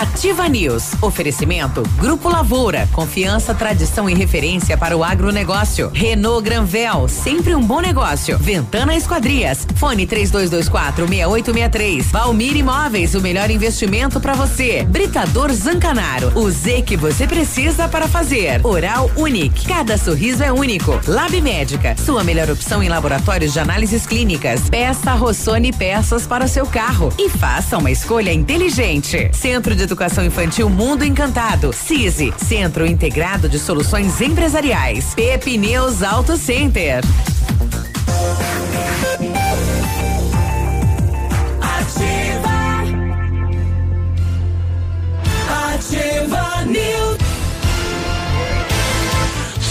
Ativa 0.00 0.48
News. 0.48 0.94
Oferecimento 1.02 1.82
Grupo 1.98 2.28
Lavoura. 2.28 2.88
Confiança, 2.92 3.54
tradição 3.54 4.08
e 4.08 4.14
referência 4.14 4.76
para 4.76 4.96
o 4.96 5.04
agronegócio. 5.04 5.90
Renault 5.92 6.42
Granvel. 6.42 7.06
Sempre 7.08 7.54
um 7.54 7.62
bom 7.62 7.80
negócio. 7.80 8.38
Ventana 8.38 8.96
Esquadrias. 8.96 9.66
Fone 9.76 10.06
3224 10.06 11.06
6863. 11.06 12.10
Valmir 12.10 12.56
Imóveis. 12.56 13.14
O 13.14 13.20
melhor 13.20 13.50
investimento 13.50 14.18
para 14.18 14.32
você. 14.32 14.82
Britador 14.84 15.52
Zancanaro. 15.52 16.32
O 16.34 16.50
Z 16.50 16.82
que 16.82 16.96
você 16.96 17.26
precisa 17.26 17.86
para 17.88 18.08
fazer. 18.08 18.64
Oral 18.64 19.10
Unique. 19.16 19.66
Cada 19.66 19.98
sorriso 19.98 20.42
é 20.42 20.50
único. 20.50 20.98
Lab 21.06 21.38
Médica. 21.40 21.94
Sua 21.96 22.24
melhor 22.24 22.50
opção 22.50 22.82
em 22.82 22.88
laboratórios 22.88 23.52
de 23.52 23.60
análises 23.60 24.06
clínicas. 24.06 24.70
Peça 24.70 25.12
Rossoni 25.12 25.70
peças 25.72 26.26
para 26.26 26.44
o 26.44 26.48
seu 26.48 26.66
carro. 26.66 27.12
E 27.18 27.28
faça 27.28 27.76
uma 27.76 27.90
escolha 27.90 28.32
inteligente. 28.32 29.01
Centro 29.32 29.74
de 29.74 29.82
Educação 29.82 30.24
Infantil 30.24 30.70
Mundo 30.70 31.04
Encantado. 31.04 31.72
CISI, 31.72 32.32
Centro 32.36 32.86
Integrado 32.86 33.48
de 33.48 33.58
Soluções 33.58 34.20
Empresariais. 34.20 35.14
Pepineus 35.14 36.02
Auto 36.02 36.36
Center. 36.36 37.02
Ativa. 41.60 42.52
Ativa 45.74 46.51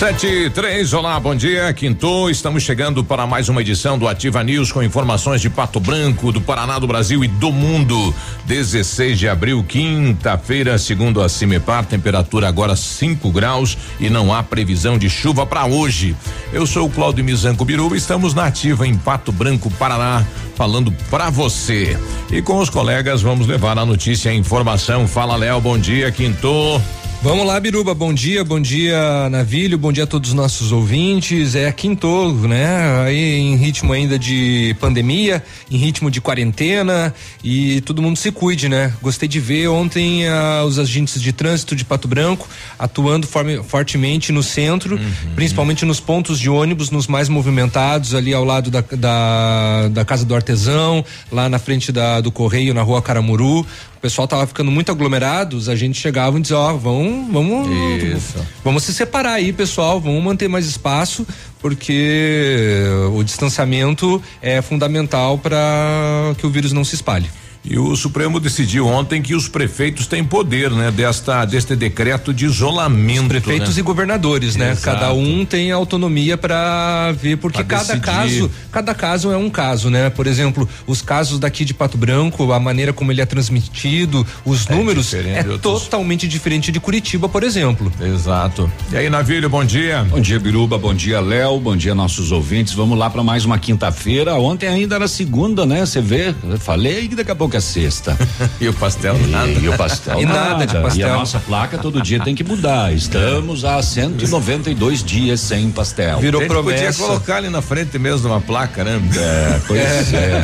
Sete 0.01 0.25
e 0.25 0.49
três, 0.49 0.93
olá, 0.93 1.19
bom 1.19 1.35
dia, 1.35 1.71
Quinto. 1.73 2.27
Estamos 2.27 2.63
chegando 2.63 3.03
para 3.03 3.27
mais 3.27 3.49
uma 3.49 3.61
edição 3.61 3.99
do 3.99 4.07
Ativa 4.07 4.43
News 4.43 4.71
com 4.71 4.81
informações 4.81 5.41
de 5.41 5.47
Pato 5.47 5.79
Branco, 5.79 6.31
do 6.31 6.41
Paraná, 6.41 6.79
do 6.79 6.87
Brasil 6.87 7.23
e 7.23 7.27
do 7.27 7.51
mundo. 7.51 8.11
16 8.45 9.19
de 9.19 9.29
abril, 9.29 9.63
quinta-feira, 9.63 10.79
segundo 10.79 11.21
a 11.21 11.29
Cimepar, 11.29 11.85
temperatura 11.85 12.47
agora 12.47 12.75
5 12.75 13.29
graus 13.29 13.77
e 13.99 14.09
não 14.09 14.33
há 14.33 14.41
previsão 14.41 14.97
de 14.97 15.07
chuva 15.07 15.45
para 15.45 15.67
hoje. 15.67 16.15
Eu 16.51 16.65
sou 16.65 16.87
o 16.87 16.89
Cláudio 16.89 17.23
Mizanco 17.23 17.63
Biruba, 17.63 17.95
estamos 17.95 18.33
na 18.33 18.47
Ativa 18.47 18.87
em 18.87 18.97
Pato 18.97 19.31
Branco, 19.31 19.69
Paraná, 19.69 20.25
falando 20.55 20.91
para 21.11 21.29
você. 21.29 21.95
E 22.31 22.41
com 22.41 22.57
os 22.57 22.71
colegas 22.71 23.21
vamos 23.21 23.45
levar 23.45 23.77
a 23.77 23.85
notícia 23.85 24.29
e 24.29 24.31
a 24.31 24.35
informação. 24.35 25.07
Fala, 25.07 25.35
Léo, 25.35 25.61
bom 25.61 25.77
dia, 25.77 26.11
Quinto. 26.11 26.81
Vamos 27.23 27.45
lá, 27.45 27.59
Biruba, 27.59 27.93
bom 27.93 28.11
dia, 28.11 28.43
bom 28.43 28.59
dia, 28.59 29.29
Navilho, 29.29 29.77
bom 29.77 29.91
dia 29.91 30.05
a 30.05 30.07
todos 30.07 30.31
os 30.31 30.35
nossos 30.35 30.71
ouvintes. 30.71 31.53
É 31.53 31.71
quinto, 31.71 32.33
né? 32.47 33.03
Aí 33.05 33.37
em 33.37 33.55
ritmo 33.55 33.93
ainda 33.93 34.17
de 34.17 34.75
pandemia, 34.79 35.43
em 35.69 35.77
ritmo 35.77 36.09
de 36.09 36.19
quarentena 36.19 37.13
e 37.43 37.79
todo 37.81 38.01
mundo 38.01 38.17
se 38.17 38.31
cuide, 38.31 38.67
né? 38.67 38.91
Gostei 39.03 39.29
de 39.29 39.39
ver 39.39 39.67
ontem 39.67 40.27
ah, 40.27 40.63
os 40.65 40.79
agentes 40.79 41.21
de 41.21 41.31
trânsito 41.31 41.75
de 41.75 41.85
Pato 41.85 42.07
Branco 42.07 42.49
atuando 42.79 43.27
forme, 43.27 43.61
fortemente 43.61 44.31
no 44.31 44.41
centro, 44.41 44.99
principalmente 45.35 45.85
nos 45.85 45.99
pontos 45.99 46.39
de 46.39 46.49
ônibus, 46.49 46.89
nos 46.89 47.05
mais 47.05 47.29
movimentados, 47.29 48.15
ali 48.15 48.33
ao 48.33 48.43
lado 48.43 48.71
da, 48.71 48.81
da, 48.81 49.89
da 49.89 50.03
Casa 50.03 50.25
do 50.25 50.33
Artesão, 50.33 51.05
lá 51.31 51.47
na 51.47 51.59
frente 51.59 51.91
da, 51.91 52.19
do 52.19 52.31
Correio, 52.31 52.73
na 52.73 52.81
rua 52.81 52.99
Caramuru. 52.99 53.63
O 54.01 54.07
pessoal 54.09 54.27
tava 54.27 54.47
ficando 54.47 54.71
muito 54.71 54.91
aglomerado, 54.91 55.55
os 55.55 55.69
agentes 55.69 56.01
chegavam 56.01 56.39
e 56.39 56.41
diziam, 56.41 56.59
ó, 56.59 56.73
vamos, 56.73 57.31
vamos, 57.31 57.67
Isso. 58.01 58.43
vamos 58.63 58.81
se 58.81 58.95
separar 58.95 59.33
aí, 59.33 59.53
pessoal, 59.53 60.01
vamos 60.01 60.23
manter 60.23 60.47
mais 60.47 60.65
espaço, 60.65 61.23
porque 61.59 62.81
o 63.13 63.23
distanciamento 63.23 64.19
é 64.41 64.59
fundamental 64.59 65.37
para 65.37 66.33
que 66.39 66.47
o 66.47 66.49
vírus 66.49 66.73
não 66.73 66.83
se 66.83 66.95
espalhe. 66.95 67.29
E 67.63 67.77
o 67.77 67.95
Supremo 67.95 68.39
decidiu 68.39 68.87
ontem 68.87 69.21
que 69.21 69.35
os 69.35 69.47
prefeitos 69.47 70.07
têm 70.07 70.23
poder, 70.23 70.71
né? 70.71 70.89
Desta, 70.89 71.45
deste 71.45 71.75
decreto 71.75 72.33
de 72.33 72.45
isolamento. 72.45 73.27
Prefeitos 73.27 73.75
né? 73.75 73.79
e 73.79 73.83
governadores, 73.83 74.55
né? 74.55 74.71
Exato. 74.71 74.81
Cada 74.99 75.13
um 75.13 75.45
tem 75.45 75.71
autonomia 75.71 76.35
para 76.37 77.11
ver, 77.11 77.37
porque 77.37 77.63
Pra 77.63 77.77
cada 77.77 77.93
decidir. 77.99 78.01
caso, 78.01 78.51
cada 78.71 78.95
caso 78.95 79.31
é 79.31 79.37
um 79.37 79.47
caso, 79.47 79.91
né? 79.91 80.09
Por 80.09 80.25
exemplo, 80.25 80.67
os 80.87 81.03
casos 81.03 81.37
daqui 81.37 81.63
de 81.63 81.71
Pato 81.71 81.99
Branco, 81.99 82.51
a 82.51 82.59
maneira 82.59 82.91
como 82.93 83.11
ele 83.11 83.21
é 83.21 83.25
transmitido, 83.27 84.25
os 84.43 84.67
É 84.67 84.73
números 84.75 85.05
diferente 85.05 85.47
é 85.47 85.51
outros. 85.51 85.83
totalmente 85.83 86.27
diferente 86.27 86.71
de 86.71 86.79
Curitiba, 86.79 87.29
por 87.29 87.43
exemplo. 87.43 87.93
Exato. 88.01 88.71
E 88.91 88.97
aí, 88.97 89.07
Navilho, 89.07 89.49
bom 89.51 89.63
dia. 89.63 90.03
Bom 90.09 90.19
dia, 90.19 90.39
Biruba. 90.39 90.79
Bom 90.79 90.95
dia, 90.95 91.19
Léo. 91.19 91.59
Bom 91.59 91.77
dia, 91.77 91.93
nossos 91.93 92.31
ouvintes. 92.31 92.73
Vamos 92.73 92.97
lá 92.97 93.07
para 93.07 93.21
mais 93.23 93.45
uma 93.45 93.59
quinta-feira. 93.59 94.33
Ontem 94.33 94.67
ainda 94.67 94.95
era 94.95 95.07
segunda, 95.07 95.63
né? 95.63 95.85
Você 95.85 96.01
vê, 96.01 96.33
eu 96.49 96.57
falei 96.59 97.07
que 97.07 97.15
daqui 97.15 97.29
a 97.29 97.35
pouco 97.35 97.50
é 97.57 97.59
sexta. 97.59 98.17
E 98.59 98.67
o 98.67 98.73
pastel 98.73 99.17
nada. 99.27 99.49
E 99.51 99.67
o 99.69 99.77
pastel 99.77 100.19
E 100.21 100.25
nada 100.25 100.65
de 100.65 100.73
pastel. 100.79 101.07
E 101.07 101.09
a 101.09 101.13
nossa 101.13 101.39
placa 101.39 101.77
todo 101.77 102.01
dia 102.01 102.19
tem 102.23 102.35
que 102.35 102.43
mudar. 102.43 102.93
Estamos 102.93 103.63
há 103.65 103.81
192 103.81 105.03
dias 105.03 105.39
sem 105.39 105.69
pastel. 105.71 106.19
Virou 106.19 106.41
A 106.41 106.43
gente 106.43 106.53
podia 106.53 106.73
promessa. 106.77 107.03
colocar 107.03 107.35
ali 107.37 107.49
na 107.49 107.61
frente 107.61 107.97
mesmo 107.99 108.29
uma 108.29 108.41
placa, 108.41 108.83
né? 108.83 109.01
É, 109.17 109.59
pois 109.67 109.81
é. 110.13 110.41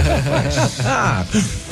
Ah, 0.86 1.26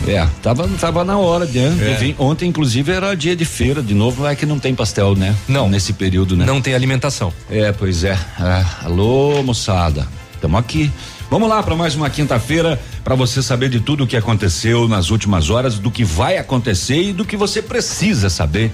É, 0.08 0.28
tava, 0.42 0.68
tava 0.80 1.04
na 1.04 1.18
hora 1.18 1.46
de, 1.46 1.70
de 1.70 1.94
vir. 1.96 2.16
Ontem, 2.20 2.48
inclusive, 2.50 2.92
era 2.92 3.16
dia 3.16 3.36
de 3.36 3.46
feira 3.46 3.82
de 3.82 3.94
novo, 3.94 4.26
é 4.28 4.36
que 4.36 4.46
não 4.46 4.60
tem 4.60 4.76
pastel, 4.76 5.16
né? 5.16 5.36
Não. 5.48 5.68
Nesse 5.70 5.94
período, 5.94 6.36
né? 6.38 6.46
Não 6.46 6.62
tem 6.62 6.74
alimentação. 6.76 7.34
É, 7.50 7.72
pois 7.72 8.04
é. 8.04 8.18
Ah, 8.40 8.64
alô, 8.84 9.42
moçada. 9.44 10.08
Estamos 10.36 10.60
aqui. 10.60 10.92
Vamos 11.30 11.50
lá 11.50 11.64
para 11.64 11.76
mais 11.76 11.96
uma 11.96 12.10
quinta-feira 12.10 12.80
para 13.04 13.16
você 13.16 13.42
saber 13.42 13.68
de 13.70 13.80
tudo 13.80 14.04
o 14.04 14.08
que 14.08 14.16
aconteceu 14.16 14.88
nas 14.88 15.10
últimas 15.10 15.50
horas, 15.50 15.80
do 15.80 15.90
que 15.90 16.04
vai 16.04 16.38
acontecer 16.38 17.02
e 17.02 17.14
do 17.14 17.26
que 17.26 17.36
você 17.36 17.62
precisa 17.62 18.30
saber 18.30 18.72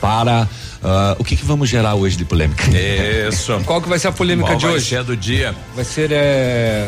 para 0.00 0.46
ah, 0.84 1.16
o 1.18 1.24
que, 1.24 1.34
que 1.34 1.44
vamos 1.44 1.68
gerar 1.68 1.94
hoje 1.94 2.16
de 2.16 2.24
polêmica. 2.26 2.62
isso. 3.28 3.58
Qual 3.64 3.80
que 3.80 3.88
vai 3.88 3.98
ser 3.98 4.08
a 4.08 4.12
polêmica 4.12 4.48
Qual 4.50 4.58
de 4.58 4.66
vai 4.66 4.74
hoje? 4.74 4.86
ser 4.86 5.02
do 5.02 5.16
dia? 5.16 5.54
Vai 5.74 5.84
ser 5.84 6.10
é... 6.12 6.86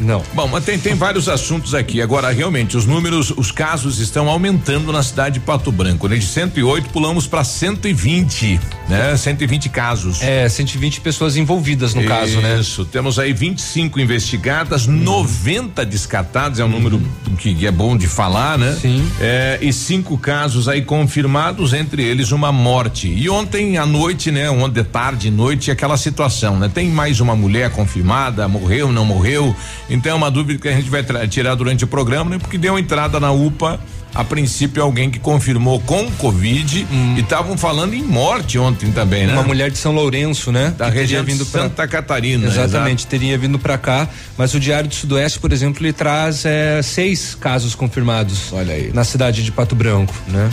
não. 0.00 0.22
Bom, 0.34 0.48
mas 0.48 0.64
tem, 0.64 0.76
tem 0.78 0.94
vários 0.94 1.28
assuntos 1.28 1.74
aqui. 1.74 2.02
Agora, 2.02 2.30
realmente, 2.32 2.76
os 2.76 2.86
números, 2.86 3.32
os 3.36 3.52
casos 3.52 4.00
estão 4.00 4.28
aumentando 4.28 4.92
na 4.92 5.02
cidade 5.02 5.34
de 5.34 5.40
Pato 5.40 5.70
Branco. 5.70 6.08
Né? 6.08 6.16
De 6.16 6.26
108 6.26 6.90
pulamos 6.90 7.28
para 7.28 7.44
120, 7.44 8.60
né? 8.88 9.16
120 9.16 9.68
casos. 9.68 10.20
É, 10.22 10.48
120 10.48 11.00
pessoas 11.00 11.36
envolvidas 11.36 11.94
no 11.94 12.04
caso, 12.04 12.40
né? 12.40 12.58
Isso, 12.58 12.84
temos 12.84 13.18
aí 13.18 13.32
25 13.32 14.00
investigadas, 14.00 14.86
90 14.86 15.86
descartadas, 15.86 16.58
é 16.58 16.64
um 16.64 16.68
número 16.68 17.00
que 17.38 17.64
é 17.64 17.70
bom 17.70 17.96
de 17.96 18.08
falar, 18.08 18.58
né? 18.58 18.76
Sim. 18.80 19.08
É, 19.20 19.58
e 19.62 19.72
cinco 19.72 20.18
casos 20.18 20.68
aí 20.68 20.82
confirmados, 20.82 21.72
entre 21.72 22.02
eles 22.02 22.32
uma 22.32 22.50
morte. 22.50 23.19
E 23.20 23.28
ontem 23.28 23.76
à 23.76 23.84
noite, 23.84 24.30
né? 24.30 24.48
Ontem 24.48 24.82
tarde 24.82 25.28
e 25.28 25.30
noite, 25.30 25.70
aquela 25.70 25.98
situação, 25.98 26.58
né? 26.58 26.70
Tem 26.72 26.88
mais 26.88 27.20
uma 27.20 27.36
mulher 27.36 27.68
confirmada, 27.68 28.48
morreu, 28.48 28.90
não 28.90 29.04
morreu. 29.04 29.54
Então 29.90 30.12
é 30.12 30.14
uma 30.14 30.30
dúvida 30.30 30.58
que 30.58 30.66
a 30.66 30.72
gente 30.72 30.88
vai 30.88 31.04
tirar 31.28 31.54
durante 31.54 31.84
o 31.84 31.86
programa, 31.86 32.30
né? 32.30 32.38
Porque 32.38 32.56
deu 32.56 32.78
entrada 32.78 33.20
na 33.20 33.30
UPA. 33.30 33.78
A 34.14 34.24
princípio, 34.24 34.82
alguém 34.82 35.10
que 35.10 35.18
confirmou 35.18 35.78
com 35.80 36.10
Covid 36.12 36.84
e 37.16 37.20
estavam 37.20 37.56
falando 37.58 37.92
em 37.94 38.02
morte 38.02 38.58
ontem 38.58 38.90
também, 38.90 39.26
né? 39.26 39.34
Uma 39.34 39.42
mulher 39.44 39.70
de 39.70 39.76
São 39.76 39.92
Lourenço, 39.92 40.50
né? 40.50 40.74
da 40.76 40.90
que 40.90 40.96
região 40.98 41.22
de 41.22 41.30
vindo 41.30 41.44
pra- 41.46 41.62
Santa 41.64 41.86
Catarina. 41.86 42.46
Exatamente, 42.48 43.06
teria 43.06 43.36
vindo 43.36 43.58
para 43.58 43.76
cá, 43.76 44.08
mas 44.38 44.54
o 44.54 44.58
Diário 44.58 44.88
do 44.88 44.94
Sudoeste, 44.94 45.38
por 45.38 45.52
exemplo, 45.52 45.84
ele 45.84 45.92
traz 45.92 46.44
é, 46.46 46.80
seis 46.82 47.36
casos 47.36 47.74
confirmados. 47.74 48.50
Olha 48.52 48.74
aí. 48.74 48.90
Na 48.94 49.04
cidade 49.04 49.44
de 49.44 49.52
Pato 49.52 49.76
Branco, 49.76 50.14
né? 50.26 50.48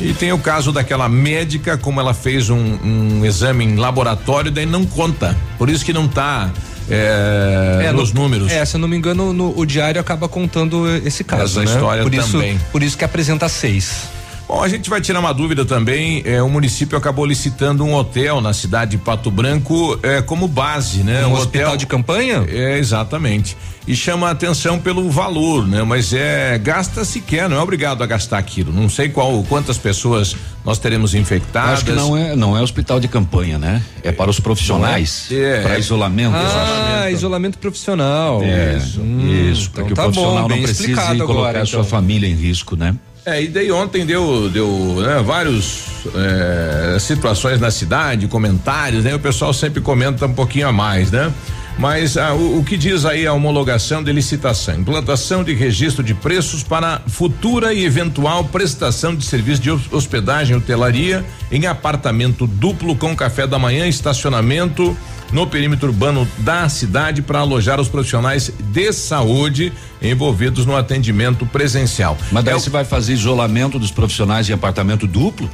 E 0.00 0.14
tem 0.14 0.32
o 0.32 0.38
caso 0.38 0.72
daquela 0.72 1.08
médica, 1.08 1.76
como 1.76 2.00
ela 2.00 2.14
fez 2.14 2.48
um, 2.48 2.56
um 2.56 3.24
exame 3.24 3.64
em 3.64 3.76
laboratório, 3.76 4.50
daí 4.50 4.64
não 4.66 4.84
conta. 4.86 5.36
Por 5.58 5.68
isso 5.68 5.84
que 5.84 5.92
não 5.92 6.08
tá 6.08 6.50
é, 6.88 7.92
nos 7.94 8.12
no- 8.12 8.22
números. 8.22 8.50
É, 8.50 8.64
se 8.64 8.76
eu 8.76 8.80
não 8.80 8.88
me 8.88 8.96
engano, 8.96 9.32
no- 9.32 9.56
o 9.56 9.66
Diário 9.66 10.00
acaba 10.00 10.26
contando 10.28 10.88
esse 11.06 11.22
caso, 11.22 11.60
Essa 11.60 11.60
né? 11.60 11.66
história 11.76 12.02
por 12.02 12.14
isso, 12.14 12.32
também. 12.32 12.58
Por 12.72 12.82
isso 12.82 12.96
que 12.96 13.04
apresenta 13.04 13.48
seis. 13.48 14.08
Bom, 14.50 14.64
a 14.64 14.68
gente 14.68 14.90
vai 14.90 15.00
tirar 15.00 15.20
uma 15.20 15.32
dúvida 15.32 15.64
também. 15.64 16.24
É, 16.26 16.42
o 16.42 16.48
município 16.50 16.98
acabou 16.98 17.24
licitando 17.24 17.84
um 17.84 17.94
hotel 17.94 18.40
na 18.40 18.52
cidade 18.52 18.90
de 18.90 18.98
Pato 18.98 19.30
Branco 19.30 19.96
é, 20.02 20.20
como 20.20 20.48
base, 20.48 21.04
né? 21.04 21.24
Um, 21.24 21.34
hospital 21.34 21.68
hotel, 21.68 21.76
de 21.76 21.86
campanha? 21.86 22.44
É, 22.48 22.76
exatamente. 22.76 23.56
E 23.86 23.94
chama 23.94 24.26
a 24.26 24.32
atenção 24.32 24.80
pelo 24.80 25.08
valor, 25.08 25.68
né? 25.68 25.84
Mas 25.84 26.12
é 26.12 26.58
gasta 26.58 27.04
se 27.04 27.20
quer, 27.20 27.48
não 27.48 27.58
é 27.58 27.60
obrigado 27.60 28.02
a 28.02 28.06
gastar 28.06 28.38
aquilo. 28.38 28.72
Não 28.72 28.88
sei 28.88 29.08
qual 29.08 29.40
quantas 29.44 29.78
pessoas 29.78 30.34
nós 30.64 30.80
teremos 30.80 31.14
infectadas. 31.14 31.74
Acho 31.74 31.84
que 31.84 31.92
não 31.92 32.16
é, 32.16 32.34
não 32.34 32.58
é 32.58 32.60
hospital 32.60 32.98
de 32.98 33.06
campanha, 33.06 33.56
né? 33.56 33.80
É 34.02 34.10
para 34.10 34.28
os 34.28 34.40
profissionais, 34.40 35.28
é? 35.30 35.62
para 35.62 35.78
isolamento. 35.78 36.34
Ah, 36.34 36.42
isolamento. 36.42 37.16
isolamento 37.16 37.58
profissional. 37.58 38.42
É, 38.42 38.78
isso, 38.78 39.00
hum, 39.00 39.50
isso, 39.52 39.70
para 39.70 39.84
então 39.84 39.86
que 39.86 39.94
tá 39.94 40.02
o 40.02 40.12
profissional 40.12 40.48
bom, 40.48 40.56
não 40.56 40.62
precise 40.64 40.94
colocar 40.96 41.22
agora, 41.22 41.62
a 41.62 41.66
sua 41.66 41.78
então. 41.78 41.88
família 41.88 42.28
em 42.28 42.34
risco, 42.34 42.74
né? 42.74 42.96
É, 43.30 43.44
e 43.44 43.46
daí 43.46 43.70
ontem 43.70 44.04
deu, 44.04 44.50
deu 44.50 44.66
né, 44.98 45.22
vários 45.22 45.84
é, 46.16 46.98
situações 46.98 47.60
na 47.60 47.70
cidade, 47.70 48.26
comentários, 48.26 49.04
né? 49.04 49.14
O 49.14 49.20
pessoal 49.20 49.52
sempre 49.52 49.80
comenta 49.80 50.26
um 50.26 50.34
pouquinho 50.34 50.66
a 50.66 50.72
mais, 50.72 51.12
né? 51.12 51.32
Mas 51.80 52.18
ah, 52.18 52.34
o, 52.34 52.58
o, 52.58 52.64
que 52.64 52.76
diz 52.76 53.06
aí 53.06 53.26
a 53.26 53.32
homologação 53.32 54.04
de 54.04 54.12
licitação? 54.12 54.74
Implantação 54.74 55.42
de 55.42 55.54
registro 55.54 56.04
de 56.04 56.12
preços 56.12 56.62
para 56.62 57.00
futura 57.06 57.72
e 57.72 57.86
eventual 57.86 58.44
prestação 58.44 59.16
de 59.16 59.24
serviço 59.24 59.62
de 59.62 59.70
hospedagem 59.70 60.54
e 60.54 60.58
hotelaria 60.58 61.24
em 61.50 61.66
apartamento 61.66 62.46
duplo 62.46 62.94
com 62.94 63.16
café 63.16 63.46
da 63.46 63.58
manhã, 63.58 63.88
estacionamento 63.88 64.94
no 65.32 65.46
perímetro 65.46 65.88
urbano 65.88 66.28
da 66.38 66.68
cidade 66.68 67.22
para 67.22 67.38
alojar 67.38 67.80
os 67.80 67.88
profissionais 67.88 68.52
de 68.58 68.92
saúde 68.92 69.72
envolvidos 70.02 70.66
no 70.66 70.76
atendimento 70.76 71.46
presencial. 71.46 72.18
Mas 72.30 72.44
daí 72.44 72.54
é 72.54 72.58
você 72.58 72.68
vai 72.68 72.84
fazer 72.84 73.14
isolamento 73.14 73.78
dos 73.78 73.90
profissionais 73.90 74.50
em 74.50 74.52
apartamento 74.52 75.06
duplo? 75.06 75.48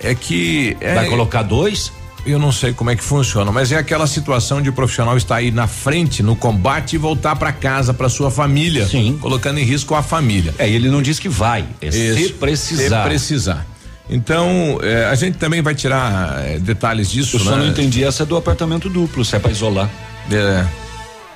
É 0.00 0.14
que. 0.14 0.76
É, 0.80 0.94
vai 0.94 1.08
colocar 1.08 1.42
dois? 1.42 1.92
Eu 2.26 2.38
não 2.38 2.50
sei 2.50 2.72
como 2.72 2.90
é 2.90 2.96
que 2.96 3.04
funciona, 3.04 3.52
mas 3.52 3.70
é 3.70 3.76
aquela 3.76 4.06
situação 4.06 4.62
de 4.62 4.70
o 4.70 4.72
profissional 4.72 5.16
estar 5.16 5.36
aí 5.36 5.50
na 5.50 5.66
frente 5.66 6.22
no 6.22 6.34
combate 6.34 6.94
e 6.94 6.98
voltar 6.98 7.36
para 7.36 7.52
casa, 7.52 7.92
para 7.92 8.08
sua 8.08 8.30
família, 8.30 8.86
Sim. 8.86 9.18
colocando 9.20 9.58
em 9.58 9.64
risco 9.64 9.94
a 9.94 10.02
família. 10.02 10.54
É, 10.58 10.68
ele 10.68 10.88
não 10.88 11.02
diz 11.02 11.18
que 11.18 11.28
vai, 11.28 11.66
é 11.82 11.88
Isso, 11.88 12.28
se 12.28 12.32
precisar. 12.32 13.02
Se 13.02 13.08
precisar. 13.08 13.66
Então, 14.08 14.78
eh, 14.82 15.06
a 15.06 15.14
gente 15.14 15.38
também 15.38 15.62
vai 15.62 15.74
tirar 15.74 16.44
eh, 16.44 16.58
detalhes 16.58 17.10
disso. 17.10 17.36
Eu 17.36 17.44
né? 17.44 17.50
só 17.50 17.56
não 17.56 17.66
entendi 17.66 18.04
essa 18.04 18.24
do 18.24 18.36
apartamento 18.36 18.90
duplo, 18.90 19.24
se 19.24 19.34
é 19.36 19.38
para 19.38 19.50
isolar. 19.50 19.88
É. 20.30 20.66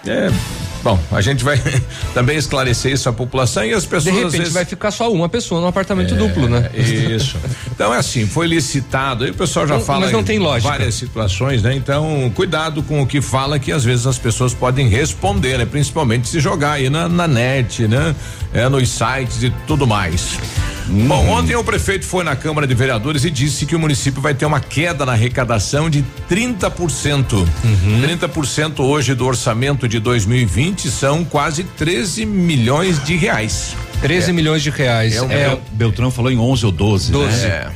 É. 0.06 0.30
Bom, 0.82 0.98
a 1.10 1.20
gente 1.20 1.42
vai 1.44 1.60
também 2.14 2.36
esclarecer 2.36 2.92
isso 2.92 3.08
à 3.08 3.12
população 3.12 3.64
e 3.64 3.72
as 3.72 3.84
pessoas. 3.84 4.04
De 4.04 4.10
repente 4.10 4.38
vezes... 4.38 4.52
vai 4.52 4.64
ficar 4.64 4.90
só 4.90 5.12
uma 5.12 5.28
pessoa 5.28 5.60
no 5.60 5.66
apartamento 5.66 6.14
é, 6.14 6.16
duplo, 6.16 6.48
né? 6.48 6.70
Isso. 6.74 7.36
então 7.72 7.92
é 7.92 7.98
assim, 7.98 8.26
foi 8.26 8.46
licitado, 8.46 9.24
aí 9.24 9.30
o 9.30 9.34
pessoal 9.34 9.66
já 9.66 9.74
não, 9.74 9.80
fala. 9.80 10.00
Mas 10.00 10.12
não 10.12 10.22
tem 10.22 10.38
lógica. 10.38 10.70
Várias 10.70 10.94
situações, 10.94 11.62
né? 11.62 11.74
Então, 11.74 12.30
cuidado 12.34 12.82
com 12.82 13.02
o 13.02 13.06
que 13.06 13.20
fala, 13.20 13.58
que 13.58 13.72
às 13.72 13.84
vezes 13.84 14.06
as 14.06 14.18
pessoas 14.18 14.54
podem 14.54 14.88
responder, 14.88 15.58
né? 15.58 15.66
Principalmente 15.66 16.28
se 16.28 16.40
jogar 16.40 16.72
aí 16.72 16.88
na, 16.88 17.08
na 17.08 17.26
net, 17.26 17.86
né? 17.88 18.14
É, 18.52 18.68
nos 18.68 18.88
sites 18.88 19.42
e 19.42 19.50
tudo 19.66 19.86
mais. 19.86 20.38
Hum. 20.88 21.06
Bom, 21.06 21.28
ontem 21.28 21.54
o 21.54 21.62
prefeito 21.62 22.06
foi 22.06 22.24
na 22.24 22.34
Câmara 22.34 22.66
de 22.66 22.74
Vereadores 22.74 23.24
e 23.24 23.30
disse 23.30 23.66
que 23.66 23.76
o 23.76 23.78
município 23.78 24.22
vai 24.22 24.32
ter 24.32 24.46
uma 24.46 24.60
queda 24.60 25.04
na 25.04 25.12
arrecadação 25.12 25.90
de 25.90 26.02
30%. 26.30 27.32
Uhum. 27.32 28.02
30% 28.02 28.80
hoje 28.80 29.14
do 29.14 29.26
orçamento 29.26 29.86
de 29.86 30.00
2020 30.00 30.67
são 30.76 31.24
quase 31.24 31.64
13 31.64 32.26
milhões 32.26 33.02
de 33.04 33.16
reais. 33.16 33.76
13 34.00 34.30
é. 34.30 34.32
milhões 34.32 34.62
de 34.62 34.70
reais. 34.70 35.16
É, 35.16 35.18
é, 35.18 35.38
é, 35.40 35.58
Beltrão 35.72 36.10
falou 36.10 36.30
em 36.30 36.38
11 36.38 36.66
ou 36.66 36.72
12, 36.72 37.12
12. 37.12 37.46
né? 37.46 37.72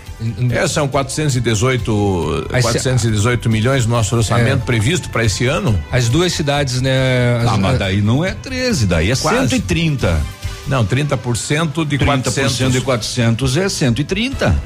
É. 0.51 0.57
é. 0.59 0.69
são 0.69 0.87
418 0.87 2.49
As, 2.53 2.63
418 2.63 3.51
milhões 3.51 3.87
no 3.87 3.93
nosso 3.93 4.15
orçamento 4.17 4.63
é. 4.63 4.67
previsto 4.67 5.09
para 5.11 5.25
esse 5.25 5.47
ano. 5.47 5.79
As 5.91 6.09
duas 6.09 6.33
cidades, 6.33 6.81
né? 6.81 7.39
As, 7.43 7.49
ah, 7.49 7.57
mas 7.57 7.79
daí 7.79 8.01
não 8.01 8.25
é 8.25 8.33
13, 8.33 8.87
daí 8.87 9.11
é 9.11 9.17
quase. 9.17 9.49
130. 9.49 10.21
Não, 10.67 10.85
30% 10.85 11.85
de 11.85 11.99
30% 11.99 12.05
400. 12.23 12.73
de 12.73 12.81
400 12.81 13.57
é 13.57 13.69
130. 13.69 14.63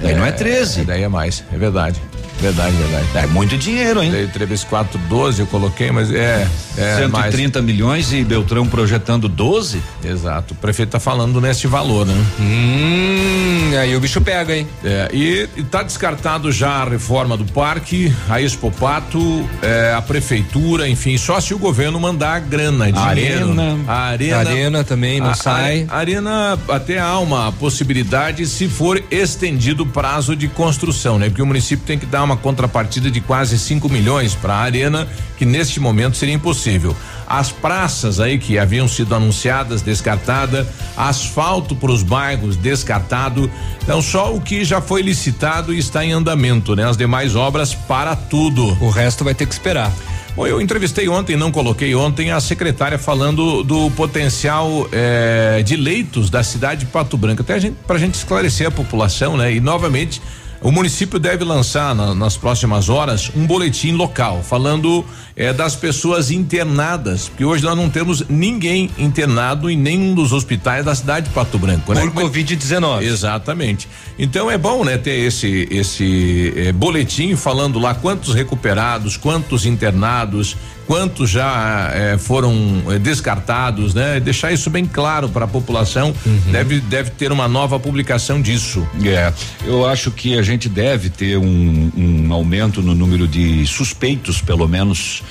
Daí 0.00 0.12
é, 0.12 0.16
não 0.16 0.24
é 0.24 0.32
13. 0.32 0.80
É, 0.80 0.84
daí 0.84 1.02
é 1.02 1.08
mais, 1.08 1.44
é 1.52 1.58
verdade. 1.58 2.00
Verdade, 2.40 2.74
verdade. 2.76 3.06
É 3.14 3.26
muito 3.26 3.56
dinheiro, 3.56 4.02
hein? 4.02 4.12
3 4.32 4.64
4, 4.64 4.98
12 5.08 5.40
eu 5.40 5.46
coloquei, 5.46 5.90
mas 5.90 6.10
é. 6.12 6.46
é 6.76 6.96
130 6.96 7.58
mais. 7.58 7.66
milhões 7.66 8.12
e 8.12 8.24
Beltrão 8.24 8.66
projetando 8.66 9.28
12? 9.28 9.80
Exato. 10.04 10.54
O 10.54 10.56
prefeito 10.56 10.90
tá 10.90 11.00
falando 11.00 11.40
nesse 11.40 11.66
valor, 11.66 12.06
né? 12.06 12.14
Hum, 12.38 13.72
aí 13.78 13.94
o 13.94 14.00
bicho 14.00 14.20
pega, 14.20 14.56
hein? 14.56 14.66
É, 14.84 15.10
e, 15.12 15.48
e 15.56 15.62
tá 15.62 15.82
descartado 15.82 16.50
já 16.50 16.82
a 16.82 16.84
reforma 16.84 17.36
do 17.36 17.44
parque, 17.44 18.12
a 18.28 18.40
Expopato, 18.40 19.48
é, 19.62 19.92
a 19.94 20.02
prefeitura, 20.02 20.88
enfim, 20.88 21.18
só 21.18 21.40
se 21.40 21.52
o 21.52 21.58
governo 21.58 22.00
mandar 22.00 22.36
a 22.36 22.40
grana, 22.40 22.86
a 22.86 22.90
dinheiro. 22.90 23.50
Arena. 23.50 23.78
A 23.86 23.94
arena. 24.06 24.36
Arena 24.38 24.84
também 24.84 25.20
não 25.20 25.30
a, 25.30 25.34
sai. 25.34 25.86
A 25.88 25.96
arena 25.96 26.58
até 26.68 26.98
há 26.98 27.18
uma 27.18 27.52
possibilidade 27.52 28.46
se 28.46 28.68
for 28.68 29.02
estendido 29.10 29.82
o 29.82 29.86
prazo 29.86 30.34
de 30.34 30.48
construção, 30.48 31.18
né? 31.18 31.28
Porque 31.28 31.42
o 31.42 31.46
município 31.46 31.84
tem 31.86 31.98
que 31.98 32.06
dar 32.06 32.22
uma 32.22 32.29
uma 32.30 32.36
contrapartida 32.36 33.10
de 33.10 33.20
quase 33.20 33.58
5 33.58 33.88
milhões 33.88 34.34
para 34.34 34.54
a 34.54 34.60
arena, 34.60 35.08
que 35.36 35.44
neste 35.44 35.80
momento 35.80 36.16
seria 36.16 36.34
impossível. 36.34 36.96
As 37.26 37.50
praças 37.50 38.20
aí 38.20 38.38
que 38.38 38.58
haviam 38.58 38.88
sido 38.88 39.14
anunciadas, 39.14 39.82
descartada, 39.82 40.66
asfalto 40.96 41.74
para 41.74 41.90
os 41.90 42.02
bairros 42.02 42.56
descartado. 42.56 43.50
Então 43.82 44.00
só 44.00 44.34
o 44.34 44.40
que 44.40 44.64
já 44.64 44.80
foi 44.80 45.02
licitado 45.02 45.74
e 45.74 45.78
está 45.78 46.04
em 46.04 46.12
andamento, 46.12 46.74
né? 46.74 46.88
As 46.88 46.96
demais 46.96 47.36
obras 47.36 47.74
para 47.74 48.14
tudo. 48.16 48.66
O 48.80 48.90
resto 48.90 49.24
vai 49.24 49.34
ter 49.34 49.46
que 49.46 49.52
esperar. 49.52 49.92
Bom, 50.36 50.46
eu 50.46 50.60
entrevistei 50.60 51.08
ontem, 51.08 51.36
não 51.36 51.50
coloquei 51.50 51.94
ontem, 51.94 52.30
a 52.30 52.40
secretária 52.40 52.98
falando 52.98 53.64
do 53.64 53.90
potencial 53.90 54.88
eh, 54.92 55.62
de 55.64 55.76
leitos 55.76 56.30
da 56.30 56.42
cidade 56.44 56.80
de 56.80 56.86
Pato 56.86 57.16
Branco. 57.16 57.42
Até 57.42 57.54
a 57.54 57.58
gente, 57.58 57.76
pra 57.86 57.98
gente 57.98 58.14
esclarecer 58.14 58.68
a 58.68 58.70
população, 58.70 59.36
né? 59.36 59.52
E 59.52 59.60
novamente 59.60 60.22
o 60.62 60.70
município 60.70 61.18
deve 61.18 61.44
lançar 61.44 61.94
na, 61.94 62.14
nas 62.14 62.36
próximas 62.36 62.88
horas 62.88 63.30
um 63.34 63.46
boletim 63.46 63.92
local 63.92 64.42
falando 64.42 65.04
é, 65.40 65.54
das 65.54 65.74
pessoas 65.74 66.30
internadas, 66.30 67.30
porque 67.30 67.46
hoje 67.46 67.64
nós 67.64 67.74
não 67.74 67.88
temos 67.88 68.22
ninguém 68.28 68.90
internado 68.98 69.70
em 69.70 69.76
nenhum 69.76 70.14
dos 70.14 70.34
hospitais 70.34 70.84
da 70.84 70.94
cidade 70.94 71.28
de 71.28 71.32
Pato 71.32 71.58
Branco, 71.58 71.94
né? 71.94 72.02
Por 72.02 72.10
Covid-19. 72.24 73.00
Exatamente. 73.04 73.88
Então 74.18 74.50
é 74.50 74.58
bom, 74.58 74.84
né, 74.84 74.98
ter 74.98 75.18
esse 75.18 75.66
esse 75.70 76.52
é, 76.54 76.72
boletim 76.72 77.34
falando 77.36 77.78
lá 77.78 77.94
quantos 77.94 78.34
recuperados, 78.34 79.16
quantos 79.16 79.64
internados, 79.64 80.58
quantos 80.86 81.30
já 81.30 81.90
é, 81.94 82.18
foram 82.18 82.82
é, 82.90 82.98
descartados, 82.98 83.94
né? 83.94 84.20
Deixar 84.20 84.52
isso 84.52 84.68
bem 84.68 84.84
claro 84.84 85.30
para 85.30 85.46
a 85.46 85.48
população. 85.48 86.12
Uhum. 86.26 86.52
Deve 86.52 86.80
deve 86.80 87.10
ter 87.12 87.32
uma 87.32 87.48
nova 87.48 87.80
publicação 87.80 88.42
disso. 88.42 88.86
É, 89.02 89.32
eu 89.64 89.86
acho 89.86 90.10
que 90.10 90.36
a 90.36 90.42
gente 90.42 90.68
deve 90.68 91.08
ter 91.08 91.38
um, 91.38 91.90
um 91.96 92.30
aumento 92.30 92.82
no 92.82 92.94
número 92.94 93.26
de 93.26 93.64
suspeitos, 93.66 94.42
pelo 94.42 94.68
menos 94.68 95.22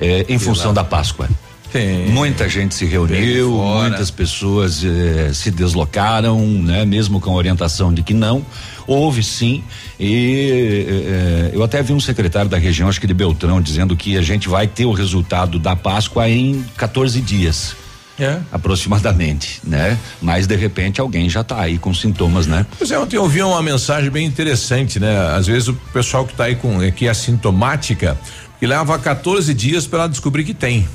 é, 0.00 0.26
em 0.28 0.38
função 0.38 0.72
da 0.72 0.84
Páscoa. 0.84 1.28
Muita 2.08 2.48
gente 2.48 2.74
se 2.74 2.86
reuniu, 2.86 3.50
muitas 3.50 4.10
pessoas 4.10 4.82
eh, 4.82 5.30
se 5.34 5.50
deslocaram, 5.50 6.40
né? 6.40 6.84
Mesmo 6.86 7.20
com 7.20 7.30
a 7.30 7.34
orientação 7.34 7.92
de 7.92 8.02
que 8.02 8.14
não. 8.14 8.44
Houve 8.86 9.22
sim, 9.22 9.62
e 10.00 10.86
eh, 10.88 11.50
eu 11.52 11.62
até 11.62 11.82
vi 11.82 11.92
um 11.92 12.00
secretário 12.00 12.48
da 12.48 12.56
região, 12.56 12.88
acho 12.88 12.98
que 12.98 13.06
de 13.06 13.12
Beltrão, 13.12 13.60
dizendo 13.60 13.94
que 13.94 14.16
a 14.16 14.22
gente 14.22 14.48
vai 14.48 14.66
ter 14.66 14.86
o 14.86 14.92
resultado 14.92 15.58
da 15.58 15.76
Páscoa 15.76 16.26
em 16.28 16.64
14 16.76 17.20
dias. 17.20 17.76
É. 18.18 18.40
Aproximadamente, 18.50 19.60
né? 19.62 19.96
Mas 20.20 20.46
de 20.46 20.56
repente 20.56 21.00
alguém 21.00 21.30
já 21.30 21.42
está 21.42 21.60
aí 21.60 21.78
com 21.78 21.94
sintomas, 21.94 22.48
né? 22.48 22.66
Pois 22.76 22.90
é, 22.90 22.98
ontem 22.98 23.16
eu 23.16 23.22
ouvi 23.22 23.40
uma 23.42 23.62
mensagem 23.62 24.10
bem 24.10 24.26
interessante, 24.26 24.98
né? 24.98 25.36
Às 25.36 25.46
vezes 25.46 25.68
o 25.68 25.74
pessoal 25.92 26.24
que 26.24 26.32
está 26.32 26.44
aí 26.44 26.56
com 26.56 26.78
que 26.90 27.06
é 27.06 27.10
assintomática, 27.10 28.18
que 28.58 28.66
leva 28.66 28.98
14 28.98 29.54
dias 29.54 29.86
para 29.86 30.00
ela 30.00 30.08
descobrir 30.08 30.44
que 30.44 30.54
tem. 30.54 30.88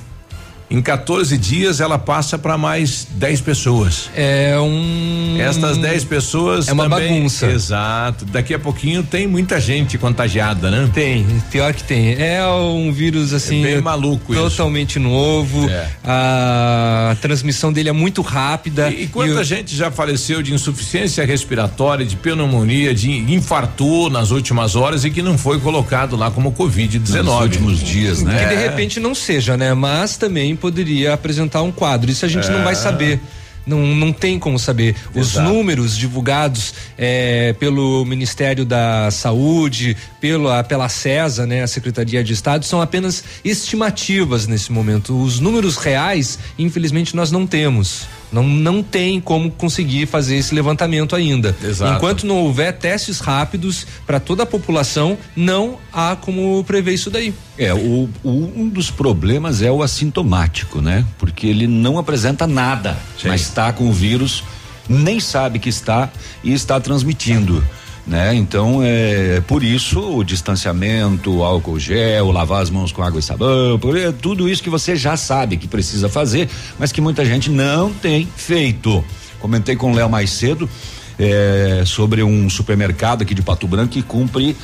Em 0.70 0.82
14 0.82 1.38
dias 1.38 1.80
ela 1.80 2.00
passa 2.00 2.38
para 2.38 2.58
mais 2.58 3.08
10 3.12 3.42
pessoas. 3.42 4.10
É 4.16 4.58
um. 4.60 5.38
Estas 5.40 5.78
10 5.78 6.04
pessoas. 6.06 6.68
É 6.68 6.74
uma 6.74 6.90
também, 6.90 7.16
bagunça. 7.16 7.48
Exato. 7.48 8.26
Daqui 8.26 8.54
a 8.54 8.60
pouquinho 8.60 9.04
tem 9.04 9.28
muita 9.28 9.60
gente 9.60 9.98
contagiada, 9.98 10.72
né? 10.72 10.90
Tem, 10.94 11.26
pior 11.52 11.74
que 11.74 11.84
tem. 11.84 12.16
É 12.20 12.46
um 12.48 12.92
vírus 12.92 13.34
assim. 13.34 13.62
É 13.64 13.74
bem 13.74 13.82
maluco 13.82 14.34
Totalmente 14.34 14.92
isso. 14.92 15.00
novo. 15.00 15.70
É. 15.70 15.88
A 16.04 17.16
transmissão 17.22 17.72
dele 17.72 17.90
é 17.90 17.94
muito 17.94 18.22
rápida. 18.22 18.90
E, 18.90 19.04
e 19.04 19.08
quanta 19.08 19.42
e 19.42 19.44
gente 19.44 19.76
já 19.76 19.92
faleceu 19.92 20.42
de 20.42 20.54
insuficiência 20.54 21.26
respiratória, 21.26 22.06
de 22.06 22.16
pneumonia, 22.16 22.94
de 22.94 23.12
infartou 23.12 24.10
nas 24.10 24.32
últimas 24.32 24.76
horas 24.76 25.06
e 25.06 25.10
que 25.10 25.22
não 25.22 25.38
foi 25.38 25.60
colocado 25.60 26.16
lá 26.16 26.32
como 26.32 26.52
Covid-19. 26.52 27.24
Nos 27.24 27.42
últimos 27.42 27.80
dias, 27.80 28.22
né? 28.22 28.40
Que 28.40 28.56
de 28.56 28.62
repente 28.62 29.00
não 29.00 29.14
seja, 29.14 29.56
né? 29.56 29.74
Mas 29.74 30.18
também 30.18 30.53
poderia 30.56 31.14
apresentar 31.14 31.62
um 31.62 31.72
quadro. 31.72 32.10
Isso 32.10 32.26
a 32.26 32.30
gente 32.30 32.48
é. 32.48 32.52
não 32.52 32.64
vai 32.64 32.76
saber. 32.76 33.20
Não, 33.66 33.80
não 33.80 34.12
tem 34.12 34.38
como 34.38 34.60
saber. 34.60 34.96
Os 35.16 35.32
Exato. 35.32 35.48
números 35.50 35.98
divulgados 35.98 36.74
eh, 36.98 37.56
pelo 37.60 38.04
Ministério 38.04 38.66
da 38.66 39.10
Saúde, 39.10 39.96
pela, 40.20 40.64
pela 40.66 40.90
CESA, 40.90 41.46
né, 41.46 41.64
a 41.64 41.68
Secretaria 41.68 42.22
de 42.24 42.34
Estado, 42.34 42.66
são 42.66 42.82
apenas 42.82 43.24
estimativas 43.44 44.48
nesse 44.48 44.70
momento. 44.70 45.18
Os 45.18 45.40
números 45.40 45.78
reais, 45.78 46.38
infelizmente, 46.60 47.16
nós 47.16 47.32
não 47.32 47.48
temos. 47.48 48.06
Não, 48.34 48.44
não 48.44 48.82
tem 48.82 49.22
como 49.22 49.52
conseguir 49.52 50.08
fazer 50.08 50.36
esse 50.36 50.54
levantamento 50.56 51.16
ainda. 51.16 51.56
Exato. 51.64 51.96
Enquanto 51.96 52.26
não 52.26 52.38
houver 52.38 52.76
testes 52.78 53.20
rápidos 53.20 53.86
para 54.08 54.20
toda 54.20 54.42
a 54.44 54.46
população, 54.46 55.18
não 55.36 55.78
há 55.94 56.16
como 56.16 56.64
prever 56.66 56.94
isso 56.96 57.10
daí. 57.12 57.34
É, 57.58 57.74
o, 57.74 58.10
o- 58.24 58.52
um 58.56 58.68
dos 58.68 58.90
problemas 58.90 59.62
é 59.62 59.72
o 59.72 59.84
assintomático, 59.84 60.82
né? 60.82 61.06
Porque 61.20 61.46
ele 61.48 61.68
não 61.68 61.98
apresenta 62.00 62.48
nada, 62.48 62.98
Sim. 63.22 63.28
mas 63.28 63.42
está 63.42 63.72
com 63.72 63.88
o 63.88 63.94
vírus, 63.94 64.44
nem 64.90 65.20
sabe 65.20 65.60
que 65.60 65.70
está 65.70 66.10
e 66.44 66.52
está 66.54 66.80
transmitindo. 66.80 67.64
Né? 68.06 68.36
Então, 68.36 68.82
é 68.84 69.42
por 69.48 69.64
isso 69.64 70.00
o 70.18 70.24
distanciamento, 70.24 71.38
o 71.38 71.44
álcool 71.44 71.80
gel, 71.80 72.32
lavar 72.32 72.62
as 72.62 72.70
mãos 72.70 72.92
com 72.92 73.02
água 73.02 73.20
e 73.20 73.24
sabão, 73.24 73.80
é 73.96 74.12
tudo 74.12 74.50
isso 74.50 74.62
que 74.62 74.70
você 74.70 74.94
já 74.94 75.16
sabe 75.16 75.56
que 75.56 75.70
precisa 75.70 76.10
fazer, 76.10 76.50
mas 76.78 76.92
que 76.92 77.00
muita 77.00 77.24
gente 77.24 77.50
não 77.50 77.94
tem 77.94 78.28
feito. 78.36 79.04
Comentei 79.40 79.78
com 79.78 79.94
o 79.94 79.96
Léo 79.96 80.10
mais 80.10 80.32
cedo 80.32 80.70
é, 81.18 81.84
sobre 81.86 82.24
um 82.24 82.50
supermercado 82.50 83.22
aqui 83.22 83.34
de 83.34 83.42
Pato 83.42 83.68
Branco 83.68 83.94
que 83.94 84.02
cumpre 84.02 84.56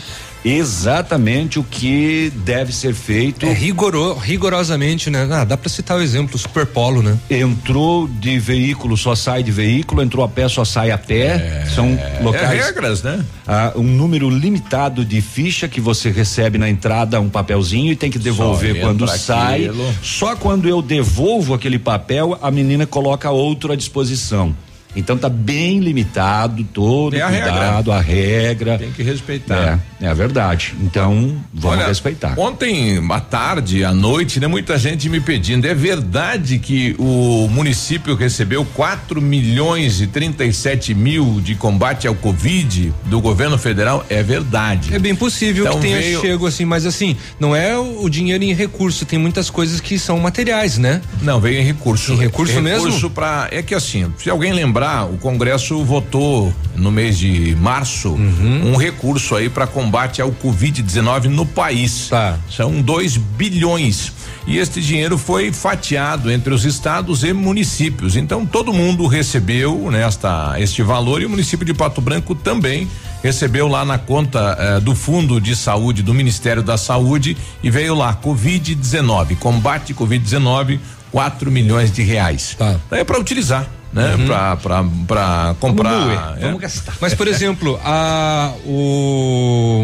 exatamente 0.43 1.59
o 1.59 1.63
que 1.63 2.31
deve 2.37 2.73
ser 2.73 2.93
feito. 2.93 3.45
É 3.45 3.53
rigoro, 3.53 4.13
rigorosamente, 4.17 5.09
né? 5.09 5.27
Ah, 5.31 5.43
dá 5.43 5.57
para 5.57 5.69
citar 5.69 5.97
o 5.97 6.01
exemplo, 6.01 6.35
o 6.35 6.39
Super 6.39 6.65
Polo, 6.65 7.01
né? 7.01 7.17
Entrou 7.29 8.07
de 8.07 8.39
veículo, 8.39 8.95
só 8.97 9.15
sai 9.15 9.43
de 9.43 9.51
veículo, 9.51 10.01
entrou 10.01 10.23
a 10.23 10.27
pé, 10.29 10.47
só 10.47 10.63
sai 10.63 10.91
a 10.91 10.97
pé. 10.97 11.65
São 11.73 11.87
É 11.87 12.19
locais. 12.21 12.65
regras, 12.65 13.03
né? 13.03 13.23
Ah, 13.47 13.73
um 13.75 13.83
número 13.83 14.29
limitado 14.29 15.03
de 15.03 15.21
ficha 15.21 15.67
que 15.67 15.81
você 15.81 16.09
recebe 16.09 16.57
na 16.57 16.69
entrada, 16.69 17.19
um 17.19 17.29
papelzinho 17.29 17.91
e 17.91 17.95
tem 17.95 18.09
que 18.11 18.19
devolver 18.19 18.75
Só 18.75 18.81
quando 18.81 19.07
sai. 19.07 19.65
aquilo. 19.65 19.93
Só 20.01 20.35
quando 20.35 20.67
eu 20.69 20.81
devolvo 20.81 21.53
aquele 21.53 21.79
papel, 21.79 22.37
a 22.41 22.49
menina 22.51 22.85
coloca 22.85 23.29
outro 23.29 23.71
à 23.73 23.75
disposição. 23.75 24.55
Então 24.95 25.17
tá 25.17 25.29
bem 25.29 25.79
limitado 25.79 26.63
todo 26.73 27.15
É 27.15 27.21
a 27.21 27.29
cuidado, 27.29 27.91
a 27.91 28.01
regra. 28.01 28.77
Tem 28.77 28.91
que 28.91 29.03
respeitar. 29.03 29.79
É, 30.01 30.05
é 30.05 30.09
a 30.09 30.13
verdade. 30.13 30.73
Então, 30.81 31.37
vamos 31.53 31.77
Olha, 31.77 31.87
respeitar. 31.87 32.33
Ontem, 32.37 32.99
à 33.11 33.19
tarde, 33.19 33.83
à 33.85 33.93
noite, 33.93 34.39
né? 34.39 34.47
Muita 34.47 34.77
gente 34.77 35.07
me 35.09 35.19
pedindo. 35.19 35.65
É 35.67 35.73
verdade 35.75 36.57
que 36.59 36.95
o 36.97 37.47
município 37.51 38.15
recebeu 38.15 38.65
4 38.65 39.21
milhões 39.21 40.01
e 40.01 40.07
37 40.07 40.93
mil 40.95 41.39
de 41.41 41.53
combate 41.55 42.07
ao 42.07 42.15
Covid 42.15 42.91
do 43.05 43.21
governo 43.21 43.57
federal? 43.57 44.03
É 44.09 44.23
verdade. 44.23 44.93
É 44.93 44.99
bem 44.99 45.13
possível 45.15 45.65
Então 45.65 45.75
que 45.79 45.85
tenha 45.87 45.97
veio- 45.99 46.21
chego 46.21 46.47
assim, 46.47 46.65
mas 46.65 46.85
assim, 46.85 47.15
não 47.39 47.55
é 47.55 47.77
o 47.77 47.99
o 47.99 48.09
dinheiro 48.09 48.43
em 48.43 48.53
recurso, 48.53 49.05
tem 49.05 49.19
muitas 49.19 49.49
coisas 49.49 49.81
que 49.81 49.99
são 49.99 50.17
materiais, 50.19 50.77
né? 50.77 51.01
Não, 51.21 51.39
veio 51.39 51.59
em 51.59 51.63
recurso. 51.63 52.13
Em 52.13 52.17
recurso 52.17 52.61
mesmo? 52.61 52.85
Recurso 52.85 53.09
pra. 53.09 53.47
É 53.51 53.61
que 53.61 53.75
assim, 53.75 54.11
se 54.17 54.29
alguém 54.29 54.53
lembrar, 54.53 54.78
o 55.11 55.17
Congresso 55.17 55.83
votou 55.83 56.53
no 56.75 56.91
mês 56.91 57.17
de 57.17 57.55
março 57.55 58.09
Uhum. 58.09 58.73
um 58.73 58.75
recurso 58.77 59.35
aí 59.35 59.49
para 59.49 59.67
combate 59.67 60.21
ao 60.21 60.31
Covid-19 60.31 61.25
no 61.25 61.45
país. 61.45 62.07
Tá. 62.09 62.37
São 62.49 62.81
2 62.81 63.17
bilhões. 63.17 64.11
E 64.47 64.57
este 64.57 64.81
dinheiro 64.81 65.17
foi 65.17 65.51
fatiado 65.51 66.31
entre 66.31 66.53
os 66.53 66.65
estados 66.65 67.23
e 67.23 67.33
municípios. 67.33 68.15
Então 68.15 68.45
todo 68.45 68.73
mundo 68.73 69.05
recebeu 69.05 69.89
nesta 69.91 70.55
este 70.59 70.81
valor 70.81 71.21
e 71.21 71.25
o 71.25 71.29
município 71.29 71.65
de 71.65 71.73
Pato 71.73 72.01
Branco 72.01 72.33
também 72.33 72.87
recebeu 73.21 73.67
lá 73.67 73.83
na 73.83 73.97
conta 73.97 74.55
eh, 74.57 74.79
do 74.79 74.95
Fundo 74.95 75.41
de 75.41 75.55
Saúde 75.55 76.01
do 76.01 76.13
Ministério 76.13 76.63
da 76.63 76.77
Saúde 76.77 77.35
e 77.61 77.69
veio 77.69 77.93
lá 77.93 78.15
Covid-19, 78.15 79.37
combate 79.37 79.93
Covid-19, 79.93 80.79
4 81.11 81.51
milhões 81.51 81.91
de 81.91 82.01
reais. 82.01 82.55
Tá. 82.57 82.77
É 82.91 83.03
para 83.03 83.19
utilizar, 83.19 83.67
né? 83.91 84.17
Pra 84.25 84.55
Para 84.55 84.83
para 85.07 85.55
comprar. 85.59 86.37
é. 86.37 86.41
Vamos 86.41 86.61
gastar. 86.61 86.95
Mas, 87.01 87.13
por 87.13 87.27
exemplo, 87.27 87.79
a 87.83 88.53
o 88.65 89.83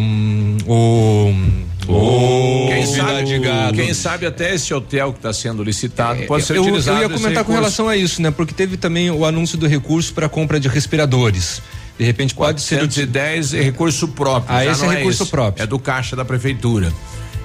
o 0.68 1.34
o 1.88 2.68
Quem 2.68 2.86
sabe, 2.86 3.76
quem 3.76 3.94
sabe 3.94 4.26
até 4.26 4.56
esse 4.56 4.74
hotel 4.74 5.12
que 5.12 5.20
está 5.20 5.32
sendo 5.32 5.64
licitado 5.64 6.24
pode 6.24 6.44
ser 6.44 6.58
eu, 6.58 6.64
utilizado. 6.64 6.98
eu 6.98 7.10
ia 7.10 7.16
comentar 7.16 7.44
com 7.44 7.54
relação 7.54 7.88
a 7.88 7.96
isso, 7.96 8.22
né? 8.22 8.32
Porque 8.32 8.54
teve 8.54 8.78
também 8.78 9.12
o 9.12 9.26
anúncio 9.26 9.58
do 9.58 9.68
recurso 9.68 10.14
para 10.14 10.28
compra 10.28 10.60
de 10.60 10.68
respiradores. 10.68 11.62
De 11.98 12.04
repente 12.04 12.34
pode 12.36 12.62
ser 12.62 12.80
410 12.80 13.54
é 13.54 13.62
recurso 13.62 14.08
próprio. 14.10 14.56
Ah, 14.56 14.66
esse 14.66 14.84
não 14.84 14.92
é 14.92 14.98
recurso 14.98 15.24
esse, 15.24 15.32
próprio. 15.32 15.64
É 15.64 15.68
do 15.68 15.80
caixa 15.80 16.16
da 16.16 16.26
prefeitura. 16.26 16.92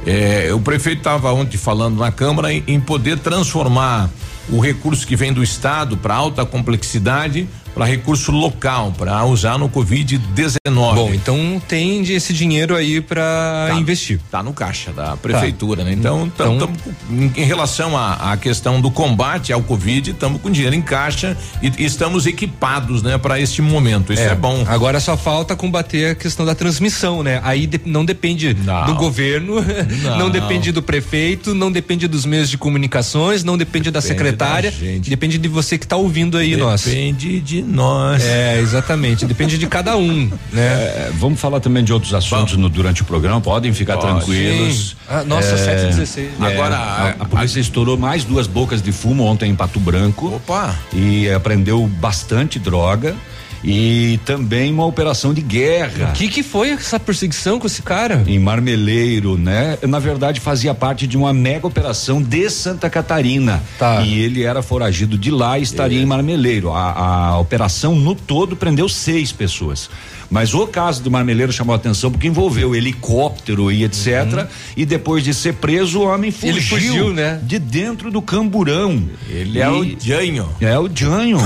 É, 0.06 0.48
o 0.52 0.60
prefeito 0.60 0.98
estava 0.98 1.30
ontem 1.32 1.58
falando 1.58 1.98
na 1.98 2.10
Câmara 2.10 2.52
em, 2.52 2.64
em 2.66 2.80
poder 2.80 3.18
transformar 3.18 4.10
o 4.52 4.58
recurso 4.58 5.06
que 5.06 5.16
vem 5.16 5.32
do 5.32 5.42
Estado 5.42 5.96
para 5.96 6.14
alta 6.14 6.44
complexidade 6.44 7.48
para 7.74 7.84
recurso 7.84 8.32
local, 8.32 8.92
para 8.96 9.24
usar 9.24 9.58
no 9.58 9.68
Covid-19. 9.68 10.58
Bom, 10.94 11.10
então 11.14 11.60
tem 11.68 12.02
esse 12.12 12.32
dinheiro 12.32 12.74
aí 12.76 13.00
para 13.00 13.68
Tá. 13.70 13.74
investir. 13.78 14.20
Tá 14.30 14.42
no 14.42 14.52
caixa 14.52 14.92
da 14.92 15.16
prefeitura, 15.16 15.84
né? 15.84 15.92
Então, 15.92 16.28
tam- 16.36 16.54
Então- 16.56 16.66
tamo 16.68 16.78
com- 16.78 17.40
em, 17.40 17.44
relação 17.44 17.96
à 17.96 18.36
questão 18.36 18.80
do 18.80 18.90
combate 18.90 19.52
ao 19.52 19.62
Covid, 19.62 20.10
estamos 20.10 20.40
com 20.40 20.50
dinheiro 20.50 20.74
em 20.74 20.82
caixa 20.82 21.36
e, 21.62 21.70
e 21.78 21.84
estamos 21.84 22.26
equipados, 22.26 23.02
né, 23.02 23.18
para 23.18 23.40
este 23.40 23.62
momento. 23.62 24.12
Isso 24.12 24.22
é, 24.22 24.34
bom. 24.34 24.64
Agora 24.66 24.98
só 25.00 25.16
falta 25.16 25.54
combater 25.56 26.10
a 26.10 26.14
questão 26.14 26.44
da 26.46 26.54
transmissão, 26.54 27.22
né? 27.22 27.40
Aí 27.44 27.66
de- 27.66 27.80
não 27.84 28.04
depende 28.04 28.54
Não. 28.64 28.86
do 28.86 28.94
governo, 28.94 29.56
não. 30.02 30.18
Não. 30.18 30.30
depende 30.30 30.72
do 30.72 30.82
prefeito, 30.82 31.54
não 31.54 31.70
depende 31.70 32.06
dos 32.08 32.24
meios 32.24 32.48
de 32.50 32.56
comunicações, 32.58 33.44
não 33.44 33.56
depende, 33.58 33.90
da 33.90 34.00
Depende 34.00 34.18
secretária, 34.18 34.70
da 34.70 34.76
depende 35.08 35.38
de 35.38 35.48
você 35.48 35.76
que 35.78 35.84
está 35.84 35.96
ouvindo 35.96 36.36
aí 36.38 36.56
nós. 36.56 36.84
Depende 36.84 37.40
de 37.40 37.62
nós. 37.70 38.22
É, 38.24 38.58
exatamente, 38.60 39.24
depende 39.24 39.56
de 39.58 39.66
cada 39.66 39.96
um, 39.96 40.30
né? 40.52 40.62
É, 40.62 41.10
vamos 41.14 41.40
falar 41.40 41.60
também 41.60 41.82
de 41.84 41.92
outros 41.92 42.12
assuntos 42.14 42.56
no- 42.56 42.68
durante 42.68 43.02
o 43.02 43.04
programa, 43.04 43.40
podem 43.40 43.72
ficar 43.72 43.96
Pode. 43.96 44.08
tranquilos. 44.24 44.96
Ah, 45.08 45.22
nossa, 45.24 45.56
7h16. 45.56 46.28
É, 46.40 46.46
Agora, 46.52 46.76
a, 46.76 47.02
a- 47.02 47.10
a 47.20 47.24
polícia 47.24 47.60
estourou 47.60 47.96
mais 47.96 48.24
duas 48.24 48.46
bocas 48.46 48.82
de 48.82 48.92
fumo 48.92 49.24
ontem 49.24 49.50
em 49.50 49.54
Pato 49.54 49.78
Branco. 49.80 50.34
Opa! 50.36 50.74
E 50.92 51.30
apreendeu 51.30 51.86
bastante 51.86 52.58
droga 52.58 53.14
e 53.62 54.18
também 54.24 54.72
uma 54.72 54.86
operação 54.86 55.34
de 55.34 55.40
guerra. 55.40 56.10
O 56.10 56.12
que 56.12 56.28
que 56.28 56.42
foi 56.42 56.70
essa 56.70 56.98
perseguição 56.98 57.58
com 57.58 57.66
esse 57.66 57.82
cara? 57.82 58.22
Em 58.26 58.38
Marmeleiro, 58.38 59.36
né? 59.36 59.78
Na 59.82 59.98
verdade, 59.98 60.40
fazia 60.40 60.74
parte 60.74 61.06
de 61.06 61.16
uma 61.16 61.32
mega 61.32 61.66
operação 61.66 62.22
de 62.22 62.48
Santa 62.50 62.88
Catarina. 62.88 63.62
Tá. 63.78 64.02
E 64.02 64.20
ele 64.20 64.42
era 64.42 64.62
foragido 64.62 65.18
de 65.18 65.30
lá 65.30 65.58
e 65.58 65.62
estaria 65.62 66.00
em 66.00 66.06
Marmeleiro. 66.06 66.72
A, 66.72 67.28
a 67.28 67.38
operação 67.38 67.94
no 67.94 68.14
todo 68.14 68.56
prendeu 68.56 68.88
seis 68.88 69.32
pessoas. 69.32 69.90
Mas 70.30 70.54
o 70.54 70.66
caso 70.66 71.02
do 71.02 71.10
Marmeleiro 71.10 71.52
chamou 71.52 71.72
a 71.72 71.76
atenção 71.76 72.10
porque 72.10 72.28
envolveu 72.28 72.74
helicóptero 72.74 73.70
e 73.72 73.82
etc. 73.84 74.46
E 74.76 74.86
depois 74.86 75.24
de 75.24 75.34
ser 75.34 75.54
preso, 75.54 76.00
o 76.00 76.04
homem 76.06 76.30
fugiu, 76.30 76.50
Uhum. 76.50 76.56
Ele 76.56 76.60
fugiu, 76.64 77.12
né? 77.12 77.40
de 77.42 77.58
dentro 77.58 78.10
do 78.10 78.22
camburão. 78.22 79.02
Ele 79.28 79.58
é 79.60 79.68
o 79.68 79.84
Janho. 80.00 80.48
É 80.60 80.78
o 80.78 80.88
Janho. 80.94 81.38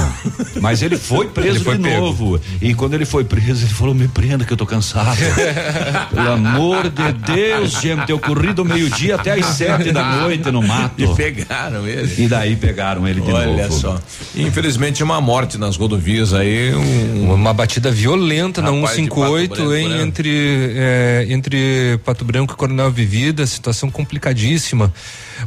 Mas 0.60 0.82
ele 0.82 0.96
foi 0.98 1.28
preso 1.32 1.48
Ele 1.56 1.64
foi 1.64 1.76
de 1.78 1.82
pego. 1.84 2.00
novo. 2.00 2.40
E 2.60 2.74
quando 2.74 2.94
ele 2.94 3.04
foi 3.06 3.24
preso, 3.24 3.64
ele 3.64 3.72
falou: 3.72 3.94
me 3.94 4.06
prenda 4.08 4.44
que 4.44 4.52
eu 4.52 4.56
tô 4.56 4.66
cansado. 4.66 5.16
Pelo 6.14 6.30
amor 6.32 6.90
de 6.90 7.12
Deus, 7.34 7.80
gente, 7.80 8.10
eu 8.10 8.18
corri 8.18 8.52
do 8.52 8.64
meio-dia 8.64 9.14
até 9.14 9.32
às 9.32 9.46
sete 9.46 9.92
da 9.92 10.20
noite 10.20 10.50
no 10.50 10.62
E 10.62 10.66
mato. 10.66 11.14
pegaram 11.16 11.86
ele. 11.86 12.22
E 12.24 12.28
daí 12.28 12.54
pegaram 12.56 13.06
ele 13.08 13.20
de 13.20 13.32
Olha 13.32 13.66
novo. 13.68 13.72
só. 13.80 13.98
Infelizmente, 14.36 15.02
uma 15.02 15.20
morte 15.20 15.56
nas 15.58 15.76
rodovias 15.76 16.32
aí. 16.34 16.74
Um, 16.74 17.32
Uma 17.34 17.52
batida 17.54 17.90
violenta 17.90 18.60
na 18.60 18.73
158 18.80 19.48
Pato 19.48 19.62
Branco, 19.62 19.74
em, 19.74 19.88
né? 19.88 20.02
entre, 20.02 20.74
é, 20.76 21.26
entre 21.28 21.98
Pato 22.04 22.24
Branco 22.24 22.54
e 22.54 22.56
Coronel 22.56 22.90
Vivida, 22.90 23.46
situação 23.46 23.90
complicadíssima. 23.90 24.92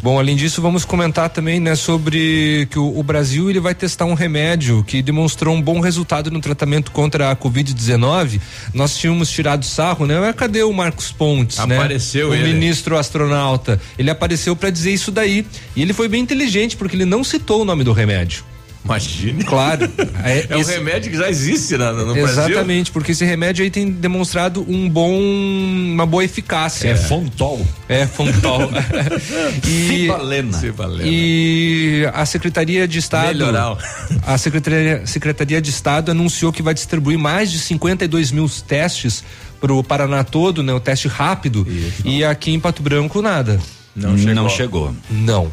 Bom, 0.02 0.20
além 0.20 0.36
disso, 0.36 0.62
vamos 0.62 0.86
comentar 0.86 1.30
também, 1.30 1.60
né, 1.60 1.76
sobre 1.76 2.68
que 2.70 2.78
o, 2.78 3.00
o 3.00 3.04
Brasil 3.04 3.50
ele 3.50 3.60
vai 3.60 3.74
testar 3.74 4.06
um 4.06 4.14
remédio 4.14 4.84
que 4.84 5.02
demonstrou 5.02 5.56
um 5.56 5.62
bom 5.62 5.80
resultado 5.80 6.30
no 6.30 6.40
tratamento 6.40 6.92
contra 6.92 7.32
a 7.32 7.36
Covid-19. 7.36 8.40
Nós 8.74 8.98
tínhamos 8.98 9.30
tirado 9.30 9.66
sarro, 9.66 10.06
né? 10.06 10.20
Mas 10.20 10.36
cadê 10.36 10.64
o 10.64 10.74
Marcos 10.74 11.12
Pontes, 11.12 11.58
né? 11.66 11.78
Apareceu 11.78 12.30
o 12.30 12.34
ele. 12.34 12.54
ministro 12.54 12.98
astronauta. 12.98 13.80
Ele 13.98 14.10
apareceu 14.10 14.56
para 14.56 14.70
dizer 14.70 14.92
isso 14.92 15.12
daí. 15.12 15.46
E 15.76 15.82
ele 15.82 15.94
foi 15.94 16.08
bem 16.08 16.22
inteligente 16.22 16.76
porque 16.76 16.96
ele 16.96 17.06
não 17.06 17.24
citou 17.24 17.62
o 17.62 17.66
nome 17.66 17.84
do 17.84 17.94
remédio. 17.94 18.44
Imagine. 18.88 19.44
Claro. 19.44 19.88
É, 20.24 20.39
é 20.50 20.60
esse, 20.60 20.72
um 20.72 20.74
remédio 20.74 21.12
que 21.12 21.17
já 21.17 21.29
existe 21.29 21.77
na, 21.77 21.94
no 21.94 22.13
Brasil. 22.13 22.25
Exatamente, 22.25 22.91
porque 22.91 23.12
esse 23.12 23.24
remédio 23.24 23.63
aí 23.63 23.70
tem 23.70 23.89
demonstrado 23.89 24.65
um 24.67 24.89
bom, 24.89 25.15
uma 25.15 26.06
boa 26.06 26.24
eficácia. 26.24 26.89
É, 26.89 26.96
Fontol. 26.96 27.65
É, 27.88 28.06
Fontol. 28.06 28.70
e, 29.65 29.88
Cibalena. 29.88 30.60
E 31.03 32.10
a 32.13 32.25
Secretaria 32.25 32.88
de 32.88 33.00
Estado. 33.00 33.27
Melhoral. 33.27 33.77
A 34.25 34.38
Secretaria, 34.38 35.06
Secretaria 35.06 35.62
de 35.62 35.70
Estado 35.70 36.12
anunciou 36.12 36.51
que 36.51 36.62
vai 36.62 36.74
distribuir 36.74 37.17
mais 37.17 37.51
de 37.51 37.60
52 37.60 38.32
mil 38.32 38.50
testes 38.50 39.24
para 39.62 39.74
o 39.74 39.84
Paraná 39.84 40.24
todo, 40.24 40.63
né? 40.63 40.74
O 40.74 40.79
teste 40.79 41.08
rápido. 41.08 41.65
Isso. 41.70 42.01
E 42.06 42.24
aqui 42.24 42.51
em 42.51 42.60
Pato 42.60 42.82
Branco, 42.82 43.22
nada. 43.22 43.60
Não 43.96 44.17
chegou. 44.17 44.34
Não 44.34 44.50
chegou. 44.50 44.96
Não. 45.10 45.51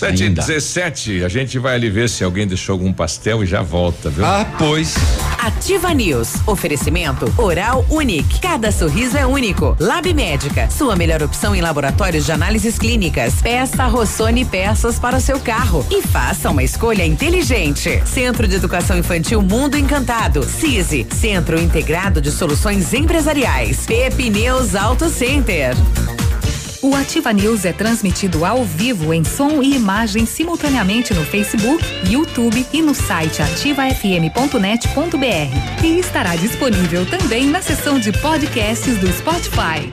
7 0.00 0.24
e 0.24 0.30
17 0.30 1.24
a 1.24 1.28
gente 1.28 1.58
vai 1.58 1.74
ali 1.74 1.90
ver 1.90 2.08
se 2.08 2.24
alguém 2.24 2.46
deixou 2.46 2.72
algum 2.72 2.90
pastel 2.90 3.42
e 3.42 3.46
já 3.46 3.60
volta, 3.60 4.08
viu? 4.08 4.24
Ah, 4.24 4.46
pois. 4.56 4.94
Ativa 5.38 5.92
News. 5.92 6.36
Oferecimento 6.46 7.30
Oral 7.36 7.84
Unique. 7.90 8.40
Cada 8.40 8.72
sorriso 8.72 9.18
é 9.18 9.26
único. 9.26 9.76
Lab 9.78 10.12
Médica. 10.14 10.70
Sua 10.70 10.96
melhor 10.96 11.22
opção 11.22 11.54
em 11.54 11.60
laboratórios 11.60 12.24
de 12.24 12.32
análises 12.32 12.78
clínicas. 12.78 13.42
Peça 13.42 13.86
Rossoni 13.86 14.44
peças 14.44 14.98
para 14.98 15.18
o 15.18 15.20
seu 15.20 15.38
carro 15.38 15.86
e 15.90 16.00
faça 16.00 16.50
uma 16.50 16.62
escolha 16.62 17.04
inteligente. 17.04 18.02
Centro 18.06 18.48
de 18.48 18.56
Educação 18.56 18.96
Infantil 18.96 19.42
Mundo 19.42 19.76
Encantado. 19.76 20.42
CISI. 20.42 21.06
Centro 21.14 21.60
Integrado 21.60 22.22
de 22.22 22.30
Soluções 22.30 22.94
Empresariais. 22.94 23.84
Pepineus 23.84 24.74
Auto 24.74 25.10
Center. 25.10 25.76
O 26.82 26.94
Ativa 26.94 27.30
News 27.30 27.66
é 27.66 27.74
transmitido 27.74 28.42
ao 28.42 28.64
vivo 28.64 29.12
em 29.12 29.22
som 29.22 29.62
e 29.62 29.74
imagem 29.74 30.24
simultaneamente 30.24 31.12
no 31.12 31.22
Facebook, 31.26 31.84
YouTube 32.08 32.66
e 32.72 32.80
no 32.80 32.94
site 32.94 33.42
ativafm.net.br. 33.42 35.84
E 35.84 35.98
estará 35.98 36.34
disponível 36.36 37.04
também 37.04 37.48
na 37.48 37.60
seção 37.60 37.98
de 37.98 38.10
podcasts 38.12 38.96
do 38.96 39.12
Spotify. 39.12 39.92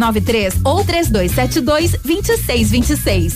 993 0.01 0.55
ou 0.65 0.83
3272 0.83 1.91
2626. 2.03 3.35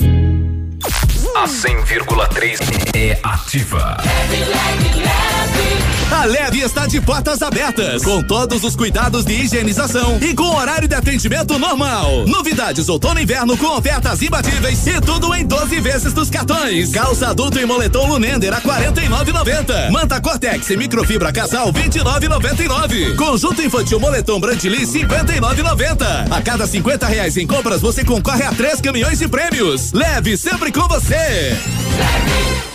A 1.35 1.45
100,3 1.45 2.59
é 2.95 3.19
ativa. 3.23 3.97
A 6.11 6.25
Leve 6.25 6.61
está 6.61 6.85
de 6.85 7.01
portas 7.01 7.41
abertas, 7.41 8.03
com 8.03 8.21
todos 8.21 8.63
os 8.63 8.75
cuidados 8.75 9.25
de 9.25 9.33
higienização 9.33 10.17
e 10.21 10.33
com 10.33 10.55
horário 10.55 10.87
de 10.87 10.95
atendimento 10.95 11.57
normal. 11.57 12.25
Novidades 12.27 12.87
outono 12.87 13.19
e 13.19 13.23
inverno 13.23 13.57
com 13.57 13.67
ofertas 13.67 14.21
imbatíveis 14.21 14.85
e 14.85 15.01
tudo 15.01 15.33
em 15.33 15.45
12 15.45 15.79
vezes 15.81 16.13
dos 16.13 16.29
cartões. 16.29 16.91
Calça 16.91 17.29
adulto 17.29 17.59
e 17.59 17.65
moletom 17.65 18.07
Lunender 18.07 18.53
a 18.53 18.61
49,90. 18.61 19.91
Manta 19.91 20.21
Cortex 20.21 20.69
e 20.69 20.77
microfibra 20.77 21.33
casal 21.33 21.73
29,99. 21.73 23.15
Conjunto 23.15 23.61
infantil 23.61 23.99
moletom 23.99 24.39
Brandili 24.39 24.85
59,90. 24.85 26.31
A 26.31 26.41
cada 26.41 26.67
50 26.67 27.07
reais 27.07 27.35
em 27.35 27.47
compras 27.47 27.81
você 27.81 28.05
concorre 28.05 28.43
a 28.43 28.51
três 28.51 28.79
caminhões 28.79 29.19
de 29.19 29.27
prêmios. 29.27 29.91
Leve 29.91 30.37
sempre 30.37 30.71
com 30.71 30.87
você. 30.87 31.15
Leve. 31.15 32.74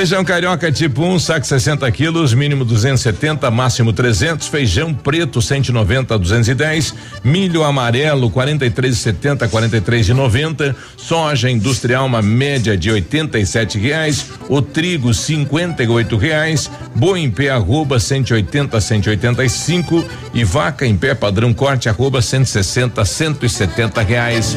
Feijão 0.00 0.24
carioca 0.24 0.72
tipo 0.72 1.02
1, 1.02 1.12
um, 1.12 1.18
saco 1.18 1.46
60 1.46 1.92
quilos, 1.92 2.32
mínimo 2.32 2.64
270, 2.64 3.50
máximo 3.50 3.92
300. 3.92 4.48
Feijão 4.48 4.94
preto 4.94 5.42
190 5.42 6.14
a 6.14 6.16
210. 6.16 6.94
Milho 7.22 7.62
amarelo 7.62 8.30
43,70 8.30 9.42
a 9.42 9.48
43,90. 9.48 10.74
Soja 10.96 11.50
industrial 11.50 12.06
uma 12.06 12.22
média 12.22 12.78
de 12.78 12.90
87 12.90 13.78
reais. 13.78 14.24
O 14.48 14.62
trigo 14.62 15.12
58 15.12 16.16
reais. 16.16 16.70
Boi 16.94 17.20
em 17.20 17.30
pé 17.30 17.50
arroba 17.50 18.00
180 18.00 18.78
a 18.78 18.80
185 18.80 20.02
e 20.32 20.42
vaca 20.44 20.86
em 20.86 20.96
pé 20.96 21.14
padrão 21.14 21.52
corte 21.52 21.90
arroba 21.90 22.22
160 22.22 23.02
a 23.02 23.04
170 23.04 24.00
reais. 24.00 24.56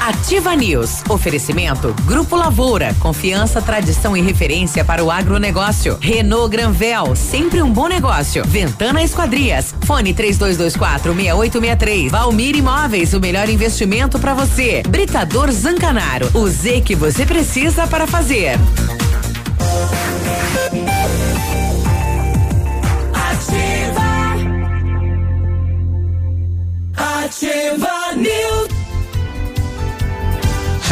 Ativa 0.00 0.54
News. 0.56 1.02
Oferecimento 1.08 1.94
Grupo 2.04 2.34
Lavoura. 2.36 2.94
Confiança, 2.98 3.62
tradição 3.62 4.16
e 4.16 4.20
referência 4.20 4.84
para 4.84 5.04
o 5.04 5.10
agronegócio. 5.10 5.96
Renault 6.00 6.50
Granvel. 6.50 7.14
Sempre 7.14 7.62
um 7.62 7.70
bom 7.72 7.86
negócio. 7.86 8.44
Ventana 8.44 9.02
Esquadrias. 9.02 9.74
Fone 9.84 10.12
3224 10.12 11.14
6863. 11.14 12.10
Valmir 12.10 12.56
Imóveis. 12.56 13.14
O 13.14 13.20
melhor 13.20 13.48
investimento 13.48 14.18
para 14.18 14.34
você. 14.34 14.82
Britador 14.88 15.50
Zancanaro. 15.52 16.28
O 16.34 16.48
Z 16.48 16.80
que 16.80 16.94
você 16.94 17.24
precisa 17.24 17.86
para 17.86 18.06
fazer. 18.06 18.58
Ativa. 23.14 24.02
Ativa 26.96 28.16
News. 28.16 28.81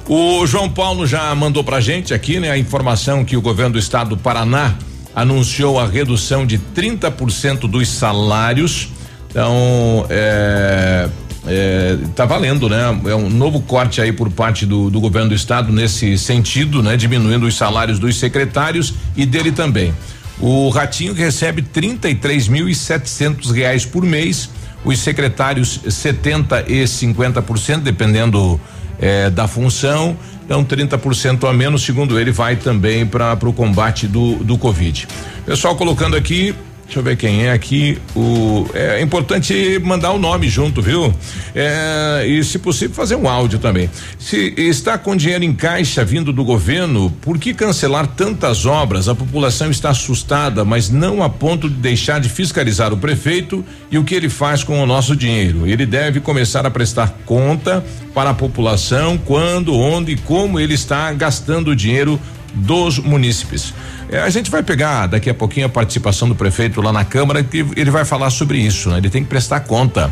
O 0.07 0.45
João 0.45 0.69
Paulo 0.69 1.07
já 1.07 1.33
mandou 1.33 1.63
pra 1.63 1.79
gente 1.79 2.13
aqui, 2.13 2.39
né? 2.39 2.51
A 2.51 2.57
informação 2.57 3.25
que 3.25 3.35
o 3.35 3.41
governo 3.41 3.73
do 3.73 3.79
estado 3.79 4.11
do 4.11 4.17
Paraná 4.17 4.75
anunciou 5.15 5.79
a 5.79 5.87
redução 5.87 6.45
de 6.45 6.57
30% 6.57 7.61
dos 7.61 7.87
salários. 7.89 8.89
Então, 9.29 10.05
é, 10.09 11.09
é, 11.47 11.97
tá 12.15 12.25
valendo, 12.25 12.69
né? 12.69 12.99
É 13.05 13.15
um 13.15 13.29
novo 13.29 13.61
corte 13.61 14.01
aí 14.01 14.11
por 14.11 14.29
parte 14.31 14.65
do, 14.65 14.89
do 14.89 14.99
governo 14.99 15.29
do 15.29 15.35
estado 15.35 15.71
nesse 15.71 16.17
sentido, 16.17 16.81
né? 16.81 16.95
Diminuindo 16.95 17.45
os 17.45 17.55
salários 17.55 17.99
dos 17.99 18.17
secretários 18.17 18.93
e 19.15 19.25
dele 19.25 19.51
também. 19.51 19.93
O 20.39 20.69
Ratinho 20.69 21.13
recebe 21.13 21.61
33.700 21.61 23.51
reais 23.51 23.85
por 23.85 24.03
mês, 24.03 24.49
os 24.83 24.99
secretários 24.99 25.79
70 25.87 26.65
e 26.67 26.83
50%, 26.83 27.79
dependendo 27.81 28.59
eh, 28.99 29.29
da 29.29 29.47
função. 29.47 30.17
Então, 30.45 30.63
30% 30.63 31.49
a 31.49 31.53
menos, 31.53 31.83
segundo 31.83 32.19
ele, 32.19 32.31
vai 32.31 32.55
também 32.55 33.05
para 33.05 33.37
o 33.41 33.53
combate 33.53 34.07
do, 34.07 34.35
do 34.35 34.57
Covid. 34.57 35.07
Pessoal 35.45 35.75
colocando 35.75 36.15
aqui, 36.15 36.53
Deixa 36.85 36.99
eu 36.99 37.03
ver 37.03 37.17
quem 37.17 37.45
é 37.45 37.51
aqui. 37.51 37.97
O 38.15 38.67
é 38.73 39.01
importante 39.01 39.79
mandar 39.83 40.11
o 40.11 40.19
nome 40.19 40.47
junto, 40.47 40.81
viu? 40.81 41.13
É, 41.55 42.25
e 42.27 42.43
se 42.43 42.59
possível 42.59 42.95
fazer 42.95 43.15
um 43.15 43.27
áudio 43.27 43.57
também. 43.57 43.89
Se 44.19 44.53
está 44.57 44.97
com 44.97 45.15
dinheiro 45.15 45.43
em 45.43 45.53
caixa 45.53 46.05
vindo 46.05 46.31
do 46.31 46.43
governo, 46.43 47.09
por 47.21 47.39
que 47.39 47.53
cancelar 47.53 48.07
tantas 48.07 48.65
obras? 48.65 49.09
A 49.09 49.15
população 49.15 49.71
está 49.71 49.89
assustada, 49.89 50.63
mas 50.63 50.89
não 50.89 51.23
a 51.23 51.29
ponto 51.29 51.69
de 51.69 51.75
deixar 51.75 52.19
de 52.19 52.29
fiscalizar 52.29 52.93
o 52.93 52.97
prefeito 52.97 53.65
e 53.89 53.97
o 53.97 54.03
que 54.03 54.13
ele 54.13 54.29
faz 54.29 54.63
com 54.63 54.81
o 54.81 54.85
nosso 54.85 55.15
dinheiro. 55.15 55.65
Ele 55.65 55.85
deve 55.85 56.19
começar 56.19 56.65
a 56.65 56.71
prestar 56.71 57.17
conta 57.25 57.83
para 58.13 58.29
a 58.29 58.33
população 58.33 59.17
quando, 59.17 59.73
onde 59.73 60.11
e 60.11 60.17
como 60.17 60.59
ele 60.59 60.75
está 60.75 61.11
gastando 61.13 61.71
o 61.71 61.75
dinheiro 61.75 62.19
dos 62.53 62.99
munícipes. 62.99 63.73
É, 64.09 64.19
a 64.19 64.29
gente 64.29 64.51
vai 64.51 64.61
pegar 64.61 65.07
daqui 65.07 65.29
a 65.29 65.33
pouquinho 65.33 65.65
a 65.65 65.69
participação 65.69 66.27
do 66.27 66.35
prefeito 66.35 66.81
lá 66.81 66.93
na 66.93 67.03
Câmara, 67.03 67.43
que 67.43 67.65
ele 67.75 67.89
vai 67.89 68.05
falar 68.05 68.29
sobre 68.29 68.59
isso, 68.59 68.89
né? 68.89 68.97
Ele 68.97 69.09
tem 69.09 69.23
que 69.23 69.29
prestar 69.29 69.61
conta. 69.61 70.11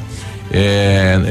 É, 0.54 1.22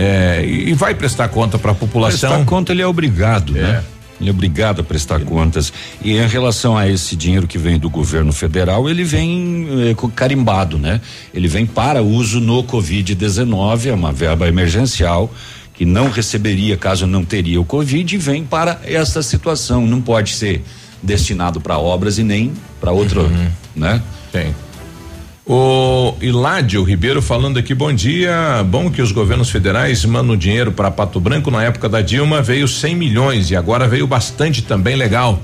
é, 0.40 0.46
e 0.46 0.73
vai 0.73 0.94
prestar 0.94 1.29
conta 1.29 1.59
para 1.59 1.73
a 1.73 1.75
população. 1.75 2.31
Prestar 2.31 2.44
conta 2.46 2.73
ele 2.73 2.81
é 2.81 2.87
obrigado, 2.87 3.53
né? 3.53 3.83
Ele 4.20 4.29
é 4.29 4.33
obrigado 4.33 4.81
a 4.81 4.85
prestar 4.85 5.20
contas. 5.20 5.73
E 6.03 6.16
em 6.16 6.27
relação 6.27 6.77
a 6.77 6.88
esse 6.88 7.16
dinheiro 7.16 7.46
que 7.46 7.59
vem 7.59 7.79
do 7.79 7.88
governo 7.88 8.33
federal, 8.33 8.88
ele 8.88 9.03
vem 9.03 9.66
eh, 9.90 10.09
carimbado, 10.14 10.79
né? 10.79 11.01
Ele 11.33 11.49
vem 11.49 11.64
para 11.64 12.03
uso 12.03 12.38
no 12.38 12.62
Covid-19, 12.62 13.87
é 13.87 13.94
uma 13.94 14.12
verba 14.12 14.46
emergencial 14.46 15.33
que 15.81 15.87
não 15.87 16.11
receberia 16.11 16.77
caso 16.77 17.07
não 17.07 17.25
teria 17.25 17.59
o 17.59 17.64
Covid 17.64 18.14
e 18.14 18.18
vem 18.18 18.44
para 18.44 18.79
essa 18.85 19.23
situação. 19.23 19.87
Não 19.87 20.03
pode 20.03 20.35
ser 20.35 20.62
destinado 21.02 21.60
para 21.60 21.78
obras 21.78 22.18
e 22.18 22.22
nem 22.22 22.52
para 22.80 22.92
outro, 22.92 23.30
né? 23.74 24.02
Tem. 24.32 24.54
O 25.52 26.14
Hiládio 26.20 26.82
Ribeiro 26.84 27.20
falando 27.20 27.58
aqui, 27.58 27.74
bom 27.74 27.92
dia. 27.92 28.64
Bom 28.68 28.88
que 28.88 29.02
os 29.02 29.10
governos 29.10 29.50
federais 29.50 30.04
mandam 30.04 30.36
dinheiro 30.36 30.70
para 30.70 30.92
Pato 30.92 31.18
Branco. 31.18 31.50
Na 31.50 31.64
época 31.64 31.88
da 31.88 32.00
Dilma 32.00 32.40
veio 32.40 32.68
100 32.68 32.94
milhões 32.94 33.50
e 33.50 33.56
agora 33.56 33.88
veio 33.88 34.06
bastante 34.06 34.62
também 34.62 34.94
legal. 34.94 35.40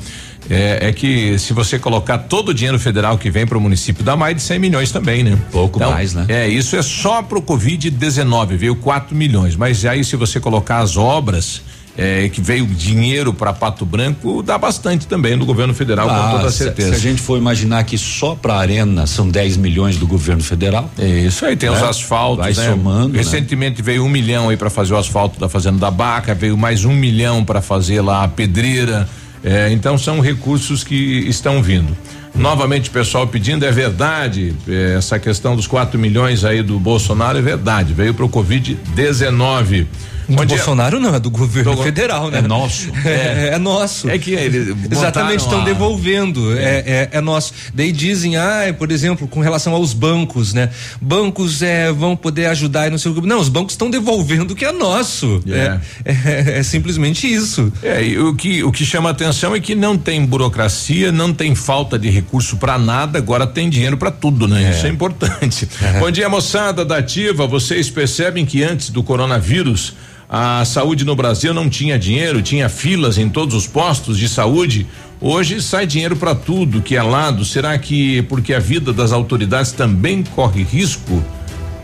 É, 0.48 0.90
é 0.90 0.92
que 0.92 1.36
se 1.40 1.52
você 1.52 1.76
colocar 1.76 2.18
todo 2.18 2.50
o 2.50 2.54
dinheiro 2.54 2.78
federal 2.78 3.18
que 3.18 3.30
vem 3.30 3.44
para 3.44 3.58
o 3.58 3.60
município, 3.60 4.04
dá 4.04 4.16
mais 4.16 4.36
de 4.36 4.42
100 4.42 4.58
milhões 4.60 4.92
também, 4.92 5.24
né? 5.24 5.36
Pouco 5.50 5.80
mais, 5.80 6.14
né? 6.14 6.24
É, 6.28 6.48
isso 6.48 6.76
é 6.76 6.82
só 6.82 7.20
pro 7.20 7.42
Covid-19, 7.42 8.56
veio 8.56 8.76
4 8.76 9.16
milhões. 9.16 9.56
Mas 9.56 9.84
aí, 9.84 10.04
se 10.04 10.14
você 10.14 10.38
colocar 10.38 10.78
as 10.78 10.96
obras, 10.96 11.62
é, 11.98 12.28
que 12.28 12.40
veio 12.40 12.66
dinheiro 12.66 13.32
para 13.32 13.52
Pato 13.52 13.86
Branco, 13.86 14.42
dá 14.42 14.58
bastante 14.58 15.06
também 15.06 15.36
do 15.38 15.46
governo 15.46 15.72
federal, 15.72 16.08
Ah, 16.10 16.30
com 16.32 16.36
toda 16.38 16.50
se- 16.50 16.58
certeza. 16.64 16.90
Se 16.90 16.94
a 16.96 16.98
gente 16.98 17.22
for 17.22 17.38
imaginar 17.38 17.82
que 17.84 17.96
só 17.96 18.34
para 18.34 18.54
a 18.54 18.58
arena 18.60 19.06
são 19.06 19.28
10 19.28 19.56
milhões 19.56 19.96
do 19.96 20.06
governo 20.06 20.42
federal. 20.42 20.90
É 20.98 21.06
isso 21.20 21.44
aí, 21.46 21.56
tem 21.56 21.70
os 21.70 21.80
né? 21.80 21.88
asfaltos, 21.88 22.44
Vai 22.44 22.52
né? 22.54 22.70
somando. 22.72 23.08
né? 23.14 23.18
Recentemente 23.18 23.80
veio 23.80 24.04
um 24.04 24.08
milhão 24.08 24.48
aí 24.50 24.56
para 24.56 24.68
fazer 24.68 24.92
o 24.92 24.98
asfalto 24.98 25.40
da 25.40 25.48
Fazenda 25.48 25.78
da 25.78 25.90
Baca, 25.90 26.34
veio 26.34 26.56
mais 26.56 26.84
um 26.84 26.92
milhão 26.94 27.44
para 27.44 27.62
fazer 27.62 28.00
lá 28.02 28.24
a 28.24 28.28
pedreira. 28.28 29.08
É, 29.44 29.70
então 29.70 29.96
são 29.96 30.20
recursos 30.20 30.82
que 30.84 30.94
estão 31.28 31.62
vindo. 31.62 31.96
Novamente, 32.34 32.90
o 32.90 32.92
pessoal 32.92 33.26
pedindo, 33.26 33.64
é 33.64 33.72
verdade, 33.72 34.54
é, 34.68 34.96
essa 34.98 35.18
questão 35.18 35.56
dos 35.56 35.66
4 35.66 35.98
milhões 35.98 36.44
aí 36.44 36.62
do 36.62 36.78
Bolsonaro 36.78 37.38
é 37.38 37.40
verdade, 37.42 37.94
veio 37.94 38.12
para 38.12 38.24
o 38.26 38.28
Covid-19. 38.28 39.86
Do. 40.28 40.44
Bolsonaro 40.46 40.98
não, 40.98 41.14
é 41.14 41.20
do 41.20 41.30
governo 41.30 41.76
Do- 41.76 41.82
federal, 41.82 42.30
né? 42.30 42.38
É 42.38 42.42
nosso. 42.42 42.90
É, 43.06 43.50
é 43.54 43.58
nosso. 43.58 44.08
É 44.10 44.18
que 44.18 44.32
eles 44.32 44.74
Exatamente, 44.90 45.40
estão 45.40 45.60
a- 45.60 45.64
devolvendo. 45.64 46.56
É. 46.56 46.62
É, 46.86 47.08
é 47.12 47.20
nosso. 47.20 47.52
Daí 47.72 47.92
dizem, 47.92 48.36
ah, 48.36 48.74
por 48.76 48.90
exemplo, 48.90 49.28
com 49.28 49.40
relação 49.40 49.72
aos 49.74 49.92
bancos, 49.92 50.52
né? 50.52 50.70
Bancos 51.00 51.62
é, 51.62 51.92
vão 51.92 52.16
poder 52.16 52.46
ajudar 52.46 52.88
e 52.88 52.90
não 52.90 52.98
sei 52.98 53.12
o 53.12 53.14
que. 53.14 53.26
Não, 53.26 53.38
os 53.38 53.48
bancos 53.48 53.74
estão 53.74 53.88
devolvendo 53.90 54.52
o 54.52 54.56
que 54.56 54.64
é 54.64 54.72
nosso. 54.72 55.40
É. 55.48 55.78
É, 56.04 56.12
é- 56.56 56.58
é 56.58 56.62
simplesmente 56.62 57.32
isso. 57.32 57.72
É, 57.82 58.02
e 58.02 58.18
o 58.18 58.34
que, 58.34 58.64
o 58.64 58.72
que 58.72 58.84
chama 58.84 59.10
atenção 59.10 59.54
é 59.54 59.60
que 59.60 59.74
não 59.74 59.96
tem 59.96 60.24
burocracia, 60.26 61.12
não 61.12 61.32
tem 61.32 61.54
falta 61.54 61.98
de 61.98 62.10
recurso 62.10 62.56
para 62.56 62.76
nada, 62.78 63.18
agora 63.18 63.46
tem 63.46 63.68
dinheiro 63.70 63.96
para 63.96 64.10
tudo, 64.10 64.48
né? 64.48 64.70
Isso 64.72 64.86
é 64.86 64.90
importante. 64.90 65.68
Bom 66.00 66.10
dia, 66.10 66.28
moçada 66.28 66.84
da 66.84 66.96
Ativa. 66.98 67.46
Vocês 67.46 67.88
percebem 67.90 68.44
que 68.44 68.62
antes 68.64 68.90
do 68.90 69.02
coronavírus, 69.02 69.94
a 70.28 70.64
saúde 70.64 71.04
no 71.04 71.14
Brasil 71.14 71.54
não 71.54 71.68
tinha 71.68 71.98
dinheiro, 71.98 72.42
tinha 72.42 72.68
filas 72.68 73.16
em 73.18 73.28
todos 73.28 73.54
os 73.54 73.66
postos 73.66 74.18
de 74.18 74.28
saúde. 74.28 74.86
Hoje 75.20 75.62
sai 75.62 75.86
dinheiro 75.86 76.16
para 76.16 76.34
tudo 76.34 76.82
que 76.82 76.96
é 76.96 77.02
lado. 77.02 77.44
Será 77.44 77.78
que 77.78 78.22
porque 78.22 78.52
a 78.52 78.58
vida 78.58 78.92
das 78.92 79.12
autoridades 79.12 79.72
também 79.72 80.22
corre 80.22 80.62
risco? 80.62 81.22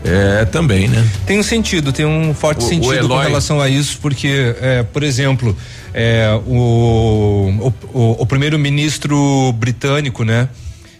É, 0.05 0.43
também, 0.43 0.89
né? 0.89 1.01
Tem 1.25 1.39
um 1.39 1.43
sentido, 1.43 1.93
tem 1.93 2.05
um 2.05 2.33
forte 2.33 2.61
O- 2.61 2.65
o 2.65 2.67
sentido 2.69 2.89
com 3.07 3.13
Eloy- 3.13 3.25
relação 3.27 3.61
a 3.61 3.69
isso, 3.69 3.97
porque, 4.01 4.53
é, 4.59 4.83
por 4.83 5.01
exemplo, 5.01 5.55
é, 5.93 6.27
o, 6.45 7.71
o, 7.93 7.97
o- 7.97 8.15
o 8.21 8.25
primeiro-ministro 8.25 9.53
britânico, 9.53 10.25
né? 10.25 10.49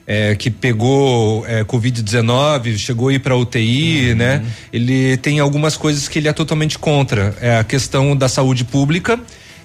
É, 0.05 0.35
que 0.35 0.49
pegou 0.49 1.45
é, 1.47 1.63
Covid-19, 1.63 2.77
chegou 2.77 3.09
a 3.09 3.13
ir 3.13 3.19
para 3.19 3.35
UTI, 3.35 4.13
né? 4.15 4.43
Ele 4.71 5.17
tem 5.17 5.39
algumas 5.39 5.77
coisas 5.77 6.07
que 6.07 6.19
ele 6.19 6.27
é 6.27 6.33
totalmente 6.33 6.77
contra. 6.77 7.35
É 7.41 7.57
a 7.57 7.63
questão 7.63 8.15
da 8.15 8.27
saúde 8.27 8.63
pública 8.65 9.19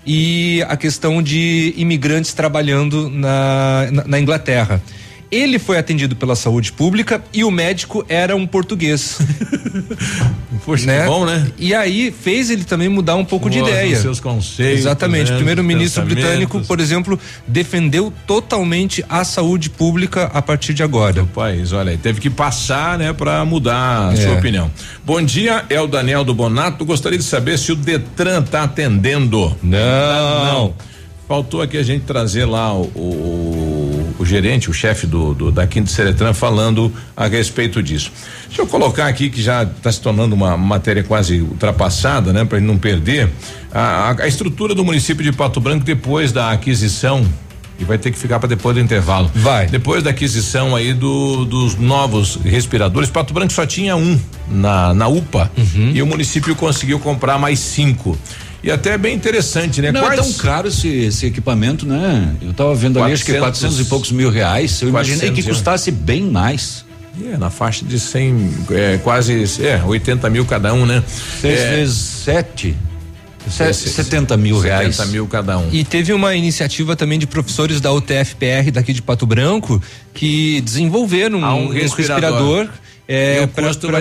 e 0.06 0.64
a 0.68 0.76
questão 0.76 1.22
de 1.22 1.74
imigrantes 1.76 2.32
trabalhando 2.32 3.10
na, 3.10 3.88
na, 3.90 4.04
na 4.04 4.20
Inglaterra. 4.20 4.80
Ele 5.30 5.58
foi 5.58 5.76
atendido 5.78 6.16
pela 6.16 6.34
saúde 6.34 6.72
pública 6.72 7.22
e 7.34 7.44
o 7.44 7.50
médico 7.50 8.04
era 8.08 8.34
um 8.34 8.46
português. 8.46 9.18
Poxa, 10.64 10.86
né? 10.86 11.00
que 11.02 11.06
bom, 11.06 11.24
né? 11.24 11.46
E 11.58 11.74
aí 11.74 12.10
fez 12.10 12.50
ele 12.50 12.64
também 12.64 12.88
mudar 12.88 13.16
um 13.16 13.24
pouco 13.24 13.48
de 13.48 13.58
Muda 13.58 13.70
os 13.70 13.76
ideia. 13.76 13.96
seus 14.00 14.20
conceitos, 14.20 14.80
Exatamente. 14.80 15.28
né, 15.30 15.34
O 15.34 15.36
primeiro-ministro 15.36 16.04
britânico, 16.04 16.60
por 16.62 16.80
exemplo, 16.80 17.18
defendeu 17.46 18.12
totalmente 18.26 19.04
a 19.08 19.24
saúde 19.24 19.70
pública 19.70 20.24
a 20.32 20.42
partir 20.42 20.74
de 20.74 20.82
agora. 20.82 21.12
do 21.20 21.26
país. 21.26 21.72
Olha 21.72 21.90
aí, 21.92 21.96
teve 21.98 22.20
que 22.20 22.28
passar, 22.30 22.98
né, 22.98 23.12
para 23.12 23.44
mudar 23.44 24.08
a 24.08 24.12
É. 24.12 24.16
sua 24.16 24.34
opinião. 24.34 24.70
Bom 25.04 25.22
dia, 25.22 25.64
é 25.70 25.80
o 25.80 25.86
Daniel 25.86 26.24
do 26.24 26.34
Bonato. 26.34 26.84
Gostaria 26.84 27.18
de 27.18 27.24
saber 27.24 27.58
se 27.58 27.72
o 27.72 27.76
Detran 27.76 28.42
tá 28.42 28.62
atendendo. 28.64 29.56
Não. 29.62 30.74
Faltou 31.26 31.60
aqui 31.60 31.76
a 31.76 31.82
gente 31.82 32.04
trazer 32.04 32.46
lá 32.46 32.72
o, 32.72 32.84
o, 32.94 33.67
o 34.18 34.24
gerente, 34.24 34.68
o 34.68 34.72
chefe 34.72 35.06
do, 35.06 35.32
do 35.32 35.50
da 35.52 35.66
Quinta 35.66 35.90
Seretran 35.90 36.34
falando 36.34 36.92
a 37.16 37.26
respeito 37.26 37.82
disso. 37.82 38.12
Deixa 38.46 38.62
eu 38.62 38.66
colocar 38.66 39.06
aqui 39.06 39.30
que 39.30 39.40
já 39.40 39.62
está 39.62 39.90
se 39.92 40.00
tornando 40.00 40.34
uma 40.34 40.56
matéria 40.56 41.02
quase 41.04 41.40
ultrapassada, 41.40 42.32
né, 42.32 42.44
para 42.44 42.60
não 42.60 42.76
perder 42.76 43.30
a, 43.72 44.14
a, 44.18 44.26
estrutura 44.26 44.74
do 44.74 44.84
município 44.84 45.22
de 45.22 45.32
Pato 45.32 45.60
Branco 45.60 45.84
depois 45.84 46.32
da 46.32 46.50
aquisição 46.50 47.26
e 47.78 47.84
vai 47.84 47.96
ter 47.96 48.10
que 48.10 48.18
ficar 48.18 48.40
para 48.40 48.48
depois 48.48 48.74
do 48.74 48.80
intervalo. 48.80 49.30
Vai. 49.34 49.66
Depois 49.66 50.02
da 50.02 50.10
aquisição 50.10 50.74
aí 50.74 50.92
do, 50.92 51.44
dos 51.44 51.76
novos 51.76 52.36
respiradores, 52.44 53.08
Pato 53.08 53.32
Branco 53.32 53.52
só 53.52 53.64
tinha 53.64 53.96
um 53.96 54.18
na, 54.48 54.92
na 54.92 55.06
UPA 55.06 55.50
Uhum. 55.56 55.92
e 55.94 56.02
o 56.02 56.06
município 56.06 56.54
conseguiu 56.56 56.98
comprar 56.98 57.38
mais 57.38 57.60
cinco. 57.60 58.18
E 58.68 58.70
até 58.70 58.90
é 58.90 58.98
bem 58.98 59.14
interessante, 59.14 59.80
né? 59.80 59.90
Não 59.90 60.12
é 60.12 60.14
tão 60.14 60.30
caro 60.34 60.68
esse, 60.68 60.86
esse 60.88 61.24
equipamento, 61.24 61.86
né? 61.86 62.34
Eu 62.42 62.52
tava 62.52 62.74
vendo 62.74 63.02
ali, 63.02 63.14
acho 63.14 63.24
que 63.24 63.32
400 63.32 63.76
400 63.76 63.80
e 63.80 63.84
poucos 63.88 64.12
mil 64.12 64.28
reais. 64.28 64.82
Eu 64.82 64.90
imaginei 64.90 65.30
400, 65.30 65.42
que 65.42 65.50
custasse 65.50 65.90
bem 65.90 66.24
mais. 66.24 66.84
É, 67.32 67.38
na 67.38 67.48
faixa 67.48 67.82
de 67.82 67.98
100, 67.98 68.50
é, 68.70 68.98
quase 68.98 69.42
é, 69.62 69.82
80 69.82 70.28
mil 70.28 70.44
cada 70.44 70.74
um, 70.74 70.84
né? 70.84 71.02
Seis 71.40 71.58
é, 71.58 71.76
vezes 71.76 71.96
sete. 71.96 72.76
é, 73.58 73.72
Se- 73.72 73.88
70 73.88 74.36
mil 74.36 74.60
reais. 74.60 74.96
70 74.96 75.12
mil 75.12 75.26
cada 75.26 75.56
um. 75.56 75.70
E 75.72 75.82
teve 75.82 76.12
uma 76.12 76.34
iniciativa 76.34 76.94
também 76.94 77.18
de 77.18 77.26
professores 77.26 77.80
da 77.80 77.90
UTFPR 77.90 78.70
daqui 78.70 78.92
de 78.92 79.00
Pato 79.00 79.24
Branco 79.24 79.82
que 80.12 80.60
desenvolveram 80.60 81.38
um 81.38 81.44
um, 81.44 81.68
respirador. 81.68 82.58
respirador 82.66 82.68
é, 83.10 83.48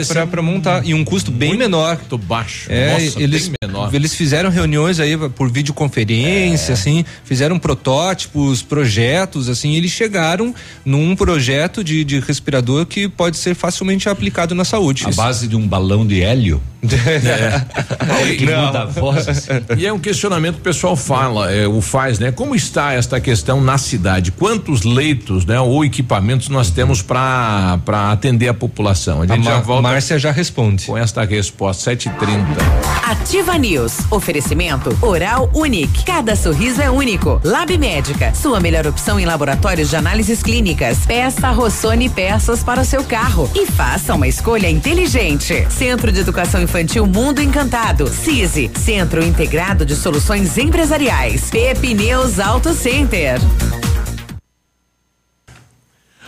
ser 0.03 0.27
pra 0.27 0.41
montar 0.41 0.85
e 0.85 0.93
um 0.93 1.05
custo 1.05 1.31
bem 1.31 1.57
menor. 1.57 1.95
Muito 1.95 2.17
baixo. 2.17 2.65
É, 2.69 2.91
Nossa, 2.91 3.23
eles, 3.23 3.47
bem 3.47 3.55
menor. 3.63 3.95
eles 3.95 4.13
fizeram 4.13 4.49
reuniões 4.49 4.99
aí 4.99 5.17
por 5.29 5.49
videoconferência, 5.49 6.73
assim, 6.73 7.05
fizeram 7.23 7.57
protótipos, 7.57 8.61
projetos, 8.61 9.47
assim, 9.47 9.71
e 9.71 9.77
eles 9.77 9.91
chegaram 9.91 10.53
num 10.83 11.15
projeto 11.15 11.85
de, 11.85 12.03
de 12.03 12.19
respirador 12.19 12.85
que 12.85 13.07
pode 13.07 13.37
ser 13.37 13.55
facilmente 13.55 14.09
aplicado 14.09 14.53
na 14.53 14.65
saúde. 14.65 15.05
A 15.07 15.11
base 15.11 15.47
de 15.47 15.55
um 15.55 15.65
balão 15.65 16.05
de 16.05 16.21
hélio. 16.21 16.61
Olha 18.21 18.35
que 18.35 18.45
Não. 18.45 18.67
muda 18.67 18.81
a 18.81 18.85
voz. 18.85 19.27
assim. 19.27 19.49
E 19.77 19.85
é 19.85 19.91
um 19.91 19.99
questionamento 19.99 20.55
que 20.55 20.61
o 20.61 20.63
pessoal 20.63 20.95
fala, 20.95 21.51
é, 21.51 21.67
o 21.67 21.81
faz, 21.81 22.19
né? 22.19 22.31
Como 22.31 22.55
está 22.55 22.93
esta 22.93 23.19
questão 23.19 23.61
na 23.61 23.77
cidade? 23.77 24.31
Quantos 24.31 24.83
leitos, 24.83 25.45
né, 25.45 25.59
ou 25.59 25.83
equipamentos 25.83 26.49
nós 26.49 26.69
temos 26.69 27.01
para 27.01 27.79
para 27.85 28.11
atender 28.11 28.47
a 28.47 28.53
população? 28.53 28.96
A 29.07 29.13
A 29.21 29.27
gente 29.35 29.43
já 29.45 29.51
Mar- 29.51 29.61
volta 29.63 29.81
Márcia 29.83 30.17
já 30.19 30.31
responde. 30.31 30.85
com 30.85 30.97
esta 30.97 31.23
resposta 31.23 31.83
7:30. 31.91 32.45
Ativa 33.03 33.57
News. 33.57 33.93
Oferecimento 34.09 34.97
Oral 35.01 35.49
Unique. 35.53 36.03
Cada 36.03 36.35
sorriso 36.35 36.81
é 36.81 36.89
único. 36.89 37.39
Lab 37.43 37.77
Médica. 37.77 38.33
Sua 38.33 38.59
melhor 38.59 38.87
opção 38.87 39.19
em 39.19 39.25
laboratórios 39.25 39.89
de 39.89 39.95
análises 39.95 40.41
clínicas. 40.41 40.99
Peça 41.05 41.49
Rossoni 41.51 42.09
peças 42.09 42.63
para 42.63 42.81
o 42.81 42.85
seu 42.85 43.03
carro. 43.03 43.49
E 43.55 43.65
faça 43.65 44.13
uma 44.15 44.27
escolha 44.27 44.69
inteligente. 44.69 45.65
Centro 45.69 46.11
de 46.11 46.19
Educação 46.19 46.61
Infantil 46.61 47.05
Mundo 47.05 47.41
Encantado. 47.41 48.07
CISI. 48.07 48.71
Centro 48.75 49.23
Integrado 49.23 49.85
de 49.85 49.95
Soluções 49.95 50.57
Empresariais. 50.57 51.49
Pepineus 51.49 52.39
Auto 52.39 52.73
Center. 52.73 53.39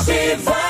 Ativa. 0.00 0.69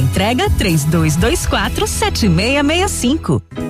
Teleentrega 0.00 0.48
3224 0.56 1.86
7665. 1.86 3.69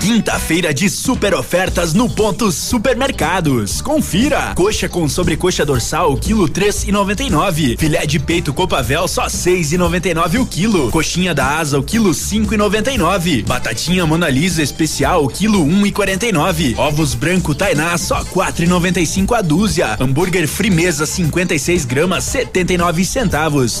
Quinta-feira 0.00 0.74
de 0.74 0.90
super 0.90 1.34
ofertas 1.34 1.94
no 1.94 2.10
ponto 2.10 2.50
supermercados. 2.50 3.80
Confira. 3.80 4.54
Coxa 4.54 4.88
com 4.88 5.08
sobrecoxa 5.08 5.64
dorsal, 5.64 6.16
quilo 6.16 6.48
três 6.48 6.84
e 6.84 6.92
noventa 6.92 7.22
e 7.22 7.30
nove. 7.30 7.76
Filé 7.78 8.04
de 8.04 8.18
peito 8.18 8.52
Copavel, 8.52 9.06
só 9.06 9.28
seis 9.28 9.72
e 9.72 9.78
noventa 9.78 10.08
e 10.08 10.14
nove 10.14 10.38
o 10.38 10.46
quilo. 10.46 10.90
Coxinha 10.90 11.34
da 11.34 11.58
asa, 11.58 11.78
o 11.78 11.82
quilo 11.82 12.12
cinco 12.12 12.52
e 12.54 12.56
noventa 12.56 12.90
e 12.90 12.98
nove. 12.98 13.42
Batatinha 13.42 14.04
Mona 14.04 14.28
Lisa 14.28 14.62
especial, 14.62 15.26
quilo 15.28 15.62
um 15.62 15.86
e 15.86 15.92
quarenta 15.92 16.26
e 16.26 16.32
nove. 16.32 16.74
Ovos 16.76 17.14
branco 17.14 17.54
Tainá, 17.54 17.96
só 17.96 18.24
quatro 18.24 18.64
e 18.64 18.66
noventa 18.66 19.00
e 19.00 19.06
cinco 19.06 19.34
a 19.34 19.42
dúzia. 19.42 19.96
Hambúrguer 20.00 20.48
Frimeza, 20.48 21.06
56 21.06 21.84
gramas, 21.84 22.24
setenta 22.24 22.72
e 22.72 22.78
nove 22.78 23.04
centavos. 23.04 23.80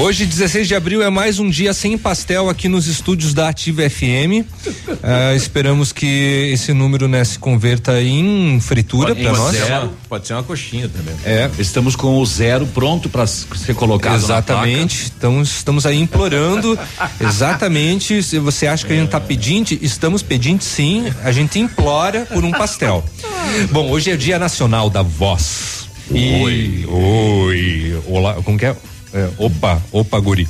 Hoje, 0.00 0.26
16 0.26 0.68
de 0.68 0.76
abril, 0.76 1.02
é 1.02 1.10
mais 1.10 1.40
um 1.40 1.50
dia 1.50 1.74
sem 1.74 1.98
pastel 1.98 2.48
aqui 2.48 2.68
nos 2.68 2.86
estúdios 2.86 3.34
da 3.34 3.48
Ativa 3.48 3.82
FM. 3.90 4.46
Ah, 5.00 5.34
esperamos 5.34 5.92
que 5.92 6.50
esse 6.52 6.72
número 6.72 7.06
né, 7.06 7.22
se 7.22 7.38
converta 7.38 8.02
em 8.02 8.58
fritura 8.60 9.14
para 9.14 9.32
nós. 9.32 9.56
Zero. 9.56 9.92
Pode 10.08 10.26
ser 10.26 10.32
uma 10.34 10.42
coxinha 10.42 10.88
também. 10.88 11.14
É. 11.24 11.48
Estamos 11.56 11.94
com 11.94 12.18
o 12.18 12.26
zero 12.26 12.66
pronto 12.66 13.08
para 13.08 13.24
ser 13.26 13.74
colocado 13.76 14.16
Exatamente. 14.16 15.12
Então 15.16 15.40
estamos 15.40 15.86
aí 15.86 15.98
implorando. 16.00 16.76
exatamente. 17.20 18.22
Se 18.22 18.38
você 18.40 18.66
acha 18.66 18.86
que 18.86 18.92
a 18.92 18.96
gente 18.96 19.08
tá 19.08 19.20
pedinte, 19.20 19.78
estamos 19.80 20.20
pedinte 20.20 20.64
sim. 20.64 21.04
A 21.22 21.30
gente 21.30 21.58
implora 21.60 22.26
por 22.26 22.44
um 22.44 22.50
pastel. 22.50 23.04
Bom, 23.70 23.88
hoje 23.90 24.10
é 24.10 24.16
dia 24.16 24.38
nacional 24.38 24.90
da 24.90 25.02
voz. 25.02 25.88
E, 26.10 26.42
oi. 26.42 26.86
Oi. 26.88 28.02
Olá, 28.08 28.34
como 28.42 28.58
que 28.58 28.66
é? 28.66 28.76
É, 29.18 29.28
opa, 29.36 29.82
opa, 29.90 30.20
guri. 30.20 30.46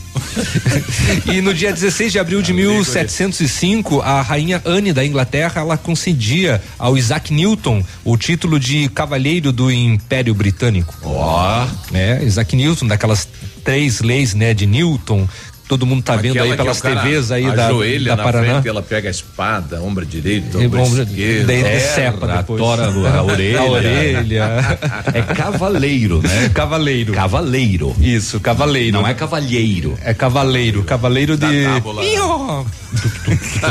e 1.24 1.40
no 1.40 1.54
dia 1.54 1.72
16 1.72 2.12
de 2.12 2.18
abril 2.18 2.42
de 2.42 2.52
1705, 2.52 4.02
a 4.02 4.20
rainha 4.20 4.60
Anne 4.62 4.92
da 4.92 5.02
Inglaterra, 5.02 5.62
ela 5.62 5.78
concedia 5.78 6.60
ao 6.78 6.98
Isaac 6.98 7.32
Newton 7.32 7.82
o 8.04 8.14
título 8.18 8.60
de 8.60 8.90
cavalheiro 8.90 9.52
do 9.52 9.70
Império 9.70 10.34
Britânico. 10.34 10.94
Ó. 11.02 11.66
né? 11.90 12.22
Isaac 12.22 12.54
Newton, 12.54 12.86
daquelas 12.86 13.26
três 13.64 14.00
leis, 14.00 14.34
né, 14.34 14.52
de 14.52 14.66
Newton. 14.66 15.26
Todo 15.68 15.84
mundo 15.84 16.02
tá 16.02 16.16
vendo 16.16 16.30
Aquela 16.30 16.44
aí 16.46 16.50
que 16.52 16.56
pelas 16.56 16.78
o 16.78 16.82
cara 16.82 17.00
TVs 17.02 17.30
aí 17.30 17.44
da, 17.44 17.68
da 17.70 18.16
na 18.16 18.22
Paraná. 18.22 18.52
frente, 18.54 18.68
ela 18.68 18.82
pega 18.82 19.08
a 19.08 19.10
espada, 19.10 19.82
ombro 19.82 20.06
direito, 20.06 20.60
E 20.60 20.66
ombro 20.66 20.80
ombro- 20.80 21.02
esquerdo. 21.02 21.46
daí 21.46 21.60
É, 21.60 21.72
decepa 21.74 22.32
a 22.32 22.36
depois. 22.38 22.58
tora, 22.60 22.86
a 22.86 23.22
orelha. 23.30 23.60
A 23.60 23.64
orelha. 23.64 24.78
É 25.12 25.20
cavaleiro, 25.22 26.22
né? 26.22 26.48
Cavaleiro. 26.54 27.12
Cavaleiro. 27.12 27.94
Isso, 28.00 28.40
cavaleiro. 28.40 28.92
Não 28.98 29.06
é 29.06 29.12
cavalheiro. 29.12 29.94
É 30.02 30.14
cavaleiro, 30.14 30.82
cavaleiro 30.84 31.36
de. 31.36 31.64
tábula. 31.64 32.02
Ió. 32.04 32.64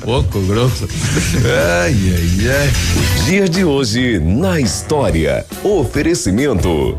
Pouco 0.00 0.40
grosso. 0.42 0.88
Ai, 1.82 1.94
ai, 1.94 2.50
ai. 2.50 2.70
Dia 3.26 3.48
de 3.48 3.64
hoje 3.64 4.18
na 4.18 4.60
história. 4.60 5.44
Oferecimento. 5.62 6.98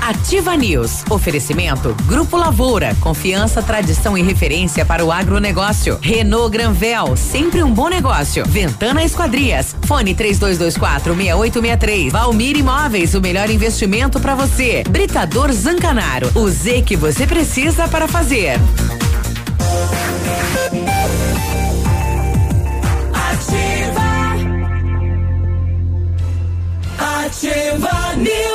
Ativa 0.00 0.56
News. 0.56 1.04
Oferecimento 1.10 1.94
Grupo 2.06 2.36
Lavoura. 2.36 2.94
Confiança, 3.00 3.62
tradição 3.62 4.16
e 4.18 4.22
referência 4.22 4.84
para 4.84 5.04
o 5.04 5.12
agronegócio. 5.12 5.98
Renault 6.00 6.50
Granvel. 6.50 7.16
Sempre 7.16 7.62
um 7.62 7.72
bom 7.72 7.88
negócio. 7.88 8.44
Ventana 8.46 9.04
Esquadrias. 9.04 9.76
Fone 9.86 10.14
3224 10.14 11.14
6863. 11.14 12.12
Valmir 12.12 12.56
Imóveis. 12.56 13.14
O 13.14 13.20
melhor 13.20 13.48
investimento 13.50 14.18
para 14.20 14.34
você. 14.34 14.82
Britador 14.88 15.52
Zancanaro. 15.52 16.30
O 16.34 16.48
Z 16.48 16.82
que 16.82 16.96
você 16.96 17.26
precisa 17.26 17.86
para 17.88 18.08
fazer. 18.08 18.58
Ativa. 23.12 24.02
Ativa 26.98 28.16
News. 28.16 28.51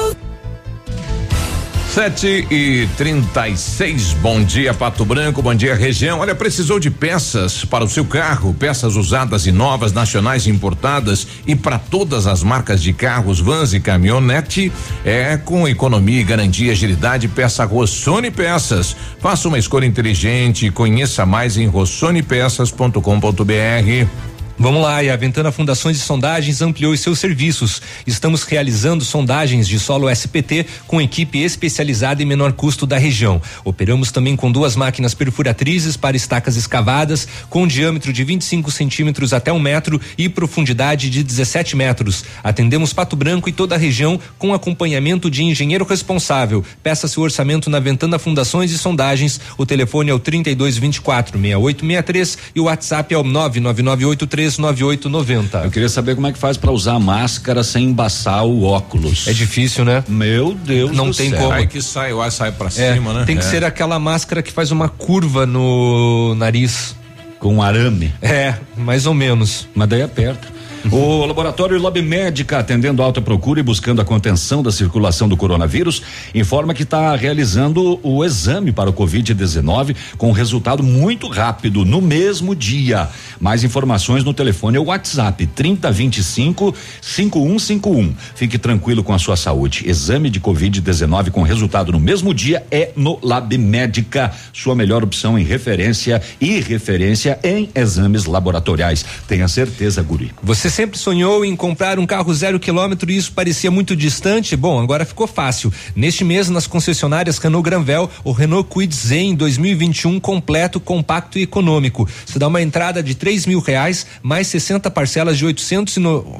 Sete 1.97 2.45
e 2.51 2.87
trinta 2.95 3.49
e 3.49 3.57
seis, 3.57 4.13
bom 4.13 4.43
dia 4.43 4.71
Pato 4.71 5.03
Branco, 5.03 5.41
bom 5.41 5.55
dia 5.55 5.73
região. 5.73 6.19
Olha, 6.19 6.35
precisou 6.35 6.79
de 6.79 6.91
peças 6.91 7.65
para 7.65 7.83
o 7.83 7.89
seu 7.89 8.05
carro, 8.05 8.53
peças 8.53 8.95
usadas 8.95 9.47
e 9.47 9.51
novas, 9.51 9.93
nacionais 9.93 10.45
importadas 10.45 11.27
e 11.47 11.55
para 11.55 11.79
todas 11.79 12.27
as 12.27 12.43
marcas 12.43 12.83
de 12.83 12.93
carros, 12.93 13.39
vans 13.39 13.73
e 13.73 13.79
caminhonete. 13.79 14.71
É 15.03 15.37
com 15.37 15.67
economia 15.67 16.21
e 16.21 16.23
garantia, 16.23 16.71
agilidade, 16.71 17.27
peça 17.27 17.65
Rossoni 17.65 18.29
Peças. 18.29 18.95
Faça 19.19 19.47
uma 19.47 19.57
escolha 19.57 19.87
inteligente, 19.87 20.69
conheça 20.69 21.25
mais 21.25 21.57
em 21.57 21.65
rossonepeças.com.br. 21.65 24.36
Vamos 24.59 24.81
lá, 24.81 25.03
e 25.03 25.09
a 25.11 25.15
Ventana 25.15 25.51
Fundações 25.51 25.97
e 25.97 25.99
Sondagens 25.99 26.63
ampliou 26.63 26.91
os 26.91 26.99
seus 26.99 27.19
serviços. 27.19 27.79
Estamos 28.07 28.41
realizando 28.41 29.05
sondagens 29.05 29.67
de 29.67 29.77
solo 29.77 30.09
SPT 30.09 30.65
com 30.87 30.99
equipe 30.99 31.37
especializada 31.43 32.23
em 32.23 32.25
menor 32.25 32.51
custo 32.53 32.87
da 32.87 32.97
região. 32.97 33.39
Operamos 33.63 34.11
também 34.11 34.35
com 34.35 34.51
duas 34.51 34.75
máquinas 34.75 35.13
perfuratrizes 35.13 35.95
para 35.95 36.17
estacas 36.17 36.57
escavadas, 36.57 37.27
com 37.51 37.67
diâmetro 37.67 38.11
de 38.11 38.23
25 38.23 38.71
centímetros 38.71 39.31
até 39.31 39.53
um 39.53 39.59
metro 39.59 40.01
e 40.17 40.27
profundidade 40.27 41.11
de 41.11 41.21
17 41.21 41.75
metros. 41.75 42.25
Atendemos 42.43 42.91
Pato 42.91 43.15
Branco 43.15 43.47
e 43.47 43.51
toda 43.51 43.75
a 43.75 43.77
região 43.77 44.19
com 44.39 44.55
acompanhamento 44.55 45.29
de 45.29 45.43
engenheiro 45.43 45.85
responsável. 45.85 46.65
Peça 46.81 47.07
seu 47.07 47.21
orçamento 47.21 47.69
na 47.69 47.79
Ventana 47.79 48.17
Fundações 48.17 48.71
e 48.71 48.77
Sondagens. 48.79 49.39
O 49.55 49.67
telefone 49.67 50.09
é 50.09 50.13
o 50.15 50.19
3224 50.19 51.39
6863 51.39 52.37
e 52.55 52.59
o 52.59 52.63
WhatsApp 52.63 53.13
é 53.13 53.17
o 53.19 53.23
99983 53.23 54.46
9890. 54.57 55.57
Eu 55.65 55.71
queria 55.71 55.89
saber 55.89 56.15
como 56.15 56.27
é 56.27 56.31
que 56.31 56.37
faz 56.37 56.55
para 56.57 56.71
usar 56.71 56.97
máscara 56.99 57.63
sem 57.63 57.85
embaçar 57.85 58.45
o 58.45 58.63
óculos. 58.63 59.27
É 59.27 59.33
difícil, 59.33 59.83
né? 59.83 60.03
Meu 60.07 60.53
Deus 60.53 60.91
Não 60.91 61.09
do 61.09 61.15
tem 61.17 61.29
céu. 61.31 61.39
como. 61.39 61.51
Aí 61.53 61.67
que 61.67 61.81
sai, 61.81 62.13
o 62.13 62.21
ar 62.21 62.31
sai 62.31 62.51
pra 62.51 62.67
É, 62.67 62.93
cima, 62.93 63.13
né? 63.13 63.25
Tem 63.25 63.35
que 63.35 63.43
É. 63.43 63.49
ser 63.49 63.63
aquela 63.65 63.99
máscara 63.99 64.41
que 64.41 64.51
faz 64.51 64.71
uma 64.71 64.87
curva 64.87 65.45
no 65.45 66.35
nariz. 66.35 66.95
Com 67.39 67.61
arame. 67.61 68.11
É, 68.21 68.55
mais 68.75 69.05
ou 69.05 69.13
menos. 69.13 69.67
Mas 69.75 69.87
daí 69.89 70.01
aperta. 70.01 70.47
O 70.85 71.25
laboratório 71.25 71.81
Lab 71.81 72.01
Médica, 72.01 72.59
atendendo 72.59 73.01
alta 73.01 73.21
procura 73.21 73.59
e 73.59 73.63
buscando 73.63 74.01
a 74.01 74.05
contenção 74.05 74.63
da 74.63 74.71
circulação 74.71 75.27
do 75.27 75.35
coronavírus, 75.35 76.01
informa 76.33 76.73
que 76.73 76.83
está 76.83 77.13
realizando 77.15 77.99
o 78.01 78.23
exame 78.23 78.71
para 78.71 78.89
o 78.89 78.93
Covid-19 78.93 79.95
com 80.17 80.31
resultado 80.31 80.83
muito 80.83 81.27
rápido, 81.27 81.83
no 81.83 81.99
mesmo 82.01 82.55
dia. 82.55 83.09
Mais 83.39 83.63
informações 83.63 84.23
no 84.23 84.33
telefone 84.33 84.77
ou 84.77 84.85
WhatsApp 84.85 85.45
3025 85.47 86.73
5151. 87.01 88.15
Fique 88.35 88.57
tranquilo 88.57 89.03
com 89.03 89.13
a 89.13 89.19
sua 89.19 89.35
saúde. 89.35 89.83
Exame 89.89 90.29
de 90.29 90.39
Covid-19 90.39 91.31
com 91.31 91.41
resultado 91.41 91.91
no 91.91 91.99
mesmo 91.99 92.33
dia 92.33 92.65
é 92.71 92.91
no 92.95 93.19
Lab 93.21 93.57
Médica, 93.57 94.31
sua 94.53 94.75
melhor 94.75 95.03
opção 95.03 95.37
em 95.37 95.43
referência 95.43 96.21
e 96.39 96.61
referência 96.61 97.39
em 97.43 97.69
exames 97.75 98.25
laboratoriais. 98.25 99.03
Tenha 99.27 99.47
certeza, 99.47 100.01
Guri. 100.01 100.31
Você 100.41 100.66
sempre 100.69 100.97
sonhou 100.97 101.45
em 101.45 101.55
comprar 101.55 101.99
um 101.99 102.05
carro 102.05 102.33
zero 102.33 102.59
quilômetro 102.59 103.11
e 103.11 103.17
isso 103.17 103.31
parecia 103.31 103.69
muito 103.69 103.95
distante? 103.95 104.55
Bom, 104.55 104.79
agora 104.79 105.05
ficou 105.05 105.27
fácil. 105.27 105.71
Neste 105.95 106.23
mês, 106.23 106.49
nas 106.49 106.67
concessionárias 106.67 107.37
Renault 107.37 107.63
Granvel, 107.63 108.09
o 108.23 108.31
Renault 108.31 108.69
Kwid 108.69 108.93
Zen 108.95 109.35
2021 109.35 110.19
completo, 110.19 110.79
compacto 110.79 111.37
e 111.37 111.43
econômico. 111.43 112.07
Você 112.25 112.39
dá 112.39 112.47
uma 112.47 112.61
entrada 112.61 113.03
de 113.03 113.15
três 113.15 113.45
mil 113.45 113.59
reais, 113.59 114.05
mais 114.21 114.47
60 114.47 114.89
parcelas 114.91 115.37
de 115.37 115.45
800 115.45 115.97
e 115.97 115.99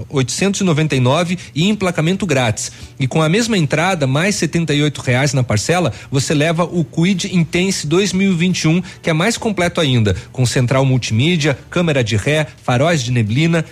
899 0.09 1.37
e 1.53 1.67
emplacamento 1.69 2.25
grátis. 2.25 2.71
E 2.99 3.07
com 3.07 3.21
a 3.21 3.29
mesma 3.29 3.57
entrada, 3.57 4.07
mais 4.07 4.35
78 4.35 4.99
reais 5.01 5.33
na 5.33 5.43
parcela, 5.43 5.93
você 6.11 6.33
leva 6.33 6.63
o 6.63 6.83
Kwid 6.83 7.35
Intense 7.35 7.85
2021, 7.85 8.81
que 9.01 9.09
é 9.09 9.13
mais 9.13 9.37
completo 9.37 9.79
ainda, 9.79 10.15
com 10.31 10.45
central 10.45 10.85
multimídia, 10.85 11.57
câmera 11.69 12.03
de 12.03 12.15
ré, 12.15 12.47
faróis 12.63 13.03
de 13.03 13.11
neblina, 13.11 13.65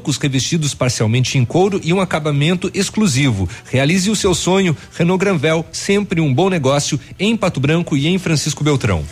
bancos 0.00 0.16
revestidos 0.16 0.72
parcialmente 0.72 1.36
em 1.36 1.44
couro 1.44 1.78
e 1.84 1.92
um 1.92 2.00
acabamento 2.00 2.70
exclusivo. 2.72 3.46
Realize 3.70 4.10
o 4.10 4.16
seu 4.16 4.34
sonho, 4.34 4.74
Renault 4.96 5.22
Granvel, 5.22 5.64
sempre 5.70 6.22
um 6.22 6.32
bom 6.32 6.48
negócio 6.48 6.98
em 7.18 7.36
Pato 7.36 7.60
Branco 7.60 7.94
e 7.94 8.06
em 8.06 8.18
Francisco 8.18 8.64
Beltrão. 8.64 9.04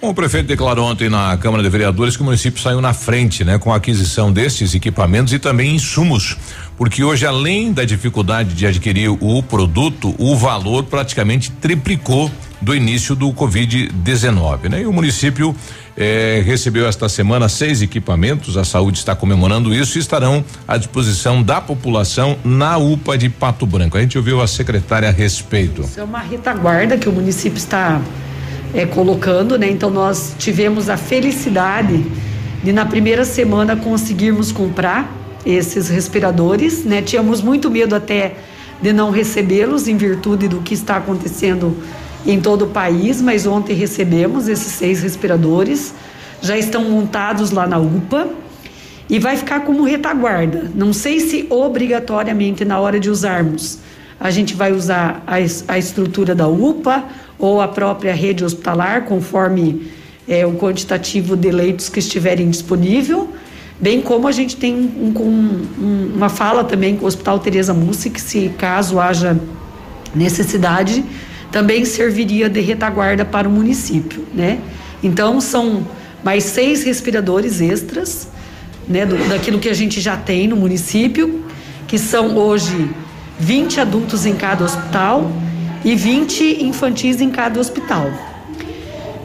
Bom, 0.00 0.08
o 0.08 0.14
prefeito 0.14 0.46
declarou 0.46 0.86
ontem 0.86 1.10
na 1.10 1.36
Câmara 1.36 1.62
de 1.62 1.68
Vereadores 1.68 2.16
que 2.16 2.22
o 2.22 2.24
município 2.24 2.58
saiu 2.58 2.80
na 2.80 2.94
frente, 2.94 3.44
né, 3.44 3.58
com 3.58 3.70
a 3.70 3.76
aquisição 3.76 4.32
destes 4.32 4.74
equipamentos 4.74 5.30
e 5.34 5.38
também 5.38 5.74
insumos, 5.74 6.38
porque 6.78 7.04
hoje 7.04 7.26
além 7.26 7.70
da 7.70 7.84
dificuldade 7.84 8.54
de 8.54 8.66
adquirir 8.66 9.10
o 9.10 9.42
produto, 9.42 10.14
o 10.18 10.34
valor 10.34 10.84
praticamente 10.84 11.50
triplicou 11.50 12.30
do 12.62 12.74
início 12.74 13.14
do 13.14 13.30
Covid-19, 13.32 14.70
né? 14.70 14.82
E 14.82 14.86
o 14.86 14.92
município 14.92 15.54
eh, 15.96 16.42
recebeu 16.44 16.86
esta 16.86 17.08
semana 17.08 17.48
seis 17.48 17.82
equipamentos, 17.82 18.56
a 18.56 18.64
saúde 18.64 18.98
está 18.98 19.14
comemorando 19.14 19.74
isso 19.74 19.98
e 19.98 20.00
estarão 20.00 20.44
à 20.66 20.76
disposição 20.76 21.42
da 21.42 21.60
população 21.60 22.36
na 22.44 22.78
UPA 22.78 23.18
de 23.18 23.28
Pato 23.28 23.66
Branco. 23.66 23.96
A 23.96 24.00
gente 24.00 24.16
ouviu 24.16 24.40
a 24.40 24.46
secretária 24.46 25.08
a 25.08 25.12
respeito. 25.12 25.82
Isso 25.82 26.00
é 26.00 26.04
uma 26.04 26.20
retaguarda 26.20 26.96
que 26.96 27.08
o 27.08 27.12
município 27.12 27.58
está 27.58 28.00
é, 28.72 28.86
colocando, 28.86 29.58
né? 29.58 29.68
Então 29.68 29.90
nós 29.90 30.34
tivemos 30.38 30.88
a 30.88 30.96
felicidade 30.96 32.04
de 32.62 32.72
na 32.72 32.84
primeira 32.84 33.24
semana 33.24 33.76
conseguirmos 33.76 34.52
comprar 34.52 35.10
esses 35.44 35.88
respiradores, 35.88 36.84
né? 36.84 37.02
Tínhamos 37.02 37.40
muito 37.40 37.70
medo 37.70 37.94
até 37.94 38.36
de 38.80 38.92
não 38.92 39.10
recebê-los 39.10 39.88
em 39.88 39.96
virtude 39.96 40.48
do 40.48 40.60
que 40.60 40.74
está 40.74 40.96
acontecendo 40.96 41.76
em 42.26 42.40
todo 42.40 42.66
o 42.66 42.68
país, 42.68 43.20
mas 43.20 43.46
ontem 43.46 43.74
recebemos 43.74 44.48
esses 44.48 44.72
seis 44.72 45.02
respiradores, 45.02 45.94
já 46.42 46.56
estão 46.56 46.84
montados 46.84 47.50
lá 47.50 47.66
na 47.66 47.78
UPA. 47.78 48.28
E 49.08 49.18
vai 49.18 49.36
ficar 49.36 49.60
como 49.62 49.82
retaguarda. 49.82 50.70
Não 50.72 50.92
sei 50.92 51.18
se 51.18 51.44
obrigatoriamente 51.50 52.64
na 52.64 52.78
hora 52.78 53.00
de 53.00 53.10
usarmos 53.10 53.78
a 54.20 54.30
gente 54.30 54.54
vai 54.54 54.70
usar 54.70 55.24
a, 55.26 55.34
a 55.72 55.78
estrutura 55.78 56.32
da 56.34 56.46
UPA 56.46 57.04
ou 57.38 57.60
a 57.60 57.66
própria 57.66 58.14
rede 58.14 58.44
hospitalar, 58.44 59.06
conforme 59.06 59.90
é, 60.28 60.46
o 60.46 60.52
quantitativo 60.52 61.36
de 61.36 61.50
leitos 61.50 61.88
que 61.88 61.98
estiverem 61.98 62.50
disponível, 62.50 63.30
bem 63.80 64.00
como 64.02 64.28
a 64.28 64.32
gente 64.32 64.56
tem 64.56 64.74
um- 64.76 65.12
um- 65.18 66.12
uma 66.14 66.28
fala 66.28 66.62
também 66.62 66.94
com 66.96 67.04
o 67.04 67.08
Hospital 67.08 67.38
Teresa 67.40 67.72
Mussi, 67.74 68.10
que 68.10 68.20
se 68.20 68.50
caso 68.58 69.00
haja 69.00 69.36
necessidade, 70.14 71.04
também 71.50 71.84
serviria 71.84 72.48
de 72.48 72.60
retaguarda 72.60 73.24
para 73.24 73.48
o 73.48 73.50
município, 73.50 74.24
né? 74.34 74.58
Então 75.02 75.40
são 75.40 75.86
mais 76.22 76.44
seis 76.44 76.82
respiradores 76.82 77.60
extras, 77.60 78.28
né, 78.88 79.06
do- 79.06 79.16
daquilo 79.28 79.58
que 79.58 79.68
a 79.68 79.74
gente 79.74 80.00
já 80.00 80.16
tem 80.16 80.46
no 80.48 80.56
município, 80.56 81.42
que 81.88 81.98
são 81.98 82.36
hoje 82.36 82.90
20 83.38 83.80
adultos 83.80 84.26
em 84.26 84.34
cada 84.34 84.64
hospital 84.64 85.30
e 85.84 85.94
20 85.94 86.62
infantis 86.62 87.20
em 87.20 87.30
cada 87.30 87.58
hospital. 87.58 88.10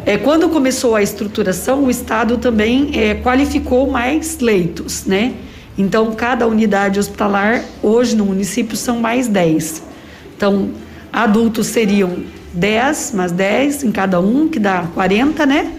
É, 0.06 0.18
quando 0.18 0.48
começou 0.50 0.96
a 0.96 1.02
estruturação, 1.02 1.84
o 1.86 1.90
Estado 1.90 2.38
também 2.38 2.92
é, 2.94 3.16
qualificou 3.16 3.90
mais 3.90 4.40
leitos, 4.40 5.06
né? 5.06 5.34
Então, 5.78 6.14
cada 6.14 6.48
unidade 6.48 7.00
hospitalar, 7.00 7.62
hoje 7.84 8.16
no 8.16 8.24
município, 8.24 8.78
são 8.78 9.00
mais 9.00 9.28
10. 9.28 9.82
Então, 10.38 10.70
adultos 11.16 11.68
seriam 11.68 12.18
10, 12.54 13.14
mais 13.14 13.32
10 13.32 13.86
em 13.86 13.92
cada 13.92 14.20
um, 14.20 14.50
que 14.50 14.60
dá 14.60 14.86
40, 14.94 15.46
né? 15.46 15.72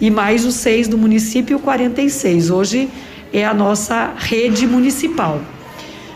E 0.00 0.10
mais 0.10 0.44
os 0.44 0.56
seis 0.56 0.88
do 0.88 0.98
município, 0.98 1.60
46. 1.60 2.50
Hoje 2.50 2.88
é 3.32 3.46
a 3.46 3.54
nossa 3.54 4.12
rede 4.16 4.66
municipal. 4.66 5.40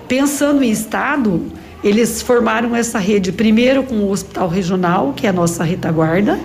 Pensando 0.09 0.65
em 0.65 0.71
Estado, 0.71 1.41
eles 1.85 2.21
formaram 2.21 2.75
essa 2.75 2.99
rede 2.99 3.31
primeiro 3.31 3.85
com 3.85 3.95
o 3.97 4.11
Hospital 4.11 4.49
Regional, 4.49 5.13
que 5.13 5.25
é 5.27 5.31
a 5.31 5.33
nossa 5.33 5.63
retaguarda, 5.63 6.41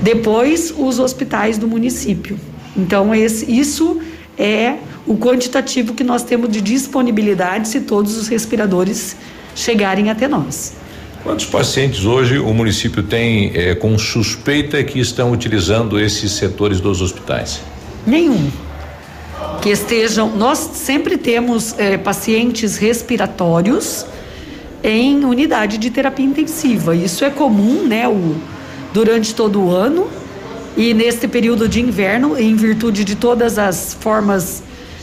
depois 0.00 0.72
os 0.78 0.98
hospitais 0.98 1.58
do 1.58 1.68
município. 1.68 2.38
Então, 2.74 3.14
esse, 3.14 3.50
isso 3.52 4.00
é 4.38 4.76
o 5.06 5.14
quantitativo 5.14 5.92
que 5.92 6.04
nós 6.04 6.22
temos 6.22 6.48
de 6.48 6.62
disponibilidade 6.62 7.68
se 7.68 7.80
todos 7.80 8.16
os 8.16 8.28
respiradores 8.28 9.14
chegarem 9.54 10.08
até 10.08 10.26
nós. 10.26 10.80
Quantos 11.22 11.44
pacientes 11.44 12.06
hoje 12.06 12.38
o 12.38 12.54
município 12.54 13.02
tem 13.02 13.52
eh, 13.54 13.74
com 13.74 13.98
suspeita 13.98 14.82
que 14.82 14.98
estão 14.98 15.32
utilizando 15.32 16.00
esses 16.00 16.32
setores 16.32 16.80
dos 16.80 17.02
hospitais? 17.02 17.60
Nenhum. 18.06 18.50
Que 19.60 19.68
estejam. 19.68 20.34
Nós 20.34 20.58
sempre 20.58 21.18
temos 21.18 21.78
eh, 21.78 21.98
pacientes 21.98 22.78
respiratórios 22.78 24.06
em 24.82 25.22
unidade 25.26 25.76
de 25.76 25.90
terapia 25.90 26.24
intensiva. 26.24 26.96
Isso 26.96 27.22
é 27.22 27.28
comum, 27.28 27.86
né? 27.86 28.08
O, 28.08 28.36
durante 28.94 29.34
todo 29.34 29.60
o 29.60 29.70
ano. 29.70 30.08
E 30.74 30.94
neste 30.94 31.28
período 31.28 31.68
de 31.68 31.82
inverno, 31.82 32.38
em 32.38 32.56
virtude 32.56 33.04
de 33.04 33.14
todas 33.14 33.58
as 33.58 33.92
formas 33.92 34.62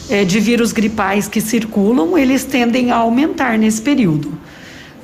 eh, 0.09 0.26
de 0.26 0.39
vírus 0.39 0.72
gripais 0.72 1.28
que 1.28 1.39
circulam, 1.39 2.18
eles 2.18 2.43
tendem 2.43 2.89
a 2.89 2.95
aumentar 2.95 3.55
nesse 3.59 3.84
período. 3.84 4.47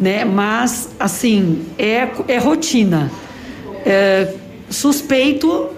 Né? 0.04 0.26
Mas, 0.26 0.89
assim, 0.99 1.66
é, 1.80 2.10
é 2.28 2.38
rotina. 2.38 3.10
É, 3.86 4.34
suspeito 4.70 5.70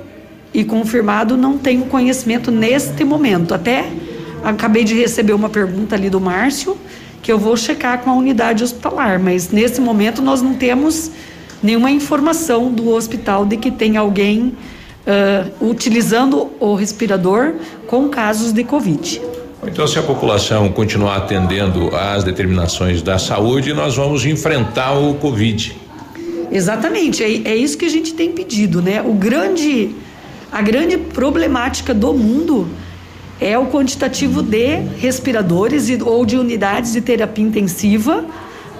e 0.52 0.64
confirmado, 0.64 1.38
não 1.38 1.60
tenho 1.60 1.86
conhecimento 1.86 2.50
neste 2.50 3.04
momento. 3.04 3.54
Até 3.54 3.86
acabei 4.44 4.84
de 4.84 4.96
receber 4.96 5.34
uma 5.34 5.50
pergunta 5.50 5.96
ali 5.96 6.10
do 6.10 6.20
Márcio, 6.20 6.76
que 7.22 7.32
eu 7.32 7.38
vou 7.38 7.56
checar 7.56 8.00
com 8.00 8.10
a 8.10 8.14
unidade 8.14 8.64
hospitalar, 8.64 9.20
mas 9.20 9.50
nesse 9.50 9.80
momento 9.80 10.22
nós 10.22 10.42
não 10.42 10.56
temos 10.56 11.12
nenhuma 11.62 11.92
informação 11.92 12.72
do 12.72 12.90
hospital 12.90 13.46
de 13.46 13.58
que 13.58 13.70
tem 13.70 13.98
alguém 13.98 14.56
uh, 15.06 15.68
utilizando 15.68 16.52
o 16.60 16.74
respirador 16.74 17.56
com 17.88 18.10
casos 18.10 18.52
de 18.52 18.64
Covid. 18.64 19.22
Então, 19.68 19.88
se 19.88 19.98
a 19.98 20.04
população 20.04 20.70
continuar 20.70 21.18
atendendo 21.18 21.96
às 21.96 22.24
determinações 22.24 23.02
da 23.02 23.18
saúde, 23.18 23.74
nós 23.74 23.96
vamos 23.96 24.26
enfrentar 24.26 24.94
o 24.94 25.16
Covid. 25.16 25.76
Exatamente, 26.52 27.24
é, 27.24 27.50
é 27.50 27.56
isso 27.56 27.78
que 27.78 27.86
a 27.86 27.90
gente 27.90 28.14
tem 28.14 28.32
pedido, 28.32 28.82
né? 28.82 29.02
O 29.02 29.14
grande, 29.14 29.96
a 30.52 30.62
grande 30.62 30.98
problemática 30.98 31.94
do 31.94 32.14
mundo 32.14 32.68
é 33.40 33.58
o 33.58 33.66
quantitativo 33.66 34.42
de 34.42 34.78
respiradores 34.98 35.90
e, 35.90 36.02
ou 36.02 36.26
de 36.26 36.38
unidades 36.38 36.94
de 36.94 37.02
terapia 37.02 37.44
intensiva 37.44 38.24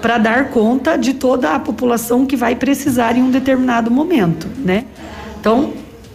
para 0.00 0.18
dar 0.18 0.50
conta 0.50 0.96
de 0.96 1.14
toda 1.14 1.54
a 1.54 1.58
população 1.58 2.24
que 2.24 2.36
vai 2.36 2.54
precisar 2.54 3.16
em 3.16 3.22
um 3.22 3.30
determinado 3.30 3.90
momento, 3.90 4.46
né? 4.58 4.84
Então, 5.40 5.72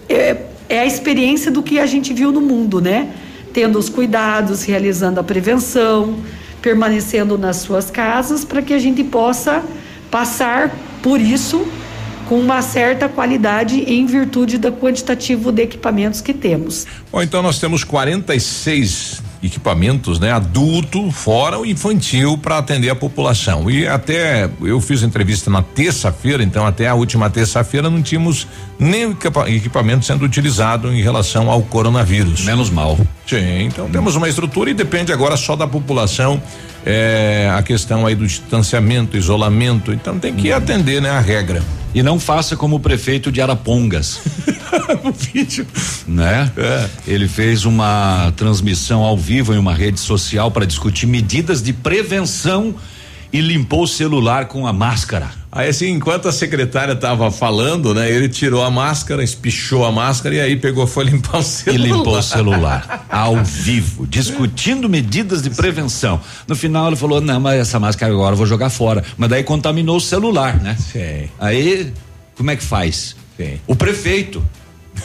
é, 0.07 0.37
é 0.69 0.79
a 0.79 0.85
experiência 0.85 1.51
do 1.51 1.61
que 1.61 1.79
a 1.79 1.85
gente 1.85 2.13
viu 2.13 2.31
no 2.31 2.41
mundo, 2.41 2.79
né? 2.79 3.09
Tendo 3.53 3.77
os 3.77 3.89
cuidados, 3.89 4.63
realizando 4.63 5.19
a 5.19 5.23
prevenção, 5.23 6.19
permanecendo 6.61 7.37
nas 7.37 7.57
suas 7.57 7.89
casas 7.89 8.45
para 8.45 8.61
que 8.61 8.73
a 8.73 8.79
gente 8.79 9.03
possa 9.03 9.63
passar 10.09 10.71
por 11.01 11.19
isso 11.19 11.65
com 12.27 12.39
uma 12.39 12.61
certa 12.61 13.09
qualidade 13.09 13.81
em 13.81 14.05
virtude 14.05 14.57
do 14.57 14.71
quantitativo 14.71 15.51
de 15.51 15.63
equipamentos 15.63 16.21
que 16.21 16.33
temos. 16.33 16.87
Bom, 17.11 17.21
então 17.21 17.41
nós 17.41 17.59
temos 17.59 17.83
46 17.83 19.21
equipamentos, 19.43 20.19
né, 20.19 20.31
adulto, 20.31 21.11
fora 21.11 21.59
o 21.59 21.65
infantil 21.65 22.37
para 22.37 22.59
atender 22.59 22.89
a 22.89 22.95
população. 22.95 23.69
E 23.69 23.87
até 23.87 24.49
eu 24.61 24.79
fiz 24.79 25.01
entrevista 25.01 25.49
na 25.49 25.61
terça-feira, 25.61 26.43
então 26.43 26.65
até 26.65 26.87
a 26.87 26.93
última 26.93 27.29
terça-feira 27.29 27.89
não 27.89 28.01
tínhamos 28.01 28.47
nem 28.79 29.15
equipamento 29.47 30.05
sendo 30.05 30.23
utilizado 30.23 30.93
em 30.93 31.01
relação 31.01 31.49
ao 31.49 31.61
coronavírus. 31.63 32.45
Menos 32.45 32.69
mal. 32.69 32.97
Sim, 33.31 33.63
então 33.63 33.89
temos 33.89 34.17
uma 34.17 34.27
estrutura 34.27 34.71
e 34.71 34.73
depende 34.73 35.13
agora 35.13 35.37
só 35.37 35.55
da 35.55 35.65
população 35.65 36.41
é, 36.85 37.49
a 37.55 37.63
questão 37.63 38.05
aí 38.05 38.13
do 38.13 38.27
distanciamento, 38.27 39.15
isolamento, 39.15 39.93
então 39.93 40.19
tem 40.19 40.33
que 40.33 40.51
hum. 40.51 40.57
atender, 40.57 41.01
né, 41.01 41.09
a 41.09 41.21
regra. 41.21 41.63
E 41.93 42.03
não 42.03 42.19
faça 42.19 42.57
como 42.57 42.75
o 42.75 42.79
prefeito 42.79 43.31
de 43.31 43.41
Arapongas. 43.41 44.19
o 45.01 45.11
vídeo. 45.11 45.65
Né? 46.05 46.51
É. 46.57 46.89
Ele 47.07 47.27
fez 47.27 47.63
uma 47.63 48.33
transmissão 48.35 49.01
ao 49.01 49.17
vivo 49.17 49.53
em 49.53 49.57
uma 49.57 49.73
rede 49.73 49.99
social 50.01 50.51
para 50.51 50.65
discutir 50.65 51.05
medidas 51.05 51.63
de 51.63 51.71
prevenção 51.71 52.75
e 53.31 53.39
limpou 53.39 53.83
o 53.83 53.87
celular 53.87 54.45
com 54.45 54.67
a 54.67 54.73
máscara. 54.73 55.31
Aí 55.51 55.69
assim, 55.69 55.89
enquanto 55.89 56.27
a 56.27 56.31
secretária 56.31 56.93
estava 56.93 57.29
falando, 57.29 57.93
né, 57.93 58.09
ele 58.09 58.29
tirou 58.29 58.63
a 58.63 58.71
máscara, 58.71 59.23
espichou 59.23 59.85
a 59.85 59.91
máscara 59.91 60.35
e 60.35 60.39
aí 60.39 60.55
pegou 60.55 60.87
foi 60.87 61.05
limpar 61.05 61.39
o 61.39 61.43
celular. 61.43 61.79
E 61.79 61.91
limpou 61.91 62.17
o 62.17 62.21
celular 62.21 63.05
ao 63.09 63.43
vivo, 63.43 64.07
discutindo 64.07 64.87
medidas 64.87 65.41
de 65.41 65.49
prevenção. 65.49 66.21
No 66.47 66.55
final 66.55 66.87
ele 66.87 66.95
falou: 66.95 67.19
"Não, 67.19 67.39
mas 67.39 67.59
essa 67.59 67.79
máscara 67.79 68.13
agora 68.13 68.33
eu 68.33 68.37
vou 68.37 68.45
jogar 68.45 68.69
fora". 68.69 69.03
Mas 69.17 69.29
daí 69.29 69.43
contaminou 69.43 69.97
o 69.97 70.01
celular, 70.01 70.55
né? 70.61 70.77
Sim. 70.79 71.29
Aí 71.39 71.93
como 72.35 72.49
é 72.51 72.55
que 72.55 72.63
faz? 72.63 73.15
Sim. 73.37 73.59
O 73.67 73.75
prefeito 73.75 74.43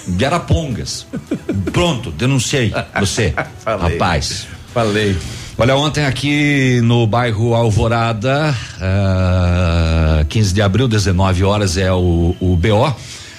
de 0.06 0.24
Arapongas. 0.24 1.06
Pronto, 1.72 2.10
denunciei 2.10 2.72
você, 2.98 3.34
Falei. 3.58 3.92
rapaz. 3.92 4.46
Falei. 4.72 5.16
Olha, 5.58 5.74
ontem 5.74 6.04
aqui 6.04 6.82
no 6.82 7.06
bairro 7.06 7.54
Alvorada, 7.54 8.54
uh, 8.76 10.20
ah, 10.20 10.24
15 10.28 10.52
de 10.52 10.60
abril, 10.60 10.86
19 10.86 11.44
horas 11.44 11.78
é 11.78 11.90
o, 11.90 12.36
o 12.38 12.56
BO. 12.56 12.94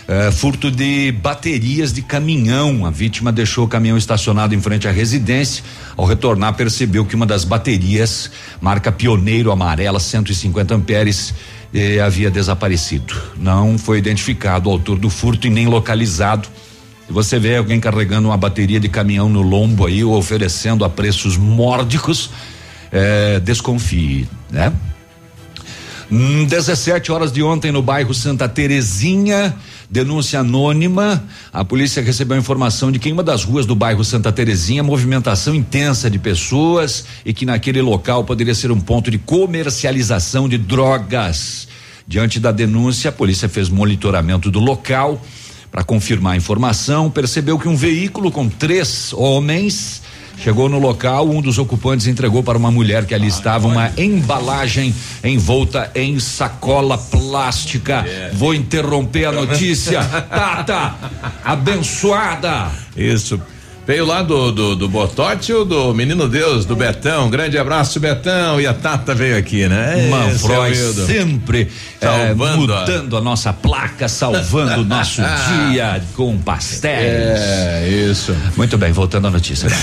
Eh, 0.09 0.31
furto 0.31 0.71
de 0.71 1.11
baterias 1.11 1.91
de 1.91 2.01
caminhão. 2.01 2.85
A 2.85 2.89
vítima 2.89 3.29
deixou 3.29 3.65
o 3.65 3.67
caminhão 3.67 3.97
estacionado 3.97 4.55
em 4.55 4.61
frente 4.61 4.87
à 4.87 4.91
residência. 4.91 5.61
Ao 5.97 6.05
retornar, 6.05 6.53
percebeu 6.53 7.05
que 7.05 7.13
uma 7.13 7.25
das 7.25 7.43
baterias, 7.43 8.31
marca 8.61 8.89
Pioneiro 8.89 9.51
Amarela, 9.51 9.99
150 9.99 10.73
amperes, 10.73 11.33
eh, 11.73 11.99
havia 11.99 12.31
desaparecido. 12.31 13.13
Não 13.35 13.77
foi 13.77 13.97
identificado 13.97 14.69
o 14.69 14.71
autor 14.71 14.97
do 14.97 15.09
furto 15.09 15.45
e 15.45 15.49
nem 15.49 15.67
localizado. 15.67 16.47
Você 17.09 17.39
vê 17.39 17.55
alguém 17.55 17.79
carregando 17.79 18.27
uma 18.27 18.37
bateria 18.37 18.79
de 18.79 18.89
caminhão 18.89 19.29
no 19.29 19.41
lombo 19.41 19.85
aí 19.85 20.03
oferecendo 20.03 20.83
a 20.83 20.89
preços 20.89 21.37
mórdicos, 21.37 22.29
é, 22.91 23.39
desconfie, 23.39 24.27
né? 24.51 24.73
Hum, 26.09 26.45
17 26.45 27.11
horas 27.11 27.31
de 27.33 27.43
ontem 27.43 27.69
no 27.69 27.81
bairro 27.81 28.13
Santa 28.13 28.47
Terezinha, 28.47 29.53
denúncia 29.89 30.39
anônima. 30.39 31.23
A 31.51 31.65
polícia 31.65 32.01
recebeu 32.01 32.37
informação 32.37 32.91
de 32.91 32.99
que 32.99 33.09
em 33.09 33.11
uma 33.11 33.23
das 33.23 33.43
ruas 33.43 33.65
do 33.65 33.75
bairro 33.75 34.05
Santa 34.05 34.31
Terezinha, 34.31 34.83
movimentação 34.83 35.53
intensa 35.53 36.09
de 36.09 36.17
pessoas 36.17 37.05
e 37.25 37.33
que 37.33 37.45
naquele 37.45 37.81
local 37.81 38.23
poderia 38.23 38.55
ser 38.55 38.71
um 38.71 38.79
ponto 38.79 39.11
de 39.11 39.17
comercialização 39.17 40.47
de 40.47 40.57
drogas. 40.57 41.67
Diante 42.07 42.39
da 42.39 42.53
denúncia, 42.53 43.09
a 43.09 43.13
polícia 43.13 43.49
fez 43.49 43.67
monitoramento 43.67 44.49
do 44.49 44.59
local 44.59 45.21
para 45.77 45.83
confirmar 45.83 46.33
a 46.33 46.37
informação, 46.37 47.07
percebeu 47.07 47.59
que 47.59 47.67
um 47.67 47.75
veículo 47.75 48.31
com 48.31 48.49
três 48.49 49.13
homens 49.13 50.01
chegou 50.35 50.67
no 50.67 50.79
local. 50.79 51.29
Um 51.29 51.39
dos 51.39 51.59
ocupantes 51.59 52.07
entregou 52.07 52.41
para 52.41 52.57
uma 52.57 52.71
mulher 52.71 53.05
que 53.05 53.13
ali 53.13 53.27
estava 53.27 53.67
uma 53.67 53.91
embalagem 53.95 54.91
envolta 55.23 55.91
em 55.93 56.19
sacola 56.19 56.97
plástica. 56.97 58.03
Vou 58.33 58.55
interromper 58.55 59.25
a 59.25 59.31
notícia. 59.31 60.03
Tata, 60.27 60.95
abençoada. 61.43 62.71
Isso. 62.95 63.39
Veio 63.87 64.05
lá 64.05 64.21
do, 64.21 64.51
do, 64.51 64.75
do 64.75 64.89
Botote 64.89 65.53
ou 65.53 65.63
do 65.63 65.93
Menino 65.93 66.27
Deus, 66.27 66.65
do 66.65 66.75
Betão? 66.75 67.29
Grande 67.29 67.57
abraço, 67.57 68.01
Betão. 68.01 68.59
E 68.59 68.67
a 68.67 68.73
Tata 68.73 69.15
veio 69.15 69.37
aqui, 69.37 69.65
né? 69.65 70.09
Manfroy 70.09 70.75
sempre 70.75 71.69
é, 72.01 72.33
mudando 72.33 73.15
a... 73.15 73.19
a... 73.19 73.21
nossa 73.21 73.53
placa, 73.53 74.09
salvando 74.09 74.81
o 74.81 74.83
nosso 74.83 75.21
dia 75.71 76.03
com 76.17 76.37
pastéis. 76.37 77.39
É, 77.39 77.87
isso. 77.87 78.35
Muito 78.57 78.77
bem, 78.77 78.91
voltando 78.91 79.27
à 79.27 79.31
notícia. 79.31 79.69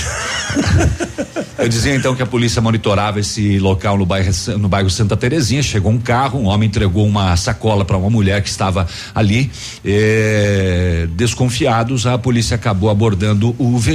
Eu 1.57 1.69
dizia 1.69 1.95
então 1.95 2.15
que 2.15 2.23
a 2.23 2.27
polícia 2.27 2.61
monitorava 2.61 3.21
esse 3.21 3.59
local 3.59 3.97
no 3.97 4.05
bairro, 4.05 4.31
no 4.59 4.69
bairro 4.69 4.91
Santa 4.91 5.17
Terezinha. 5.17 5.63
Chegou 5.63 5.91
um 5.91 5.99
carro, 5.99 6.39
um 6.39 6.47
homem 6.47 6.69
entregou 6.69 7.07
uma 7.07 7.35
sacola 7.37 7.85
para 7.87 7.97
uma 7.97 8.11
mulher 8.11 8.43
que 8.43 8.51
estava 8.51 8.87
ali. 9.15 9.51
Eh, 9.83 11.07
desconfiados, 11.13 12.07
a 12.07 12.19
polícia 12.19 12.57
acabou 12.57 12.91
abordando 12.91 13.55
o 13.57 13.79
veículo 13.79 13.94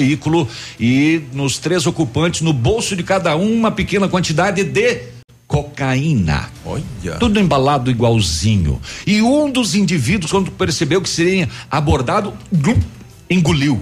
e 0.80 1.22
nos 1.34 1.58
três 1.58 1.86
ocupantes, 1.86 2.42
no 2.42 2.54
bolso 2.54 2.96
de 2.96 3.04
cada 3.04 3.36
um, 3.36 3.54
uma 3.54 3.72
pequena 3.72 4.08
quantidade 4.08 4.64
de 4.64 5.02
cocaína. 5.48 6.50
Olha. 6.64 7.16
Tudo 7.20 7.40
embalado 7.40 7.90
igualzinho. 7.90 8.80
E 9.06 9.22
um 9.22 9.52
dos 9.52 9.74
indivíduos, 9.74 10.32
quando 10.32 10.52
percebeu 10.52 11.02
que 11.02 11.10
seria 11.10 11.50
abordado, 11.70 12.34
engoliu 13.30 13.82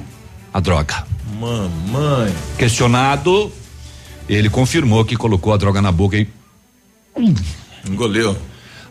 a 0.54 0.60
droga. 0.60 1.06
Mamãe. 1.40 2.34
Questionado, 2.58 3.52
ele 4.30 4.50
confirmou 4.50 5.06
que 5.06 5.16
colocou 5.16 5.54
a 5.54 5.58
droga 5.58 5.82
na 5.82 5.92
boca 5.92 6.18
e. 6.18 6.28
Engoliu. 7.88 8.36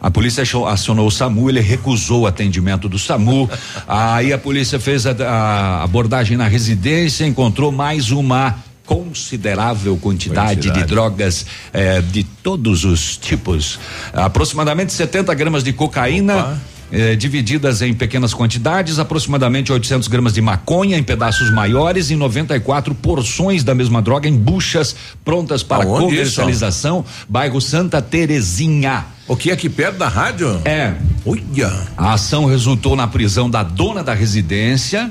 A 0.00 0.10
polícia 0.10 0.42
acionou 0.68 1.06
o 1.06 1.10
SAMU, 1.10 1.48
ele 1.48 1.60
recusou 1.60 2.22
o 2.22 2.26
atendimento 2.26 2.88
do 2.88 2.98
SAMU. 2.98 3.48
aí 3.86 4.32
a 4.32 4.38
polícia 4.38 4.78
fez 4.78 5.06
a, 5.06 5.12
a, 5.12 5.82
abordagem 5.82 6.36
na 6.36 6.46
residência, 6.46 7.26
encontrou 7.26 7.72
mais 7.72 8.10
uma 8.10 8.56
considerável 8.84 9.96
quantidade, 9.96 10.60
quantidade. 10.60 10.80
de 10.80 10.86
drogas 10.86 11.46
eh, 11.72 12.00
de 12.00 12.22
todos 12.22 12.84
os 12.84 13.16
tipos. 13.16 13.80
Aproximadamente 14.12 14.92
70 14.92 15.34
gramas 15.34 15.64
de 15.64 15.72
cocaína. 15.72 16.60
Eh, 16.92 17.16
divididas 17.16 17.82
em 17.82 17.92
pequenas 17.92 18.32
quantidades, 18.32 19.00
aproximadamente 19.00 19.72
800 19.72 20.06
gramas 20.06 20.32
de 20.32 20.40
maconha 20.40 20.96
em 20.96 21.02
pedaços 21.02 21.50
maiores 21.50 22.10
e 22.10 22.14
94 22.14 22.94
porções 22.94 23.64
da 23.64 23.74
mesma 23.74 24.00
droga 24.00 24.28
em 24.28 24.36
buchas 24.36 24.94
prontas 25.24 25.64
para 25.64 25.82
Aonde 25.82 26.04
comercialização, 26.04 27.00
isso? 27.00 27.26
bairro 27.28 27.60
Santa 27.60 28.00
Terezinha. 28.00 29.04
O 29.28 29.36
que 29.36 29.50
é 29.50 29.52
aqui 29.52 29.68
perto 29.68 29.98
da 29.98 30.08
rádio? 30.08 30.60
É. 30.64 30.94
Olha. 31.24 31.72
A 31.96 32.12
ação 32.12 32.44
resultou 32.44 32.94
na 32.94 33.08
prisão 33.08 33.50
da 33.50 33.62
dona 33.62 34.02
da 34.02 34.14
residência 34.14 35.10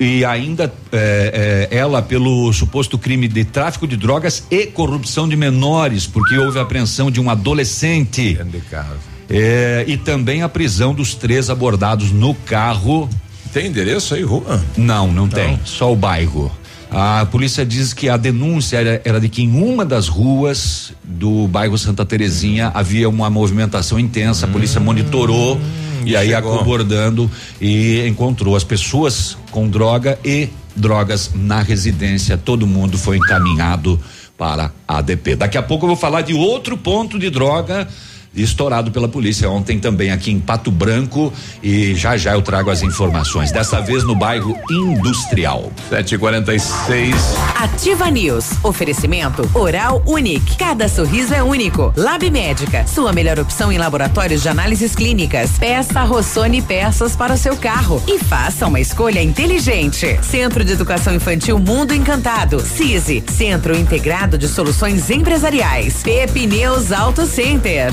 e 0.00 0.24
ainda 0.24 0.72
é, 0.90 1.68
é, 1.70 1.76
ela 1.76 2.00
pelo 2.00 2.52
suposto 2.52 2.98
crime 2.98 3.28
de 3.28 3.44
tráfico 3.44 3.86
de 3.86 3.96
drogas 3.96 4.44
e 4.50 4.66
corrupção 4.66 5.28
de 5.28 5.36
menores, 5.36 6.06
porque 6.06 6.36
houve 6.36 6.58
a 6.58 6.62
apreensão 6.62 7.10
de 7.10 7.20
um 7.20 7.28
adolescente. 7.28 8.34
É, 9.28 9.84
e 9.86 9.96
também 9.96 10.42
a 10.42 10.48
prisão 10.48 10.94
dos 10.94 11.14
três 11.14 11.50
abordados 11.50 12.12
no 12.12 12.34
carro. 12.34 13.08
Tem 13.52 13.66
endereço 13.66 14.14
aí, 14.14 14.22
rua? 14.22 14.62
Não, 14.76 15.06
não, 15.06 15.12
não. 15.12 15.28
tem. 15.28 15.60
Só 15.64 15.92
o 15.92 15.96
bairro. 15.96 16.50
A 16.96 17.26
polícia 17.26 17.66
diz 17.66 17.92
que 17.92 18.08
a 18.08 18.16
denúncia 18.16 18.76
era, 18.76 19.02
era, 19.04 19.20
de 19.20 19.28
que 19.28 19.42
em 19.42 19.50
uma 19.60 19.84
das 19.84 20.06
ruas 20.06 20.92
do 21.02 21.48
bairro 21.48 21.76
Santa 21.76 22.06
Terezinha 22.06 22.70
havia 22.72 23.08
uma 23.08 23.28
movimentação 23.28 23.98
intensa. 23.98 24.46
A 24.46 24.48
polícia 24.48 24.80
hum, 24.80 24.84
monitorou 24.84 25.60
e 26.04 26.14
aí 26.14 26.32
acobordando 26.32 27.28
e 27.60 28.06
encontrou 28.06 28.54
as 28.54 28.62
pessoas 28.62 29.36
com 29.50 29.68
droga 29.68 30.16
e 30.24 30.48
drogas 30.76 31.32
na 31.34 31.60
residência. 31.62 32.38
Todo 32.38 32.64
mundo 32.64 32.96
foi 32.96 33.16
encaminhado 33.16 33.98
para 34.38 34.70
a 34.86 34.98
ADP. 34.98 35.34
Daqui 35.34 35.58
a 35.58 35.62
pouco 35.64 35.86
eu 35.86 35.88
vou 35.88 35.96
falar 35.96 36.20
de 36.22 36.32
outro 36.32 36.76
ponto 36.76 37.18
de 37.18 37.28
droga 37.28 37.88
estourado 38.36 38.90
pela 38.90 39.08
polícia 39.08 39.48
ontem 39.48 39.78
também 39.78 40.10
aqui 40.10 40.30
em 40.30 40.40
Pato 40.40 40.70
Branco 40.70 41.32
e 41.62 41.94
já 41.94 42.16
já 42.16 42.32
eu 42.32 42.42
trago 42.42 42.70
as 42.70 42.82
informações. 42.82 43.52
Dessa 43.52 43.80
vez 43.80 44.04
no 44.04 44.14
bairro 44.14 44.56
Industrial. 44.70 45.72
746. 45.88 47.14
Ativa 47.56 48.10
News. 48.10 48.52
Oferecimento 48.62 49.48
Oral 49.54 50.02
Unique. 50.06 50.56
Cada 50.56 50.88
sorriso 50.88 51.34
é 51.34 51.42
único. 51.42 51.92
Lab 51.96 52.28
Médica. 52.30 52.86
Sua 52.86 53.12
melhor 53.12 53.38
opção 53.38 53.70
em 53.70 53.78
laboratórios 53.78 54.42
de 54.42 54.48
análises 54.48 54.94
clínicas. 54.94 55.52
Peça 55.58 56.02
Rossoni 56.02 56.62
peças 56.62 57.14
para 57.14 57.34
o 57.34 57.38
seu 57.38 57.56
carro 57.56 58.02
e 58.06 58.18
faça 58.18 58.66
uma 58.66 58.80
escolha 58.80 59.22
inteligente. 59.22 60.18
Centro 60.22 60.64
de 60.64 60.72
Educação 60.72 61.14
Infantil 61.14 61.58
Mundo 61.58 61.94
Encantado. 61.94 62.60
CISI. 62.60 63.22
Centro 63.28 63.76
Integrado 63.76 64.36
de 64.36 64.48
Soluções 64.48 65.10
Empresariais. 65.10 66.02
Pepineus 66.02 66.92
Auto 66.92 67.26
Center. 67.26 67.92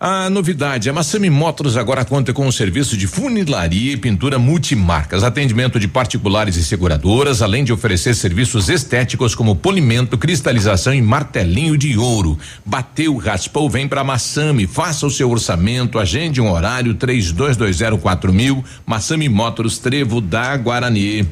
A 0.00 0.30
novidade, 0.30 0.88
a 0.88 0.92
Massami 0.92 1.28
Motors 1.28 1.76
agora 1.76 2.04
conta 2.04 2.32
com 2.32 2.46
um 2.46 2.52
serviço 2.52 2.96
de 2.96 3.08
funilaria 3.08 3.94
e 3.94 3.96
pintura 3.96 4.38
multimarcas, 4.38 5.24
atendimento 5.24 5.80
de 5.80 5.88
particulares 5.88 6.54
e 6.54 6.62
seguradoras, 6.62 7.42
além 7.42 7.64
de 7.64 7.72
oferecer 7.72 8.14
serviços 8.14 8.68
estéticos 8.68 9.34
como 9.34 9.56
polimento, 9.56 10.16
cristalização 10.16 10.94
e 10.94 11.02
martelinho 11.02 11.76
de 11.76 11.98
ouro. 11.98 12.38
Bateu, 12.64 13.16
raspou, 13.16 13.68
vem 13.68 13.88
para 13.88 14.04
Massami, 14.04 14.68
faça 14.68 15.04
o 15.04 15.10
seu 15.10 15.28
orçamento, 15.28 15.98
agende 15.98 16.40
um 16.40 16.52
horário 16.52 16.94
três 16.94 17.32
dois, 17.32 17.56
dois 17.56 17.74
zero 17.74 17.98
quatro 17.98 18.32
mil, 18.32 18.64
Massami 18.86 19.28
Motors 19.28 19.78
Trevo 19.78 20.20
da 20.20 20.56
Guarani. 20.56 21.28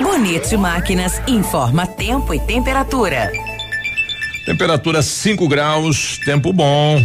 Bonito 0.00 0.56
Máquinas 0.56 1.20
informa 1.26 1.88
tempo 1.88 2.32
e 2.32 2.38
temperatura. 2.38 3.32
Temperatura 4.46 5.02
5 5.02 5.48
graus, 5.48 6.18
tempo 6.24 6.52
bom. 6.52 7.04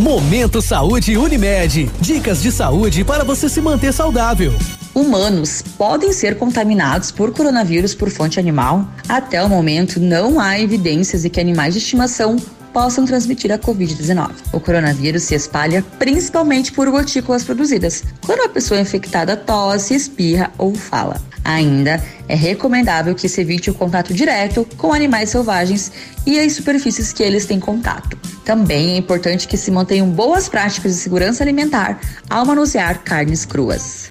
Momento 0.00 0.62
Saúde 0.62 1.18
Unimed. 1.18 1.90
Dicas 2.00 2.40
de 2.40 2.50
saúde 2.50 3.04
para 3.04 3.22
você 3.22 3.50
se 3.50 3.60
manter 3.60 3.92
saudável. 3.92 4.50
Humanos 4.94 5.62
podem 5.76 6.10
ser 6.10 6.38
contaminados 6.38 7.10
por 7.10 7.30
coronavírus 7.32 7.94
por 7.94 8.08
fonte 8.08 8.40
animal? 8.40 8.88
Até 9.06 9.44
o 9.44 9.48
momento, 9.48 10.00
não 10.00 10.40
há 10.40 10.58
evidências 10.58 11.20
de 11.20 11.28
que 11.28 11.38
animais 11.38 11.74
de 11.74 11.80
estimação 11.80 12.36
possam 12.72 13.04
transmitir 13.04 13.52
a 13.52 13.58
Covid-19. 13.58 14.30
O 14.54 14.58
coronavírus 14.58 15.24
se 15.24 15.34
espalha 15.34 15.84
principalmente 15.98 16.72
por 16.72 16.88
gotículas 16.90 17.44
produzidas, 17.44 18.02
quando 18.24 18.40
a 18.40 18.48
pessoa 18.48 18.80
infectada 18.80 19.36
tosse, 19.36 19.94
espirra 19.94 20.50
ou 20.56 20.74
fala. 20.74 21.20
Ainda 21.44 22.02
é 22.28 22.34
recomendável 22.34 23.14
que 23.14 23.28
se 23.28 23.40
evite 23.40 23.70
o 23.70 23.74
contato 23.74 24.12
direto 24.12 24.66
com 24.76 24.92
animais 24.92 25.30
selvagens 25.30 25.90
e 26.26 26.38
as 26.38 26.52
superfícies 26.52 27.12
que 27.12 27.22
eles 27.22 27.46
têm 27.46 27.58
contato. 27.58 28.18
Também 28.44 28.92
é 28.92 28.96
importante 28.96 29.48
que 29.48 29.56
se 29.56 29.70
mantenham 29.70 30.08
boas 30.10 30.48
práticas 30.48 30.92
de 30.94 30.98
segurança 30.98 31.42
alimentar 31.42 32.00
ao 32.28 32.44
manusear 32.44 33.02
carnes 33.02 33.44
cruas. 33.44 34.10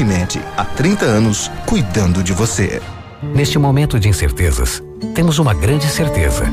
Unimed, 0.01 0.41
há 0.57 0.65
30 0.65 1.05
anos, 1.05 1.51
cuidando 1.67 2.23
de 2.23 2.33
você. 2.33 2.81
Neste 3.21 3.59
momento 3.59 3.99
de 3.99 4.09
incertezas, 4.09 4.81
temos 5.13 5.37
uma 5.37 5.53
grande 5.53 5.85
certeza. 5.85 6.45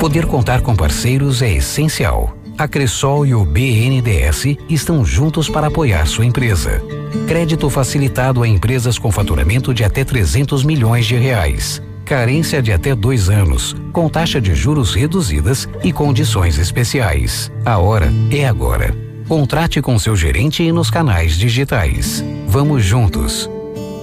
Poder 0.00 0.26
contar 0.26 0.62
com 0.62 0.74
parceiros 0.74 1.40
é 1.40 1.52
essencial. 1.52 2.36
A 2.58 2.66
Cressol 2.66 3.24
e 3.24 3.36
o 3.36 3.44
BNDES 3.44 4.56
estão 4.68 5.04
juntos 5.04 5.48
para 5.48 5.68
apoiar 5.68 6.06
sua 6.06 6.26
empresa. 6.26 6.82
Crédito 7.28 7.70
facilitado 7.70 8.42
a 8.42 8.48
empresas 8.48 8.98
com 8.98 9.12
faturamento 9.12 9.72
de 9.72 9.84
até 9.84 10.02
300 10.02 10.64
milhões 10.64 11.06
de 11.06 11.14
reais. 11.14 11.80
Carência 12.04 12.60
de 12.60 12.72
até 12.72 12.96
dois 12.96 13.28
anos, 13.28 13.76
com 13.92 14.08
taxa 14.08 14.40
de 14.40 14.56
juros 14.56 14.92
reduzidas 14.92 15.68
e 15.84 15.92
condições 15.92 16.58
especiais. 16.58 17.52
A 17.64 17.78
hora 17.78 18.12
é 18.32 18.48
agora. 18.48 19.07
Contrate 19.28 19.82
com 19.82 19.98
seu 19.98 20.16
gerente 20.16 20.62
e 20.62 20.72
nos 20.72 20.88
canais 20.90 21.36
digitais. 21.36 22.24
Vamos 22.46 22.82
juntos. 22.82 23.57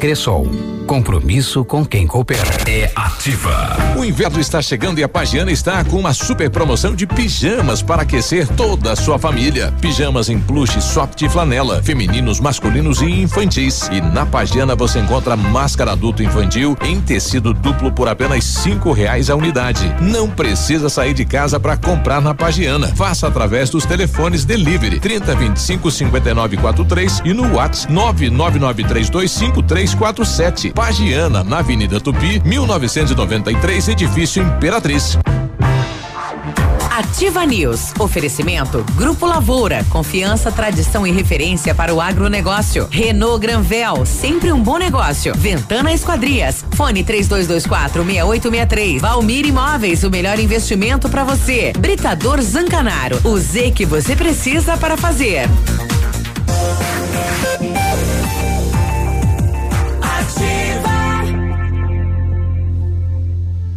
Cressol 0.05 0.45
Compromisso 0.85 1.65
com 1.65 1.83
quem 1.83 2.05
coopera. 2.05 2.43
É 2.67 2.91
ativa. 2.95 3.75
O 3.97 4.05
inverno 4.05 4.39
está 4.39 4.61
chegando 4.61 4.99
e 4.99 5.03
a 5.03 5.09
Pagiana 5.09 5.51
está 5.51 5.83
com 5.83 5.97
uma 5.97 6.13
super 6.13 6.47
promoção 6.47 6.93
de 6.93 7.07
pijamas 7.07 7.81
para 7.81 8.03
aquecer 8.03 8.47
toda 8.49 8.91
a 8.91 8.95
sua 8.95 9.17
família. 9.17 9.73
Pijamas 9.81 10.29
em 10.29 10.39
plush, 10.39 10.79
soft 10.79 11.19
e 11.23 11.27
flanela, 11.27 11.81
femininos, 11.81 12.39
masculinos 12.39 13.01
e 13.01 13.05
infantis. 13.05 13.89
E 13.91 13.99
na 13.99 14.27
Pagiana 14.27 14.75
você 14.75 14.99
encontra 14.99 15.35
máscara 15.35 15.93
adulto 15.93 16.21
infantil 16.21 16.77
em 16.83 17.01
tecido 17.01 17.51
duplo 17.51 17.91
por 17.91 18.07
apenas 18.07 18.43
cinco 18.43 18.91
reais 18.91 19.31
a 19.31 19.35
unidade. 19.35 19.91
Não 19.99 20.29
precisa 20.29 20.87
sair 20.87 21.15
de 21.15 21.25
casa 21.25 21.59
para 21.59 21.77
comprar 21.77 22.21
na 22.21 22.35
Pagiana. 22.35 22.93
Faça 22.95 23.27
através 23.27 23.71
dos 23.71 23.87
telefones 23.87 24.45
delivery 24.45 24.99
30 24.99 25.33
25 25.35 25.89
59 25.89 26.57
43 26.57 27.21
e 27.25 27.33
no 27.33 27.55
WhatsApp 27.55 27.91
999325347. 29.95 30.73
Pagiana, 30.73 31.43
na 31.43 31.59
Avenida 31.59 31.99
Tupi, 31.99 32.41
1993, 32.45 33.89
edifício 33.89 34.41
Imperatriz. 34.43 35.17
Ativa 36.95 37.45
News. 37.45 37.91
Oferecimento 37.99 38.85
Grupo 38.95 39.25
Lavoura. 39.25 39.85
Confiança, 39.89 40.49
tradição 40.49 41.05
e 41.05 41.11
referência 41.11 41.75
para 41.75 41.93
o 41.93 41.99
agronegócio. 41.99 42.87
Renault 42.89 43.39
Granvel. 43.41 44.05
Sempre 44.05 44.53
um 44.53 44.63
bom 44.63 44.77
negócio. 44.77 45.33
Ventana 45.35 45.91
Esquadrias. 45.91 46.63
Fone 46.71 47.03
3224 47.03 48.01
6863. 48.01 49.01
Valmir 49.01 49.45
Imóveis. 49.45 50.05
O 50.05 50.09
melhor 50.09 50.39
investimento 50.39 51.09
para 51.09 51.25
você. 51.25 51.73
Britador 51.77 52.41
Zancanaro. 52.41 53.19
O 53.25 53.37
Z 53.37 53.71
que 53.71 53.85
você 53.85 54.15
precisa 54.15 54.77
para 54.77 54.95
fazer. 54.95 55.49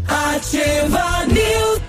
Ativa 0.09 1.27
News. 1.27 1.81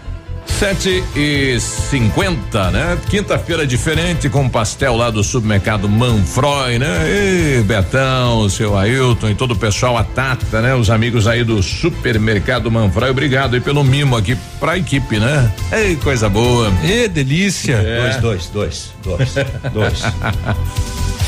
Sete 0.46 1.02
e 1.16 1.58
cinquenta, 1.58 2.70
né? 2.70 2.98
Quinta-feira 3.10 3.66
diferente 3.66 4.28
com 4.28 4.50
pastel 4.50 4.94
lá 4.98 5.10
do 5.10 5.24
supermercado 5.24 5.88
Manfroy, 5.88 6.78
né? 6.78 7.08
E 7.08 7.64
Betão, 7.64 8.50
seu 8.50 8.78
Ailton 8.78 9.30
e 9.30 9.36
todo 9.36 9.52
o 9.52 9.56
pessoal, 9.56 9.96
a 9.96 10.04
Tata, 10.04 10.60
né? 10.62 10.76
Os 10.76 10.90
amigos 10.90 11.28
aí 11.28 11.46
do 11.46 11.64
supermercado 11.64 12.70
Manfroy, 12.70 13.10
obrigado 13.10 13.54
aí 13.54 13.62
pelo 13.62 13.86
mimo 13.86 14.18
aqui 14.18 14.36
pra 14.60 14.78
equipe, 14.78 15.18
né? 15.18 15.50
Ei, 15.72 15.96
coisa 15.96 16.28
boa. 16.28 16.70
E 16.84 17.08
delícia. 17.08 17.76
É. 17.76 18.20
Dois, 18.20 18.50
dois, 18.50 18.50
dois, 18.50 18.94
dois, 19.02 19.34
dois. 19.72 20.04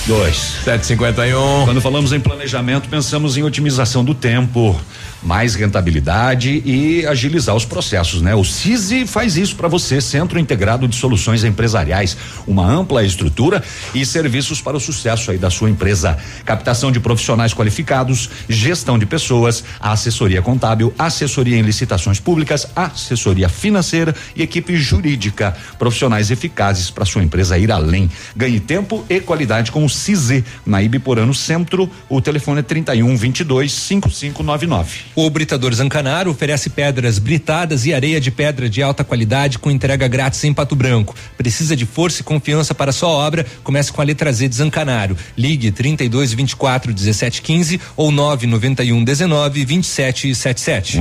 Dois. 0.07 0.35
751. 0.63 1.65
Quando 1.65 1.79
falamos 1.79 2.11
em 2.11 2.19
planejamento, 2.19 2.89
pensamos 2.89 3.37
em 3.37 3.43
otimização 3.43 4.03
do 4.03 4.15
tempo, 4.15 4.75
mais 5.21 5.55
rentabilidade 5.55 6.61
e 6.65 7.05
agilizar 7.05 7.55
os 7.55 7.65
processos, 7.65 8.21
né? 8.21 8.33
O 8.33 8.43
CISI 8.43 9.05
faz 9.05 9.37
isso 9.37 9.55
para 9.55 9.67
você, 9.67 10.01
Centro 10.01 10.39
Integrado 10.39 10.87
de 10.87 10.95
Soluções 10.95 11.43
Empresariais, 11.43 12.17
uma 12.47 12.65
ampla 12.65 13.03
estrutura 13.03 13.63
e 13.93 14.05
serviços 14.05 14.61
para 14.61 14.77
o 14.77 14.79
sucesso 14.79 15.31
aí 15.31 15.37
da 15.37 15.49
sua 15.49 15.69
empresa. 15.69 16.17
Captação 16.45 16.91
de 16.91 16.99
profissionais 16.99 17.53
qualificados, 17.53 18.29
gestão 18.49 18.97
de 18.97 19.05
pessoas, 19.05 19.63
assessoria 19.79 20.41
contábil, 20.41 20.93
assessoria 20.97 21.57
em 21.57 21.61
licitações 21.61 22.19
públicas, 22.19 22.67
assessoria 22.75 23.49
financeira 23.49 24.15
e 24.35 24.41
equipe 24.41 24.75
jurídica. 24.75 25.55
Profissionais 25.77 26.31
eficazes 26.31 26.89
para 26.89 27.05
sua 27.05 27.23
empresa 27.23 27.57
ir 27.57 27.71
além. 27.71 28.09
Ganhe 28.35 28.59
tempo 28.59 29.05
e 29.09 29.19
qualidade 29.19 29.71
com 29.71 29.85
o 29.85 29.89
CISI 29.89 30.43
na 30.65 30.81
Ibiporano 30.81 31.33
Centro. 31.33 31.89
O 32.09 32.21
telefone 32.21 32.59
é 32.59 32.63
31 32.63 33.15
22 33.15 33.71
5599. 33.71 35.10
O 35.15 35.29
Britador 35.29 35.73
Zancanaro 35.73 36.31
oferece 36.31 36.69
pedras 36.69 37.19
britadas 37.19 37.85
e 37.85 37.93
areia 37.93 38.19
de 38.19 38.31
pedra 38.31 38.69
de 38.69 38.81
alta 38.81 39.03
qualidade 39.03 39.59
com 39.59 39.69
entrega 39.69 40.07
grátis 40.07 40.43
em 40.43 40.53
Pato 40.53 40.75
Branco. 40.75 41.13
Precisa 41.37 41.75
de 41.75 41.85
força 41.85 42.21
e 42.21 42.23
confiança 42.23 42.73
para 42.73 42.93
sua 42.93 43.09
obra? 43.09 43.45
Comece 43.63 43.91
com 43.91 44.01
a 44.01 44.05
letra 44.05 44.31
Z 44.31 44.47
de 44.47 44.55
Zancanaro. 44.55 45.17
Ligue 45.37 45.71
32 45.71 46.33
24 46.33 46.93
17 46.93 47.41
15 47.41 47.81
ou 47.97 48.11
991 48.11 49.03
19 49.03 49.65
27 49.65 50.33
77. 50.33 50.97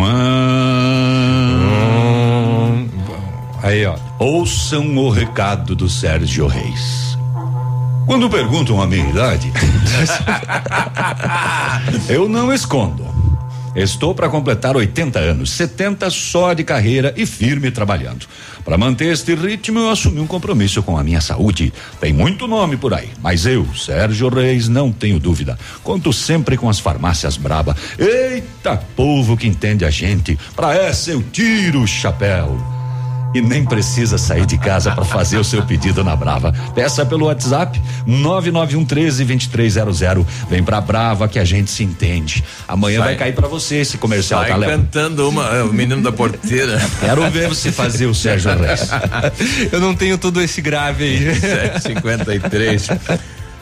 Aí, 3.62 3.86
ó. 3.86 3.96
Ouçam 4.18 4.96
o 4.98 5.10
recado 5.10 5.76
do 5.76 5.88
Sérgio 5.88 6.46
Reis. 6.46 7.16
Quando 8.06 8.28
perguntam 8.28 8.82
a 8.82 8.86
minha 8.86 9.08
idade, 9.08 9.52
eu 12.08 12.28
não 12.28 12.52
escondo. 12.52 13.06
Estou 13.74 14.14
para 14.14 14.28
completar 14.28 14.76
80 14.76 15.18
anos, 15.18 15.50
70 15.52 16.10
só 16.10 16.52
de 16.52 16.64
carreira 16.64 17.14
e 17.16 17.24
firme 17.24 17.70
trabalhando. 17.70 18.26
Para 18.64 18.76
manter 18.76 19.12
este 19.12 19.34
ritmo, 19.34 19.78
eu 19.78 19.90
assumi 19.90 20.20
um 20.20 20.26
compromisso 20.26 20.82
com 20.82 20.98
a 20.98 21.04
minha 21.04 21.20
saúde. 21.20 21.72
Tem 22.00 22.12
muito 22.12 22.48
nome 22.48 22.76
por 22.76 22.92
aí, 22.92 23.10
mas 23.22 23.46
eu, 23.46 23.66
Sérgio 23.74 24.28
Reis, 24.28 24.68
não 24.68 24.90
tenho 24.90 25.20
dúvida. 25.20 25.58
Conto 25.82 26.12
sempre 26.12 26.56
com 26.56 26.68
as 26.68 26.80
farmácias 26.80 27.36
Braba. 27.36 27.76
Eita, 27.98 28.76
povo 28.96 29.36
que 29.36 29.46
entende 29.46 29.84
a 29.84 29.90
gente. 29.90 30.38
Para 30.56 30.74
essa 30.74 31.10
eu 31.10 31.22
tiro 31.22 31.82
o 31.82 31.86
chapéu. 31.86 32.79
E 33.32 33.40
nem 33.40 33.64
precisa 33.64 34.18
sair 34.18 34.44
de 34.44 34.58
casa 34.58 34.90
para 34.90 35.04
fazer 35.04 35.38
o 35.38 35.44
seu 35.44 35.62
pedido 35.62 36.02
na 36.02 36.16
Brava. 36.16 36.52
Peça 36.74 37.06
pelo 37.06 37.26
WhatsApp 37.26 37.80
991 38.04 38.84
13 38.84 39.24
2300. 39.24 40.26
Vem 40.48 40.64
pra 40.64 40.80
Brava 40.80 41.28
que 41.28 41.38
a 41.38 41.44
gente 41.44 41.70
se 41.70 41.84
entende. 41.84 42.42
Amanhã 42.66 42.98
Sai. 42.98 43.06
vai 43.08 43.16
cair 43.16 43.34
para 43.34 43.46
você 43.46 43.76
esse 43.76 43.98
comercial, 43.98 44.40
Sai 44.40 44.50
tá, 44.50 44.56
Léo? 44.56 44.70
cantando 44.70 45.28
uma, 45.28 45.46
é, 45.54 45.62
o 45.62 45.72
menino 45.72 46.02
da 46.02 46.10
porteira. 46.10 46.80
Quero 47.00 47.30
ver 47.30 47.48
você 47.48 47.70
fazer 47.70 48.06
o 48.06 48.14
Sérgio 48.14 48.50
Reis. 48.58 48.88
Eu 49.70 49.80
não 49.80 49.94
tenho 49.94 50.18
todo 50.18 50.40
esse 50.40 50.60
grave 50.60 51.04
aí. 51.04 51.34
753. 51.40 52.88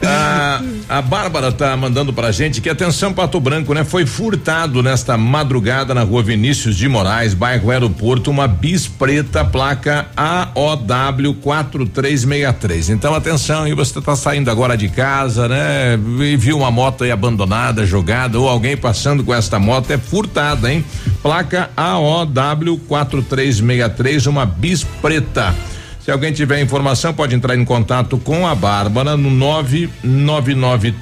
A, 0.05 0.61
a 0.87 1.01
Bárbara 1.01 1.51
tá 1.51 1.75
mandando 1.75 2.13
pra 2.13 2.31
gente 2.31 2.61
que 2.61 2.69
atenção 2.69 3.13
Pato 3.13 3.39
Branco, 3.39 3.73
né? 3.73 3.83
Foi 3.83 4.05
furtado 4.05 4.81
nesta 4.81 5.17
madrugada 5.17 5.93
na 5.93 6.03
rua 6.03 6.23
Vinícius 6.23 6.77
de 6.77 6.87
Moraes, 6.87 7.33
bairro 7.33 7.69
Aeroporto, 7.69 8.31
uma 8.31 8.47
bis 8.47 8.87
preta 8.87 9.43
placa 9.43 10.07
AOW 10.15 11.33
4363. 11.41 12.89
Então 12.89 13.13
atenção, 13.13 13.67
e 13.67 13.73
você 13.73 14.01
tá 14.01 14.15
saindo 14.15 14.49
agora 14.49 14.77
de 14.77 14.87
casa, 14.87 15.47
né? 15.47 15.99
E 16.21 16.37
viu 16.37 16.57
uma 16.57 16.71
moto 16.71 17.03
aí 17.03 17.11
abandonada, 17.11 17.85
jogada 17.85 18.39
ou 18.39 18.47
alguém 18.47 18.77
passando 18.77 19.23
com 19.23 19.33
esta 19.33 19.59
moto 19.59 19.91
é 19.91 19.97
furtada, 19.97 20.71
hein? 20.71 20.83
Placa 21.21 21.69
AOW 21.75 22.77
4363, 22.87 24.27
uma 24.27 24.45
bis 24.45 24.83
preta. 25.01 25.53
Se 26.09 26.13
alguém 26.13 26.33
tiver 26.33 26.59
informação, 26.59 27.13
pode 27.13 27.35
entrar 27.35 27.55
em 27.55 27.63
contato 27.63 28.17
com 28.17 28.47
a 28.47 28.55
Bárbara 28.55 29.15
no 29.15 29.29
999 29.29 30.95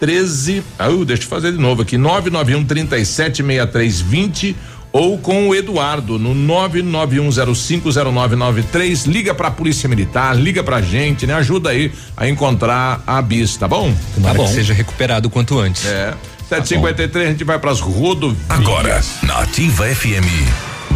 13. 0.00 0.60
Ah, 0.76 0.88
uh, 0.88 1.04
deixa 1.04 1.22
eu 1.22 1.28
fazer 1.28 1.52
de 1.52 1.58
novo 1.58 1.82
aqui. 1.82 1.96
991 1.96 2.64
37 2.64 3.44
6320 3.44 4.56
ou 4.90 5.18
com 5.18 5.50
o 5.50 5.54
Eduardo 5.54 6.18
no 6.18 6.34
991050993. 6.34 9.06
Liga 9.06 9.32
pra 9.32 9.52
Polícia 9.52 9.88
Militar, 9.88 10.36
liga 10.36 10.64
pra 10.64 10.82
gente, 10.82 11.28
né? 11.28 11.34
Ajuda 11.34 11.70
aí 11.70 11.92
a 12.16 12.28
encontrar 12.28 13.04
a 13.06 13.22
bis, 13.22 13.56
tá 13.56 13.68
bom? 13.68 13.94
Tomara 14.16 14.34
tá 14.34 14.42
bom. 14.42 14.48
que 14.48 14.52
seja 14.52 14.74
recuperado 14.74 15.28
o 15.28 15.30
quanto 15.30 15.60
antes. 15.60 15.86
É. 15.86 16.12
753 16.48 17.24
a 17.24 17.30
gente 17.30 17.44
vai 17.44 17.60
pras 17.60 17.78
rodovias. 17.78 18.42
Agora, 18.48 19.00
na 19.22 19.42
Ativa 19.42 19.86
FM, 19.86 20.26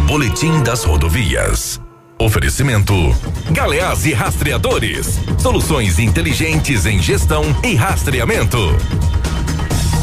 Boletim 0.07 0.61
das 0.61 0.83
Rodovias. 0.83 1.79
Oferecimento: 2.19 2.93
Galeás 3.49 4.05
e 4.05 4.11
Rastreadores. 4.11 5.17
Soluções 5.37 5.99
inteligentes 5.99 6.85
em 6.85 7.01
gestão 7.01 7.43
e 7.63 7.75
rastreamento. 7.75 8.57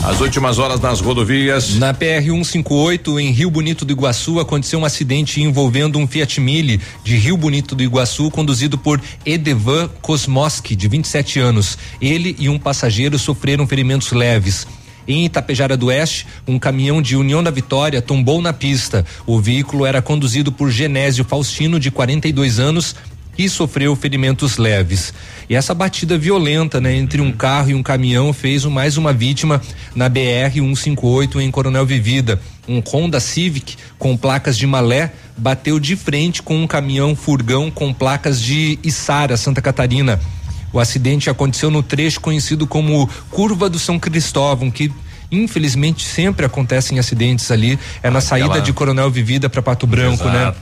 As 0.02 0.20
últimas 0.20 0.58
horas 0.58 0.80
nas 0.80 1.00
rodovias. 1.00 1.74
Na 1.74 1.92
PR 1.92 2.24
158, 2.24 3.20
em 3.20 3.32
Rio 3.32 3.50
Bonito 3.50 3.84
do 3.84 3.92
Iguaçu, 3.92 4.40
aconteceu 4.40 4.78
um 4.78 4.84
acidente 4.84 5.42
envolvendo 5.42 5.98
um 5.98 6.06
Fiat 6.06 6.40
Mille 6.40 6.80
de 7.04 7.16
Rio 7.16 7.36
Bonito 7.36 7.74
do 7.74 7.82
Iguaçu, 7.82 8.30
conduzido 8.30 8.78
por 8.78 8.98
Edevan 9.26 9.90
Kosmoski, 10.00 10.74
de 10.74 10.88
27 10.88 11.38
anos. 11.38 11.76
Ele 12.00 12.34
e 12.38 12.48
um 12.48 12.58
passageiro 12.58 13.18
sofreram 13.18 13.66
ferimentos 13.66 14.10
leves. 14.12 14.66
Em 15.08 15.24
Itapejara 15.24 15.76
do 15.76 15.86
Oeste, 15.86 16.26
um 16.46 16.58
caminhão 16.58 17.00
de 17.00 17.16
União 17.16 17.42
da 17.42 17.50
Vitória 17.50 18.02
tombou 18.02 18.42
na 18.42 18.52
pista. 18.52 19.04
O 19.26 19.40
veículo 19.40 19.86
era 19.86 20.02
conduzido 20.02 20.50
por 20.50 20.70
Genésio 20.70 21.24
Faustino, 21.24 21.78
de 21.78 21.90
42 21.90 22.58
anos, 22.58 22.94
e 23.38 23.48
sofreu 23.48 23.94
ferimentos 23.94 24.56
leves. 24.56 25.12
E 25.48 25.54
essa 25.54 25.74
batida 25.74 26.16
violenta, 26.18 26.80
né, 26.80 26.94
entre 26.96 27.20
um 27.20 27.30
carro 27.30 27.70
e 27.70 27.74
um 27.74 27.82
caminhão 27.82 28.32
fez 28.32 28.64
mais 28.64 28.96
uma 28.96 29.12
vítima 29.12 29.60
na 29.94 30.08
BR 30.08 30.54
158 30.54 31.40
em 31.40 31.50
Coronel 31.50 31.86
Vivida. 31.86 32.40
Um 32.66 32.80
Honda 32.80 33.20
Civic 33.20 33.76
com 33.98 34.16
placas 34.16 34.56
de 34.58 34.66
Malé 34.66 35.12
bateu 35.36 35.78
de 35.78 35.94
frente 35.94 36.42
com 36.42 36.56
um 36.56 36.66
caminhão 36.66 37.14
furgão 37.14 37.70
com 37.70 37.92
placas 37.92 38.40
de 38.40 38.78
Içara, 38.82 39.36
Santa 39.36 39.62
Catarina. 39.62 40.18
O 40.72 40.80
acidente 40.80 41.30
aconteceu 41.30 41.70
no 41.70 41.82
trecho 41.82 42.20
conhecido 42.20 42.66
como 42.66 43.08
Curva 43.30 43.68
do 43.68 43.78
São 43.78 43.98
Cristóvão, 43.98 44.70
que 44.70 44.92
infelizmente 45.30 46.04
sempre 46.04 46.46
acontecem 46.46 46.98
acidentes 46.98 47.50
ali. 47.50 47.78
É 48.02 48.10
na 48.10 48.20
saída 48.20 48.60
de 48.60 48.72
Coronel 48.72 49.10
Vivida 49.10 49.48
para 49.48 49.62
Pato 49.62 49.86
Branco, 49.86 50.24
né? 50.28 50.54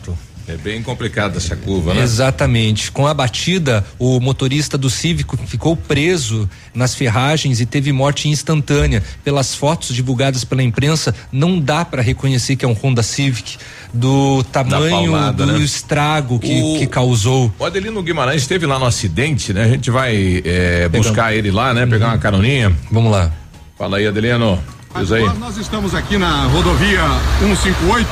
É 0.46 0.56
bem 0.58 0.82
complicada 0.82 1.38
essa 1.38 1.56
curva, 1.56 1.94
né? 1.94 2.02
Exatamente. 2.02 2.90
Com 2.92 3.06
a 3.06 3.14
batida, 3.14 3.82
o 3.98 4.20
motorista 4.20 4.76
do 4.76 4.90
Cívico 4.90 5.38
ficou 5.46 5.74
preso 5.74 6.48
nas 6.74 6.94
ferragens 6.94 7.60
e 7.60 7.66
teve 7.66 7.90
morte 7.92 8.28
instantânea. 8.28 9.02
Pelas 9.24 9.54
fotos 9.54 9.94
divulgadas 9.94 10.44
pela 10.44 10.62
imprensa, 10.62 11.14
não 11.32 11.58
dá 11.58 11.82
para 11.82 12.02
reconhecer 12.02 12.56
que 12.56 12.64
é 12.64 12.68
um 12.68 12.74
Honda 12.74 13.02
Civic 13.02 13.56
do 13.92 14.42
tamanho 14.44 14.90
paulada, 15.12 15.46
do 15.46 15.52
né? 15.52 15.58
estrago 15.60 16.38
que, 16.38 16.60
O- 16.62 16.78
que 16.78 16.86
causou. 16.86 17.50
O 17.58 17.64
Adelino 17.64 18.02
Guimarães 18.02 18.42
esteve 18.42 18.66
lá 18.66 18.78
no 18.78 18.84
acidente, 18.84 19.52
né? 19.54 19.64
A 19.64 19.68
gente 19.68 19.90
vai 19.90 20.42
Pegar- 20.42 20.88
buscar 20.98 21.34
ele 21.34 21.50
lá, 21.50 21.72
né? 21.72 21.86
Pegar 21.86 22.08
uma 22.08 22.18
caroninha. 22.18 22.70
Vamos 22.90 23.10
lá. 23.10 23.32
Fala 23.78 23.96
aí, 23.96 24.06
Adelino. 24.06 24.62
Diz 24.98 25.10
aí. 25.10 25.24
Nós, 25.24 25.38
nós 25.38 25.56
estamos 25.56 25.94
aqui 25.94 26.18
na 26.18 26.44
rodovia 26.48 27.00
158, 27.40 28.08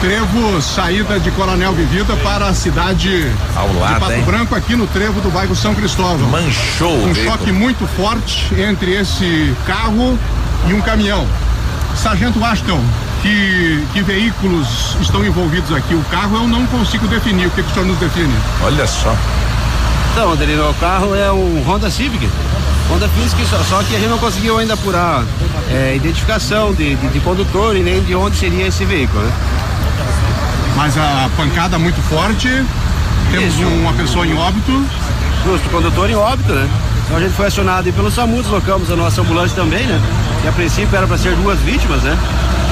trevo 0.00 0.60
saída 0.62 1.20
de 1.20 1.30
Coronel 1.32 1.72
Vivida 1.74 2.16
para 2.16 2.46
a 2.46 2.54
cidade 2.54 3.30
Ao 3.54 3.72
lado, 3.74 3.94
de 3.94 4.00
Pato 4.00 4.12
hein? 4.12 4.22
Branco, 4.22 4.54
aqui 4.54 4.74
no 4.74 4.86
trevo 4.86 5.20
do 5.20 5.30
bairro 5.30 5.54
São 5.54 5.74
Cristóvão. 5.74 6.28
Manchou 6.28 6.94
Um 6.96 7.12
veículo. 7.12 7.24
choque 7.24 7.52
muito 7.52 7.86
forte 7.86 8.46
entre 8.58 8.92
esse 8.92 9.54
carro 9.66 10.18
e 10.68 10.72
um 10.72 10.80
caminhão. 10.80 11.26
Sargento 11.94 12.42
Ashton, 12.42 12.80
que, 13.22 13.84
que 13.92 14.02
veículos 14.02 14.96
estão 15.00 15.24
envolvidos 15.24 15.72
aqui? 15.74 15.94
O 15.94 16.02
carro 16.10 16.36
eu 16.36 16.48
não 16.48 16.64
consigo 16.66 17.06
definir. 17.06 17.46
O 17.48 17.50
que, 17.50 17.62
que 17.62 17.70
o 17.70 17.74
senhor 17.74 17.86
nos 17.86 17.98
define? 17.98 18.32
Olha 18.62 18.86
só. 18.86 19.14
Então, 20.12 20.32
Adelino, 20.32 20.68
o 20.70 20.74
carro 20.74 21.14
é 21.14 21.30
um 21.30 21.62
Honda 21.66 21.90
Civic. 21.90 22.26
Honda 22.90 23.08
Civic, 23.08 23.48
só, 23.50 23.58
só 23.64 23.82
que 23.82 23.94
a 23.94 23.98
gente 23.98 24.08
não 24.08 24.18
conseguiu 24.18 24.58
ainda 24.58 24.74
apurar 24.74 25.24
é, 25.70 25.94
identificação 25.94 26.72
de, 26.72 26.96
de, 26.96 27.08
de 27.08 27.20
condutor 27.20 27.76
e 27.76 27.82
nem 27.82 28.02
de 28.02 28.14
onde 28.14 28.36
seria 28.36 28.66
esse 28.66 28.84
veículo, 28.84 29.22
né? 29.22 29.32
Mas 30.80 30.96
a 30.96 31.28
pancada 31.36 31.78
muito 31.78 32.00
forte. 32.08 32.48
Temos 33.30 33.54
Isso. 33.54 33.66
uma 33.66 33.92
pessoa 33.92 34.26
em 34.26 34.34
óbito. 34.34 34.82
Justo, 35.44 35.68
o 35.68 35.70
condutor 35.70 36.08
em 36.08 36.14
óbito, 36.14 36.54
né? 36.54 36.66
Então 37.04 37.18
a 37.18 37.20
gente 37.20 37.34
foi 37.34 37.48
acionado 37.48 37.86
aí 37.86 37.92
pelo 37.92 38.10
SAMU, 38.10 38.40
deslocamos 38.42 38.90
a 38.90 38.96
nossa 38.96 39.20
ambulância 39.20 39.54
também, 39.54 39.86
né? 39.86 40.00
Que 40.40 40.48
a 40.48 40.52
princípio 40.52 40.96
era 40.96 41.06
para 41.06 41.18
ser 41.18 41.36
duas 41.36 41.58
vítimas, 41.60 42.00
né? 42.02 42.16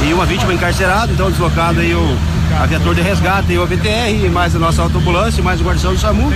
E 0.02 0.14
uma 0.14 0.24
vítima 0.24 0.54
encarcerada, 0.54 1.12
então 1.12 1.30
deslocado 1.30 1.80
aí 1.80 1.94
o 1.94 2.16
aviator 2.56 2.94
de 2.94 3.02
resgate 3.02 3.52
e 3.52 3.58
o 3.58 3.62
AVTR, 3.62 4.30
mais 4.30 4.54
a 4.54 4.58
nossa 4.58 4.82
autoambulância, 4.82 5.42
mais 5.42 5.60
o 5.60 5.64
guardião 5.64 5.92
do 5.92 5.98
SAMU. 5.98 6.32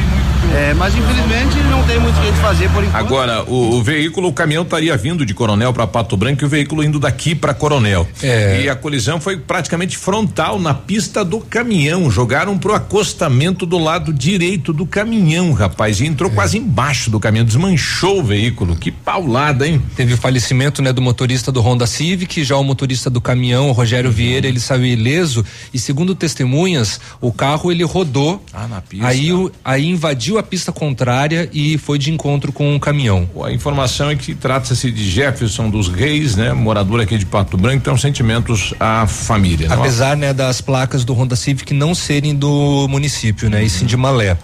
É, 0.55 0.75
mas 0.75 0.95
infelizmente 0.95 1.57
não 1.71 1.83
tem 1.85 1.99
muito 1.99 2.17
o 2.17 2.21
que 2.21 2.27
a 2.27 2.31
gente 2.31 2.41
fazer 2.41 2.71
por 2.71 2.85
enquanto. 2.85 2.97
Agora, 2.97 3.43
o, 3.45 3.77
o 3.77 3.83
veículo, 3.83 4.29
o 4.29 4.33
caminhão 4.33 4.65
estaria 4.65 4.95
vindo 4.97 5.25
de 5.25 5.33
Coronel 5.33 5.73
para 5.73 5.87
Pato 5.87 6.15
Branco 6.15 6.43
e 6.43 6.45
o 6.45 6.49
veículo 6.49 6.85
indo 6.85 6.99
daqui 6.99 7.35
para 7.35 7.55
Coronel. 7.55 8.07
É. 8.23 8.63
E 8.63 8.69
a 8.69 8.75
colisão 8.75 9.19
foi 9.19 9.39
praticamente 9.39 9.97
frontal 9.97 10.59
na 10.59 10.75
pista 10.75 11.25
do 11.25 11.41
caminhão. 11.41 12.11
Jogaram 12.11 12.59
pro 12.59 12.75
acostamento 12.75 13.65
do 13.65 13.79
lado 13.79 14.13
direito 14.13 14.75
do 14.75 14.85
caminhão, 14.85 15.53
rapaz. 15.53 16.01
E 16.01 16.07
entrou 16.07 16.31
quase 16.31 16.59
embaixo 16.59 17.09
do 17.09 17.19
caminhão, 17.19 17.47
desmanchou 17.47 18.21
o 18.21 18.25
veículo. 18.25 18.77
Que 18.77 18.91
paulada, 18.91 19.67
hein? 19.67 19.81
Teve 19.97 20.15
o 20.15 20.19
falecimento, 20.19 20.83
né, 20.83 20.93
do 20.93 21.01
motorista 21.01 21.51
do 21.51 21.63
Honda 21.63 21.87
Civic, 21.87 22.45
já 22.45 22.57
o 22.57 22.65
motorista 22.65 23.09
do 23.09 23.21
caminhão, 23.21 23.71
o 23.71 23.73
Rogério 23.73 24.11
Vieira, 24.11 24.47
ele 24.47 24.61
saiu 24.61 24.85
ileso 24.85 25.45
e 25.73 25.79
segundo 25.79 26.02
testemunhas, 26.15 27.01
o 27.21 27.33
carro 27.33 27.71
ele 27.71 27.85
rodou. 27.85 28.45
Ah, 28.53 28.67
na 28.67 28.81
pista. 28.81 29.07
Aí, 29.07 29.33
o- 29.33 29.51
aí 29.65 29.87
invadiu 29.89 30.39
a 30.39 30.43
pista 30.43 30.73
contrária 30.73 31.49
e 31.53 31.79
foi 31.79 31.99
de 31.99 32.11
encontro 32.11 32.53
com 32.53 32.75
o 32.75 32.81
caminhão. 32.81 33.29
A 33.45 33.53
informação 33.53 34.11
é 34.11 34.17
que 34.17 34.35
trata-se 34.35 34.91
de 34.91 35.09
Jefferson 35.09 35.71
dos 35.71 35.89
Reis, 35.89 36.35
né? 36.37 36.53
Morador 36.53 37.01
aqui 37.01 37.17
de 37.17 37.25
Pato 37.27 37.57
Branco, 37.57 37.77
então 37.77 37.97
sentimentos 37.97 38.75
à 38.81 39.07
família. 39.07 39.69
né? 39.69 39.75
Apesar, 39.75 40.17
né, 40.17 40.33
das 40.33 40.61
placas 40.61 41.05
do 41.05 41.15
Honda 41.15 41.37
Civic 41.37 41.73
não 41.73 41.95
serem 41.95 42.35
do 42.35 42.87
município, 42.89 43.49
né, 43.49 43.63
e 43.63 43.71
sim 43.71 43.87
de 43.87 43.97
Malé. 43.97 44.37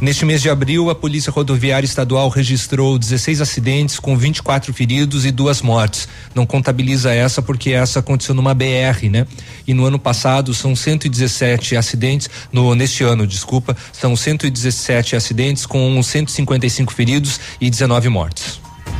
Neste 0.00 0.24
mês 0.24 0.40
de 0.40 0.48
abril, 0.48 0.88
a 0.88 0.94
Polícia 0.94 1.30
Rodoviária 1.30 1.84
Estadual 1.84 2.30
registrou 2.30 2.98
16 2.98 3.42
acidentes 3.42 4.00
com 4.00 4.16
24 4.16 4.72
feridos 4.72 5.26
e 5.26 5.30
duas 5.30 5.60
mortes. 5.60 6.08
Não 6.34 6.46
contabiliza 6.46 7.12
essa 7.12 7.42
porque 7.42 7.72
essa 7.72 7.98
aconteceu 7.98 8.34
numa 8.34 8.54
BR, 8.54 9.10
né? 9.10 9.26
E 9.66 9.74
no 9.74 9.84
ano 9.84 9.98
passado 9.98 10.54
são 10.54 10.74
117 10.74 11.76
acidentes, 11.76 12.30
no 12.50 12.74
neste 12.74 13.04
ano, 13.04 13.26
desculpa, 13.26 13.76
são 13.92 14.16
117 14.16 15.16
acidentes 15.16 15.66
com 15.66 16.02
155 16.02 16.94
feridos 16.94 17.38
e 17.60 17.68
19 17.68 18.08
mortes. 18.08 18.59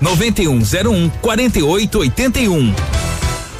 99101 0.00 1.08
4881. 1.20 2.74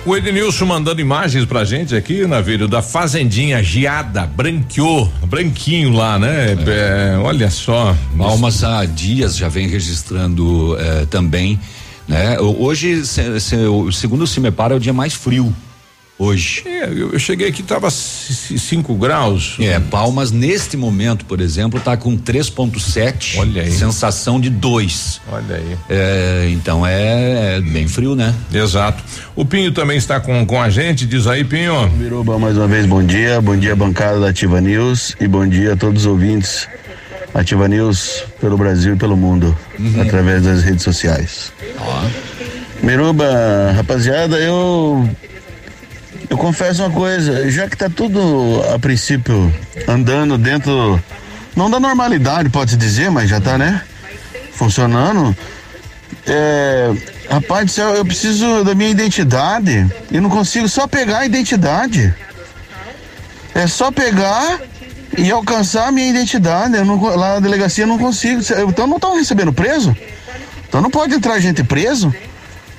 O 0.05 0.17
Ednilson 0.17 0.67
mandando 0.67 1.01
imagens 1.01 1.45
pra 1.45 1.65
gente 1.65 1.95
aqui, 1.97 2.25
Navírio, 2.29 2.69
da 2.69 2.81
fazendinha 2.81 3.61
Giada, 3.61 4.25
branqueou, 4.25 5.11
branquinho 5.27 5.91
lá, 5.93 6.17
né? 6.17 6.57
É, 6.67 7.19
olha 7.19 7.51
só. 7.51 7.97
Palmas 8.17 8.63
há 8.63 8.85
dias 8.85 9.37
já 9.37 9.49
vem 9.49 9.67
registrando 9.67 10.77
eh, 10.79 11.07
também, 11.11 11.59
né? 12.07 12.39
Hoje, 12.39 13.05
se- 13.05 13.41
se- 13.41 13.57
o- 13.57 13.91
segundo 13.91 14.23
o 14.23 14.27
Cimepar, 14.29 14.71
é 14.71 14.77
o 14.77 14.81
dia 14.81 14.93
mais 14.93 15.13
frio. 15.13 15.53
Hoje. 16.19 16.63
É, 16.65 16.89
eu, 16.91 17.19
cheguei 17.19 17.49
aqui, 17.49 17.63
tava 17.63 17.91
5 17.91 18.95
graus. 18.95 19.57
É, 19.61 19.79
Palmas, 19.79 20.31
neste 20.31 20.75
momento, 20.75 21.27
por 21.27 21.43
exemplo, 21.43 21.79
tá 21.79 21.95
com 21.95 22.17
3,7. 22.17 23.39
Olha 23.39 23.63
aí. 23.63 23.71
Sensação 23.71 24.41
de 24.41 24.49
2. 24.49 25.21
Olha 25.31 25.57
aí. 25.57 25.77
É, 25.91 26.49
então 26.51 26.87
é, 26.87 27.57
é 27.57 27.61
bem 27.61 27.87
frio, 27.87 28.17
né? 28.17 28.35
Exato. 28.53 29.05
O 29.35 29.45
Pinho 29.45 29.73
também 29.73 29.99
está 29.99 30.19
com, 30.19 30.47
com 30.47 30.61
a 30.61 30.71
gente, 30.71 31.05
diz 31.05 31.27
aí, 31.27 31.45
Pinho. 31.45 31.87
Biruba, 31.91 32.39
mais 32.39 32.57
uma 32.57 32.67
vez, 32.67 32.87
bom 32.87 33.03
dia. 33.03 33.39
Bom 33.43 33.57
dia, 33.57 33.77
bancada 33.77 34.19
da 34.19 34.31
Ativa 34.31 34.59
News. 34.59 35.15
E 35.21 35.29
bom 35.29 35.47
dia 35.47 35.75
a 35.75 35.77
todos 35.77 36.03
os 36.03 36.07
ouvintes. 36.07 36.67
Ativa 37.35 37.69
News 37.69 38.25
pelo 38.41 38.57
Brasil 38.57 38.95
e 38.95 38.97
pelo 38.97 39.15
mundo, 39.15 39.55
através 40.01 40.43
das 40.43 40.63
redes 40.63 40.83
sociais. 40.83 41.53
Miruba, 42.83 43.73
rapaziada, 43.75 44.39
eu. 44.39 45.07
Eu 46.29 46.37
confesso 46.37 46.83
uma 46.83 46.91
coisa, 46.91 47.51
já 47.51 47.69
que 47.69 47.77
tá 47.77 47.89
tudo 47.89 48.63
a 48.75 48.79
princípio 48.79 49.53
andando 49.87 50.37
dentro. 50.37 51.01
Não 51.55 51.71
da 51.71 51.81
normalidade, 51.81 52.51
pode-se 52.51 52.77
dizer, 52.77 53.11
mas 53.11 53.31
já 53.31 53.41
tá, 53.41 53.57
né? 53.57 53.81
Funcionando. 54.53 55.37
É, 56.27 56.93
rapaz 57.31 57.67
do 57.67 57.71
céu, 57.71 57.95
eu 57.95 58.05
preciso 58.05 58.65
da 58.65 58.75
minha 58.75 58.91
identidade 58.91 59.87
e 60.11 60.21
não 60.21 60.29
consigo 60.29 60.69
só 60.69 60.87
pegar 60.87 61.19
a 61.19 61.27
identidade. 61.27 62.13
É 63.55 63.67
só 63.67 63.91
pegar 63.91 64.61
e 65.17 65.31
alcançar 65.31 65.89
a 65.89 65.93
minha 65.93 66.11
identidade. 66.11 66.77
Não, 66.85 67.03
lá 67.03 67.35
na 67.35 67.41
delegacia 67.41 67.85
eu 67.85 67.89
não 67.89 67.99
consigo. 67.99 68.43
Então 68.69 68.87
não 68.87 68.97
estão 68.97 69.17
recebendo 69.17 69.53
preso? 69.53 69.97
Então 70.69 70.81
não 70.83 70.91
pode 70.91 71.15
entrar 71.15 71.39
gente 71.39 71.63
preso, 71.63 72.15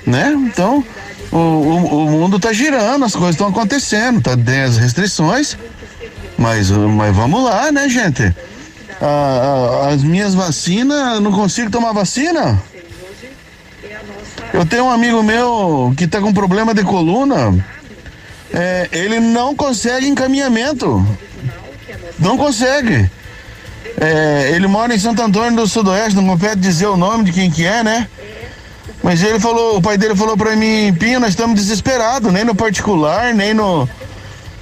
né? 0.06 0.32
Então 0.46 0.84
o, 1.30 1.36
o, 1.36 2.06
o 2.06 2.10
mundo 2.10 2.38
tá 2.38 2.52
girando, 2.52 3.04
as 3.04 3.12
coisas 3.12 3.34
estão 3.34 3.48
acontecendo, 3.48 4.20
tá 4.20 4.36
tem 4.36 4.62
as 4.62 4.76
restrições, 4.76 5.56
mas, 6.36 6.70
mas 6.70 7.14
vamos 7.14 7.44
lá, 7.44 7.70
né, 7.70 7.88
gente? 7.88 8.34
Ah, 9.00 9.84
ah, 9.84 9.88
as 9.88 10.02
minhas 10.02 10.34
vacinas, 10.34 11.20
não 11.20 11.32
consigo 11.32 11.70
tomar 11.70 11.92
vacina? 11.92 12.60
Eu 14.52 14.64
tenho 14.64 14.84
um 14.84 14.90
amigo 14.90 15.22
meu 15.22 15.92
que 15.96 16.06
tá 16.06 16.20
com 16.20 16.32
problema 16.32 16.74
de 16.74 16.82
coluna. 16.82 17.54
É, 18.52 18.88
ele 18.92 19.20
não 19.20 19.54
consegue 19.54 20.08
encaminhamento. 20.08 21.06
Não 22.18 22.36
consegue. 22.36 23.10
É, 24.00 24.52
ele 24.54 24.66
mora 24.66 24.94
em 24.94 24.98
Santo 24.98 25.22
Antônio 25.22 25.56
do 25.56 25.66
Sudoeste, 25.66 26.16
não 26.16 26.38
pede 26.38 26.60
dizer 26.60 26.86
o 26.86 26.96
nome 26.96 27.24
de 27.24 27.32
quem 27.32 27.50
que 27.50 27.64
é, 27.64 27.82
né? 27.82 28.08
Mas 29.02 29.22
ele 29.22 29.38
falou, 29.38 29.76
o 29.76 29.82
pai 29.82 29.96
dele 29.96 30.14
falou 30.14 30.36
pra 30.36 30.56
mim, 30.56 30.92
Pinho, 30.94 31.20
nós 31.20 31.30
estamos 31.30 31.54
desesperados, 31.54 32.32
nem 32.32 32.44
no 32.44 32.54
particular, 32.54 33.32
nem 33.34 33.54
no. 33.54 33.88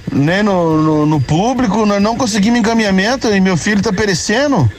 Nem 0.09 0.41
no, 0.41 0.81
no, 0.81 1.05
no 1.05 1.21
público, 1.21 1.85
nós 1.85 2.01
não 2.01 2.15
conseguimos 2.15 2.59
encaminhamento 2.59 3.27
e 3.27 3.41
meu 3.41 3.57
filho 3.57 3.81
tá 3.81 3.91
perecendo. 3.91 4.71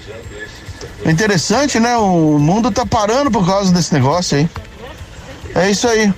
É 1.04 1.10
interessante, 1.10 1.78
né? 1.78 1.96
O 1.98 2.38
mundo 2.38 2.70
tá 2.70 2.86
parando 2.86 3.30
por 3.30 3.44
causa 3.44 3.70
desse 3.70 3.92
negócio 3.92 4.38
aí. 4.38 4.48
É 5.54 5.70
isso 5.70 5.86
aí. 5.86 6.12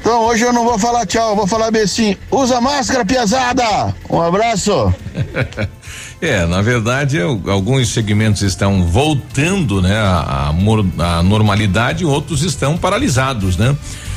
Então 0.00 0.20
hoje 0.22 0.44
eu 0.44 0.52
não 0.52 0.64
vou 0.64 0.78
falar 0.78 1.04
tchau, 1.04 1.34
vou 1.34 1.48
falar 1.48 1.72
bem 1.72 1.82
assim. 1.82 2.16
Usa 2.30 2.60
máscara, 2.60 3.04
piazada! 3.04 3.94
Um 4.08 4.20
abraço! 4.20 4.94
É, 6.20 6.44
na 6.46 6.60
verdade, 6.62 7.16
eu- 7.16 7.40
alguns 7.46 7.88
segmentos 7.88 8.42
estão 8.42 8.84
voltando, 8.86 9.80
né, 9.82 9.96
à 9.96 10.52
à 10.98 11.22
normalidade, 11.22 12.04
outros 12.04 12.42
estão 12.42 12.76
paralisados, 12.76 13.56
né? 13.56 13.74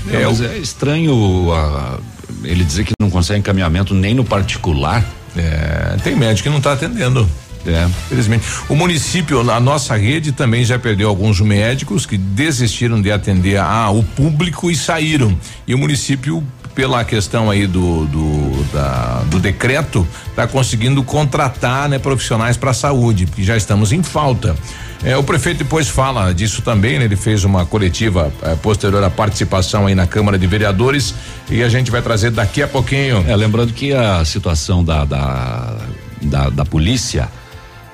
É, 0.10 0.22
É, 0.22 0.26
mas 0.26 0.40
o- 0.40 0.46
é 0.46 0.58
estranho 0.58 1.52
ah, 1.54 2.00
ele 2.44 2.64
dizer 2.64 2.84
que 2.86 2.94
não 3.00 3.10
consegue 3.10 3.40
encaminhamento 3.40 3.94
nem 3.94 4.14
no 4.16 4.24
particular. 4.24 5.06
É, 5.38 5.96
tem 6.04 6.16
médico 6.16 6.44
que 6.44 6.50
não 6.50 6.58
está 6.58 6.74
atendendo. 6.74 7.28
É. 7.66 7.86
Infelizmente. 8.08 8.44
O 8.68 8.76
município, 8.76 9.40
a 9.52 9.60
nossa 9.60 9.96
rede 9.96 10.32
também 10.32 10.66
já 10.66 10.80
perdeu 10.80 11.08
alguns 11.08 11.40
médicos 11.40 12.08
que 12.08 12.18
desistiram 12.18 13.00
de 13.00 13.12
atender 13.12 13.58
a, 13.58 13.88
o 13.92 14.02
público 14.04 14.72
e 14.72 14.76
saíram. 14.76 15.38
E 15.68 15.76
o 15.76 15.78
município, 15.78 16.44
pela 16.74 17.04
questão 17.04 17.50
aí 17.50 17.68
do 17.68 18.06
do, 18.06 18.64
da- 18.74 19.24
do 19.30 19.40
decreto, 19.40 20.08
está 20.30 20.48
conseguindo 20.48 21.04
contratar 21.04 21.88
né, 21.90 22.00
profissionais 22.00 22.58
para 22.58 22.72
a 22.72 22.74
saúde, 22.74 23.26
porque 23.26 23.44
já 23.44 23.56
estamos 23.58 23.92
em 23.92 24.02
falta. 24.04 24.56
É, 25.04 25.18
o 25.18 25.24
prefeito 25.24 25.58
depois 25.60 25.88
fala 25.88 26.32
disso 26.34 26.62
também, 26.62 27.00
né? 27.00 27.06
Ele 27.06 27.16
fez 27.16 27.44
uma 27.44 27.66
coletiva 27.66 28.32
eh, 28.44 28.56
posterior 28.62 29.04
à 29.04 29.10
participação 29.10 29.88
aí 29.88 29.96
na 29.96 30.06
Câmara 30.06 30.38
de 30.38 30.46
Vereadores 30.46 31.16
e 31.50 31.64
a 31.64 31.70
gente 31.70 31.90
vai 31.90 32.04
trazer 32.04 32.30
daqui 32.30 32.62
a 32.62 32.68
pouquinho. 32.68 33.26
É, 33.28 33.36
lembrando 33.36 33.74
que 33.74 33.94
a 33.94 34.24
situação 34.24 34.84
da, 34.84 35.04
da, 35.04 35.76
da, 36.22 36.50
da 36.52 36.66
polícia. 36.66 37.28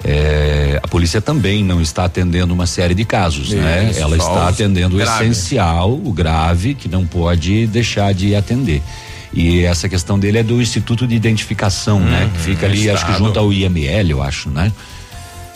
É, 0.10 0.80
a 0.82 0.88
polícia 0.88 1.20
também 1.20 1.62
não 1.66 1.82
está 1.82 2.06
atendendo 2.06 2.54
uma 2.54 2.66
série 2.66 2.96
de 2.96 3.04
casos, 3.04 3.50
né? 3.50 3.90
Isso, 3.92 4.00
Ela 4.00 4.16
só 4.16 4.30
está 4.30 4.48
atendendo 4.48 4.96
o 4.96 5.00
grave. 5.00 5.26
essencial, 5.26 5.92
o 5.94 6.14
grave, 6.14 6.74
que 6.74 6.88
não 6.88 7.06
pode 7.06 7.68
deixar 7.68 8.14
de 8.14 8.34
atender. 8.34 8.82
E 9.34 9.66
essa 9.66 9.90
questão 9.90 10.18
dele 10.18 10.38
é 10.38 10.44
do 10.44 10.62
Instituto 10.62 11.06
de 11.06 11.14
Identificação, 11.14 12.00
né? 12.00 12.30
Que 12.34 12.40
fica 12.40 12.66
ali, 12.66 12.90
acho 12.90 13.06
que 13.06 13.14
junto 13.18 13.38
ao 13.38 13.52
IML, 13.52 14.10
eu 14.10 14.24
acho, 14.24 14.50
né? 14.50 14.72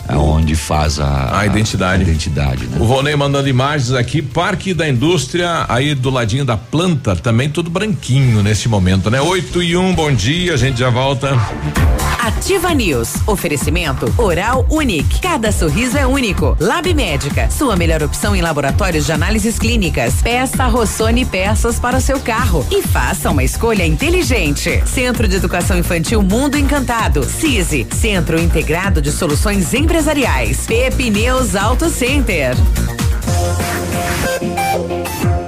É 0.08 0.16
onde 0.16 0.56
faz 0.56 0.99
a, 0.99 1.39
A 1.39 1.45
identidade. 1.45 2.02
a 2.04 2.08
identidade, 2.08 2.66
né? 2.66 2.78
O 2.80 2.86
Volney 2.86 3.16
mandando 3.16 3.47
imagens 3.47 3.91
aqui, 3.93 4.22
Parque 4.22 4.74
da 4.74 4.88
Indústria, 4.88 5.66
aí 5.70 5.95
do 5.95 6.10
ladinho 6.10 6.43
da 6.45 6.58
planta, 6.58 7.16
também 7.16 7.49
tudo 7.49 7.70
branquinho 7.70 8.41
nesse 8.43 8.68
momento, 8.68 9.10
né? 9.10 9.22
8 9.22 9.64
e 9.64 9.78
1, 9.78 9.93
bom 9.95 10.12
dia, 10.12 10.54
a 10.54 10.58
gente 10.58 10.80
já 10.80 10.89
volta. 10.89 11.32
Ativa 12.20 12.72
News. 12.72 13.16
Oferecimento 13.26 14.14
Oral 14.16 14.66
Unique. 14.70 15.20
Cada 15.22 15.52
sorriso 15.52 15.97
é 15.97 16.06
único. 16.06 16.56
Lab 16.60 16.93
Médica. 16.93 17.49
Sua 17.49 17.76
melhor 17.76 18.04
opção 18.04 18.36
em 18.36 18.41
laboratórios 18.41 19.08
de 19.08 19.12
análises 19.12 19.58
clínicas. 19.58 20.22
Peça 20.22 20.68
Rossoni 20.68 21.26
peças 21.26 21.80
para 21.80 21.97
o 21.97 22.02
seu 22.02 22.20
carro 22.20 22.66
e 22.70 22.84
faça 22.84 23.32
uma 23.32 23.43
escolha 23.43 23.86
inteligente. 23.88 24.84
Centro 24.86 25.28
de 25.28 25.36
Educação 25.38 25.78
Infantil 25.80 26.22
Mundo 26.22 26.58
Encantado. 26.60 27.24
CISI. 27.24 27.88
Centro 27.91 28.39
Integrado 28.39 29.02
de 29.02 29.12
Soluções 29.12 29.74
Empresariais. 29.74 29.91
Pepineus 30.68 31.54
Auto 31.54 31.89
Center. 31.89 32.56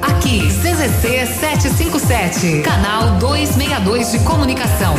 Aqui, 0.02 0.42
CZC 0.42 1.26
757, 1.40 2.62
canal 2.62 3.18
262 3.20 4.12
de 4.12 4.20
comunicação. 4.20 4.96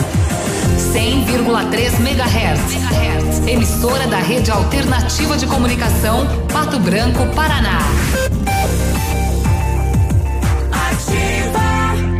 100,3 0.95 2.01
MHz. 2.01 3.47
Emissora 3.47 4.07
da 4.07 4.17
Rede 4.17 4.51
Alternativa 4.51 5.37
de 5.37 5.47
Comunicação, 5.47 6.27
Pato 6.51 6.79
Branco, 6.79 7.27
Paraná. 7.35 7.81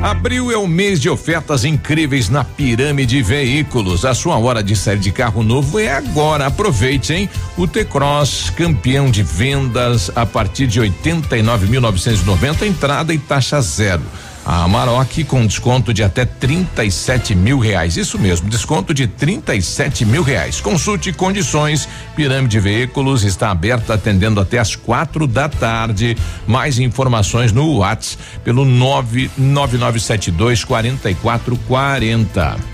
Abril 0.05 0.53
é 0.53 0.57
o 0.59 0.67
mês 0.67 1.01
de 1.01 1.09
ofertas 1.09 1.65
incríveis 1.65 2.29
na 2.29 2.45
Pirâmide 2.45 3.23
Veículos. 3.23 4.05
A 4.05 4.13
sua 4.13 4.37
hora 4.37 4.63
de 4.63 4.77
sair 4.77 4.99
de 4.99 5.11
carro 5.11 5.43
novo 5.43 5.79
é 5.79 5.91
agora. 5.91 6.45
Aproveite, 6.45 7.15
hein? 7.15 7.31
O 7.57 7.67
T-Cross, 7.67 8.51
campeão 8.51 9.11
de 9.11 9.23
vendas 9.23 10.11
a 10.15 10.27
partir 10.27 10.67
de 10.67 10.79
89.990, 10.79 12.67
entrada 12.67 13.15
e 13.15 13.19
taxa 13.19 13.63
zero. 13.63 14.03
A 14.45 14.65
Amarok 14.65 15.25
com 15.25 15.47
desconto 15.47 15.95
de 15.95 16.03
até 16.03 16.27
37 16.27 17.35
mil 17.35 17.59
reais. 17.59 17.97
Isso 17.97 18.19
mesmo, 18.19 18.47
desconto 18.49 18.93
de 18.93 19.07
37 19.07 20.05
mil 20.05 20.23
reais. 20.23 20.61
Consulte 20.61 21.11
condições. 21.13 21.89
Pirâmide 22.15 22.61
Veículos 22.61 23.25
está 23.25 23.51
aberta 23.51 23.95
atendendo 23.95 24.39
até 24.41 24.59
às 24.59 24.77
quatro 24.77 25.27
da 25.27 25.49
tarde. 25.49 26.15
Mais 26.47 26.79
informações 26.79 27.53
no 27.53 27.79
WhatsApp 27.79 28.23
pelo 28.45 28.67
99972 28.67 30.65
4440. 30.65 32.74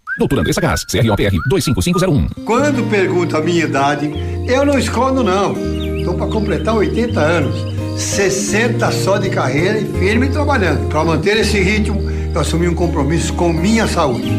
Doutora 0.17 0.41
Andressa 0.41 0.61
Gás, 0.61 0.83
CROPR 0.83 1.31
25501. 1.47 2.43
Quando 2.45 2.89
pergunto 2.89 3.37
a 3.37 3.41
minha 3.41 3.63
idade, 3.63 4.11
eu 4.47 4.65
não 4.65 4.77
escondo 4.77 5.23
não. 5.23 5.53
Estou 5.97 6.15
para 6.15 6.27
completar 6.27 6.75
80 6.75 7.19
anos. 7.19 7.71
60 7.97 8.91
só 8.91 9.17
de 9.17 9.29
carreira 9.29 9.79
e 9.79 9.85
firme 9.99 10.29
trabalhando. 10.29 10.87
Para 10.89 11.03
manter 11.03 11.37
esse 11.37 11.59
ritmo, 11.59 12.01
eu 12.33 12.41
assumi 12.41 12.67
um 12.67 12.75
compromisso 12.75 13.33
com 13.33 13.53
minha 13.53 13.87
saúde. 13.87 14.29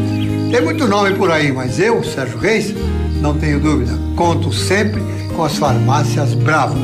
Tem 0.51 0.61
muito 0.61 0.87
nome 0.87 1.15
por 1.15 1.31
aí, 1.31 1.51
mas 1.51 1.79
eu, 1.79 2.03
Sérgio 2.05 2.39
Reis, 2.39 2.75
não 3.21 3.39
tenho 3.39 3.59
dúvida. 3.61 3.93
Conto 4.17 4.53
sempre 4.53 5.03
com 5.35 5.45
as 5.45 5.57
farmácias 5.57 6.35
Brava. 6.35 6.77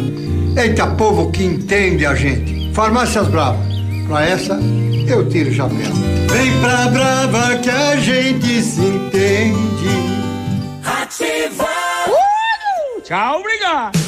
Eita 0.57 0.87
povo 0.87 1.31
que 1.31 1.45
entende 1.45 2.07
a 2.07 2.15
gente. 2.15 2.73
Farmácias 2.73 3.29
Brava. 3.29 3.59
Para 4.09 4.25
essa, 4.25 4.59
eu 5.07 5.29
tiro 5.29 5.51
o 5.51 5.55
chapéu. 5.55 5.93
Vem 6.31 6.61
pra 6.63 6.87
Brava 6.89 7.59
que 7.59 7.69
a 7.69 7.97
gente 7.97 8.63
se 8.63 8.81
entende. 8.81 9.89
Ativa! 10.83 11.69
Tchau, 13.05 13.41
obrigado. 13.41 14.08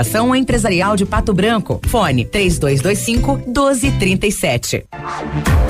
Empresarial 0.35 0.95
de 0.95 1.05
Pato 1.05 1.33
Branco. 1.33 1.79
Fone 1.87 2.25
3225 2.25 3.43
1237. 3.47 4.85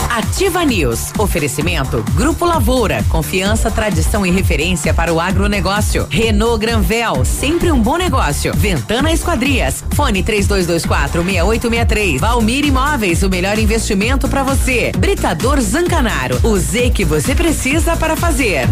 Ativa 0.09 0.65
News. 0.65 1.13
Oferecimento 1.17 2.03
Grupo 2.13 2.45
Lavoura. 2.45 3.03
Confiança, 3.09 3.71
tradição 3.71 4.25
e 4.25 4.31
referência 4.31 4.93
para 4.93 5.13
o 5.13 5.19
agronegócio. 5.19 6.05
Renault 6.09 6.59
Granvel. 6.59 7.23
Sempre 7.23 7.71
um 7.71 7.79
bom 7.81 7.97
negócio. 7.97 8.53
Ventana 8.53 9.11
Esquadrias. 9.11 9.83
Fone 9.95 10.21
3224 10.21 11.23
6863. 11.23 12.19
Valmir 12.19 12.65
Imóveis. 12.65 13.23
O 13.23 13.29
melhor 13.29 13.57
investimento 13.57 14.27
para 14.27 14.43
você. 14.43 14.91
Britador 14.97 15.61
Zancanaro. 15.61 16.39
O 16.43 16.57
Z 16.57 16.89
que 16.89 17.05
você 17.05 17.33
precisa 17.33 17.95
para 17.95 18.15
fazer. 18.15 18.67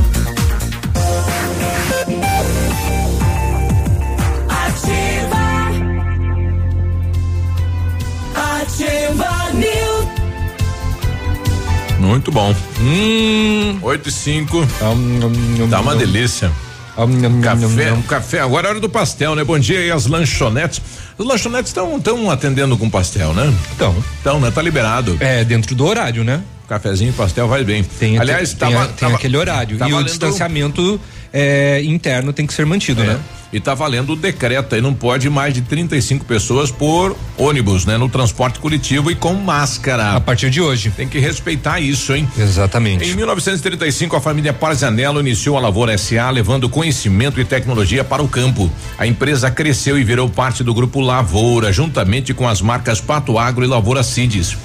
Ativa 8.73 9.51
News! 9.55 10.07
Muito 11.97 12.31
bom. 12.31 12.55
Hum. 12.79 13.79
8 13.81 14.07
e 14.07 14.11
5. 14.11 14.67
Tá 15.71 15.79
uma 15.81 15.95
delícia. 15.95 16.51
Café, 17.41 17.91
um 17.93 18.01
café. 18.03 18.39
Agora 18.41 18.67
é 18.67 18.69
hora 18.71 18.79
do 18.79 18.87
pastel, 18.87 19.33
né? 19.35 19.43
Bom 19.43 19.57
dia 19.57 19.79
aí 19.79 19.89
as 19.89 20.05
lanchonetes. 20.05 20.79
As 21.17 21.25
lanchonetes 21.25 21.69
estão 21.71 21.99
tão 21.99 22.29
atendendo 22.29 22.77
com 22.77 22.87
pastel, 22.89 23.33
né? 23.33 23.51
Então. 23.75 23.95
Então, 24.21 24.39
né? 24.39 24.51
Tá 24.51 24.61
liberado. 24.61 25.17
É, 25.19 25.43
dentro 25.43 25.73
do 25.73 25.85
horário, 25.87 26.23
né? 26.23 26.41
Cafezinho 26.67 27.09
e 27.09 27.13
pastel 27.13 27.47
vai 27.47 27.63
bem. 27.63 27.83
Tem, 27.83 28.19
Aliás, 28.19 28.53
tem, 28.53 28.71
tava, 28.71 28.85
tem 28.85 28.95
tava- 28.97 29.15
aquele 29.15 29.35
horário. 29.35 29.77
tá 29.79 29.89
e 29.89 29.93
o 29.93 30.03
distanciamento 30.03 31.01
é, 31.33 31.81
interno 31.83 32.31
tem 32.31 32.45
que 32.45 32.53
ser 32.53 32.67
mantido, 32.67 33.01
É, 33.01 33.05
né? 33.07 33.19
E 33.51 33.59
tá 33.59 33.73
valendo 33.73 34.13
o 34.13 34.15
decreto 34.15 34.75
aí, 34.75 34.81
não 34.81 34.93
pode 34.93 35.29
mais 35.29 35.53
de 35.53 35.61
35 35.61 36.23
pessoas 36.23 36.69
por 36.69 37.15
ônibus, 37.37 37.85
né? 37.85 37.97
No 37.97 38.07
transporte 38.07 38.59
coletivo 38.59 39.09
e 39.09 39.15
com 39.15 39.33
máscara. 39.33 40.11
A 40.11 40.19
partir 40.19 40.49
de 40.49 40.61
hoje. 40.61 40.91
Tem 40.91 41.07
que 41.07 41.17
respeitar 41.17 41.79
isso, 41.79 42.13
hein? 42.13 42.29
Exatamente. 42.37 43.09
Em 43.09 43.15
1935, 43.15 44.15
a 44.15 44.21
família 44.21 44.53
Parzanello 44.53 45.19
iniciou 45.19 45.57
a 45.57 45.61
Lavoura 45.61 45.97
SA, 45.97 46.29
levando 46.29 46.69
conhecimento 46.69 47.39
e 47.39 47.45
tecnologia 47.45 48.03
para 48.03 48.21
o 48.21 48.27
campo. 48.27 48.69
A 48.97 49.07
empresa 49.07 49.49
cresceu 49.49 49.97
e 49.97 50.03
virou 50.03 50.29
parte 50.29 50.63
do 50.63 50.73
grupo 50.73 50.99
Lavoura, 50.99 51.73
juntamente 51.73 52.33
com 52.33 52.47
as 52.47 52.61
marcas 52.61 53.01
Pato 53.01 53.39
Agro 53.39 53.65
e 53.65 53.67
Lavoura 53.67 54.03
Cides. 54.03 54.55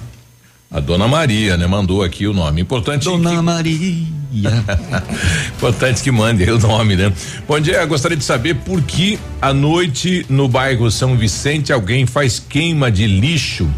A 0.70 0.80
dona 0.80 1.08
Maria, 1.08 1.56
né? 1.56 1.68
Mandou 1.68 2.04
aqui 2.04 2.26
o 2.28 2.34
nome. 2.34 2.62
Importante. 2.62 3.06
Dona 3.06 3.42
Maria. 3.42 4.08
Importante 5.56 6.02
que 6.02 6.12
mande 6.12 6.44
o 6.50 6.58
nome, 6.58 6.96
né? 6.96 7.14
Bom 7.48 7.60
dia, 7.60 7.86
gostaria 7.86 8.18
de 8.18 8.24
saber 8.24 8.56
por 8.56 8.82
que 8.82 9.20
à 9.40 9.54
noite 9.54 10.26
no 10.28 10.48
bairro 10.48 10.90
São 10.90 11.16
Vicente 11.16 11.72
alguém 11.72 12.08
faz 12.08 12.40
queima 12.40 12.92
de 12.92 13.06
lixo. 13.06 13.70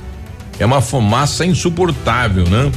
É 0.58 0.66
uma 0.66 0.82
fumaça 0.82 1.46
insuportável, 1.46 2.46
né? 2.46 2.72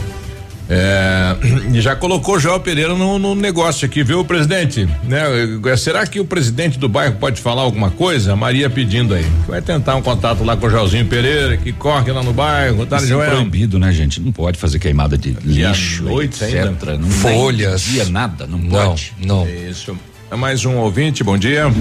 É, 0.69 1.37
já 1.81 1.97
colocou 1.97 2.39
João 2.39 2.61
Pereira 2.61 2.95
no, 2.95 3.19
no 3.19 3.35
negócio 3.35 3.87
aqui, 3.87 4.03
viu, 4.03 4.25
presidente? 4.25 4.87
Né? 5.05 5.23
Eh, 5.65 5.77
Será 5.77 6.07
que 6.07 6.21
o 6.21 6.25
presidente 6.25 6.79
do 6.79 6.89
bairro 6.89 7.17
pode 7.17 7.41
falar 7.41 7.63
alguma 7.63 7.91
coisa? 7.91 8.33
A 8.33 8.37
Maria 8.37 8.69
pedindo 8.69 9.15
aí. 9.15 9.27
Vai 9.47 9.63
tentar 9.63 9.97
um 9.97 10.03
contato 10.03 10.45
lá 10.45 10.57
com 10.57 10.67
o 10.67 10.71
Joãozinho 10.71 11.07
Pereira, 11.07 11.57
que 11.57 11.73
corre 11.73 12.13
lá 12.13 12.23
no 12.23 12.33
bairro, 12.33 12.85
tá, 12.85 12.97
Isso 12.97 13.07
é 13.07 13.09
Joel? 13.09 13.31
proibido, 13.31 13.79
né, 13.79 13.93
gente? 13.93 14.21
Não 14.21 14.33
pode 14.33 14.59
fazer 14.59 14.79
queimada 14.79 15.17
de 15.17 15.37
lixo, 15.43 16.05
noite 16.05 16.45
etc. 16.45 16.65
ainda. 16.65 16.99
Não 16.99 17.09
Folhas. 17.09 17.83
Dia 17.83 18.05
nada, 18.07 18.47
não, 18.47 18.59
Não, 18.59 18.89
pode. 18.89 19.15
Não. 19.25 19.49
Isso. 19.49 19.97
É 20.31 20.37
mais 20.37 20.63
um 20.67 20.77
ouvinte, 20.77 21.25
bom 21.25 21.39
dia. 21.39 21.73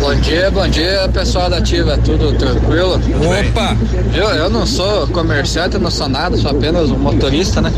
Bom 0.00 0.14
dia, 0.14 0.48
bom 0.52 0.68
dia, 0.68 1.10
pessoal 1.12 1.50
da 1.50 1.56
Ativa, 1.56 1.98
tudo 1.98 2.32
tranquilo? 2.38 2.94
Opa! 2.94 3.76
Eu, 4.14 4.28
eu 4.28 4.48
não 4.48 4.64
sou 4.64 5.08
comerciante, 5.08 5.76
não 5.76 5.90
sou 5.90 6.08
nada, 6.08 6.36
sou 6.36 6.52
apenas 6.52 6.88
um 6.88 6.96
motorista, 6.96 7.60
né? 7.60 7.72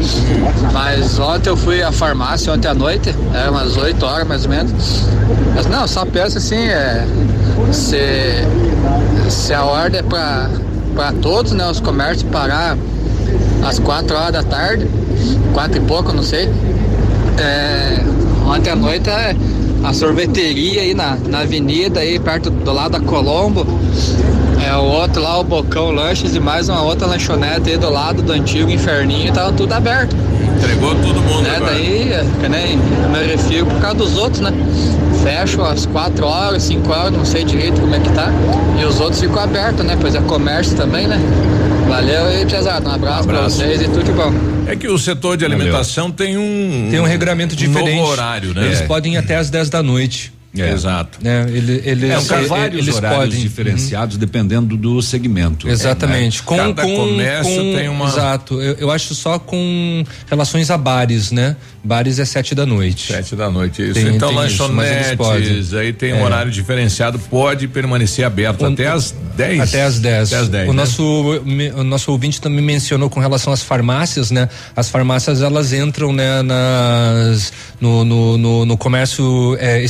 Mas 0.71 1.19
ontem 1.19 1.49
eu 1.49 1.57
fui 1.57 1.83
à 1.83 1.91
farmácia, 1.91 2.53
ontem 2.53 2.69
à 2.69 2.75
noite, 2.75 3.15
era 3.33 3.51
umas 3.51 3.75
8 3.75 4.05
horas 4.05 4.29
mais 4.29 4.45
ou 4.45 4.51
menos. 4.51 4.73
Mas 5.55 5.65
não, 5.65 5.89
só 5.89 6.05
penso 6.05 6.37
assim, 6.37 6.67
é. 6.67 7.07
Se, 7.73 8.45
se 9.31 9.55
a 9.55 9.65
ordem 9.65 10.01
é 10.01 10.03
pra, 10.03 10.51
pra 10.95 11.11
todos, 11.12 11.53
né? 11.53 11.67
Os 11.71 11.81
comércios 11.81 12.31
parar 12.31 12.77
às 13.67 13.79
4 13.79 14.15
horas 14.15 14.33
da 14.33 14.43
tarde, 14.43 14.87
quatro 15.55 15.79
e 15.79 15.81
pouco, 15.81 16.12
não 16.12 16.23
sei. 16.23 16.51
É, 17.39 18.03
ontem 18.45 18.70
à 18.70 18.76
noite 18.76 19.09
é 19.09 19.34
a 19.82 19.92
sorveteria 19.92 20.82
aí 20.82 20.95
na, 20.95 21.16
na 21.28 21.40
avenida 21.40 22.01
aí 22.01 22.18
perto 22.18 22.51
do 22.51 22.72
lado 22.72 22.92
da 22.92 23.01
Colombo. 23.01 23.66
É 24.66 24.74
o 24.76 24.82
outro 24.82 25.22
lá, 25.22 25.38
o 25.38 25.45
Bocão 25.45 25.90
Lanches 25.90 26.34
e 26.34 26.40
mais 26.40 26.68
uma 26.68 26.82
outra 26.82 27.07
lanchonete 27.07 27.70
aí 27.70 27.76
do 27.76 27.90
lado 27.90 28.22
do 28.22 28.32
antigo 28.32 28.70
Inferninho, 28.70 29.32
tava 29.32 29.53
tudo 29.53 29.72
aberto. 29.72 30.16
Entregou 30.57 30.95
todo 30.95 31.20
mundo 31.20 31.42
né? 31.42 31.57
agora. 31.57 31.74
Daí, 31.74 32.12
é, 32.12 32.24
que 32.40 32.49
nem 32.49 32.78
eu 33.03 33.11
me 33.11 33.26
refiro 33.26 33.66
por 33.66 33.78
causa 33.80 33.97
dos 33.97 34.16
outros, 34.16 34.40
né? 34.40 34.53
Fecham 35.22 35.64
às 35.64 35.84
4 35.84 36.24
horas, 36.24 36.62
5 36.62 36.90
horas, 36.90 37.12
não 37.12 37.24
sei 37.24 37.45
direito 37.45 37.80
como 37.80 37.95
é 37.95 38.01
que 38.01 38.11
tá. 38.11 38.30
E 38.80 38.84
os 38.84 39.01
outros 39.01 39.20
ficam 39.20 39.42
abertos, 39.42 39.84
né? 39.84 39.99
Pois 40.01 40.14
é 40.14 40.20
comércio 40.20 40.76
também, 40.76 41.07
né? 41.07 41.20
Valeu 41.95 42.26
aí, 42.26 42.45
Tiazado. 42.45 42.88
Um 42.88 42.92
abraço, 42.92 43.22
pra 43.28 43.36
abraço. 43.38 43.57
vocês 43.59 43.80
e 43.80 43.84
tudo 43.84 44.03
de 44.03 44.11
bom. 44.11 44.32
É 44.66 44.74
que 44.74 44.88
o 44.88 44.99
setor 44.99 45.36
de 45.36 45.45
alimentação 45.45 46.11
tem 46.11 46.36
um 46.36 46.88
Tem 46.90 46.99
um 46.99 47.05
regulamento 47.05 47.55
diferente. 47.55 47.95
novo 47.97 48.11
horário, 48.11 48.53
né? 48.53 48.64
Eles 48.66 48.80
É. 48.80 48.86
podem 48.86 49.14
ir 49.14 49.16
até 49.16 49.36
às 49.36 49.49
10 49.49 49.70
da 49.70 49.80
noite. 49.80 50.32
É. 50.57 50.70
Exato. 50.72 51.18
Né? 51.20 51.46
Ele, 51.48 51.82
eles, 51.84 52.11
É, 52.11 52.20
são 52.20 52.46
vários 52.46 52.80
eles 52.82 52.94
horários 52.94 53.24
podem. 53.24 53.40
diferenciados 53.40 54.16
dependendo 54.16 54.76
do 54.76 55.02
segmento. 55.02 55.68
Exatamente. 55.68 56.38
É, 56.38 56.40
né? 56.40 56.46
Com, 56.46 56.57
Cada 56.57 56.82
com, 56.82 56.94
comércio 56.96 57.55
com- 57.57 57.74
tem 57.74 57.88
uma- 57.88 58.09
Exato. 58.09 58.61
Eu, 58.62 58.74
eu 58.74 58.90
acho 58.90 59.14
só 59.14 59.38
com 59.38 60.05
relações 60.28 60.70
a 60.70 60.78
bares, 60.78 61.32
né? 61.32 61.57
Bares 61.82 62.18
é 62.18 62.24
sete 62.24 62.55
da 62.55 62.64
noite. 62.64 63.12
Sete 63.12 63.36
da 63.36 63.50
noite, 63.50 63.82
isso. 63.82 63.94
Tem- 63.94 64.14
então, 64.14 64.28
tem 64.34 64.46
isso, 64.46 64.62
lanchonetes, 64.62 65.14
podem. 65.16 65.80
aí 65.80 65.92
tem 65.92 66.12
um 66.14 66.18
É. 66.18 66.22
horário 66.24 66.50
diferenciado, 66.50 67.18
pode 67.18 67.68
permanecer 67.68 68.24
aberto 68.24 68.64
até 68.64 68.86
às 68.86 69.14
10. 69.36 69.61
Até 69.61 69.82
às 69.82 69.98
10. 69.98 70.32
Até 70.32 70.42
às 70.42 70.48
10. 70.48 70.68
o, 70.68 70.72
né? 70.72 70.76
nosso, 70.80 71.42
o 71.76 71.84
nosso 71.84 72.11
ouvinte 72.12 72.40
também 72.40 72.64
mencionou 72.64 73.11
com 73.11 73.20
relação 73.20 73.52
às 73.52 73.62
farmácias, 73.62 74.30
né? 74.30 74.48
As 74.74 74.88
farmácias 74.88 75.42
elas 75.42 75.72
entram 75.72 76.12
né, 76.12 76.40
nas, 76.42 77.52
no, 77.80 78.05
no, 78.05 78.38
no, 78.38 78.64
no 78.66 78.76
comércio 78.78 79.57
é, 79.61 79.82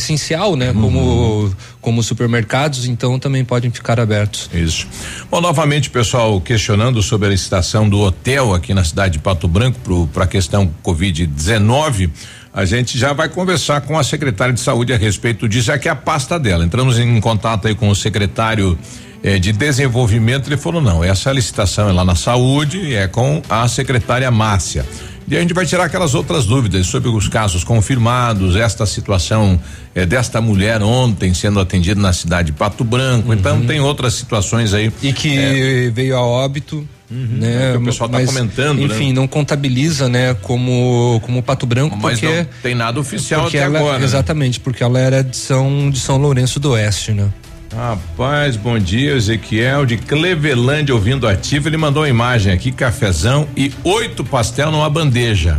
né? 0.57 0.71
Uhum. 0.71 0.83
Como, 0.83 1.57
como 1.81 2.03
supermercados, 2.03 2.87
então 2.87 3.19
também 3.19 3.45
podem 3.45 3.71
ficar 3.71 4.01
abertos. 4.01 4.51
Isso. 4.53 4.87
Bom, 5.31 5.41
novamente, 5.41 5.91
pessoal, 5.91 6.41
questionando 6.41 7.03
sobre 7.03 7.29
a 7.29 7.31
licitação 7.31 7.89
do 7.89 8.01
hotel 8.01 8.55
aqui 8.55 8.75
na 8.75 8.85
cidade 8.85 9.15
de 9.15 9.19
Pato 9.19 9.47
Branco 9.49 10.09
para 10.13 10.25
a 10.25 10.27
questão 10.27 10.71
Covid-19. 10.83 12.11
A 12.53 12.65
gente 12.65 12.97
já 12.97 13.13
vai 13.13 13.29
conversar 13.29 13.81
com 13.81 13.99
a 13.99 14.05
secretária 14.05 14.55
de 14.55 14.61
saúde 14.61 14.93
a 14.93 14.97
respeito 14.97 15.49
disso, 15.49 15.73
é 15.73 15.79
que 15.79 15.89
é 15.89 15.91
a 15.91 15.97
pasta 15.97 16.39
dela. 16.39 16.65
Entramos 16.65 16.99
em 16.99 17.21
contato 17.21 17.67
aí 17.67 17.75
com 17.75 17.89
o 17.89 17.97
secretário 17.97 18.79
eh, 19.25 19.39
de 19.39 19.53
desenvolvimento, 19.53 20.49
ele 20.49 20.59
falou: 20.59 20.83
não, 20.83 21.03
essa 21.03 21.33
licitação 21.33 21.89
é 21.89 21.93
lá 21.93 22.05
na 22.05 22.15
saúde, 22.15 22.95
é 22.95 23.09
com 23.09 23.43
a 23.49 23.67
secretária 23.67 24.31
Márcia. 24.31 24.85
E 25.27 25.37
a 25.37 25.41
gente 25.41 25.55
vai 25.55 25.65
tirar 25.65 25.85
aquelas 25.85 26.15
outras 26.15 26.45
dúvidas 26.47 26.87
sobre 26.87 27.09
os 27.09 27.29
casos 27.29 27.65
confirmados, 27.65 28.57
esta 28.57 28.85
situação 28.85 29.59
eh, 29.95 30.05
desta 30.05 30.41
mulher 30.41 30.83
ontem 30.83 31.33
sendo 31.33 31.59
atendida 31.61 32.01
na 32.01 32.13
cidade 32.13 32.53
de 32.53 32.53
Pato 32.53 32.85
Branco. 32.85 33.33
Então 33.33 33.65
tem 33.65 33.81
outras 33.81 34.15
situações 34.15 34.75
aí. 34.75 34.89
Uhum. 34.89 34.95
E 35.03 35.13
que 35.13 35.93
veio 35.95 36.17
a 36.17 36.21
óbito. 36.21 36.87
Né, 37.11 37.75
é 37.75 37.77
o 37.77 37.85
pessoal 37.85 38.09
tá 38.09 38.19
mas, 38.19 38.27
comentando, 38.27 38.79
né? 38.79 38.85
Enfim, 38.87 39.13
não 39.13 39.29
contabiliza, 39.29 40.09
né, 40.09 40.35
como 40.35 41.21
como 41.23 41.43
Pato 41.43 41.67
Branco, 41.67 41.97
Mas 42.01 42.19
porque 42.19 42.35
não 42.35 42.47
tem 42.63 42.75
nada 42.75 42.99
oficial 42.99 43.47
até 43.47 43.59
ela, 43.59 43.79
agora. 43.79 43.99
né? 43.99 44.05
Exatamente, 44.05 44.59
porque 44.59 44.83
ela 44.83 44.99
era 44.99 45.23
de 45.23 45.37
São 45.37 45.91
de 45.91 46.01
São 46.01 46.17
Lourenço 46.17 46.59
do 46.59 46.71
Oeste, 46.71 47.13
né? 47.13 47.29
Rapaz, 47.75 48.57
bom 48.57 48.79
dia, 48.79 49.15
Ezequiel 49.15 49.85
de 49.85 49.97
Clevelândia 49.97 50.95
ouvindo 50.95 51.27
ativo. 51.27 51.69
Ele 51.69 51.77
mandou 51.77 52.05
uma 52.05 52.09
imagem 52.09 52.53
aqui, 52.53 52.71
cafezão 52.71 53.49
e 53.57 53.73
oito 53.83 54.25
pastel 54.25 54.71
numa 54.71 54.89
bandeja. 54.89 55.59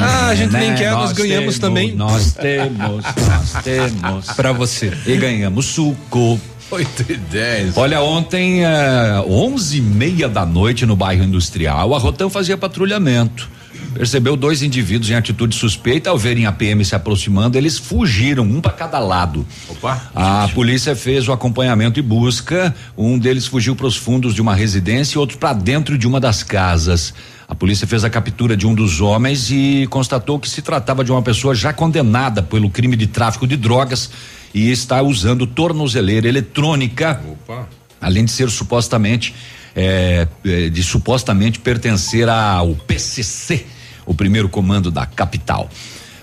Ah, 0.00 0.28
a 0.28 0.34
gente 0.36 0.52
nem 0.52 0.70
né? 0.70 0.76
quer, 0.76 0.92
nós, 0.92 1.10
ganhamos 1.10 1.40
temos, 1.40 1.58
também. 1.58 1.96
Nós 1.96 2.34
temos, 2.34 3.04
nós 3.04 3.52
temos. 3.64 4.26
Pra 4.36 4.52
você. 4.52 4.92
E 5.04 5.16
ganhamos 5.16 5.66
suco. 5.66 6.40
8 6.70 7.06
e 7.12 7.16
10. 7.16 7.76
Olha, 7.76 8.00
ontem, 8.00 8.64
é, 8.64 9.22
onze 9.26 9.78
e 9.78 9.80
meia 9.80 10.28
da 10.28 10.46
noite 10.46 10.86
no 10.86 10.96
bairro 10.96 11.24
industrial, 11.24 11.92
a 11.94 11.98
Rotan 11.98 12.30
fazia 12.30 12.56
patrulhamento. 12.56 13.50
Percebeu 13.92 14.36
dois 14.36 14.62
indivíduos 14.62 15.10
em 15.10 15.14
atitude 15.14 15.54
suspeita. 15.54 16.10
Ao 16.10 16.18
verem 16.18 16.46
a 16.46 16.52
PM 16.52 16.84
se 16.84 16.94
aproximando, 16.94 17.56
eles 17.56 17.78
fugiram, 17.78 18.44
um 18.44 18.60
para 18.60 18.72
cada 18.72 18.98
lado. 18.98 19.46
Opa. 19.68 20.10
A 20.14 20.48
polícia 20.54 20.96
fez 20.96 21.28
o 21.28 21.32
acompanhamento 21.32 21.98
e 21.98 22.02
busca. 22.02 22.74
Um 22.96 23.18
deles 23.18 23.46
fugiu 23.46 23.76
para 23.76 23.86
os 23.86 23.96
fundos 23.96 24.34
de 24.34 24.40
uma 24.40 24.54
residência 24.54 25.16
e 25.16 25.18
outro 25.18 25.38
para 25.38 25.52
dentro 25.52 25.96
de 25.96 26.06
uma 26.06 26.18
das 26.18 26.42
casas. 26.42 27.14
A 27.48 27.54
polícia 27.54 27.86
fez 27.86 28.02
a 28.02 28.10
captura 28.10 28.56
de 28.56 28.66
um 28.66 28.74
dos 28.74 29.00
homens 29.00 29.50
e 29.50 29.86
constatou 29.90 30.38
que 30.38 30.48
se 30.48 30.62
tratava 30.62 31.04
de 31.04 31.12
uma 31.12 31.20
pessoa 31.20 31.54
já 31.54 31.72
condenada 31.72 32.42
pelo 32.42 32.70
crime 32.70 32.96
de 32.96 33.06
tráfico 33.06 33.46
de 33.46 33.56
drogas 33.56 34.10
e 34.54 34.70
está 34.70 35.02
usando 35.02 35.46
tornozeleira 35.46 36.28
eletrônica. 36.28 37.20
Opa. 37.28 37.68
Além 38.00 38.24
de 38.24 38.30
ser 38.30 38.50
supostamente 38.50 39.34
é, 39.74 40.26
de 40.44 40.82
supostamente 40.82 41.58
pertencer 41.58 42.28
ao 42.28 42.74
PCC, 42.74 43.66
o 44.06 44.14
primeiro 44.14 44.48
comando 44.48 44.90
da 44.90 45.06
capital. 45.06 45.68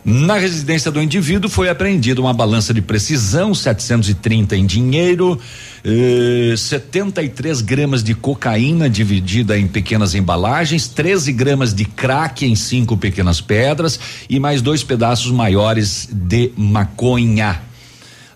Na 0.04 0.38
residência 0.38 0.90
do 0.90 1.02
indivíduo 1.02 1.50
foi 1.50 1.70
apreendida 1.70 2.22
uma 2.22 2.34
balança 2.34 2.74
de 2.74 2.82
precisão, 2.82 3.54
730 3.54 4.56
em 4.56 4.66
dinheiro, 4.66 5.40
eh, 5.84 6.56
73 6.58 7.62
gramas 7.62 8.02
de 8.02 8.16
cocaína 8.16 8.90
dividida 8.90 9.58
em 9.58 9.68
pequenas 9.68 10.16
embalagens, 10.16 10.88
13 10.88 11.34
gramas 11.34 11.74
de 11.74 11.86
crack 11.86 12.46
em 12.46 12.56
cinco 12.56 12.96
pequenas 12.96 13.42
pedras 13.42 14.00
e 14.30 14.40
mais 14.40 14.62
dois 14.62 14.84
pedaços 14.84 15.32
maiores 15.32 16.10
de 16.12 16.52
maconha. 16.56 17.69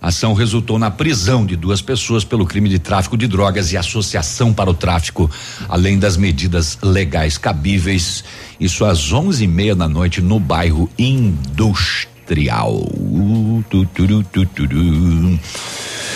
A 0.04 0.10
ação 0.10 0.34
resultou 0.34 0.78
na 0.78 0.92
prisão 0.92 1.46
de 1.46 1.56
duas 1.56 1.82
pessoas 1.82 2.26
pelo 2.26 2.46
crime 2.46 2.68
de 2.68 2.78
tráfico 2.78 3.16
de 3.16 3.26
drogas 3.26 3.72
e 3.72 3.78
associação 3.78 4.54
para 4.54 4.70
o 4.70 4.74
tráfico, 4.74 5.32
além 5.70 5.98
das 5.98 6.18
medidas 6.18 6.78
legais 6.84 7.38
cabíveis. 7.38 8.22
Isso 8.60 8.84
às 8.84 9.14
onze 9.14 9.46
e 9.46 9.48
meia 9.48 9.74
da 9.74 9.88
noite 9.88 10.22
no 10.22 10.42
bairro 10.42 10.90
Industrial. 11.00 12.74
Uh, 12.74 13.64
tu, 13.70 13.86
tu. 13.86 15.40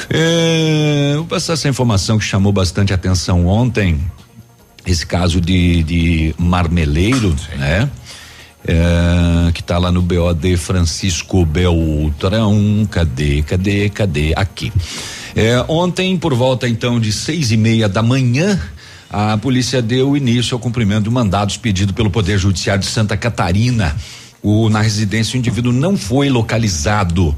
É, 0.09 1.13
vou 1.15 1.25
passar 1.25 1.53
essa 1.53 1.69
informação 1.69 2.19
que 2.19 2.25
chamou 2.25 2.51
bastante 2.51 2.93
atenção 2.93 3.47
ontem. 3.47 4.01
Esse 4.85 5.05
caso 5.05 5.39
de, 5.39 5.81
de 5.83 6.35
marmeleiro, 6.37 7.33
né? 7.55 7.89
É, 8.69 9.51
que 9.53 9.61
está 9.61 9.77
lá 9.77 9.89
no 9.89 10.01
BOD 10.01 10.57
Francisco 10.57 11.45
Beltrão. 11.45 12.85
Cadê, 12.91 13.41
cadê, 13.41 13.89
cadê? 13.89 14.33
Aqui. 14.35 14.73
É, 15.33 15.63
ontem, 15.69 16.17
por 16.17 16.33
volta 16.33 16.67
então 16.67 16.99
de 16.99 17.13
seis 17.13 17.49
e 17.51 17.55
meia 17.55 17.87
da 17.87 18.03
manhã, 18.03 18.59
a 19.09 19.37
polícia 19.37 19.81
deu 19.81 20.17
início 20.17 20.53
ao 20.53 20.59
cumprimento 20.59 21.05
de 21.05 21.09
mandados 21.09 21.55
pedido 21.55 21.93
pelo 21.93 22.09
Poder 22.09 22.37
Judiciário 22.37 22.81
de 22.81 22.89
Santa 22.89 23.15
Catarina. 23.15 23.95
O, 24.43 24.67
na 24.67 24.81
residência, 24.81 25.35
o 25.35 25.39
indivíduo 25.39 25.71
não 25.71 25.95
foi 25.95 26.27
localizado. 26.29 27.33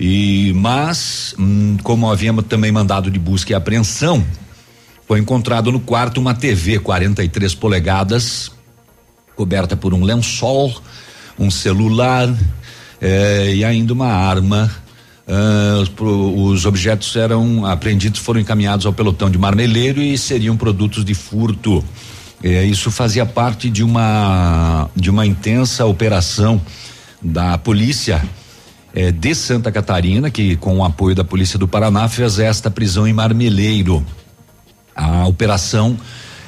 E, 0.00 0.54
mas, 0.56 1.34
hum, 1.38 1.76
como 1.82 2.10
havíamos 2.10 2.46
também 2.46 2.72
mandado 2.72 3.10
de 3.10 3.18
busca 3.18 3.52
e 3.52 3.54
apreensão, 3.54 4.24
foi 5.06 5.20
encontrado 5.20 5.70
no 5.70 5.80
quarto 5.80 6.18
uma 6.18 6.32
TV 6.32 6.78
43 6.78 7.54
polegadas 7.54 8.50
coberta 9.36 9.76
por 9.76 9.94
um 9.94 10.02
lençol, 10.04 10.74
um 11.38 11.50
celular 11.50 12.32
eh, 13.00 13.54
e 13.56 13.64
ainda 13.64 13.92
uma 13.92 14.08
arma. 14.08 14.70
Ah, 15.26 15.80
os, 15.80 15.90
os 15.98 16.66
objetos 16.66 17.14
eram 17.16 17.64
apreendidos, 17.64 18.20
foram 18.20 18.40
encaminhados 18.40 18.86
ao 18.86 18.92
pelotão 18.92 19.30
de 19.30 19.38
marmeleiro 19.38 20.02
e 20.02 20.18
seriam 20.18 20.56
produtos 20.56 21.04
de 21.04 21.14
furto. 21.14 21.82
Eh, 22.42 22.64
isso 22.64 22.90
fazia 22.90 23.24
parte 23.24 23.70
de 23.70 23.84
uma 23.84 24.90
de 24.96 25.08
uma 25.10 25.24
intensa 25.24 25.86
operação 25.86 26.60
da 27.20 27.56
polícia 27.56 28.22
eh, 28.94 29.12
de 29.12 29.34
Santa 29.34 29.70
Catarina, 29.70 30.30
que 30.30 30.56
com 30.56 30.78
o 30.78 30.84
apoio 30.84 31.14
da 31.14 31.24
polícia 31.24 31.58
do 31.58 31.68
Paraná 31.68 32.08
fez 32.08 32.38
esta 32.38 32.70
prisão 32.70 33.06
em 33.06 33.12
Marmeleiro. 33.12 34.04
A 34.94 35.26
operação 35.26 35.96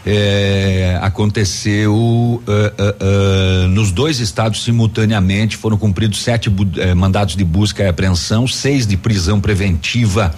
eh, 0.07 0.99
aconteceu 1.01 2.43
eh, 2.47 2.73
eh, 2.77 2.95
eh, 3.01 3.67
nos 3.69 3.91
dois 3.91 4.21
estados 4.21 4.63
simultaneamente. 4.63 5.57
Foram 5.57 5.77
cumpridos 5.77 6.23
sete 6.23 6.53
eh, 6.77 6.95
mandados 6.95 7.37
de 7.37 7.45
busca 7.45 7.83
e 7.83 7.89
apreensão, 7.89 8.47
seis 8.47 8.87
de 8.87 8.97
prisão 8.97 9.41
preventiva. 9.41 10.35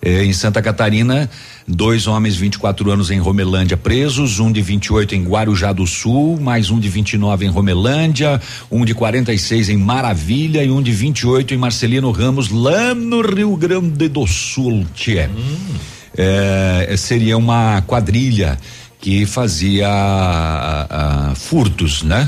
Eh, 0.00 0.24
em 0.24 0.32
Santa 0.32 0.60
Catarina, 0.60 1.30
dois 1.66 2.06
homens 2.06 2.34
24 2.36 2.90
anos 2.90 3.10
em 3.10 3.18
Romelândia 3.18 3.76
presos, 3.76 4.40
um 4.40 4.50
de 4.50 4.60
28 4.60 5.14
em 5.14 5.24
Guarujá 5.24 5.72
do 5.72 5.86
Sul, 5.86 6.40
mais 6.40 6.70
um 6.70 6.78
de 6.80 6.88
29 6.88 7.46
em 7.46 7.48
Romelândia, 7.48 8.40
um 8.70 8.84
de 8.84 8.94
46 8.94 9.68
em 9.68 9.76
Maravilha 9.76 10.64
e 10.64 10.70
um 10.70 10.82
de 10.82 10.90
28 10.90 11.54
em 11.54 11.56
Marcelino 11.56 12.10
Ramos, 12.10 12.50
lá 12.50 12.94
no 12.94 13.20
Rio 13.20 13.56
Grande 13.56 14.08
do 14.08 14.26
Sul. 14.26 14.84
Tchê. 14.94 15.28
É, 16.14 16.94
seria 16.98 17.38
uma 17.38 17.80
quadrilha 17.86 18.58
que 19.02 19.26
fazia 19.26 19.88
ah, 19.88 20.86
ah, 20.88 21.34
furtos, 21.34 22.04
né? 22.04 22.26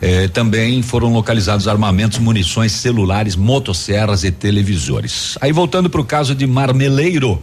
É, 0.00 0.28
também 0.28 0.80
foram 0.80 1.12
localizados 1.12 1.66
armamentos, 1.66 2.18
munições, 2.18 2.70
celulares, 2.72 3.34
motosserras 3.34 4.22
e 4.22 4.30
televisores. 4.30 5.36
Aí 5.40 5.50
voltando 5.50 5.90
para 5.90 6.00
o 6.00 6.04
caso 6.04 6.32
de 6.34 6.46
Marmeleiro, 6.46 7.42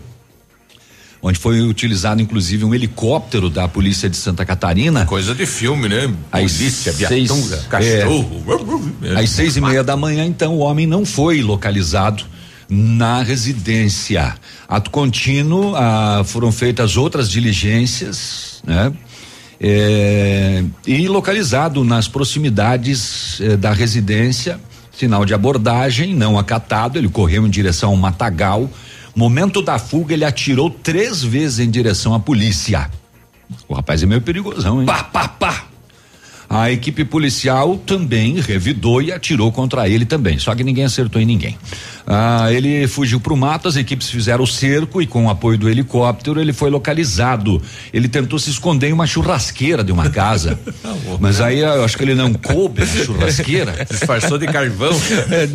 onde 1.21 1.37
foi 1.37 1.61
utilizado 1.61 2.21
inclusive 2.21 2.63
um 2.63 2.73
helicóptero 2.73 3.49
da 3.49 3.67
polícia 3.67 4.09
de 4.09 4.15
Santa 4.15 4.45
Catarina. 4.45 5.05
Coisa 5.05 5.35
de 5.35 5.45
filme, 5.45 5.89
né? 5.89 6.09
Às 6.31 6.53
Polícia, 6.53 6.93
seis- 6.93 7.29
viatura, 7.29 7.57
cachorro. 7.69 8.97
é, 9.03 9.19
às 9.21 9.29
seis 9.31 9.57
e 9.57 9.61
meia 9.61 9.83
da 9.83 9.97
manhã, 9.97 10.25
então, 10.25 10.53
o 10.55 10.59
homem 10.59 10.87
não 10.87 11.05
foi 11.05 11.41
localizado 11.41 12.23
na 12.73 13.21
residência. 13.21 14.33
Ato 14.65 14.89
contínuo, 14.89 15.75
ah, 15.75 16.23
foram 16.25 16.53
feitas 16.53 16.95
outras 16.95 17.29
diligências, 17.29 18.63
né? 18.65 18.93
É, 19.63 20.63
e 20.87 21.07
localizado 21.07 21.83
nas 21.83 22.07
proximidades 22.07 23.39
eh, 23.41 23.55
da 23.55 23.71
residência, 23.71 24.59
sinal 24.91 25.23
de 25.23 25.35
abordagem 25.35 26.15
não 26.15 26.39
acatado, 26.39 26.97
ele 26.97 27.07
correu 27.07 27.45
em 27.45 27.49
direção 27.49 27.91
ao 27.91 27.95
matagal. 27.95 28.67
Momento 29.15 29.61
da 29.61 29.77
fuga, 29.77 30.15
ele 30.15 30.25
atirou 30.25 30.67
três 30.67 31.23
vezes 31.23 31.59
em 31.59 31.69
direção 31.69 32.15
à 32.15 32.19
polícia. 32.19 32.89
O 33.67 33.75
rapaz 33.75 34.01
é 34.01 34.07
meio 34.07 34.21
perigosão, 34.21 34.79
hein? 34.79 34.87
Pá, 34.87 35.03
pá, 35.03 35.27
pá. 35.27 35.65
A 36.49 36.69
equipe 36.69 37.05
policial 37.05 37.77
também 37.77 38.41
revidou 38.41 39.01
e 39.01 39.09
atirou 39.09 39.53
contra 39.53 39.87
ele 39.87 40.05
também, 40.05 40.37
só 40.37 40.53
que 40.53 40.65
ninguém 40.65 40.83
acertou 40.83 41.21
em 41.21 41.25
ninguém. 41.25 41.57
Ah, 42.05 42.51
ele 42.51 42.87
fugiu 42.87 43.19
para 43.19 43.33
o 43.33 43.37
mato, 43.37 43.67
as 43.67 43.75
equipes 43.75 44.09
fizeram 44.09 44.43
o 44.43 44.47
cerco 44.47 45.01
e 45.01 45.07
com 45.07 45.25
o 45.25 45.29
apoio 45.29 45.57
do 45.57 45.69
helicóptero 45.69 46.39
ele 46.39 46.53
foi 46.53 46.69
localizado. 46.69 47.61
Ele 47.93 48.07
tentou 48.07 48.39
se 48.39 48.49
esconder 48.49 48.89
em 48.89 48.93
uma 48.93 49.07
churrasqueira 49.07 49.83
de 49.83 49.91
uma 49.91 50.09
casa, 50.09 50.59
mas 51.19 51.39
aí 51.39 51.59
eu 51.59 51.83
acho 51.83 51.97
que 51.97 52.03
ele 52.03 52.15
não 52.15 52.33
coube 52.33 52.81
na 52.81 52.87
churrasqueira. 52.87 53.85
Disfarçou 53.89 54.37
de 54.37 54.47
carvão. 54.47 54.91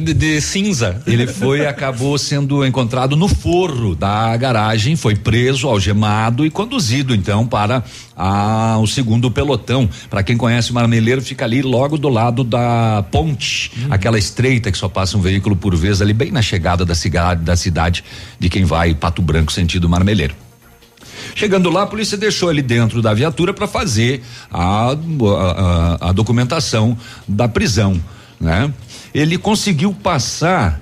de, 0.05 0.15
de 0.15 0.41
cinza. 0.41 1.03
Ele 1.07 1.27
foi 1.27 1.61
e 1.61 1.67
acabou 1.67 2.19
sendo 2.19 2.65
encontrado 2.65 3.17
no 3.17 3.29
forro 3.29 3.95
da 3.95 4.37
garagem, 4.37 4.97
foi 4.97 5.17
preso, 5.17 5.69
algemado 5.69 6.45
e 6.45 6.51
conduzido 6.51 7.15
então 7.15 7.47
para 7.47 7.83
a, 8.17 8.79
o 8.79 8.87
segundo 8.87 9.31
pelotão. 9.31 9.89
Para 10.09 10.23
quem 10.23 10.37
conhece 10.37 10.71
o 10.71 10.75
Marmeleiro, 10.75 11.21
fica 11.21 11.45
ali 11.45 11.63
logo 11.63 11.99
do 11.99 12.09
lado 12.09 12.43
da 12.43 13.05
ponte, 13.11 13.73
aquela 13.91 14.19
estreita 14.19 14.73
que 14.73 14.79
só 14.79 14.89
passa 14.89 15.17
um 15.17 15.21
veículo 15.21 15.57
por 15.57 15.77
vez 15.77 16.01
ali 16.01 16.13
bem 16.13 16.31
na 16.37 16.43
chegada 16.43 16.85
da 16.85 16.95
cidade, 16.95 17.43
da 17.43 17.57
cidade 17.57 18.05
de 18.39 18.49
quem 18.51 18.65
vai 18.65 18.95
Pato 18.95 19.23
Branco 19.23 19.51
sentido 19.51 19.89
Marmeleiro. 19.89 20.35
Chegando 21.35 21.71
lá, 21.71 21.83
a 21.83 21.87
polícia 21.87 22.17
deixou 22.17 22.51
ele 22.51 22.61
dentro 22.63 23.01
da 23.01 23.15
viatura 23.15 23.55
para 23.55 23.67
fazer 23.67 24.23
a, 24.51 24.91
a- 24.91 26.09
a- 26.09 26.13
documentação 26.13 26.97
da 27.27 27.49
prisão, 27.49 28.01
né? 28.39 28.71
Ele 29.15 29.39
conseguiu 29.39 29.95
passar 29.95 30.81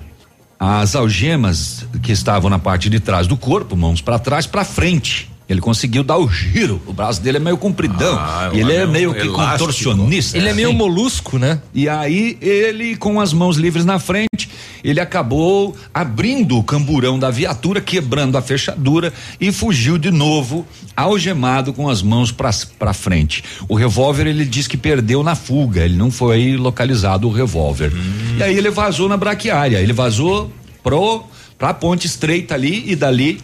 as 0.59 0.93
algemas 0.95 1.85
que 2.03 2.11
estavam 2.11 2.49
na 2.49 2.59
parte 2.59 2.89
de 2.89 2.99
trás 2.99 3.27
do 3.27 3.37
corpo, 3.37 3.77
mãos 3.77 4.01
para 4.01 4.19
trás, 4.19 4.45
para 4.45 4.65
frente. 4.65 5.29
Ele 5.47 5.61
conseguiu 5.61 6.03
dar 6.03 6.17
o 6.17 6.27
giro. 6.27 6.81
O 6.87 6.93
braço 6.93 7.21
dele 7.21 7.37
é 7.37 7.39
meio 7.39 7.57
compridão. 7.57 8.15
Ah, 8.17 8.49
e 8.53 8.59
ele 8.59 8.73
é 8.73 8.77
é 8.77 8.85
meio 8.85 9.13
que 9.13 9.21
elástico. 9.21 9.59
contorcionista. 9.59 10.37
Ele 10.37 10.49
é 10.49 10.53
meio 10.53 10.73
molusco, 10.73 11.37
né? 11.37 11.61
E 11.73 11.87
aí 11.87 12.37
ele, 12.41 12.95
com 12.95 13.19
as 13.19 13.31
mãos 13.33 13.57
livres 13.57 13.85
na 13.85 13.99
frente, 13.99 14.49
ele 14.83 14.99
acabou 14.99 15.75
abrindo 15.93 16.57
o 16.57 16.63
camburão 16.63 17.19
da 17.19 17.29
viatura, 17.29 17.81
quebrando 17.81 18.37
a 18.37 18.41
fechadura 18.41 19.13
e 19.39 19.51
fugiu 19.51 19.97
de 19.97 20.11
novo, 20.11 20.65
algemado 20.95 21.73
com 21.73 21.89
as 21.89 22.01
mãos 22.01 22.31
para 22.31 22.93
frente. 22.93 23.43
O 23.67 23.75
revólver 23.75 24.27
ele 24.27 24.45
diz 24.45 24.67
que 24.67 24.77
perdeu 24.77 25.23
na 25.23 25.35
fuga, 25.35 25.83
ele 25.83 25.95
não 25.95 26.09
foi 26.11 26.55
localizado 26.57 27.27
o 27.27 27.31
revólver. 27.31 27.91
E 28.37 28.43
aí 28.43 28.57
ele 28.57 28.69
vazou 28.69 29.07
na 29.09 29.17
braquiária, 29.17 29.79
ele 29.79 29.93
vazou 29.93 30.51
pro 30.83 31.23
pra 31.57 31.73
ponte 31.73 32.05
estreita 32.05 32.53
ali 32.53 32.83
e 32.85 32.95
dali 32.95 33.39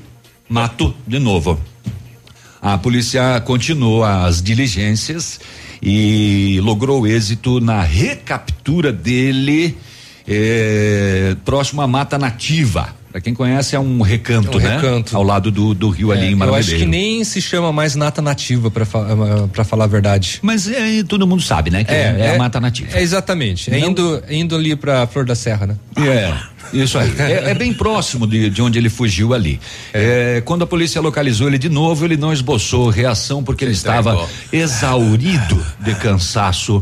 mato 0.52 0.94
de 1.08 1.18
novo. 1.18 1.58
A 2.62 2.78
polícia 2.78 3.40
continuou 3.40 4.04
as 4.04 4.42
diligências 4.42 5.40
e 5.82 6.60
logrou 6.62 7.08
êxito 7.08 7.62
na 7.62 7.82
recaptura 7.82 8.92
dele 8.92 9.78
eh, 10.28 11.38
próximo 11.46 11.82
à 11.82 11.88
Mata 11.88 12.18
Nativa. 12.18 12.94
Pra 13.12 13.20
quem 13.20 13.34
conhece, 13.34 13.76
é 13.76 13.80
um 13.80 14.02
recanto, 14.02 14.58
É 14.58 14.62
um 14.62 14.64
né? 14.64 14.76
recanto. 14.76 15.16
Ao 15.18 15.22
lado 15.24 15.52
do, 15.52 15.74
do 15.74 15.90
rio 15.90 16.12
ali 16.12 16.22
É, 16.22 16.28
em 16.28 16.32
eu 16.32 16.38
Maravilha. 16.38 16.60
acho 16.60 16.76
que 16.78 16.86
nem 16.86 17.24
se 17.24 17.42
chama 17.42 17.72
mais 17.74 17.96
nata 17.96 18.22
nativa 18.22 18.72
para 18.72 18.86
para 19.52 19.64
falar 19.66 19.84
a 19.84 19.88
verdade. 19.88 20.40
Mas 20.42 20.68
é, 20.68 21.04
todo 21.04 21.28
mundo 21.28 21.42
sabe, 21.42 21.70
né? 21.70 21.84
Que 21.84 21.92
é, 21.92 22.16
é 22.20 22.36
a 22.36 22.38
mata 22.38 22.60
nativa. 22.60 22.90
É 22.98 23.02
exatamente. 23.02 23.74
É 23.74 23.80
indo, 23.80 24.24
indo 24.30 24.56
ali 24.56 24.76
pra 24.76 25.06
Flor 25.08 25.26
da 25.26 25.36
Serra, 25.36 25.68
né? 25.68 25.76
É, 25.98 26.34
isso 26.74 26.98
aí. 26.98 27.14
É, 27.20 27.52
é 27.52 27.54
bem 27.54 27.74
próximo 27.74 28.26
de, 28.26 28.50
de 28.50 28.62
onde 28.62 28.80
ele 28.80 28.90
fugiu 28.90 29.34
ali. 29.34 29.60
É, 29.94 30.42
quando 30.46 30.64
a 30.64 30.68
polícia 30.68 31.02
localizou 31.02 31.48
ele 31.50 31.58
de 31.58 31.68
novo, 31.70 32.06
ele 32.06 32.16
não 32.16 32.32
esboçou 32.32 32.90
reação 32.90 33.44
porque 33.44 33.66
ele 33.66 33.74
estava 33.74 34.12
entregou. 34.14 34.30
exaurido 34.54 35.66
de 35.80 35.94
cansaço. 35.96 36.82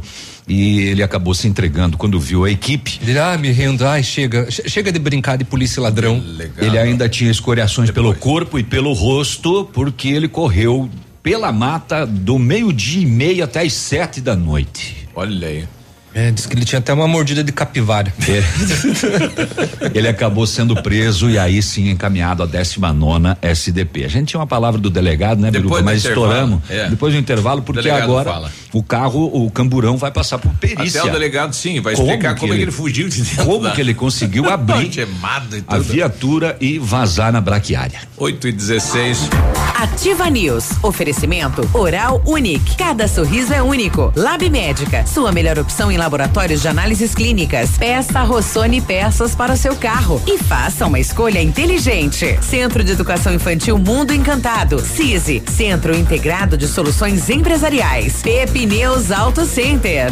E 0.50 0.80
ele 0.82 1.04
acabou 1.04 1.34
se 1.36 1.48
entregando 1.48 1.96
quando 1.96 2.20
viu 2.20 2.44
a 2.44 2.50
equipe. 2.50 3.00
Ele, 3.06 3.20
ah, 3.20 3.38
me 3.38 3.52
rendo, 3.52 3.86
ai, 3.86 4.02
chega, 4.02 4.50
che- 4.50 4.68
chega 4.68 4.92
de 4.92 4.98
brincar 4.98 5.38
de 5.38 5.44
polícia 5.44 5.80
e 5.80 5.84
ladrão. 5.84 6.24
Ele 6.58 6.78
ainda 6.78 7.08
tinha 7.08 7.30
escoriações 7.30 7.92
pelo 7.92 8.16
corpo 8.16 8.58
e 8.58 8.64
pelo 8.64 8.92
rosto, 8.94 9.70
porque 9.72 10.08
ele 10.10 10.28
correu 10.28 10.90
pela 11.22 11.52
mata 11.52 12.04
do 12.06 12.40
meio-dia 12.40 13.04
e 13.04 13.06
meio 13.06 13.44
até 13.44 13.62
as 13.62 13.74
sete 13.74 14.20
da 14.22 14.36
noite. 14.36 15.08
Olha 15.16 15.48
aí. 15.48 15.66
É, 16.12 16.32
diz 16.32 16.48
que 16.48 16.56
ele 16.56 16.66
tinha 16.66 16.80
até 16.80 16.92
uma 16.92 17.08
mordida 17.08 17.44
de 17.44 17.52
capivara. 17.52 18.12
É. 18.28 19.92
ele 19.94 20.08
acabou 20.08 20.46
sendo 20.48 20.76
preso 20.82 21.30
e 21.30 21.38
aí 21.38 21.62
sim 21.62 21.90
encaminhado 21.90 22.42
à 22.44 22.46
19 22.46 23.36
SDP. 23.42 24.06
A 24.06 24.08
gente 24.08 24.30
tinha 24.30 24.40
uma 24.40 24.48
palavra 24.48 24.80
do 24.80 24.90
delegado, 24.90 25.40
né, 25.40 25.52
Depois 25.52 25.64
Biruba? 25.64 25.80
do 25.82 25.86
Mas 25.86 26.00
intervalo, 26.06 26.26
estouramos. 26.32 26.62
é. 26.70 26.90
Depois 26.90 27.14
do 27.14 27.20
intervalo, 27.20 27.62
porque 27.62 27.90
agora 27.90 28.30
fala. 28.32 28.52
O 28.72 28.84
carro, 28.84 29.26
o 29.46 29.50
camburão 29.50 29.98
vai 29.98 30.12
passar 30.12 30.38
por 30.40 30.52
perícia. 30.54 31.02
Até 31.02 31.10
o 31.10 31.12
delegado, 31.14 31.54
sim, 31.56 31.80
vai 31.82 31.94
explicar 31.94 32.36
como, 32.36 32.54
é 32.54 32.58
que 32.58 32.62
ele 32.64 32.72
fugiu 32.72 33.10
de 33.10 33.22
dentro 33.22 33.46
Como 33.46 33.64
da- 33.64 33.72
que 33.72 33.82
ele 33.82 33.94
conseguiu 33.94 34.48
abrir 34.50 34.92
e 34.98 35.08
a 35.68 35.78
viatura 35.80 36.56
e 36.62 36.78
vazar 36.80 37.32
na 37.32 37.42
braquiária. 37.42 38.00
8 38.18 38.48
e 38.48 38.52
16. 38.52 39.30
Ativa 39.76 40.30
News. 40.30 40.66
Oferecimento 40.84 41.68
Oral 41.74 42.22
Unique. 42.26 42.76
Cada 42.76 43.08
sorriso 43.08 43.54
é 43.54 43.62
único. 43.62 44.12
Lab 44.16 44.48
Médica. 44.50 45.06
Sua 45.08 45.32
melhor 45.32 45.58
opção 45.58 45.92
em 45.92 45.98
laboratórios 45.98 46.62
de 46.62 46.68
análises 46.68 47.16
clínicas. 47.16 47.72
Peça 47.78 48.22
Rossoni 48.24 48.82
peças 48.82 49.34
para 49.36 49.54
o 49.54 49.58
seu 49.58 49.76
carro. 49.76 50.22
E 50.28 50.38
faça 50.38 50.86
uma 50.86 51.00
escolha 51.00 51.42
inteligente. 51.42 52.38
Centro 52.42 52.84
de 52.84 52.92
Educação 52.92 53.34
Infantil 53.34 53.78
Mundo 53.78 54.14
Encantado. 54.14 54.80
CISI. 54.80 55.44
Centro 55.48 55.96
Integrado 55.96 56.58
de 56.58 56.68
Soluções 56.68 57.30
Empresariais. 57.30 58.22
Pepineus 58.60 59.10
Auto 59.10 59.46
Center. 59.46 60.12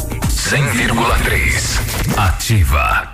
100,3. 0.49 2.17
Ativa. 2.17 3.09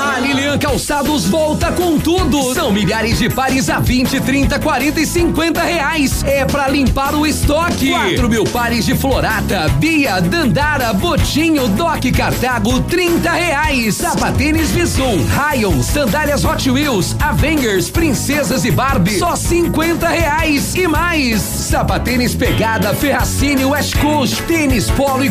A 0.00 0.18
Lilian 0.18 0.58
Calçados 0.58 1.26
volta 1.26 1.72
com 1.72 1.98
tudo. 1.98 2.52
São 2.52 2.72
milhares 2.72 3.18
de 3.18 3.30
pares 3.30 3.70
a 3.70 3.78
20, 3.78 4.20
30, 4.20 4.58
40 4.58 5.00
e 5.00 5.06
50 5.06 5.62
reais. 5.62 6.22
É 6.24 6.44
pra 6.44 6.68
limpar 6.68 7.14
o 7.14 7.26
estoque. 7.26 7.90
4 7.90 8.28
mil 8.28 8.44
pares 8.44 8.84
de 8.84 8.94
Florata, 8.94 9.68
Bia, 9.78 10.20
Dandara, 10.20 10.92
Botinho, 10.92 11.68
Doc 11.68 12.04
Cartago, 12.14 12.80
30 12.82 13.30
reais. 13.30 13.94
Sapatênis 13.94 14.72
Visum, 14.72 15.24
Rayon, 15.28 15.82
sandálias 15.82 16.44
Hot 16.44 16.68
Wheels, 16.68 17.16
Avengers, 17.20 17.88
Princesas 17.88 18.64
e 18.64 18.70
Barbie, 18.70 19.18
só 19.18 19.36
50 19.36 20.08
reais. 20.08 20.74
E 20.74 20.86
mais, 20.86 21.40
sapatênis 21.40 22.34
Pegada, 22.34 22.92
Ferracini, 22.92 23.64
West 23.64 23.96
Coast, 23.98 24.42
tênis 24.42 24.90
Polo 24.90 25.24
e 25.24 25.30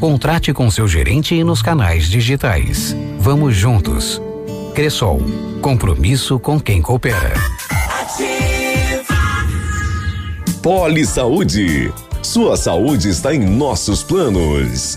Contrate 0.00 0.54
com 0.54 0.70
seu 0.70 0.88
gerente 0.88 1.34
e 1.34 1.44
nos 1.44 1.60
canais 1.60 2.06
digitais. 2.06 2.96
Vamos 3.18 3.54
juntos. 3.54 4.20
Cressol. 4.74 5.20
Compromisso 5.60 6.40
com 6.40 6.58
quem 6.58 6.80
coopera. 6.80 7.34
Poli 10.62 11.04
Saúde. 11.04 11.92
Sua 12.22 12.56
saúde 12.56 13.10
está 13.10 13.34
em 13.34 13.40
nossos 13.40 14.02
planos. 14.02 14.96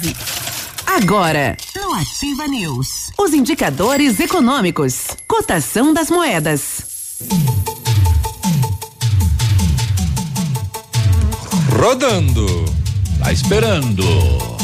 nove. 0.00 0.16
Agora, 0.86 1.56
no 1.76 1.94
Ativa 1.94 2.46
News, 2.48 3.10
os 3.18 3.32
indicadores 3.32 4.18
econômicos, 4.18 5.08
cotação 5.28 5.92
das 5.92 6.10
moedas. 6.10 6.82
Rodando, 11.78 12.64
tá 13.18 13.32
esperando. 13.32 14.04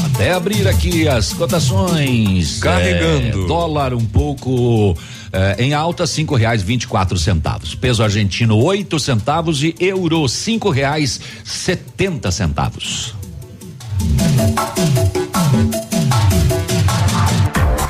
Até 0.06 0.32
abrir 0.32 0.66
aqui 0.66 1.06
as 1.06 1.32
cotações. 1.34 2.58
Carregando. 2.58 3.44
É, 3.44 3.46
dólar 3.46 3.92
um 3.92 4.04
pouco 4.04 4.96
é, 5.30 5.62
em 5.62 5.74
alta 5.74 6.06
cinco 6.06 6.34
reais 6.34 6.62
vinte 6.62 6.84
e 6.84 6.86
quatro 6.88 7.18
centavos. 7.18 7.74
Peso 7.74 8.02
argentino 8.02 8.56
oito 8.56 8.98
centavos 8.98 9.62
e 9.62 9.74
euro 9.78 10.26
cinco 10.26 10.70
reais 10.70 11.20
setenta 11.44 12.30
centavos. 12.30 13.14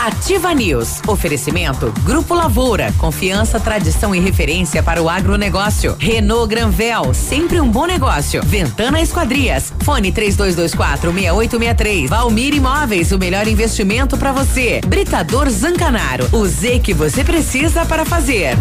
Ativa 0.06 0.52
News. 0.54 1.00
Oferecimento 1.06 1.92
Grupo 2.02 2.34
Lavoura. 2.34 2.92
Confiança, 2.98 3.60
tradição 3.60 4.14
e 4.14 4.20
referência 4.20 4.82
para 4.82 5.02
o 5.02 5.08
agronegócio. 5.08 5.96
Renault 5.98 6.48
Granvel. 6.48 7.14
Sempre 7.14 7.60
um 7.60 7.68
bom 7.68 7.86
negócio. 7.86 8.42
Ventana 8.44 9.00
Esquadrias. 9.00 9.72
Fone 9.80 10.12
3224 10.12 11.12
6863. 11.12 12.10
Valmir 12.10 12.54
Imóveis. 12.54 13.12
O 13.12 13.18
melhor 13.18 13.46
investimento 13.46 14.16
para 14.16 14.32
você. 14.32 14.80
Britador 14.86 15.48
Zancanaro. 15.48 16.28
O 16.32 16.46
Z 16.46 16.80
que 16.80 16.92
você 16.92 17.22
precisa 17.22 17.84
para 17.84 18.04
fazer. 18.04 18.56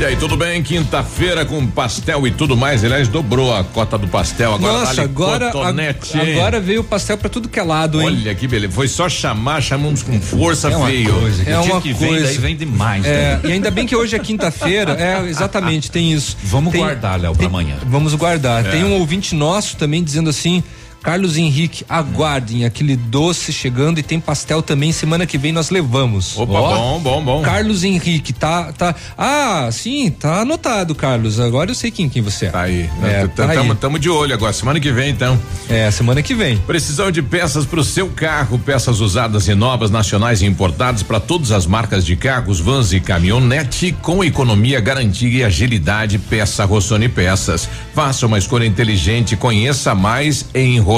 E 0.00 0.04
aí, 0.04 0.16
tudo 0.16 0.36
bem? 0.36 0.60
Quinta-feira 0.60 1.44
com 1.46 1.64
pastel 1.68 2.26
e 2.26 2.30
tudo 2.30 2.56
mais. 2.56 2.84
Aliás, 2.84 3.06
dobrou 3.06 3.54
a 3.54 3.62
cota 3.62 3.96
do 3.96 4.08
pastel. 4.08 4.52
Agora 4.54 4.80
Nossa, 4.80 5.02
agora, 5.02 5.50
cotonete. 5.52 6.18
ag- 6.18 6.32
agora 6.32 6.60
veio 6.60 6.80
o 6.80 6.84
pastel 6.84 7.16
pra 7.16 7.28
tudo 7.28 7.48
que 7.48 7.58
é 7.60 7.62
lado, 7.62 8.02
hein? 8.02 8.08
Olha 8.08 8.34
que 8.34 8.46
beleza. 8.48 8.72
Foi 8.72 8.88
só 8.88 9.08
chamar, 9.08 9.62
chamamos 9.62 10.02
com 10.02 10.20
força, 10.20 10.68
É 10.68 10.76
uma 10.76 10.86
veio. 10.88 11.12
coisa, 11.12 11.42
é 11.48 11.58
uma 11.58 11.80
coisa. 11.80 12.54
demais. 12.56 13.04
É, 13.06 13.40
e 13.44 13.52
ainda 13.52 13.70
bem 13.70 13.86
que 13.86 13.94
hoje 13.94 14.16
é 14.16 14.18
quinta-feira, 14.18 14.96
é, 15.00 15.26
exatamente, 15.28 15.90
tem 15.90 16.12
isso. 16.12 16.36
Vamos 16.42 16.72
Tem- 16.72 16.82
guardar, 16.82 17.18
Léo, 17.20 17.32
pra 17.32 17.38
tem- 17.38 17.48
amanhã. 17.48 17.76
Vamos 17.86 18.14
guardar. 18.14 18.66
É. 18.66 18.70
Tem 18.70 18.84
um 18.84 18.94
ouvinte 18.98 19.34
nosso 19.34 19.76
também 19.76 20.02
dizendo 20.02 20.28
assim. 20.28 20.62
Carlos 21.04 21.36
Henrique, 21.36 21.84
aguardem 21.86 22.64
aquele 22.64 22.96
doce 22.96 23.52
chegando 23.52 24.00
e 24.00 24.02
tem 24.02 24.18
pastel 24.18 24.62
também. 24.62 24.90
Semana 24.90 25.26
que 25.26 25.36
vem 25.36 25.52
nós 25.52 25.68
levamos. 25.68 26.34
Opa, 26.34 26.52
bom, 26.52 26.98
bom, 26.98 27.22
bom. 27.22 27.42
Carlos 27.42 27.84
Henrique, 27.84 28.32
tá, 28.32 28.72
tá. 28.72 28.94
Ah, 29.16 29.68
sim, 29.70 30.10
tá 30.10 30.40
anotado, 30.40 30.94
Carlos. 30.94 31.38
Agora 31.38 31.70
eu 31.70 31.74
sei 31.74 31.90
quem, 31.90 32.08
quem 32.08 32.22
você 32.22 32.46
é. 32.46 32.50
Tá 32.50 32.62
aí. 32.62 32.88
É, 33.02 33.26
tá 33.26 33.50
aí. 33.50 33.70
Estamos 33.70 34.00
de 34.00 34.08
olho 34.08 34.32
agora. 34.32 34.54
Semana 34.54 34.80
que 34.80 34.90
vem, 34.90 35.10
então. 35.10 35.38
É, 35.68 35.90
semana 35.90 36.22
que 36.22 36.34
vem. 36.34 36.56
Precisão 36.56 37.10
de 37.10 37.20
peças 37.20 37.66
para 37.66 37.80
o 37.80 37.84
seu 37.84 38.08
carro, 38.08 38.58
peças 38.58 39.00
usadas 39.00 39.46
e 39.46 39.54
novas, 39.54 39.90
nacionais 39.90 40.40
e 40.40 40.46
importadas 40.46 41.02
para 41.02 41.20
todas 41.20 41.52
as 41.52 41.66
marcas 41.66 42.06
de 42.06 42.16
carros, 42.16 42.60
vans 42.60 42.94
e 42.94 43.00
caminhonete, 43.00 43.92
com 44.00 44.24
economia, 44.24 44.80
garantia 44.80 45.28
e 45.28 45.44
agilidade. 45.44 46.18
Peça 46.18 46.64
Rossoni 46.64 47.10
Peças. 47.10 47.68
Faça 47.94 48.24
uma 48.26 48.38
escolha 48.38 48.64
inteligente. 48.64 49.36
Conheça 49.36 49.94
mais 49.94 50.46
em 50.54 50.80
rossonepeças.com.br. 50.80 50.93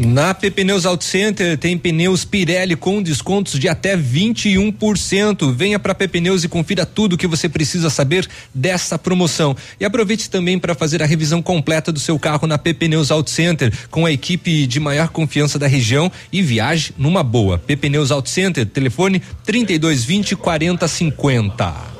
Na 0.00 0.32
PP 0.32 0.62
Pneus 0.62 0.86
Auto 0.86 1.02
Center 1.02 1.58
tem 1.58 1.76
pneus 1.76 2.24
Pirelli 2.24 2.76
com 2.76 3.02
descontos 3.02 3.58
de 3.58 3.68
até 3.68 3.96
21%. 3.96 5.52
Venha 5.52 5.76
para 5.76 5.92
PP 5.92 6.20
Pneus 6.20 6.44
e 6.44 6.48
confira 6.48 6.86
tudo 6.86 7.14
o 7.14 7.18
que 7.18 7.26
você 7.26 7.48
precisa 7.48 7.90
saber 7.90 8.28
dessa 8.54 8.96
promoção. 8.96 9.56
E 9.80 9.84
aproveite 9.84 10.30
também 10.30 10.56
para 10.56 10.72
fazer 10.76 11.02
a 11.02 11.06
revisão 11.06 11.42
completa 11.42 11.90
do 11.90 11.98
seu 11.98 12.16
carro 12.16 12.46
na 12.46 12.56
PP 12.56 12.86
Pneus 12.86 13.10
Auto 13.10 13.28
Center 13.28 13.72
com 13.90 14.06
a 14.06 14.12
equipe 14.12 14.68
de 14.68 14.78
maior 14.78 15.08
confiança 15.08 15.58
da 15.58 15.66
região 15.66 16.12
e 16.32 16.42
viaje 16.42 16.94
numa 16.96 17.24
boa. 17.24 17.58
PP 17.58 17.88
Pneus 17.88 18.12
Auto 18.12 18.30
Center, 18.30 18.64
telefone 18.66 19.20
3220 19.44 20.36
4050. 20.36 21.97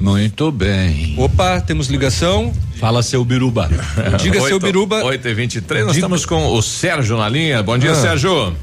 Muito 0.00 0.50
bem. 0.50 1.14
Opa, 1.18 1.60
temos 1.60 1.88
ligação. 1.88 2.52
Fala 2.78 3.02
seu 3.02 3.22
biruba. 3.24 3.68
Diga 4.18 4.40
seu 4.48 4.58
biruba. 4.58 5.04
8 5.04 5.28
e 5.28 5.34
23 5.34 5.84
nós 5.84 5.94
Diga- 5.94 6.06
estamos 6.06 6.24
com 6.24 6.46
o 6.54 6.62
Sérgio 6.62 7.18
na 7.18 7.28
linha. 7.28 7.62
Bom 7.62 7.76
dia, 7.76 7.92
Ah. 7.92 7.94
Sérgio. 7.94 8.56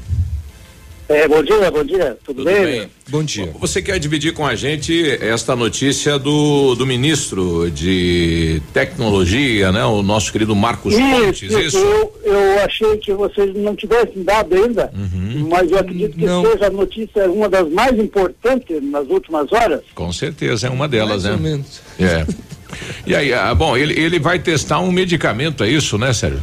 É, 1.08 1.26
bom 1.26 1.42
dia, 1.42 1.70
bom 1.70 1.82
dia. 1.82 2.18
Tudo, 2.22 2.44
bem? 2.44 2.64
bem? 2.64 2.90
Bom 3.08 3.22
dia. 3.24 3.50
Você 3.58 3.80
quer 3.80 3.98
dividir 3.98 4.34
com 4.34 4.46
a 4.46 4.54
gente 4.54 5.08
esta 5.24 5.56
notícia 5.56 6.18
do, 6.18 6.74
do 6.74 6.86
ministro 6.86 7.70
de 7.70 8.60
tecnologia, 8.74 9.72
né? 9.72 9.82
O 9.86 10.02
nosso 10.02 10.30
querido 10.30 10.54
Marcos 10.54 10.94
Pontes, 10.94 11.50
Isso, 11.50 11.60
isso? 11.60 11.78
Eu, 11.78 12.12
eu 12.24 12.60
achei 12.62 12.94
que 12.98 13.14
vocês 13.14 13.54
não 13.54 13.74
tivessem 13.74 14.22
dado 14.22 14.54
ainda, 14.54 14.92
Uhum. 14.94 15.48
mas 15.50 15.70
eu 15.70 15.78
acredito 15.78 16.14
que 16.18 16.26
Não. 16.26 16.44
seja 16.44 16.66
a 16.66 16.70
notícia 16.70 17.30
uma 17.30 17.48
das 17.48 17.66
mais 17.70 17.98
importantes 17.98 18.82
nas 18.82 19.08
últimas 19.08 19.50
horas. 19.50 19.80
Com 19.94 20.12
certeza, 20.12 20.66
é 20.66 20.70
uma 20.70 20.86
delas, 20.86 21.24
Mais 21.24 21.36
ou 21.36 21.40
né? 21.42 21.50
menos. 21.50 21.80
É. 21.98 22.26
E 23.06 23.14
aí, 23.16 23.32
ah, 23.32 23.54
bom, 23.54 23.74
ele, 23.78 23.98
ele 23.98 24.18
vai 24.18 24.38
testar 24.38 24.78
um 24.80 24.92
medicamento, 24.92 25.64
é 25.64 25.68
isso, 25.70 25.96
né, 25.96 26.12
Sérgio? 26.12 26.42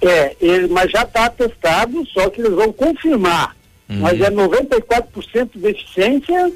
É, 0.00 0.34
ele, 0.40 0.66
mas 0.66 0.90
já 0.90 1.02
está 1.02 1.30
testado, 1.30 2.04
só 2.12 2.28
que 2.28 2.40
eles 2.40 2.52
vão 2.52 2.72
confirmar. 2.72 3.54
Uhum. 3.88 3.98
Mas 4.00 4.20
é 4.20 4.30
94% 4.30 5.50
de 5.54 5.68
eficiência, 5.68 6.52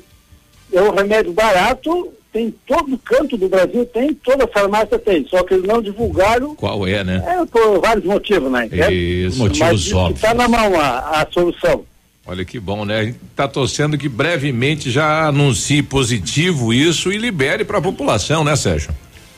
é 0.73 0.83
um 0.83 0.91
remédio 0.91 1.33
barato, 1.33 2.13
tem 2.33 2.55
todo 2.67 2.99
canto 2.99 3.37
do 3.37 3.49
Brasil, 3.49 3.87
tem, 3.87 4.13
toda 4.15 4.47
farmácia 4.47 4.99
tem, 4.99 5.27
só 5.27 5.43
que 5.43 5.55
eles 5.55 5.67
não 5.67 5.81
divulgaram, 5.81 6.55
Qual 6.55 6.87
é, 6.87 7.03
né? 7.03 7.25
é, 7.27 7.47
por 7.47 7.81
vários 7.81 8.05
motivos, 8.05 8.51
né? 8.51 8.67
Isso. 8.93 9.39
Mas 9.59 9.87
está 10.15 10.35
na 10.35 10.47
mão 10.47 10.79
a, 10.79 11.23
a 11.23 11.27
solução. 11.31 11.85
Olha 12.27 12.45
que 12.45 12.59
bom, 12.59 12.85
né? 12.85 12.99
A 12.99 13.05
gente 13.05 13.19
tá 13.37 13.47
torcendo 13.47 13.97
que 13.97 14.09
brevemente 14.09 14.91
já 14.91 15.29
anuncie 15.29 15.83
positivo 15.83 16.75
isso 16.75 17.13
e 17.13 17.17
libere 17.17 17.65
para 17.65 17.79
a 17.79 17.83
população, 17.83 18.43
né, 18.43 18.57
Sérgio? 18.57 18.91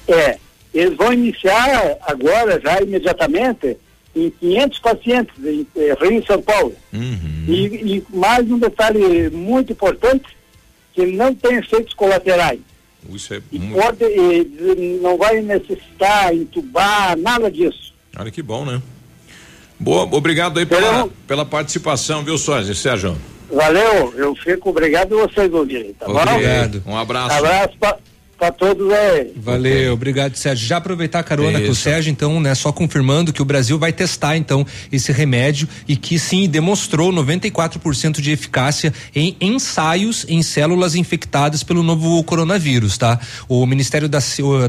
É, 0.08 0.38
eles 0.72 0.96
vão 0.96 1.12
iniciar 1.12 1.98
agora, 2.06 2.58
já 2.58 2.80
imediatamente, 2.80 3.76
em 4.26 4.30
500 4.30 4.78
pacientes 4.80 5.34
em 5.44 5.66
eh, 5.76 5.94
Rio 6.00 6.20
e 6.20 6.26
São 6.26 6.40
Paulo. 6.42 6.74
Uhum. 6.92 7.44
E, 7.46 7.96
e 7.96 8.04
mais 8.16 8.50
um 8.50 8.58
detalhe 8.58 9.30
muito 9.30 9.72
importante, 9.72 10.24
que 10.94 11.06
não 11.06 11.34
tem 11.34 11.56
efeitos 11.56 11.94
colaterais. 11.94 12.60
Isso 13.10 13.32
é 13.34 13.40
E 13.52 13.58
muito. 13.58 13.80
pode, 13.80 14.04
eh, 14.04 14.98
não 15.00 15.16
vai 15.16 15.40
necessitar 15.40 16.34
entubar, 16.34 17.16
nada 17.16 17.50
disso. 17.50 17.92
Olha 18.18 18.30
que 18.30 18.42
bom, 18.42 18.64
né? 18.64 18.82
Boa, 19.80 20.02
obrigado 20.10 20.58
aí 20.58 20.66
pela, 20.66 21.08
pela 21.26 21.44
participação, 21.44 22.24
viu, 22.24 22.36
Sérgio? 22.36 22.74
Sérgio. 22.74 23.16
Valeu, 23.50 24.12
eu 24.16 24.34
fico 24.34 24.70
obrigado 24.70 25.16
e 25.16 25.22
vocês 25.22 25.52
ouvirem, 25.52 25.94
tá 25.94 26.06
bom? 26.06 26.20
Obrigado. 26.20 26.82
Um 26.84 26.96
abraço. 26.96 27.36
Abraço 27.36 27.76
para 28.38 28.52
todos 28.52 28.90
aí. 28.92 29.32
Valeu, 29.36 29.92
obrigado, 29.92 30.36
Sérgio. 30.36 30.66
Já 30.66 30.76
aproveitar 30.76 31.18
a 31.18 31.22
carona 31.24 31.60
com 31.60 31.72
o. 31.72 31.74
Sérgio, 31.74 32.10
então, 32.10 32.40
né, 32.40 32.54
só 32.54 32.70
confirmando 32.70 33.32
que 33.32 33.42
o 33.42 33.44
Brasil 33.44 33.78
vai 33.78 33.92
testar, 33.92 34.36
então, 34.36 34.64
esse 34.92 35.10
remédio 35.10 35.68
e 35.88 35.96
que 35.96 36.18
sim, 36.18 36.48
demonstrou 36.48 37.12
94% 37.12 38.20
de 38.20 38.30
eficácia 38.30 38.94
em 39.14 39.36
ensaios 39.40 40.24
em 40.28 40.42
células 40.42 40.94
infectadas 40.94 41.64
pelo 41.64 41.82
novo 41.82 42.22
coronavírus, 42.22 42.96
tá? 42.96 43.18
O 43.48 43.66
Ministério 43.66 44.08
da, 44.08 44.20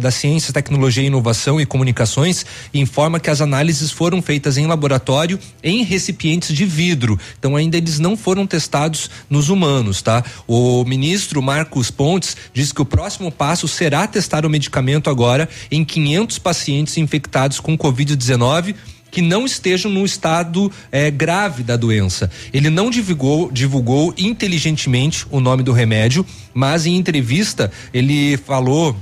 da 0.02 0.10
Ciência, 0.10 0.52
Tecnologia, 0.52 1.04
Inovação 1.04 1.62
e 1.62 1.66
Comunicações 1.66 2.46
informa 2.74 3.20
que 3.20 3.30
as 3.30 3.42
análises 3.42 3.92
foram 3.92 4.22
feitas 4.22 4.58
em 4.58 4.66
laboratório 4.66 5.40
em 5.64 5.84
recipientes 5.84 6.56
de 6.56 6.66
vidro. 6.66 7.20
Então, 7.38 7.56
ainda 7.56 7.78
eles 7.78 8.00
não 8.00 8.18
foram 8.18 8.48
testados 8.48 9.10
nos 9.30 9.50
humanos, 9.50 10.02
tá? 10.02 10.24
O 10.48 10.84
ministro 10.86 11.42
Marcos 11.42 11.92
Pontes 11.92 12.36
diz 12.52 12.72
que 12.72 12.82
o 12.82 12.86
próximo 12.86 13.32
passo 13.32 13.59
será 13.68 14.08
testar 14.08 14.46
o 14.46 14.50
medicamento 14.50 15.10
agora 15.10 15.48
em 15.72 15.84
500 15.84 16.40
pacientes 16.40 16.98
infectados 16.98 17.60
com 17.60 17.78
Covid-19 17.78 18.76
que 19.12 19.22
não 19.22 19.46
estejam 19.46 19.92
no 19.92 20.06
estado 20.06 20.72
eh, 20.92 21.10
grave 21.10 21.64
da 21.64 21.76
doença. 21.76 22.30
Ele 22.54 22.70
não 22.70 22.90
divulgou, 22.90 23.52
divulgou 23.52 24.14
inteligentemente 24.18 25.26
o 25.32 25.40
nome 25.40 25.64
do 25.64 25.72
remédio, 25.72 26.26
mas 26.54 26.86
em 26.86 26.96
entrevista 26.96 27.72
ele 27.94 28.38
falou 28.38 28.96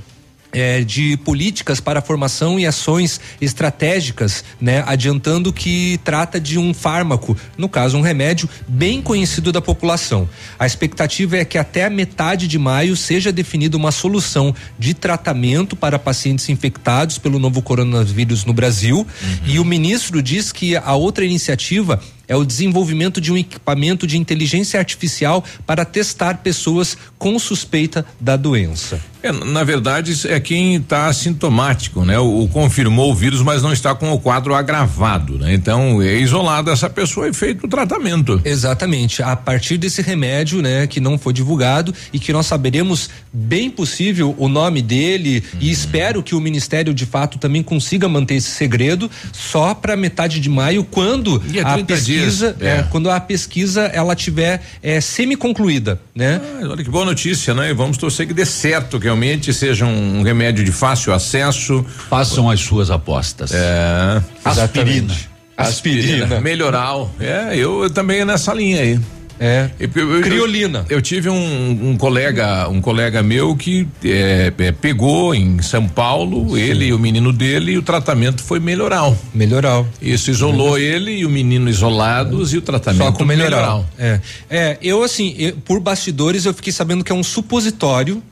é, 0.52 0.82
de 0.82 1.16
políticas 1.18 1.80
para 1.80 1.98
a 1.98 2.02
formação 2.02 2.58
e 2.58 2.66
ações 2.66 3.20
estratégicas, 3.40 4.44
né, 4.60 4.82
adiantando 4.86 5.52
que 5.52 6.00
trata 6.04 6.40
de 6.40 6.58
um 6.58 6.72
fármaco, 6.72 7.36
no 7.56 7.68
caso 7.68 7.96
um 7.96 8.00
remédio 8.00 8.48
bem 8.66 9.02
conhecido 9.02 9.52
da 9.52 9.60
população. 9.60 10.28
A 10.58 10.66
expectativa 10.66 11.36
é 11.36 11.44
que 11.44 11.58
até 11.58 11.84
a 11.84 11.90
metade 11.90 12.46
de 12.46 12.58
maio 12.58 12.96
seja 12.96 13.32
definida 13.32 13.76
uma 13.76 13.92
solução 13.92 14.54
de 14.78 14.94
tratamento 14.94 15.76
para 15.76 15.98
pacientes 15.98 16.48
infectados 16.48 17.18
pelo 17.18 17.38
novo 17.38 17.62
coronavírus 17.62 18.44
no 18.44 18.52
Brasil. 18.52 19.06
E 19.44 19.58
o 19.58 19.64
ministro 19.64 20.22
diz 20.22 20.52
que 20.52 20.76
a 20.76 20.94
outra 20.94 21.24
iniciativa 21.24 22.00
é 22.28 22.36
o 22.36 22.44
desenvolvimento 22.44 23.20
de 23.20 23.32
um 23.32 23.36
equipamento 23.36 24.06
de 24.06 24.18
inteligência 24.18 24.78
artificial 24.78 25.42
para 25.66 25.84
testar 25.84 26.38
pessoas 26.38 26.96
com 27.18 27.38
suspeita 27.38 28.04
da 28.20 28.36
doença. 28.36 29.00
É, 29.20 29.32
na 29.32 29.64
verdade, 29.64 30.14
é 30.28 30.38
quem 30.38 30.76
está 30.76 31.06
assintomático, 31.06 32.04
né? 32.04 32.18
O, 32.20 32.44
o 32.44 32.48
confirmou 32.48 33.10
o 33.10 33.14
vírus, 33.14 33.42
mas 33.42 33.62
não 33.62 33.72
está 33.72 33.92
com 33.92 34.12
o 34.12 34.20
quadro 34.20 34.54
agravado, 34.54 35.36
né? 35.38 35.52
Então, 35.52 36.00
é 36.00 36.14
isolada 36.18 36.70
essa 36.70 36.88
pessoa 36.88 37.28
e 37.28 37.34
feito 37.34 37.66
o 37.66 37.68
tratamento. 37.68 38.40
Exatamente. 38.44 39.20
A 39.20 39.34
partir 39.34 39.76
desse 39.76 40.02
remédio, 40.02 40.62
né, 40.62 40.86
que 40.86 41.00
não 41.00 41.18
foi 41.18 41.32
divulgado 41.32 41.92
e 42.12 42.20
que 42.20 42.32
nós 42.32 42.46
saberemos 42.46 43.10
bem 43.32 43.68
possível 43.70 44.34
o 44.38 44.48
nome 44.48 44.80
dele 44.80 45.38
Uhum. 45.38 45.60
e 45.60 45.70
espero 45.70 46.22
que 46.22 46.34
o 46.34 46.40
ministério 46.40 46.92
de 46.92 47.06
fato 47.06 47.38
também 47.38 47.62
consiga 47.62 48.08
manter 48.08 48.34
esse 48.36 48.50
segredo 48.50 49.10
só 49.32 49.74
para 49.74 49.96
metade 49.96 50.40
de 50.40 50.48
maio, 50.48 50.84
quando 50.84 51.42
E 51.52 51.58
é 51.58 51.62
a 51.62 51.74
30 51.74 51.96
pesquisa, 52.24 52.56
é. 52.60 52.68
é, 52.68 52.82
quando 52.90 53.10
a 53.10 53.20
pesquisa 53.20 53.82
ela 53.82 54.14
tiver 54.14 54.62
é, 54.82 55.00
semi-concluída, 55.00 56.00
né? 56.14 56.40
Ah, 56.42 56.68
olha 56.68 56.84
que 56.84 56.90
boa 56.90 57.04
notícia, 57.04 57.54
né? 57.54 57.70
E 57.70 57.74
vamos 57.74 57.96
torcer 57.96 58.26
que 58.26 58.34
dê 58.34 58.44
certo, 58.44 58.98
que 58.98 59.04
realmente 59.04 59.52
seja 59.52 59.84
um 59.84 60.22
remédio 60.22 60.64
de 60.64 60.72
fácil 60.72 61.12
acesso. 61.12 61.84
Façam 62.08 62.50
as 62.50 62.60
suas 62.60 62.90
apostas. 62.90 63.52
É. 63.52 64.22
Aspirina. 64.44 65.14
Aspirina. 65.56 66.40
Melhoral. 66.40 67.12
É, 67.18 67.56
eu, 67.56 67.82
eu 67.82 67.90
também 67.90 68.24
nessa 68.24 68.54
linha 68.54 68.80
aí. 68.80 69.00
É. 69.40 69.70
Eu, 69.78 69.90
eu- 69.94 70.16
eu- 70.16 70.22
Criolina. 70.22 70.84
Eu, 70.88 71.00
tive 71.00 71.28
um, 71.28 71.90
um 71.90 71.96
colega, 71.96 72.68
um 72.68 72.80
colega 72.80 73.22
meu 73.22 73.54
que 73.56 73.86
é, 74.04 74.52
é, 74.58 74.72
pegou 74.72 75.34
em 75.34 75.60
São 75.62 75.88
Paulo, 75.88 76.56
ele 76.58 76.86
e 76.86 76.92
o 76.92 76.98
menino 76.98 77.32
dele, 77.32 77.72
e 77.72 77.78
o 77.78 77.82
tratamento 77.82 78.42
foi 78.42 78.58
melhoral. 78.60 79.16
Melhoral. 79.34 79.86
Isso 80.02 80.30
isolou 80.30 80.78
ele 80.78 81.12
e 81.18 81.26
o 81.26 81.30
menino 81.30 81.68
isolados 81.70 82.52
e 82.52 82.58
o 82.58 82.62
tratamento 82.62 83.04
Só 83.04 83.12
com 83.12 83.24
melhoral. 83.24 83.58
melhoral. 83.60 83.86
É. 83.98 84.20
É, 84.50 84.78
eu 84.82 85.02
assim, 85.02 85.34
eu- 85.38 85.56
por 85.64 85.80
bastidores 85.80 86.44
eu 86.44 86.54
fiquei 86.54 86.72
sabendo 86.72 87.04
que 87.04 87.12
é 87.12 87.14
um 87.14 87.22
supositório. 87.24 88.22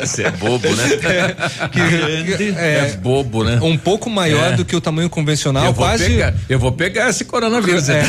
Você 0.00 0.24
é 0.24 0.30
bobo, 0.30 0.68
né? 0.68 0.84
é, 2.56 2.74
É 2.92 2.96
bobo, 2.96 3.44
né? 3.44 3.58
Um 3.62 3.76
pouco 3.76 4.08
maior 4.10 4.52
É. 4.52 4.56
do 4.56 4.64
que 4.64 4.74
o 4.74 4.80
tamanho 4.80 5.08
convencional, 5.10 5.64
eu 5.66 5.72
vou 5.72 5.84
quase. 5.86 6.04
pegar, 6.04 6.34
eu 6.48 6.58
vou 6.58 6.72
pegar 6.72 7.10
esse 7.10 7.24
coronavírus. 7.24 7.88
É, 7.88 8.04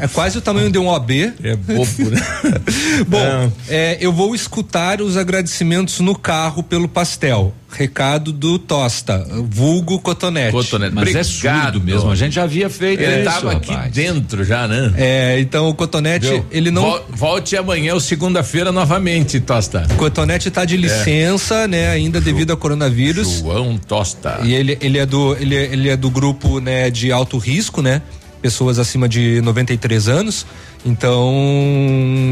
é 0.00 0.08
quase 0.08 0.38
o 0.38 0.40
tamanho 0.40 0.70
de 0.70 0.78
um 0.78 0.88
OB. 0.88 1.32
É 1.42 1.56
bobo, 1.56 2.10
né? 2.10 2.20
Bom, 3.06 3.52
é, 3.68 3.98
eu 4.00 4.12
vou 4.12 4.34
escutar 4.34 5.00
os 5.00 5.16
agradecimentos 5.16 6.00
no 6.00 6.16
carro 6.16 6.62
pelo 6.62 6.88
pastel. 6.88 7.54
Recado 7.72 8.32
do 8.32 8.58
Tosta, 8.58 9.24
vulgo 9.48 9.98
Cotonete. 10.00 10.50
Cotonete. 10.52 10.94
Mas 10.94 11.14
é 11.14 11.20
Obrigado. 11.20 11.72
surdo 11.74 11.80
mesmo, 11.80 12.10
a 12.10 12.16
gente 12.16 12.34
já 12.34 12.42
havia 12.42 12.68
feito 12.68 13.00
Ele 13.02 13.22
isso, 13.22 13.24
tava 13.30 13.52
aqui 13.52 13.70
rapaz. 13.72 13.92
dentro 13.92 14.44
já, 14.44 14.66
né? 14.66 14.92
É, 14.96 15.38
então 15.40 15.68
o 15.68 15.74
Cotonete, 15.74 16.26
Viu? 16.26 16.46
ele 16.50 16.70
não. 16.70 16.82
Vol- 16.82 17.04
Volte 17.10 17.56
amanhã 17.56 17.94
ou 17.94 18.00
segunda-feira 18.00 18.72
novamente, 18.72 19.38
Tosta. 19.40 19.86
O 19.92 19.94
Cotonete 19.94 20.50
tá 20.50 20.64
de 20.64 20.76
licença, 20.76 21.68
né, 21.68 21.88
ainda 21.90 22.20
devido 22.20 22.50
ao 22.50 22.56
coronavírus. 22.56 23.38
João 23.40 23.78
Tosta. 23.78 24.40
E 24.42 24.52
ele, 24.52 24.76
ele 24.80 24.98
é 24.98 25.06
do 25.06 25.36
ele, 25.38 25.54
é- 25.56 25.72
ele 25.72 25.88
é 25.88 25.96
do 25.96 26.10
grupo, 26.10 26.58
né, 26.60 26.90
de 26.90 27.12
alto 27.12 27.38
risco, 27.38 27.80
né? 27.80 28.02
Pessoas 28.42 28.78
acima 28.78 29.08
de 29.08 29.40
93 29.42 30.08
anos. 30.08 30.44
Então, 30.84 31.34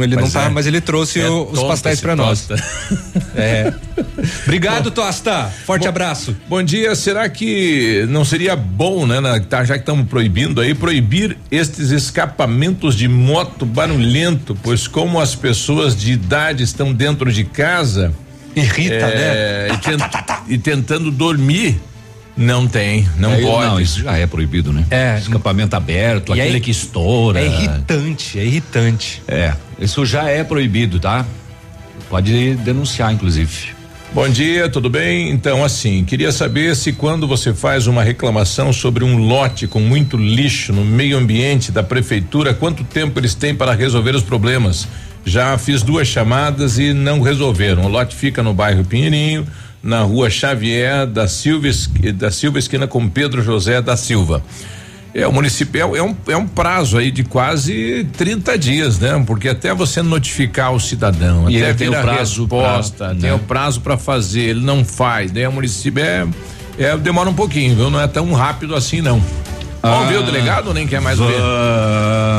ele 0.02 0.14
não 0.16 0.22
Mas 0.22 0.32
tá, 0.32 0.44
é. 0.44 0.48
mas 0.48 0.66
ele 0.66 0.80
trouxe 0.80 1.20
É 1.20 1.28
o- 1.28 1.50
os 1.50 1.62
pastéis 1.64 2.00
pra 2.00 2.16
nós. 2.16 2.48
É. 3.36 3.72
Obrigado, 4.44 4.90
Tosta. 4.90 5.52
Forte 5.64 5.86
abraço. 5.86 6.34
Bom 6.48 6.60
dia, 6.62 6.94
será 6.96 7.28
que 7.28 8.04
não 8.08 8.24
seria 8.24 8.56
bom, 8.56 9.06
né, 9.06 9.20
na- 9.20 9.38
tá, 9.38 9.62
já 9.64 9.74
que 9.74 9.80
estamos 9.80 10.08
proibindo 10.08 10.60
aí, 10.60 10.74
proibir 10.74 11.36
estes 11.50 11.90
escapamentos 11.90 12.96
de 12.96 13.06
moto 13.06 13.64
barulhento, 13.64 14.58
pois 14.62 14.88
como 14.88 15.20
as 15.20 15.34
pessoas 15.34 15.94
de 15.96 16.12
idade 16.12 16.64
estão 16.64 16.92
dentro 16.92 17.30
de 17.32 17.44
casa, 17.44 18.12
irrita, 18.56 19.06
né? 19.06 19.68
E, 19.72 19.76
tent- 19.78 20.42
e 20.48 20.58
tentando 20.58 21.10
dormir, 21.12 21.78
não 22.38 22.66
tem, 22.68 23.06
não 23.18 23.32
Aí, 23.32 23.42
pode. 23.42 23.66
Não, 23.66 23.80
isso 23.80 24.00
já 24.00 24.16
é 24.16 24.26
proibido, 24.26 24.72
né? 24.72 24.84
É. 24.90 25.18
Escapamento 25.18 25.74
aberto, 25.74 26.34
E 26.34 26.38
é 26.38 26.44
aquele 26.44 26.58
ir- 26.58 26.60
que 26.60 26.70
estoura. 26.70 27.40
É 27.40 27.46
irritante, 27.46 28.38
é 28.38 28.44
irritante. 28.44 29.22
É, 29.26 29.52
isso 29.78 30.06
já 30.06 30.28
é 30.30 30.44
proibido, 30.44 31.00
tá? 31.00 31.26
Pode 32.08 32.54
denunciar, 32.56 33.12
inclusive. 33.12 33.76
Bom 34.14 34.26
dia, 34.26 34.70
tudo 34.70 34.88
bem? 34.88 35.28
Então, 35.30 35.62
assim, 35.62 36.02
queria 36.04 36.32
saber 36.32 36.74
se 36.74 36.92
quando 36.94 37.28
você 37.28 37.52
faz 37.52 37.86
uma 37.86 38.02
reclamação 38.02 38.72
sobre 38.72 39.04
um 39.04 39.18
lote 39.18 39.66
com 39.66 39.80
muito 39.80 40.16
lixo 40.16 40.72
no 40.72 40.82
meio 40.82 41.18
ambiente 41.18 41.70
da 41.70 41.82
prefeitura, 41.82 42.54
quanto 42.54 42.82
tempo 42.84 43.20
eles 43.20 43.34
têm 43.34 43.54
para 43.54 43.74
resolver 43.74 44.14
os 44.14 44.22
problemas? 44.22 44.88
Já 45.26 45.58
fiz 45.58 45.82
duas 45.82 46.08
chamadas 46.08 46.78
e 46.78 46.94
não 46.94 47.20
resolveram. 47.20 47.82
O 47.84 47.88
lote 47.88 48.16
fica 48.16 48.42
no 48.42 48.54
bairro 48.54 48.82
Pinheirinho, 48.82 49.46
na 49.82 50.02
rua 50.02 50.28
Xavier 50.30 51.06
da 51.06 51.28
Silva, 51.28 51.68
da 52.14 52.30
Silva 52.30 52.58
esquina 52.58 52.86
com 52.86 53.08
Pedro 53.08 53.42
José 53.42 53.80
da 53.80 53.96
Silva. 53.96 54.42
É, 55.14 55.26
o 55.26 55.32
município 55.32 55.94
é, 55.94 55.98
é 55.98 56.02
um, 56.02 56.14
é 56.28 56.36
um 56.36 56.46
prazo 56.46 56.98
aí 56.98 57.10
de 57.10 57.24
quase 57.24 58.06
30 58.16 58.58
dias, 58.58 58.98
né? 58.98 59.22
Porque 59.26 59.48
até 59.48 59.72
você 59.74 60.02
notificar 60.02 60.72
o 60.72 60.78
cidadão, 60.78 61.50
E 61.50 61.56
até 61.56 61.70
ele 61.70 61.78
tem 61.78 61.88
o 61.88 61.92
prazo 61.92 62.42
resposta, 62.42 63.06
pra, 63.06 63.14
tem 63.14 63.30
né? 63.30 63.34
o 63.34 63.38
prazo 63.38 63.80
para 63.80 63.96
fazer, 63.96 64.42
ele 64.42 64.60
não 64.60 64.84
faz, 64.84 65.30
daí 65.30 65.46
o 65.46 65.52
município 65.52 66.02
é, 66.02 66.26
é 66.78 66.96
demora 66.96 67.30
um 67.30 67.34
pouquinho, 67.34 67.74
viu? 67.74 67.90
Não 67.90 68.00
é 68.00 68.06
tão 68.06 68.32
rápido 68.32 68.74
assim 68.76 69.00
não. 69.00 69.22
Vamos 69.80 70.00
ouvir 70.06 70.16
o 70.18 70.22
delegado 70.24 70.68
ou 70.68 70.74
nem 70.74 70.86
quer 70.86 71.00
mais 71.00 71.20
ouvir? 71.20 71.36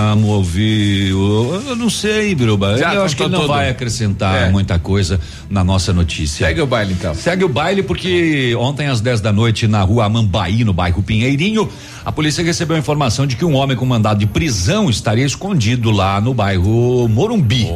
Vamos 0.10 0.30
ouvir. 0.30 1.10
Eu 1.10 1.76
não 1.76 1.90
sei, 1.90 2.36
Biruba. 2.36 2.78
Já 2.78 2.94
Eu 2.94 3.04
acho 3.04 3.16
que 3.16 3.28
não 3.28 3.42
tudo. 3.42 3.48
vai 3.50 3.70
acrescentar 3.70 4.48
É. 4.48 4.50
muita 4.50 4.78
coisa 4.78 5.20
na 5.50 5.64
nossa 5.64 5.94
notícia. 5.94 6.46
Segue 6.48 6.62
o 6.62 6.68
baile 6.68 6.94
então. 6.94 7.14
Segue 7.16 7.44
o 7.46 7.50
baile 7.50 7.82
porque 7.84 8.54
ontem 8.60 8.88
às 8.88 9.00
10 9.02 9.22
da 9.22 9.32
noite 9.32 9.68
na 9.68 9.82
rua 9.82 10.06
Amambaí, 10.06 10.64
no 10.64 10.74
bairro 10.74 11.02
Pinheirinho, 11.02 11.70
a 12.04 12.12
polícia 12.12 12.44
recebeu 12.44 12.76
a 12.76 12.80
informação 12.80 13.26
de 13.26 13.36
que 13.36 13.46
um 13.46 13.56
homem 13.56 13.78
com 13.78 13.86
mandado 13.86 14.20
de 14.20 14.26
prisão 14.28 14.90
estaria 14.90 15.26
escondido 15.26 15.92
lá 15.92 16.20
no 16.20 16.34
bairro 16.34 17.08
Morumbi. 17.08 17.68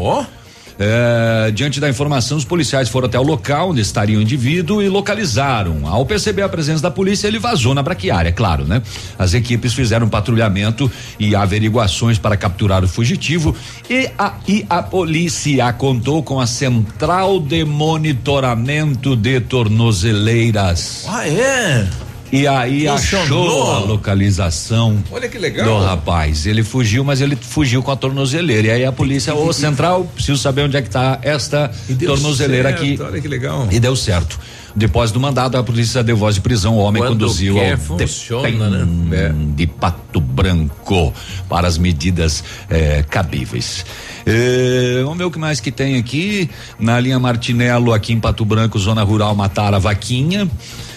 É, 0.80 1.52
diante 1.52 1.80
da 1.80 1.90
informação, 1.90 2.38
os 2.38 2.46
policiais 2.46 2.90
foram 2.90 3.08
até 3.08 3.20
o 3.20 3.24
local 3.24 3.70
onde 3.70 3.82
estaria 3.82 4.18
o 4.18 4.22
indivíduo 4.22 4.82
e 4.82 4.90
localizaram. 4.90 5.88
Ao 5.88 6.06
perceber 6.06 6.42
a 6.42 6.50
presença 6.50 6.82
da 6.82 6.92
polícia, 6.92 7.28
ele 7.28 7.40
vazou 7.40 7.74
na 7.74 7.84
braquiária, 7.84 8.32
claro, 8.32 8.66
né? 8.66 8.82
As 9.18 9.34
equipes 9.34 9.74
fizeram 9.74 10.10
patrulhamento 10.10 10.92
e 11.20 11.36
averiguações 11.36 12.18
para 12.18 12.36
capturar 12.38 12.84
o 12.84 12.88
fugitivo 12.88 13.56
e 13.90 14.10
aí 14.18 14.66
a 14.70 14.82
polícia 14.82 15.72
contou 15.74 16.24
com 16.24 16.40
a 16.40 16.48
central 16.48 17.40
de 17.40 17.64
monitoramento 17.64 19.16
de 19.16 19.40
tornozeleiras. 19.42 21.06
Ah, 21.08 21.28
é? 21.28 21.88
E 22.34 22.48
aí 22.48 22.88
Funcionou? 22.88 23.46
achou 23.46 23.72
a 23.74 23.80
localização 23.82 25.04
Olha 25.12 25.30
que 25.30 25.38
legal. 25.38 25.68
do 25.68 25.86
rapaz. 25.86 26.48
Ele 26.48 26.64
fugiu, 26.64 27.04
mas 27.04 27.22
ele 27.22 27.36
fugiu 27.40 27.84
com 27.84 27.92
a 27.92 27.96
tornozeleira. 27.96 28.70
E 28.70 28.72
aí 28.72 28.86
a 28.86 28.92
polícia, 28.92 29.36
ô 29.36 29.54
central, 29.54 30.06
preciso 30.16 30.40
saber 30.40 30.64
onde 30.64 30.76
é 30.76 30.82
que 30.82 30.90
tá 30.90 31.20
esta 31.22 31.72
tornozeleira 32.04 32.70
certo, 32.70 32.82
aqui. 32.82 33.00
olha 33.00 33.22
que 33.22 33.28
legal. 33.28 33.68
E 33.72 33.80
deu 33.80 33.96
certo. 33.96 34.40
Depois 34.76 35.12
do 35.12 35.20
mandado, 35.20 35.56
a 35.60 35.64
polícia 35.64 36.04
deu 36.04 36.18
voz 36.18 36.34
de 36.34 36.42
prisão. 36.42 36.76
O 36.76 36.80
homem 36.80 37.04
Quando 37.04 37.20
conduziu 37.20 37.54
quer, 37.54 37.74
ao 37.74 37.78
funciona, 37.78 38.50
DEPEN 38.50 38.88
né? 39.10 39.36
de 39.56 39.68
Pato 39.68 40.20
Branco 40.20 41.14
para 41.48 41.68
as 41.68 41.78
medidas 41.78 42.44
eh, 42.68 43.06
cabíveis. 43.08 43.86
Eh, 44.26 45.02
vamos 45.04 45.20
ver 45.20 45.26
o 45.26 45.30
que 45.30 45.38
mais 45.38 45.60
que 45.60 45.72
tem 45.72 46.00
aqui. 46.00 46.50
Na 46.80 47.00
linha 47.00 47.20
Martinello, 47.20 47.94
aqui 47.94 48.12
em 48.12 48.20
Pato 48.20 48.44
Branco, 48.44 48.80
zona 48.80 49.04
rural, 49.04 49.36
mataram 49.36 49.76
a 49.78 49.80
vaquinha. 49.80 50.50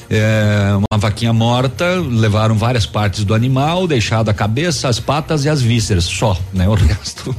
É, 0.08 0.72
uma 0.90 0.98
vaquinha 0.98 1.32
morta, 1.32 2.00
levaram 2.00 2.54
várias 2.54 2.86
partes 2.86 3.24
do 3.24 3.34
animal, 3.34 3.88
deixado 3.88 4.28
a 4.28 4.34
cabeça, 4.34 4.88
as 4.88 5.00
patas 5.00 5.44
e 5.44 5.48
as 5.48 5.60
vísceras, 5.60 6.04
só, 6.04 6.38
né? 6.52 6.68
O 6.68 6.74
resto. 6.78 7.34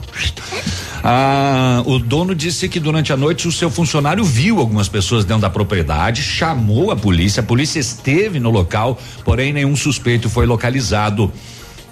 Ah, 1.04 1.82
o 1.86 2.00
dono 2.00 2.36
disse 2.36 2.68
que 2.68 2.80
durante 2.80 3.14
a 3.14 3.18
noite 3.18 3.48
o 3.48 3.52
seu 3.52 3.70
funcionário 3.70 4.24
viu 4.24 4.60
algumas 4.60 4.90
pessoas 4.90 5.24
dentro 5.24 5.44
da 5.44 5.50
propriedade, 5.50 6.22
chamou 6.22 6.92
a 6.92 6.96
polícia, 6.96 7.40
a 7.40 7.44
polícia 7.44 7.80
esteve 7.80 8.40
no 8.40 8.50
local, 8.50 9.00
porém 9.24 9.54
nenhum 9.54 9.76
suspeito 9.76 10.30
foi 10.30 10.46
localizado. 10.46 11.32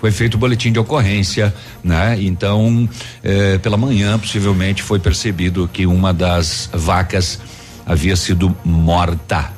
Foi 0.01 0.11
feito 0.11 0.35
o 0.35 0.37
boletim 0.37 0.71
de 0.71 0.77
ocorrência, 0.77 1.55
né? 1.81 2.17
Então, 2.19 2.87
eh, 3.23 3.57
pela 3.59 3.77
manhã, 3.77 4.19
possivelmente 4.19 4.83
foi 4.83 4.99
percebido 4.99 5.69
que 5.71 5.87
uma 5.87 6.13
das 6.13 6.69
vacas 6.73 7.39
havia 7.85 8.15
sido 8.15 8.55
morta. 8.63 9.54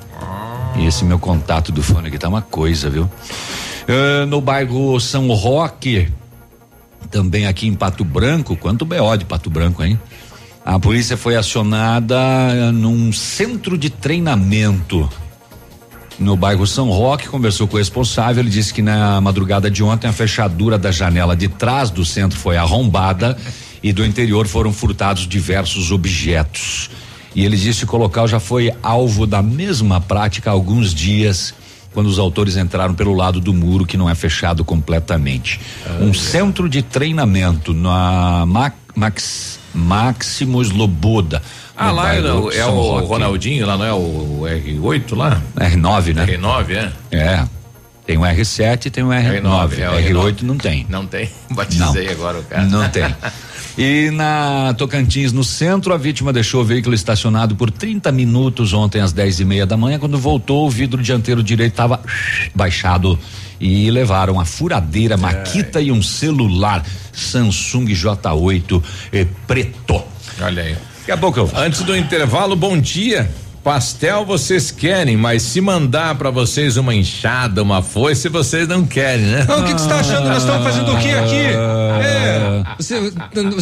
E 0.75 0.85
esse 0.85 1.05
meu 1.05 1.17
contato 1.17 1.71
do 1.71 1.81
fone 1.81 2.07
aqui 2.07 2.17
tá 2.17 2.27
uma 2.27 2.41
coisa, 2.41 2.89
viu? 2.89 3.09
Ah, 3.87 4.25
no 4.25 4.41
bairro 4.41 4.99
São 4.99 5.27
Roque, 5.29 6.11
também 7.09 7.47
aqui 7.47 7.67
em 7.67 7.73
Pato 7.73 8.03
Branco, 8.03 8.55
quanto 8.55 8.85
BO 8.85 9.17
de 9.17 9.25
Pato 9.25 9.49
Branco, 9.49 9.83
hein? 9.83 9.99
A 10.65 10.77
polícia 10.77 11.15
foi 11.15 11.35
acionada 11.35 12.71
num 12.73 13.13
centro 13.13 13.77
de 13.77 13.89
treinamento 13.89 15.09
no 16.19 16.35
bairro 16.35 16.65
São 16.65 16.89
Roque, 16.89 17.27
conversou 17.27 17.67
com 17.67 17.75
o 17.75 17.77
responsável, 17.77 18.41
ele 18.41 18.49
disse 18.49 18.73
que 18.73 18.81
na 18.81 19.21
madrugada 19.21 19.69
de 19.69 19.83
ontem 19.83 20.07
a 20.07 20.13
fechadura 20.13 20.77
da 20.77 20.91
janela 20.91 21.35
de 21.35 21.47
trás 21.47 21.89
do 21.89 22.03
centro 22.03 22.37
foi 22.37 22.57
arrombada 22.57 23.37
e 23.83 23.93
do 23.93 24.03
interior 24.03 24.47
foram 24.47 24.73
furtados 24.73 25.27
diversos 25.27 25.91
objetos. 25.91 26.89
E 27.35 27.45
ele 27.45 27.55
disse 27.57 27.85
que 27.85 27.95
o 27.95 27.97
local 27.97 28.27
já 28.27 28.39
foi 28.39 28.71
alvo 28.81 29.25
da 29.27 29.41
mesma 29.41 30.01
prática 30.01 30.49
há 30.49 30.53
alguns 30.53 30.93
dias, 30.93 31.53
quando 31.93 32.07
os 32.07 32.17
autores 32.19 32.57
entraram 32.57 32.93
pelo 32.93 33.13
lado 33.13 33.39
do 33.39 33.53
muro 33.53 33.85
que 33.85 33.97
não 33.97 34.09
é 34.09 34.15
fechado 34.15 34.63
completamente. 34.65 35.59
um 35.99 36.13
centro 36.13 36.67
de 36.69 36.81
treinamento 36.81 37.73
na 37.73 38.45
Ma- 38.45 38.71
Max, 38.95 39.59
Maximus 39.73 40.71
Loboda. 40.71 41.41
Ah, 41.75 41.91
lá 41.91 42.15
é, 42.15 42.19
é 42.19 42.65
o 42.65 42.71
Roque. 42.71 43.07
Ronaldinho, 43.07 43.67
lá 43.67 43.77
não 43.77 43.85
é 43.85 43.93
o 43.93 44.41
R8 44.47 45.15
lá? 45.15 45.39
R9, 45.55 46.15
né? 46.15 46.25
R9, 46.25 46.69
é? 46.71 46.91
É. 47.15 47.45
Tem 48.05 48.17
o 48.17 48.21
R7 48.21 48.85
e 48.85 48.89
tem 48.89 49.03
o 49.03 49.09
R9. 49.09 49.41
R9, 49.41 49.79
é 49.79 49.89
o 49.89 50.23
R8 50.23 50.41
não 50.41 50.57
tem. 50.57 50.85
Não 50.89 51.05
tem. 51.05 51.29
Batizei 51.51 52.09
agora 52.09 52.39
o 52.39 52.43
cara. 52.43 52.63
Não 52.63 52.87
tem. 52.89 53.03
E 53.77 54.09
na 54.09 54.73
Tocantins, 54.75 55.31
no 55.31 55.43
centro, 55.43 55.93
a 55.93 55.97
vítima 55.97 56.33
deixou 56.33 56.61
o 56.61 56.65
veículo 56.65 56.95
estacionado 56.95 57.55
por 57.55 57.69
30 57.69 58.11
minutos 58.11 58.73
ontem 58.73 59.01
às 59.01 59.13
10 59.13 59.41
e 59.41 59.45
meia 59.45 59.65
da 59.67 59.77
manhã. 59.77 59.99
Quando 59.99 60.17
voltou, 60.17 60.65
o 60.65 60.69
vidro 60.69 61.03
dianteiro 61.03 61.43
direito 61.43 61.73
estava 61.73 62.01
baixado 62.55 63.19
e 63.61 63.91
levaram 63.91 64.39
a 64.39 64.45
furadeira, 64.45 65.15
maquita 65.15 65.79
e 65.79 65.91
um 65.91 66.01
celular 66.01 66.83
Samsung 67.13 67.85
J8 67.85 68.83
eh, 69.13 69.27
preto. 69.45 70.01
Olha 70.41 70.63
aí. 70.63 70.75
Daqui 70.99 71.11
a 71.11 71.17
pouco 71.17 71.39
eu. 71.39 71.51
Antes 71.55 71.83
do 71.83 71.95
intervalo, 71.95 72.55
bom 72.55 72.79
dia. 72.79 73.29
Pastel 73.67 74.23
vocês 74.25 74.71
querem, 74.71 75.17
mas 75.17 75.41
se 75.41 75.59
mandar 75.59 76.15
pra 76.15 76.29
vocês 76.29 76.77
uma 76.77 76.95
enxada, 76.95 77.61
uma 77.61 77.81
foice, 77.81 78.29
vocês 78.29 78.65
não 78.65 78.85
querem, 78.85 79.25
né? 79.25 79.45
Ah, 79.45 79.57
o 79.57 79.65
que 79.65 79.73
que 79.73 79.81
você 79.81 79.89
tá 79.89 79.99
achando? 79.99 80.29
Nós 80.29 80.37
estamos 80.37 80.63
fazendo 80.63 80.93
o 80.93 80.97
quê 80.97 81.09
aqui? 81.09 81.47
Ah. 81.53 81.99
É. 82.01 82.63
Você, 82.79 83.11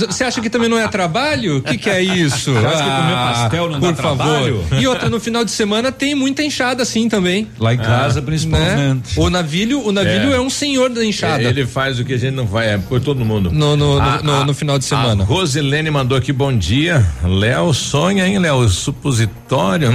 você 0.08 0.24
acha 0.24 0.42
que 0.42 0.50
também 0.50 0.70
não 0.70 0.78
é 0.78 0.88
trabalho? 0.88 1.58
O 1.58 1.62
que, 1.64 1.76
que 1.80 1.90
é 1.90 2.04
isso? 2.04 2.54
Você 2.54 2.66
acha 2.68 2.84
que 2.84 2.90
comer 2.90 3.14
pastel 3.16 3.70
não 3.72 3.80
dá 3.80 3.88
por 3.88 3.96
trabalho? 3.96 4.62
favor. 4.70 4.80
E 4.80 4.88
outra, 4.88 5.10
no 5.10 5.20
final 5.20 5.44
de 5.44 5.50
semana 5.50 5.92
tem 5.92 6.14
muita 6.14 6.44
enxada 6.44 6.84
assim 6.84 7.10
também. 7.10 7.48
Lá 7.60 7.74
em 7.74 7.78
casa, 7.78 8.20
Ah, 8.20 8.22
principalmente. 8.22 8.76
né? 8.78 8.98
O 9.18 9.28
navilho, 9.32 9.84
o 9.88 9.92
navilho 9.92 10.32
é. 10.34 10.40
um 10.40 10.52
senhor 10.52 10.90
da 10.92 11.04
enxada. 11.04 11.42
Ele 11.42 11.66
faz 11.66 12.00
o 12.00 12.06
que 12.06 12.14
a 12.14 12.18
gente 12.18 12.36
não 12.36 12.46
vai, 12.46 12.76
é 12.76 12.78
por 12.78 13.02
todo 13.02 13.26
mundo. 13.26 13.50
No, 13.52 13.76
no, 13.76 14.00
A- 14.00 14.18
no, 14.18 14.24
no- 14.24 14.42
a- 14.42 14.46
no 14.46 14.54
final 14.54 14.78
de 14.78 14.86
semana. 14.86 15.24
A 15.24 15.26
Rosilene 15.26 15.90
mandou 15.90 16.16
aqui 16.16 16.32
bom 16.32 16.56
dia. 16.56 17.04
Léo 17.24 17.74
sonha, 17.74 18.28
hein, 18.28 18.38
Léo? 18.38 18.70
Supositório. 18.70 19.95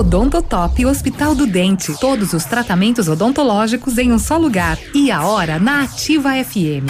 Odontotop 0.01 0.83
Hospital 0.83 1.35
do 1.35 1.45
Dente. 1.45 1.93
Todos 1.99 2.33
os 2.33 2.43
tratamentos 2.43 3.07
odontológicos 3.07 3.99
em 3.99 4.11
um 4.11 4.17
só 4.17 4.35
lugar. 4.35 4.79
E 4.95 5.11
a 5.11 5.23
hora 5.23 5.59
na 5.59 5.83
Ativa 5.83 6.31
FM. 6.43 6.89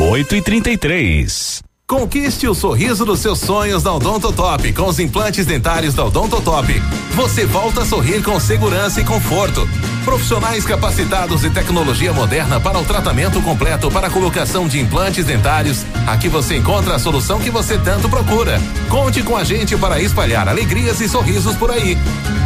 8 0.00 0.34
e 0.34 0.40
33 0.40 1.62
Conquiste 1.86 2.48
o 2.48 2.54
sorriso 2.54 3.04
dos 3.04 3.20
seus 3.20 3.40
sonhos 3.40 3.82
da 3.82 3.92
Odontotop 3.92 4.72
com 4.72 4.86
os 4.86 4.98
implantes 4.98 5.44
dentários 5.44 5.92
da 5.92 6.06
Odontotop. 6.06 6.72
Você 7.16 7.44
volta 7.44 7.82
a 7.82 7.84
sorrir 7.84 8.22
com 8.22 8.40
segurança 8.40 9.02
e 9.02 9.04
conforto. 9.04 9.68
Profissionais 10.04 10.64
capacitados 10.64 11.44
e 11.44 11.50
tecnologia 11.50 12.12
moderna 12.12 12.58
para 12.58 12.78
o 12.78 12.84
tratamento 12.84 13.40
completo 13.42 13.90
para 13.90 14.06
a 14.06 14.10
colocação 14.10 14.66
de 14.66 14.80
implantes 14.80 15.24
dentários. 15.24 15.84
Aqui 16.06 16.28
você 16.28 16.56
encontra 16.56 16.96
a 16.96 16.98
solução 16.98 17.38
que 17.38 17.50
você 17.50 17.78
tanto 17.78 18.08
procura. 18.08 18.60
Conte 18.88 19.22
com 19.22 19.36
a 19.36 19.44
gente 19.44 19.76
para 19.76 20.00
espalhar 20.00 20.48
alegrias 20.48 21.00
e 21.00 21.08
sorrisos 21.08 21.54
por 21.56 21.70
aí. 21.70 21.96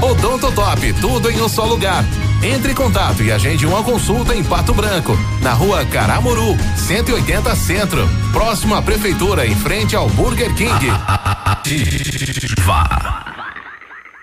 Odontotop, 0.03 0.93
tudo 0.95 1.31
em 1.31 1.41
um 1.41 1.49
só 1.49 1.65
lugar. 1.65 2.05
Entre 2.43 2.73
em 2.73 2.75
contato 2.75 3.23
e 3.23 3.33
agende 3.33 3.65
uma 3.65 3.83
consulta 3.83 4.35
em 4.35 4.45
Pato 4.45 4.75
Branco, 4.75 5.19
na 5.41 5.55
rua 5.55 5.85
Caramuru, 5.87 6.57
180 6.77 7.57
Centro, 7.57 8.07
próximo 8.33 8.75
à 8.75 8.83
Prefeitura, 8.83 9.47
em 9.47 9.55
frente 9.55 9.97
ao 9.97 10.09
Burger 10.11 10.53
King. 10.55 10.91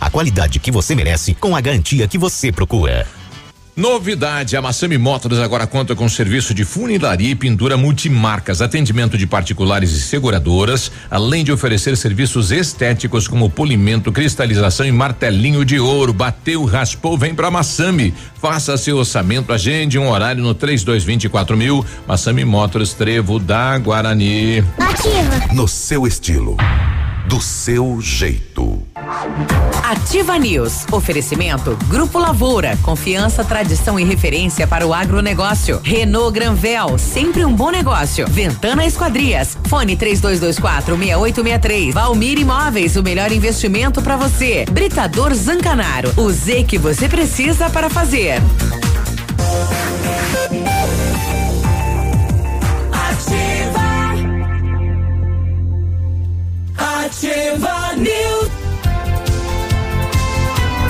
a 0.00 0.10
qualidade 0.10 0.58
que 0.58 0.70
você 0.70 0.94
merece 0.94 1.34
com 1.34 1.54
a 1.54 1.60
garantia 1.60 2.08
que 2.08 2.18
você 2.18 2.52
procura. 2.52 3.06
Novidade, 3.78 4.56
a 4.56 4.60
Massami 4.60 4.98
Motors 4.98 5.38
agora 5.38 5.64
conta 5.64 5.94
com 5.94 6.08
serviço 6.08 6.52
de 6.52 6.64
funilaria 6.64 7.30
e 7.30 7.34
pintura 7.36 7.76
multimarcas, 7.76 8.60
atendimento 8.60 9.16
de 9.16 9.24
particulares 9.24 9.92
e 9.92 10.00
seguradoras, 10.00 10.90
além 11.08 11.44
de 11.44 11.52
oferecer 11.52 11.96
serviços 11.96 12.50
estéticos 12.50 13.28
como 13.28 13.48
polimento, 13.48 14.10
cristalização 14.10 14.84
e 14.84 14.90
martelinho 14.90 15.64
de 15.64 15.78
ouro. 15.78 16.12
Bateu, 16.12 16.64
raspou, 16.64 17.16
vem 17.16 17.36
pra 17.36 17.52
Massami. 17.52 18.12
Faça 18.42 18.76
seu 18.76 18.96
orçamento, 18.96 19.52
agende 19.52 19.96
um 19.96 20.10
horário 20.10 20.42
no 20.42 20.54
3224 20.54 21.56
mil. 21.56 21.86
Massami 22.04 22.44
Motors, 22.44 22.94
Trevo 22.94 23.38
da 23.38 23.78
Guarani. 23.78 24.58
Ativa. 24.76 25.54
No 25.54 25.68
seu 25.68 26.04
estilo, 26.04 26.56
do 27.28 27.42
seu 27.42 28.00
jeito. 28.00 28.82
Ativa 29.84 30.38
News. 30.38 30.86
Oferecimento 30.90 31.76
Grupo 31.86 32.18
Lavoura. 32.18 32.76
Confiança, 32.82 33.44
tradição 33.44 34.00
e 34.00 34.04
referência 34.04 34.66
para 34.66 34.86
o 34.86 34.94
agronegócio. 34.94 35.78
Renault 35.84 36.32
Granvel. 36.32 36.96
Sempre 36.98 37.44
um 37.44 37.54
bom 37.54 37.70
negócio. 37.70 38.26
Ventana 38.28 38.86
Esquadrias. 38.86 39.58
Fone 39.68 39.94
3224 39.94 40.96
6863. 40.96 41.94
Valmir 41.94 42.38
Imóveis. 42.38 42.96
O 42.96 43.02
melhor 43.02 43.30
investimento 43.30 44.00
para 44.00 44.16
você. 44.16 44.64
Britador 44.70 45.34
Zancanaro. 45.34 46.10
O 46.16 46.30
Z 46.30 46.64
que 46.64 46.78
você 46.78 47.08
precisa 47.08 47.68
para 47.68 47.90
fazer. 47.90 48.40
Ativa 57.08 57.96
News. 57.96 58.50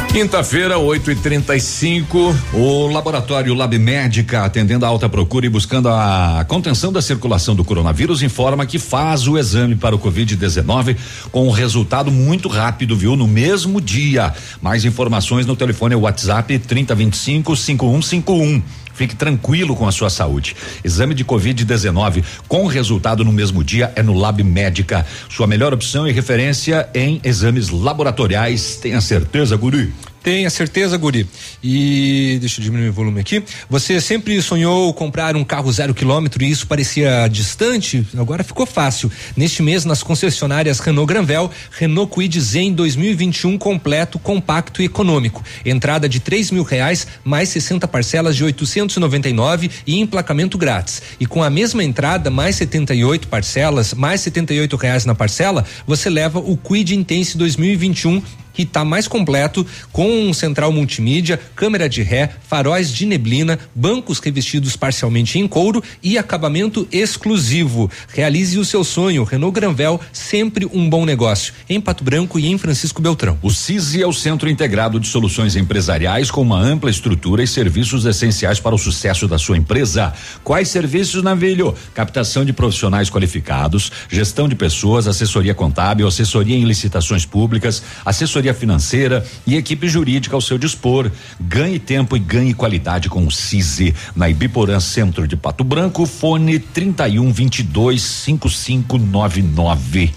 Quinta-feira, 0.08 0.76
8 0.76 1.12
e 1.12 1.14
35 1.14 2.34
O 2.52 2.88
laboratório 2.88 3.54
Lab 3.54 3.78
Médica, 3.78 4.42
atendendo 4.42 4.84
a 4.84 4.88
alta 4.88 5.08
procura 5.08 5.46
e 5.46 5.48
buscando 5.48 5.88
a 5.88 6.44
contenção 6.48 6.92
da 6.92 7.00
circulação 7.00 7.54
do 7.54 7.62
coronavírus, 7.62 8.20
informa 8.20 8.66
que 8.66 8.80
faz 8.80 9.28
o 9.28 9.38
exame 9.38 9.76
para 9.76 9.94
o 9.94 9.98
Covid-19 9.98 10.96
com 11.30 11.46
um 11.46 11.52
resultado 11.52 12.10
muito 12.10 12.48
rápido, 12.48 12.96
viu? 12.96 13.14
No 13.14 13.28
mesmo 13.28 13.80
dia. 13.80 14.34
Mais 14.60 14.84
informações 14.84 15.46
no 15.46 15.54
telefone 15.54 15.94
WhatsApp 15.94 16.58
3025 16.58 17.54
5151. 17.54 18.87
Fique 18.98 19.14
tranquilo 19.14 19.76
com 19.76 19.86
a 19.86 19.92
sua 19.92 20.10
saúde. 20.10 20.56
Exame 20.82 21.14
de 21.14 21.24
Covid-19 21.24 22.24
com 22.48 22.66
resultado 22.66 23.24
no 23.24 23.30
mesmo 23.30 23.62
dia 23.62 23.92
é 23.94 24.02
no 24.02 24.12
Lab 24.12 24.42
Médica. 24.42 25.06
Sua 25.30 25.46
melhor 25.46 25.72
opção 25.72 26.04
e 26.04 26.10
referência 26.10 26.88
em 26.92 27.20
exames 27.22 27.68
laboratoriais. 27.68 28.74
Tenha 28.74 29.00
certeza, 29.00 29.56
Guri? 29.56 29.94
Tenha 30.22 30.50
certeza, 30.50 30.96
Guri. 30.96 31.26
E 31.62 32.38
deixa 32.40 32.60
eu 32.60 32.64
diminuir 32.64 32.88
o 32.88 32.92
volume 32.92 33.20
aqui. 33.20 33.42
Você 33.70 34.00
sempre 34.00 34.40
sonhou 34.42 34.92
comprar 34.92 35.36
um 35.36 35.44
carro 35.44 35.70
zero 35.72 35.94
quilômetro 35.94 36.42
e 36.44 36.50
isso 36.50 36.66
parecia 36.66 37.28
distante? 37.28 38.06
Agora 38.16 38.42
ficou 38.42 38.66
fácil. 38.66 39.10
Neste 39.36 39.62
mês, 39.62 39.84
nas 39.84 40.02
concessionárias 40.02 40.80
Renault 40.80 41.06
Granvel, 41.06 41.50
Renault 41.70 42.12
Kwid 42.12 42.40
Zen 42.40 42.72
2021 42.74 43.56
completo, 43.58 44.18
compacto 44.18 44.82
e 44.82 44.86
econômico. 44.86 45.42
Entrada 45.64 46.08
de 46.08 46.20
três 46.20 46.50
mil 46.50 46.62
reais, 46.62 47.06
mais 47.24 47.48
60 47.50 47.86
parcelas 47.86 48.36
de 48.36 48.44
899 48.44 49.70
e 49.86 50.00
emplacamento 50.00 50.58
grátis. 50.58 51.00
E 51.20 51.26
com 51.26 51.42
a 51.42 51.50
mesma 51.50 51.84
entrada, 51.84 52.30
mais 52.30 52.56
78 52.56 53.28
parcelas, 53.28 53.94
mais 53.94 54.20
78 54.22 54.76
reais 54.76 55.04
na 55.04 55.14
parcela, 55.14 55.64
você 55.86 56.10
leva 56.10 56.38
o 56.38 56.56
Kwid 56.56 56.94
Intense 56.94 57.38
2021 57.38 58.22
que 58.58 58.64
está 58.64 58.84
mais 58.84 59.06
completo, 59.06 59.64
com 59.92 60.32
central 60.32 60.72
multimídia, 60.72 61.38
câmera 61.54 61.88
de 61.88 62.02
ré, 62.02 62.28
faróis 62.48 62.92
de 62.92 63.06
neblina, 63.06 63.56
bancos 63.72 64.18
revestidos 64.18 64.74
parcialmente 64.74 65.38
em 65.38 65.46
couro 65.46 65.80
e 66.02 66.18
acabamento 66.18 66.84
exclusivo. 66.90 67.88
Realize 68.12 68.58
o 68.58 68.64
seu 68.64 68.82
sonho. 68.82 69.22
Renault 69.22 69.54
Granvel, 69.54 70.00
sempre 70.12 70.66
um 70.72 70.90
bom 70.90 71.06
negócio. 71.06 71.54
Em 71.70 71.80
Pato 71.80 72.02
Branco 72.02 72.36
e 72.36 72.48
em 72.48 72.58
Francisco 72.58 73.00
Beltrão. 73.00 73.38
O 73.42 73.50
CISI 73.52 74.02
é 74.02 74.06
o 74.08 74.12
Centro 74.12 74.50
Integrado 74.50 74.98
de 74.98 75.06
Soluções 75.06 75.54
Empresariais 75.54 76.28
com 76.28 76.42
uma 76.42 76.58
ampla 76.58 76.90
estrutura 76.90 77.44
e 77.44 77.46
serviços 77.46 78.06
essenciais 78.06 78.58
para 78.58 78.74
o 78.74 78.78
sucesso 78.78 79.28
da 79.28 79.38
sua 79.38 79.56
empresa. 79.56 80.12
Quais 80.42 80.66
serviços, 80.66 81.22
Navilho? 81.22 81.76
Captação 81.94 82.44
de 82.44 82.52
profissionais 82.52 83.08
qualificados, 83.08 83.92
gestão 84.08 84.48
de 84.48 84.56
pessoas, 84.56 85.06
assessoria 85.06 85.54
contábil, 85.54 86.08
assessoria 86.08 86.56
em 86.56 86.64
licitações 86.64 87.24
públicas, 87.24 87.84
assessoria 88.04 88.47
financeira 88.54 89.24
e 89.46 89.56
equipe 89.56 89.88
jurídica 89.88 90.36
ao 90.36 90.40
seu 90.40 90.58
dispor. 90.58 91.10
Ganhe 91.40 91.78
tempo 91.78 92.16
e 92.16 92.20
ganhe 92.20 92.54
qualidade 92.54 93.08
com 93.08 93.26
o 93.26 93.30
CISI. 93.30 93.94
Na 94.14 94.28
Ibiporã, 94.28 94.78
centro 94.80 95.26
de 95.26 95.36
Pato 95.36 95.64
Branco, 95.64 96.04
fone 96.06 96.58
31 96.58 97.32
22 97.32 98.02
5599. 98.02 100.12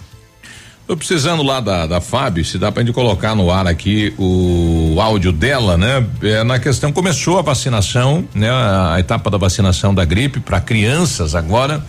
Tô 0.91 0.97
precisando 0.97 1.41
lá 1.41 1.61
da, 1.61 1.87
da 1.87 2.01
Fábio, 2.01 2.43
se 2.43 2.57
dá 2.57 2.69
pra 2.69 2.83
gente 2.83 2.93
colocar 2.93 3.33
no 3.33 3.49
ar 3.49 3.65
aqui 3.65 4.13
o 4.17 4.99
áudio 4.99 5.31
dela, 5.31 5.77
né? 5.77 6.05
É, 6.21 6.43
na 6.43 6.59
questão, 6.59 6.91
começou 6.91 7.39
a 7.39 7.41
vacinação, 7.41 8.27
né? 8.35 8.49
A, 8.49 8.95
a 8.95 8.99
etapa 8.99 9.29
da 9.29 9.37
vacinação 9.37 9.93
da 9.93 10.03
gripe 10.03 10.41
para 10.41 10.59
crianças 10.59 11.33
agora. 11.33 11.81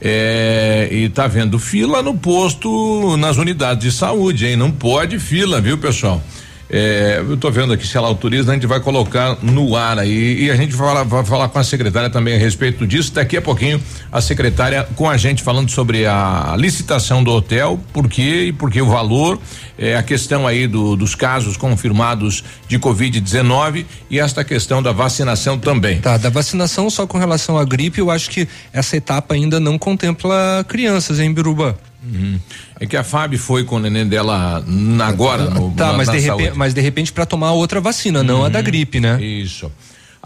É, 0.00 0.88
e 0.90 1.08
tá 1.08 1.26
vendo 1.26 1.58
fila 1.58 2.02
no 2.02 2.14
posto, 2.14 3.16
nas 3.16 3.36
unidades 3.38 3.82
de 3.82 3.96
saúde, 3.96 4.46
hein? 4.46 4.56
Não 4.56 4.70
pode 4.70 5.18
fila, 5.18 5.60
viu, 5.60 5.78
pessoal? 5.78 6.22
É, 6.68 7.22
eu 7.26 7.36
tô 7.36 7.48
vendo 7.48 7.72
aqui 7.72 7.86
se 7.86 7.96
ela 7.96 8.08
autoriza, 8.08 8.50
a 8.50 8.54
gente 8.54 8.66
vai 8.66 8.80
colocar 8.80 9.38
no 9.40 9.76
ar 9.76 10.00
aí 10.00 10.44
e 10.44 10.50
a 10.50 10.56
gente 10.56 10.74
vai, 10.74 11.04
vai 11.04 11.24
falar 11.24 11.48
com 11.48 11.60
a 11.60 11.64
secretária 11.64 12.10
também 12.10 12.34
a 12.34 12.38
respeito 12.38 12.84
disso. 12.86 13.12
Daqui 13.12 13.36
a 13.36 13.42
pouquinho 13.42 13.80
a 14.10 14.20
secretária 14.20 14.86
com 14.96 15.08
a 15.08 15.16
gente 15.16 15.42
falando 15.42 15.70
sobre 15.70 16.06
a 16.06 16.56
licitação 16.58 17.22
do 17.22 17.30
hotel, 17.30 17.78
por 17.92 18.08
quê 18.08 18.46
e 18.48 18.52
por 18.52 18.70
que 18.70 18.82
o 18.82 18.86
valor, 18.86 19.38
é, 19.78 19.96
a 19.96 20.02
questão 20.02 20.46
aí 20.46 20.66
do, 20.66 20.96
dos 20.96 21.14
casos 21.14 21.56
confirmados 21.56 22.42
de 22.68 22.78
Covid-19 22.78 23.84
e 24.10 24.18
esta 24.18 24.44
questão 24.44 24.82
da 24.82 24.92
vacinação 24.92 25.58
também. 25.58 26.00
Tá, 26.00 26.16
da 26.16 26.30
vacinação 26.30 26.88
só 26.88 27.06
com 27.06 27.18
relação 27.18 27.58
à 27.58 27.64
gripe, 27.64 28.00
eu 28.00 28.10
acho 28.10 28.30
que 28.30 28.48
essa 28.72 28.96
etapa 28.96 29.34
ainda 29.34 29.60
não 29.60 29.78
contempla 29.78 30.64
crianças 30.68 31.20
em 31.20 31.32
Biruba. 31.32 31.78
Uhum. 32.02 32.38
É 32.78 32.86
que 32.86 32.96
a 32.96 33.02
Fábio 33.02 33.38
foi 33.38 33.64
com 33.64 33.76
o 33.76 33.78
neném 33.80 34.06
dela 34.06 34.64
agora 35.04 35.50
no 35.50 35.72
Tá, 35.72 35.88
na, 35.88 35.92
mas, 35.94 36.06
na 36.06 36.14
de 36.14 36.20
repente, 36.20 36.52
mas 36.54 36.74
de 36.74 36.80
repente 36.80 37.12
para 37.12 37.26
tomar 37.26 37.52
outra 37.52 37.80
vacina, 37.80 38.22
não 38.22 38.44
a 38.44 38.48
da 38.48 38.62
gripe, 38.62 39.00
né? 39.00 39.20
Isso. 39.20 39.70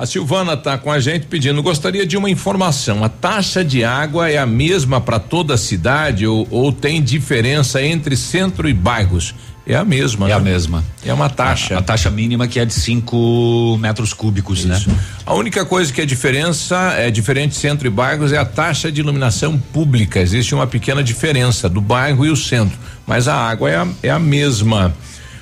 A 0.00 0.06
Silvana 0.06 0.54
está 0.54 0.78
com 0.78 0.90
a 0.90 0.98
gente 0.98 1.26
pedindo, 1.26 1.62
gostaria 1.62 2.06
de 2.06 2.16
uma 2.16 2.30
informação. 2.30 3.04
A 3.04 3.08
taxa 3.10 3.62
de 3.62 3.84
água 3.84 4.30
é 4.30 4.38
a 4.38 4.46
mesma 4.46 4.98
para 4.98 5.18
toda 5.18 5.52
a 5.52 5.58
cidade 5.58 6.26
ou, 6.26 6.48
ou 6.50 6.72
tem 6.72 7.02
diferença 7.02 7.82
entre 7.82 8.16
centro 8.16 8.66
e 8.66 8.72
bairros? 8.72 9.34
É 9.66 9.76
a 9.76 9.84
mesma, 9.84 10.24
É 10.24 10.28
né? 10.30 10.34
a 10.36 10.40
mesma. 10.40 10.82
É 11.04 11.12
uma 11.12 11.28
taxa. 11.28 11.74
A, 11.74 11.80
a 11.80 11.82
taxa 11.82 12.08
mínima 12.10 12.48
que 12.48 12.58
é 12.58 12.64
de 12.64 12.72
5 12.72 13.76
metros 13.78 14.14
cúbicos, 14.14 14.64
né? 14.64 14.82
A 15.26 15.34
única 15.34 15.66
coisa 15.66 15.92
que 15.92 16.00
é 16.00 16.06
diferença, 16.06 16.94
é 16.96 17.10
diferente 17.10 17.54
centro 17.54 17.86
e 17.86 17.90
bairros, 17.90 18.32
é 18.32 18.38
a 18.38 18.44
taxa 18.46 18.90
de 18.90 19.02
iluminação 19.02 19.58
pública. 19.58 20.18
Existe 20.18 20.54
uma 20.54 20.66
pequena 20.66 21.04
diferença 21.04 21.68
do 21.68 21.82
bairro 21.82 22.24
e 22.24 22.30
o 22.30 22.36
centro, 22.36 22.78
mas 23.06 23.28
a 23.28 23.34
água 23.34 23.68
é 23.68 23.76
a, 23.76 23.86
é 24.04 24.08
a 24.08 24.18
mesma. 24.18 24.94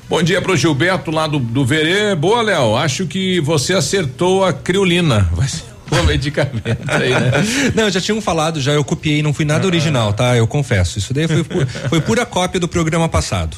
Bom 0.09 0.23
dia 0.23 0.41
pro 0.41 0.57
Gilberto 0.57 1.11
lá 1.11 1.27
do, 1.27 1.39
do 1.39 1.67
Verê. 1.67 2.15
Boa, 2.15 2.41
Léo. 2.41 2.77
Acho 2.77 3.07
que 3.07 3.41
você 3.41 3.75
acertou 3.75 4.43
a 4.43 4.55
criolina. 4.55 5.29
Vai 5.35 5.47
ser 5.47 5.65
o 5.91 6.03
medicamento 6.05 6.91
aí, 6.91 7.11
né? 7.11 7.31
Não, 7.75 7.91
já 7.91 8.01
tinham 8.01 8.21
falado, 8.21 8.59
já 8.61 8.73
eu 8.73 8.85
copiei, 8.85 9.23
não 9.23 9.33
fui 9.33 9.45
nada 9.45 9.67
original, 9.67 10.13
tá? 10.13 10.37
Eu 10.37 10.47
confesso. 10.47 10.99
Isso 10.99 11.13
daí 11.13 11.27
foi, 11.27 11.45
foi 11.89 12.01
pura 12.01 12.25
cópia 12.25 12.59
do 12.59 12.69
programa 12.69 13.09
passado. 13.09 13.57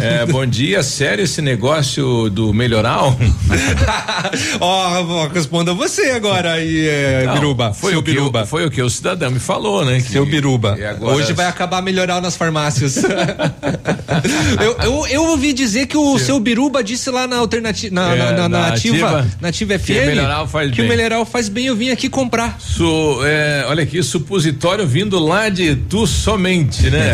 É, 0.00 0.24
bom 0.26 0.44
dia, 0.46 0.82
sério 0.82 1.24
esse 1.24 1.42
negócio 1.42 2.28
do 2.30 2.52
melhoral? 2.54 3.16
Ó, 4.60 5.26
responda 5.28 5.72
você 5.74 6.10
agora 6.10 6.52
aí, 6.52 6.88
é, 6.88 7.24
Não, 7.26 7.34
Biruba. 7.34 7.72
Foi 7.74 7.90
seu 7.92 8.00
o, 8.00 8.02
que 8.02 8.10
Biruba. 8.12 8.42
o, 8.42 8.46
foi 8.46 8.66
o 8.66 8.70
que 8.70 8.82
o 8.82 8.88
cidadão 8.90 9.30
me 9.30 9.38
falou, 9.40 9.84
né? 9.84 9.96
Que- 10.00 10.12
Seu 10.12 10.24
Biruba. 10.26 10.72
agora- 10.88 11.14
Hoje 11.16 11.32
vai 11.32 11.46
acabar 11.46 11.82
melhoral 11.82 12.20
nas 12.20 12.36
farmácias. 12.36 12.96
eu, 14.60 14.76
eu, 14.82 15.06
eu 15.06 15.24
ouvi 15.26 15.52
dizer 15.52 15.86
que 15.86 15.96
o 15.96 16.18
seu 16.18 16.38
Biruba 16.40 16.82
disse 16.82 17.10
lá 17.10 17.26
na 17.26 17.36
alternativa, 17.36 17.94
na, 17.94 18.14
É, 18.14 18.18
na, 18.18 18.32
na, 18.32 18.48
na 18.48 18.48
na 18.48 18.66
ativa, 18.68 19.06
ativa, 19.18 19.26
na 19.40 19.48
ativa 19.48 19.78
FM, 19.78 19.84
que 19.86 19.92
o 20.00 20.06
melhoral 20.06 20.48
faz 20.48 20.70
que 20.70 20.80
o 20.80 20.84
bem. 20.84 20.96
melhoral 20.96 21.26
faz 21.26 21.48
bem. 21.48 21.66
Eu 21.66 21.76
vim 21.76 21.90
aqui 21.90 22.08
comprar. 22.08 22.56
Su- 22.58 23.20
é, 23.24 23.64
olha 23.68 23.82
aqui, 23.82 24.02
supositório 24.02 24.86
vindo 24.86 25.18
lá 25.18 25.48
de 25.48 25.74
tu 25.76 26.06
somente, 26.06 26.88
né? 26.90 27.10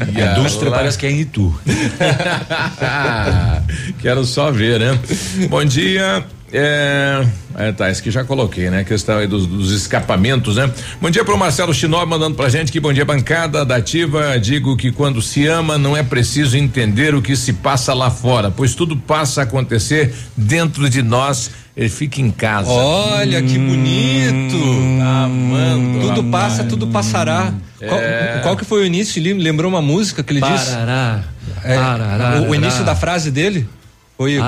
Indústria 0.38 0.70
parece 0.70 0.98
que 0.98 1.06
é 1.06 1.10
em 1.10 1.20
Itu. 1.20 1.54
Quero 4.00 4.24
só 4.24 4.50
ver, 4.50 4.80
né? 4.80 4.98
Bom 5.48 5.64
dia. 5.64 6.24
É, 6.52 7.24
é, 7.56 7.70
tá, 7.72 7.88
isso 7.90 8.02
que 8.02 8.10
já 8.10 8.24
coloquei, 8.24 8.70
né? 8.70 8.80
A 8.80 8.84
questão 8.84 9.18
aí 9.18 9.26
dos, 9.28 9.46
dos 9.46 9.70
escapamentos, 9.70 10.56
né? 10.56 10.68
Bom 11.00 11.08
dia 11.08 11.24
pro 11.24 11.38
Marcelo 11.38 11.72
Chinó 11.72 12.04
mandando 12.04 12.34
pra 12.34 12.48
gente 12.48 12.72
que 12.72 12.80
bom 12.80 12.92
dia 12.92 13.04
bancada 13.04 13.64
da 13.64 13.76
ativa. 13.76 14.36
Digo 14.38 14.76
que 14.76 14.90
quando 14.90 15.22
se 15.22 15.46
ama 15.46 15.78
não 15.78 15.96
é 15.96 16.02
preciso 16.02 16.56
entender 16.56 17.14
o 17.14 17.22
que 17.22 17.36
se 17.36 17.52
passa 17.52 17.94
lá 17.94 18.10
fora, 18.10 18.50
pois 18.50 18.74
tudo 18.74 18.96
passa 18.96 19.42
a 19.42 19.44
acontecer 19.44 20.12
dentro 20.36 20.90
de 20.90 21.02
nós. 21.02 21.52
Ele 21.76 21.88
fica 21.88 22.20
em 22.20 22.32
casa. 22.32 22.68
Olha 22.68 23.40
que 23.40 23.56
bonito. 23.56 24.58
Tá 24.98 25.24
amando. 25.24 26.00
Tudo 26.00 26.22
rapaz. 26.22 26.30
passa, 26.54 26.64
tudo 26.64 26.86
passará. 26.88 27.54
Qual, 27.78 28.00
É. 28.00 28.40
qual 28.42 28.56
que 28.56 28.64
foi 28.64 28.82
o 28.82 28.84
início? 28.84 29.20
Ele 29.20 29.34
lembrou 29.34 29.70
uma 29.70 29.80
música 29.80 30.22
que 30.22 30.32
ele 30.32 30.40
disse? 30.40 30.72
Parará, 30.72 31.22
É, 31.64 31.76
parará, 31.76 32.40
o, 32.42 32.50
o 32.50 32.54
início 32.54 32.84
da 32.84 32.94
frase 32.94 33.30
dele? 33.30 33.66
Foi, 34.16 34.38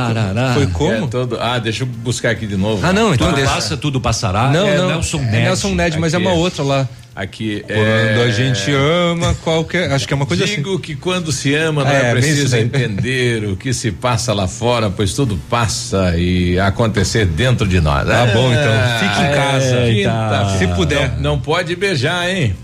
foi 0.53 0.63
É 0.65 0.67
como? 0.67 1.09
todo, 1.09 1.39
ah, 1.41 1.59
deixa 1.59 1.85
eu 1.85 1.87
buscar 1.87 2.31
aqui 2.31 2.47
de 2.47 2.59
novo. 2.59 2.87
Ah, 2.87 2.93
não, 2.93 3.15
então 3.15 3.29
Tudo 3.29 3.37
deixa. 3.37 3.53
passa, 3.55 3.75
tudo 3.75 4.01
passará. 4.03 4.51
Não, 4.51 4.69
é 4.69 4.77
não. 4.77 4.89
Nelson 4.89 5.19
é 5.19 5.23
Ned. 5.23 5.43
Nelson 5.45 5.75
Ned, 5.75 5.99
mas 5.99 6.13
é 6.13 6.19
uma 6.19 6.33
outra 6.33 6.63
lá. 6.63 6.89
Aqui 7.17 7.63
Quando 7.67 7.79
é, 7.79 8.25
a 8.25 8.31
gente 8.31 8.71
ama 8.71 9.35
qualquer. 9.43 9.91
Acho 9.93 10.07
que 10.07 10.13
é 10.13 10.17
uma 10.17 10.25
coisa 10.27 10.45
assim. 10.45 10.57
Digo 10.57 10.79
que 10.79 10.95
quando 10.95 11.31
se 11.33 11.55
ama 11.55 11.85
não 11.85 11.91
É, 11.91 12.09
é, 12.09 12.13
preciso 12.13 12.51
daí. 12.51 12.63
entender 12.65 13.45
o 13.45 13.57
que 13.57 13.73
se 13.75 13.91
passa 13.93 14.33
lá 14.35 14.47
fora, 14.47 14.91
pois 14.91 15.13
tudo 15.15 15.39
passa 15.49 16.15
e 16.19 16.59
acontecer 16.59 17.25
dentro 17.27 17.67
de 17.67 17.81
nós. 17.81 18.07
Tá 18.07 18.27
bom, 18.27 18.51
então. 18.53 18.73
Fique 18.99 19.23
em 19.23 19.35
casa. 19.35 20.59
Se 20.59 20.67
puder. 20.69 21.13
Não, 21.17 21.33
não 21.33 21.39
pode 21.39 21.75
beijar, 21.77 22.29
hein? 22.31 22.55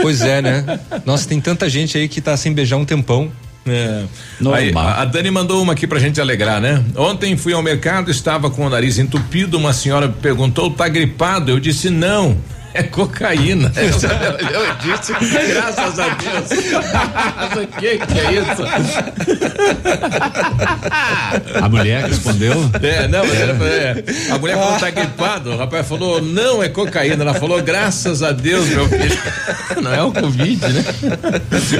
Pois 0.00 0.22
é, 0.22 0.42
né? 0.42 0.80
Nossa, 1.06 1.28
tem 1.28 1.40
tanta 1.40 1.68
gente 1.70 1.96
aí 1.96 2.08
que 2.08 2.20
tá 2.20 2.36
sem 2.36 2.52
beijar 2.52 2.76
um 2.76 2.84
tempão. 2.84 3.30
É. 3.70 4.04
Aí, 4.52 4.72
a 4.74 5.02
a 5.02 5.04
Dani 5.04 5.30
mandou 5.30 5.62
uma 5.62 5.72
aqui 5.72 5.86
pra 5.86 5.98
gente 5.98 6.20
alegrar, 6.20 6.60
né? 6.60 6.82
Ontem 6.96 7.36
fui 7.36 7.52
ao 7.52 7.62
mercado, 7.62 8.10
estava 8.10 8.50
com 8.50 8.66
o 8.66 8.70
nariz 8.70 8.98
entupido, 8.98 9.56
uma 9.56 9.72
senhora 9.72 10.08
perguntou, 10.08 10.70
tá 10.70 10.88
gripado? 10.88 11.50
Eu 11.50 11.60
disse 11.60 11.90
não. 11.90 12.36
É 12.78 12.82
cocaína. 12.84 13.72
Eu, 13.78 14.96
disse, 14.96 15.12
graças 15.52 15.98
a 15.98 16.08
Deus. 16.08 16.50
o 17.54 17.66
que, 17.78 17.98
que 17.98 18.18
é 18.20 18.32
isso? 18.32 18.62
A 21.62 21.68
mulher 21.68 22.04
respondeu? 22.04 22.70
É, 22.82 23.08
não, 23.08 23.24
é, 23.24 23.24
é. 23.26 24.04
a 24.32 24.38
mulher 24.38 24.56
falou 24.56 24.78
tá 24.78 24.90
gripado, 24.90 25.50
o 25.50 25.56
rapaz 25.56 25.86
falou, 25.86 26.22
não 26.22 26.62
é 26.62 26.68
cocaína, 26.68 27.22
ela 27.22 27.34
falou, 27.34 27.60
graças 27.62 28.22
a 28.22 28.32
Deus, 28.32 28.66
meu 28.68 28.88
filho. 28.88 29.18
Não 29.82 29.94
é 29.94 30.02
o 30.02 30.12
Covid, 30.12 30.60
né? 30.66 30.84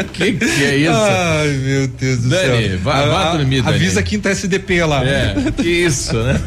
O 0.00 0.04
que, 0.04 0.32
que 0.34 0.64
é 0.64 0.76
isso? 0.76 0.92
Ai, 0.92 1.48
meu 1.48 1.88
Deus 1.88 2.18
do 2.20 2.28
Dani, 2.28 2.68
céu. 2.68 2.78
vá, 2.78 3.06
vá 3.06 3.30
A- 3.30 3.36
dormir, 3.36 3.62
Dani. 3.62 3.76
Avisa 3.76 4.00
a 4.00 4.02
quinta 4.02 4.30
SDP 4.30 4.84
lá. 4.84 5.04
É, 5.04 5.34
que 5.56 5.68
isso, 5.68 6.16
né? 6.16 6.40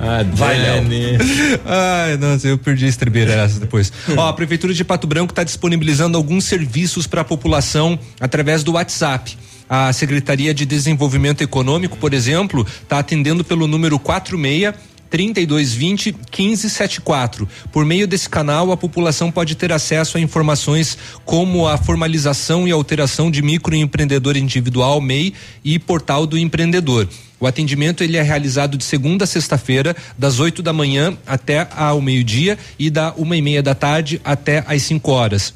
Ah, 0.00 0.24
Vai, 0.32 0.58
Dani. 0.58 1.18
Ai, 1.64 2.16
nossa, 2.16 2.48
eu 2.48 2.56
perdi 2.56 2.86
a 2.86 2.88
estribeira 2.88 3.32
essa 3.32 3.60
depois. 3.60 3.92
Ó, 4.16 4.28
a 4.28 4.32
Prefeitura 4.32 4.72
de 4.72 4.82
Pato 4.82 5.06
Branco 5.06 5.32
está 5.32 5.44
disponibilizando 5.44 6.16
alguns 6.16 6.44
serviços 6.44 7.06
para 7.06 7.20
a 7.20 7.24
população 7.24 7.98
através 8.18 8.62
do 8.64 8.72
WhatsApp. 8.72 9.36
A 9.68 9.92
Secretaria 9.92 10.52
de 10.52 10.66
Desenvolvimento 10.66 11.42
Econômico, 11.42 11.96
por 11.96 12.12
exemplo, 12.12 12.66
está 12.82 12.98
atendendo 12.98 13.44
pelo 13.44 13.66
número 13.68 13.98
46 13.98 14.74
3220 15.10 16.12
1574. 16.12 17.48
Por 17.72 17.84
meio 17.84 18.06
desse 18.06 18.28
canal, 18.28 18.70
a 18.70 18.76
população 18.76 19.30
pode 19.30 19.54
ter 19.56 19.72
acesso 19.72 20.16
a 20.16 20.20
informações 20.20 20.96
como 21.24 21.66
a 21.66 21.76
formalização 21.76 22.66
e 22.66 22.70
alteração 22.70 23.30
de 23.30 23.42
microempreendedor 23.42 24.36
individual 24.36 25.00
MEI 25.00 25.34
e 25.64 25.78
portal 25.78 26.26
do 26.26 26.38
empreendedor. 26.38 27.08
O 27.40 27.46
atendimento 27.46 28.04
ele 28.04 28.18
é 28.18 28.22
realizado 28.22 28.76
de 28.76 28.84
segunda 28.84 29.24
a 29.24 29.26
sexta-feira, 29.26 29.96
das 30.16 30.38
8 30.38 30.62
da 30.62 30.72
manhã 30.72 31.16
até 31.26 31.66
ao 31.74 32.00
meio-dia 32.00 32.58
e 32.78 32.90
da 32.90 33.12
uma 33.16 33.34
e 33.34 33.42
meia 33.42 33.62
da 33.62 33.74
tarde 33.74 34.20
até 34.22 34.62
às 34.66 34.82
5 34.82 35.10
horas. 35.10 35.54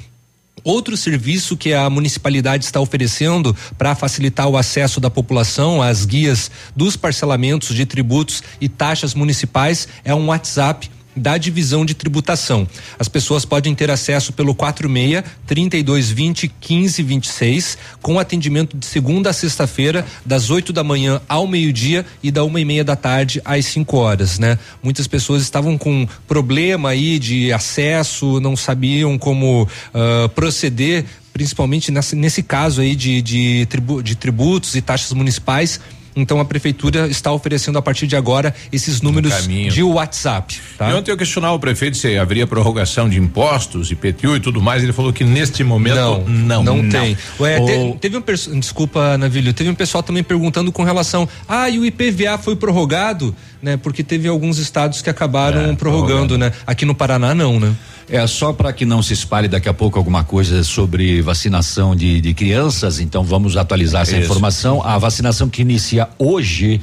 Outro 0.62 0.96
serviço 0.96 1.56
que 1.56 1.74
a 1.74 1.90
municipalidade 1.90 2.64
está 2.64 2.80
oferecendo 2.80 3.54
para 3.76 3.94
facilitar 3.94 4.48
o 4.48 4.56
acesso 4.56 5.00
da 5.00 5.10
população 5.10 5.82
às 5.82 6.06
guias 6.06 6.50
dos 6.74 6.96
parcelamentos 6.96 7.74
de 7.74 7.84
tributos 7.84 8.42
e 8.60 8.68
taxas 8.68 9.14
municipais 9.14 9.88
é 10.04 10.14
um 10.14 10.28
WhatsApp 10.28 10.90
da 11.16 11.38
divisão 11.38 11.84
de 11.84 11.94
tributação. 11.94 12.66
As 12.98 13.08
pessoas 13.08 13.44
podem 13.44 13.74
ter 13.74 13.90
acesso 13.90 14.32
pelo 14.32 14.54
46 14.54 15.24
3220 15.46 16.52
1526 16.68 17.78
com 18.02 18.18
atendimento 18.18 18.76
de 18.76 18.86
segunda 18.86 19.30
a 19.30 19.32
sexta-feira 19.32 20.04
das 20.24 20.50
8 20.50 20.72
da 20.72 20.82
manhã 20.84 21.20
ao 21.28 21.46
meio-dia 21.46 22.04
e 22.22 22.30
da 22.30 22.44
uma 22.44 22.60
e 22.60 22.64
meia 22.64 22.84
da 22.84 22.96
tarde 22.96 23.40
às 23.44 23.64
5 23.66 23.96
horas, 23.96 24.38
né? 24.38 24.58
Muitas 24.82 25.06
pessoas 25.06 25.42
estavam 25.42 25.76
com 25.78 26.06
problema 26.26 26.90
aí 26.90 27.18
de 27.18 27.52
acesso, 27.52 28.40
não 28.40 28.56
sabiam 28.56 29.16
como 29.18 29.68
ah, 29.92 30.28
proceder, 30.34 31.04
principalmente 31.32 31.90
nesse, 31.90 32.16
nesse 32.16 32.42
caso 32.42 32.80
aí 32.80 32.94
de, 32.94 33.20
de, 33.22 33.66
tribu- 33.66 34.02
de 34.02 34.14
tributos 34.14 34.74
e 34.74 34.80
taxas 34.80 35.12
municipais. 35.12 35.80
Então 36.16 36.38
a 36.40 36.44
prefeitura 36.44 37.08
está 37.08 37.32
oferecendo 37.32 37.76
a 37.78 37.82
partir 37.82 38.06
de 38.06 38.14
agora 38.16 38.54
esses 38.72 39.00
números 39.00 39.32
de 39.74 39.82
WhatsApp, 39.82 40.60
tá? 40.78 40.90
E 40.90 40.94
ontem 40.94 41.10
eu 41.10 41.16
questionava 41.16 41.54
o 41.54 41.58
prefeito 41.58 41.96
se 41.96 42.16
haveria 42.16 42.46
prorrogação 42.46 43.08
de 43.08 43.18
impostos, 43.18 43.90
IPTU 43.90 44.36
e 44.36 44.40
tudo 44.40 44.60
mais. 44.60 44.82
Ele 44.82 44.92
falou 44.92 45.12
que 45.12 45.24
neste 45.24 45.64
momento 45.64 45.94
não. 46.28 46.62
Não, 46.62 46.88
tem. 46.88 47.16
Ué, 47.40 47.56
te- 47.60 47.72
Ou- 47.72 47.96
teve 47.96 48.16
um 48.16 48.22
desculpa, 48.60 49.18
Navilho, 49.18 49.52
teve 49.52 49.70
um 49.70 49.74
pessoal 49.74 50.02
também 50.02 50.22
perguntando 50.22 50.70
com 50.70 50.84
relação, 50.84 51.28
ah, 51.48 51.68
e 51.68 51.78
o 51.78 51.84
IPVA 51.84 52.38
foi 52.38 52.54
prorrogado, 52.56 53.34
né? 53.64 53.78
Porque 53.78 54.04
teve 54.04 54.28
alguns 54.28 54.58
estados 54.58 55.00
que 55.00 55.08
acabaram 55.08 55.74
prorrogando, 55.74 56.36
né? 56.36 56.52
Aqui 56.66 56.84
no 56.84 56.94
Paraná 56.94 57.34
não, 57.34 57.58
né? 57.58 57.74
É 58.06 58.24
só 58.26 58.52
para 58.52 58.70
que 58.74 58.84
não 58.84 59.02
se 59.02 59.14
espalhe 59.14 59.48
daqui 59.48 59.66
a 59.66 59.72
pouco 59.72 59.98
alguma 59.98 60.22
coisa 60.22 60.62
sobre 60.62 61.22
vacinação 61.22 61.96
de, 61.96 62.20
de 62.20 62.34
crianças, 62.34 63.00
então 63.00 63.24
vamos 63.24 63.56
atualizar 63.56 64.02
essa 64.02 64.12
Isso. 64.18 64.26
informação. 64.26 64.84
A 64.84 64.98
vacinação 64.98 65.48
que 65.48 65.62
inicia 65.62 66.06
hoje 66.18 66.82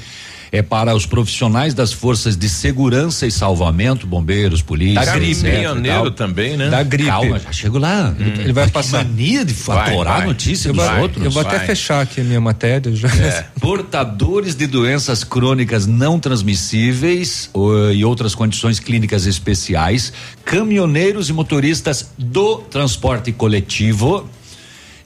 é 0.51 0.61
para 0.61 0.93
os 0.93 1.05
profissionais 1.05 1.73
das 1.73 1.93
forças 1.93 2.35
de 2.35 2.49
segurança 2.49 3.25
e 3.25 3.31
salvamento, 3.31 4.05
bombeiros, 4.05 4.61
polícia, 4.61 5.05
Da 5.05 5.13
gripe. 5.15 5.49
tal. 5.87 6.11
também, 6.11 6.57
né? 6.57 6.69
Da 6.69 6.83
gripe. 6.83 7.09
Calma, 7.09 7.39
já 7.39 7.51
chego 7.53 7.77
lá. 7.77 8.13
Ele 8.19 8.51
vai 8.51 8.69
passar. 8.69 9.05
mania 9.05 9.45
de 9.45 9.53
Vai, 9.53 9.91
atorar 9.93 10.13
vai. 10.15 10.23
a 10.23 10.25
notícia 10.27 10.67
Eu 10.69 10.73
dos 10.73 10.85
vou, 10.85 10.99
outros. 10.99 11.23
eu 11.25 11.31
vou 11.31 11.41
até 11.41 11.57
vai. 11.57 11.67
fechar 11.67 12.01
aqui 12.01 12.19
a 12.19 12.23
minha 12.25 12.41
matéria 12.41 12.93
já. 12.93 13.07
É. 13.07 13.45
Portadores 13.61 14.53
de 14.55 14.67
doenças 14.67 15.23
crônicas 15.23 15.87
não 15.87 16.19
transmissíveis 16.19 17.49
e 17.95 18.03
outras 18.03 18.35
condições 18.35 18.79
clínicas 18.79 19.25
especiais, 19.25 20.11
caminhoneiros 20.43 21.29
e 21.29 21.33
motoristas 21.33 22.11
do 22.17 22.57
transporte 22.57 23.31
coletivo, 23.31 24.27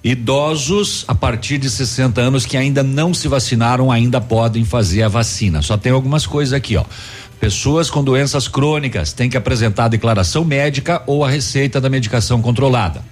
idosos 0.05 1.03
a 1.07 1.15
partir 1.15 1.57
de 1.57 1.67
60 1.67 2.21
anos 2.21 2.45
que 2.45 2.55
ainda 2.55 2.83
não 2.83 3.11
se 3.11 3.27
vacinaram 3.27 3.91
ainda 3.91 4.21
podem 4.21 4.63
fazer 4.63 5.01
a 5.01 5.07
vacina. 5.07 5.63
Só 5.63 5.75
tem 5.77 5.91
algumas 5.91 6.27
coisas 6.27 6.53
aqui, 6.53 6.77
ó. 6.77 6.85
Pessoas 7.39 7.89
com 7.89 8.03
doenças 8.03 8.47
crônicas 8.47 9.13
têm 9.13 9.31
que 9.31 9.35
apresentar 9.35 9.85
a 9.85 9.87
declaração 9.87 10.45
médica 10.45 11.01
ou 11.07 11.25
a 11.25 11.29
receita 11.29 11.81
da 11.81 11.89
medicação 11.89 12.39
controlada. 12.39 13.03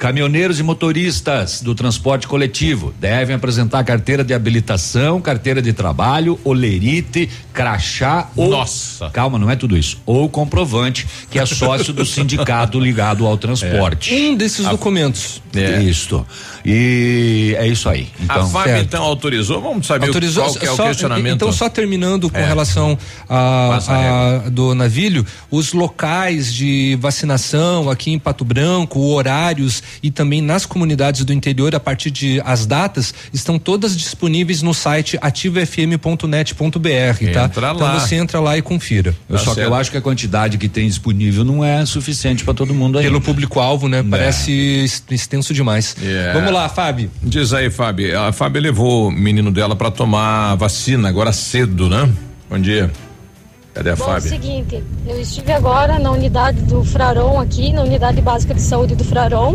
Caminhoneiros 0.00 0.58
e 0.58 0.62
motoristas 0.62 1.60
do 1.60 1.74
transporte 1.74 2.26
coletivo 2.26 2.94
devem 2.98 3.36
apresentar 3.36 3.84
carteira 3.84 4.24
de 4.24 4.32
habilitação, 4.32 5.20
carteira 5.20 5.60
de 5.60 5.74
trabalho, 5.74 6.40
olerite, 6.42 7.28
crachá 7.52 8.30
ou. 8.34 8.48
Nossa. 8.48 9.10
Calma, 9.10 9.38
não 9.38 9.50
é 9.50 9.56
tudo 9.56 9.76
isso. 9.76 9.98
Ou 10.06 10.26
comprovante 10.26 11.06
que 11.30 11.38
é 11.38 11.44
sócio 11.44 11.92
do 11.92 12.06
sindicato 12.06 12.80
ligado 12.80 13.26
ao 13.26 13.36
transporte. 13.36 14.14
Um 14.14 14.34
desses 14.36 14.66
documentos. 14.66 15.42
É. 15.54 15.82
Isso. 15.82 16.24
E 16.64 17.54
é 17.58 17.66
isso 17.66 17.86
aí. 17.86 18.08
Então, 18.20 18.42
a 18.42 18.46
FAB 18.46 18.68
então 18.80 19.02
autorizou? 19.02 19.60
Vamos 19.60 19.86
saber 19.86 20.06
Autorizou, 20.06 20.44
qual 20.44 20.54
que 20.54 20.66
é 20.66 20.70
o 20.70 20.76
só- 20.76 20.86
questionamento. 20.86 21.34
Então, 21.34 21.52
só 21.52 21.68
terminando 21.68 22.30
com 22.30 22.38
É. 22.38 22.46
relação 22.46 22.96
a, 23.28 23.78
a 23.86 24.36
a- 24.46 24.48
do 24.48 24.74
navilho, 24.74 25.26
os 25.50 25.74
locais 25.74 26.54
de 26.54 26.96
vacinação 27.00 27.90
aqui 27.90 28.12
em 28.12 28.18
Pato 28.18 28.46
Branco, 28.46 28.98
horários 29.00 29.82
e 30.02 30.10
também 30.10 30.40
nas 30.42 30.66
comunidades 30.66 31.24
do 31.24 31.32
interior, 31.32 31.74
a 31.74 31.80
partir 31.80 32.10
de 32.10 32.40
as 32.44 32.66
datas, 32.66 33.14
estão 33.32 33.58
todas 33.58 33.96
disponíveis 33.96 34.62
no 34.62 34.74
site 34.74 35.18
ativofm.net.br, 35.20 37.32
tá? 37.32 37.44
Entra 37.44 37.70
Então 37.72 37.78
lá. 37.78 37.98
você 37.98 38.14
entra 38.16 38.40
lá 38.40 38.56
e 38.56 38.62
confira. 38.62 39.14
eu 39.28 39.38
só 39.38 39.54
que 39.54 39.60
eu 39.60 39.74
acho 39.74 39.90
que 39.90 39.96
a 39.96 40.00
quantidade 40.00 40.58
que 40.58 40.68
tem 40.68 40.86
disponível 40.86 41.44
não 41.44 41.64
é 41.64 41.84
suficiente 41.86 42.44
para 42.44 42.54
todo 42.54 42.74
mundo 42.74 42.98
aí. 42.98 43.04
Pelo 43.04 43.20
público-alvo, 43.20 43.88
né? 43.88 44.04
Parece 44.08 44.52
ex- 44.52 45.02
extenso 45.10 45.52
demais. 45.54 45.96
É. 46.02 46.32
Vamos 46.32 46.52
lá, 46.52 46.68
Fábio. 46.68 47.10
Diz 47.22 47.52
aí, 47.52 47.70
Fábio. 47.70 48.18
A 48.20 48.32
Fábio 48.32 48.60
levou 48.62 49.08
o 49.08 49.10
menino 49.10 49.50
dela 49.50 49.74
pra 49.76 49.90
tomar 49.90 50.54
vacina 50.56 51.08
agora 51.08 51.32
cedo, 51.32 51.88
né? 51.88 52.08
Bom 52.48 52.58
dia. 52.58 52.90
Cadê 53.74 53.90
a 53.90 53.96
Bom, 53.96 54.02
é 54.02 54.06
o 54.06 54.08
Fábio? 54.08 54.28
seguinte, 54.28 54.84
eu 55.06 55.20
estive 55.20 55.52
agora 55.52 55.98
na 55.98 56.10
unidade 56.10 56.60
do 56.62 56.84
Fraron 56.84 57.38
aqui, 57.40 57.72
na 57.72 57.82
unidade 57.82 58.20
básica 58.20 58.52
de 58.54 58.60
saúde 58.60 58.94
do 58.94 59.04
Fraron. 59.04 59.54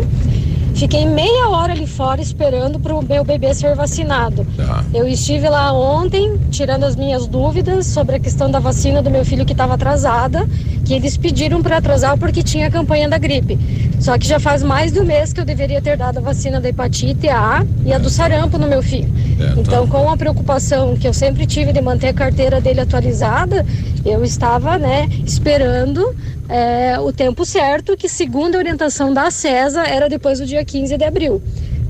Fiquei 0.76 1.06
meia 1.06 1.48
hora 1.48 1.72
ali 1.72 1.86
fora 1.86 2.20
esperando 2.20 2.78
para 2.78 2.94
o 2.94 3.02
meu 3.02 3.24
bebê 3.24 3.54
ser 3.54 3.74
vacinado. 3.74 4.46
Tá. 4.58 4.84
Eu 4.92 5.08
estive 5.08 5.48
lá 5.48 5.72
ontem 5.72 6.38
tirando 6.50 6.84
as 6.84 6.94
minhas 6.94 7.26
dúvidas 7.26 7.86
sobre 7.86 8.16
a 8.16 8.20
questão 8.20 8.50
da 8.50 8.58
vacina 8.58 9.00
do 9.00 9.10
meu 9.10 9.24
filho 9.24 9.46
que 9.46 9.52
estava 9.52 9.72
atrasada, 9.72 10.46
que 10.84 10.92
eles 10.92 11.16
pediram 11.16 11.62
para 11.62 11.78
atrasar 11.78 12.18
porque 12.18 12.42
tinha 12.42 12.66
a 12.66 12.70
campanha 12.70 13.08
da 13.08 13.16
gripe. 13.16 13.58
Só 13.98 14.18
que 14.18 14.28
já 14.28 14.38
faz 14.38 14.62
mais 14.62 14.92
de 14.92 15.00
um 15.00 15.04
mês 15.04 15.32
que 15.32 15.40
eu 15.40 15.46
deveria 15.46 15.80
ter 15.80 15.96
dado 15.96 16.18
a 16.18 16.20
vacina 16.20 16.60
da 16.60 16.68
hepatite 16.68 17.26
A 17.30 17.64
e 17.84 17.92
a 17.92 17.98
do 17.98 18.10
sarampo 18.10 18.58
no 18.58 18.68
meu 18.68 18.82
filho. 18.82 19.10
Então, 19.56 19.86
com 19.86 20.10
a 20.10 20.16
preocupação 20.16 20.94
que 20.94 21.08
eu 21.08 21.14
sempre 21.14 21.46
tive 21.46 21.72
de 21.72 21.80
manter 21.80 22.08
a 22.08 22.12
carteira 22.12 22.60
dele 22.60 22.80
atualizada, 22.80 23.64
eu 24.04 24.22
estava, 24.22 24.76
né, 24.76 25.08
esperando 25.24 26.14
é, 26.48 26.98
o 26.98 27.12
tempo 27.12 27.44
certo, 27.44 27.96
que 27.96 28.08
segundo 28.08 28.54
a 28.54 28.58
orientação 28.58 29.12
da 29.12 29.30
CESA 29.30 29.82
era 29.82 30.08
depois 30.08 30.38
do 30.38 30.46
dia 30.46 30.64
15 30.64 30.96
de 30.96 31.04
abril. 31.04 31.42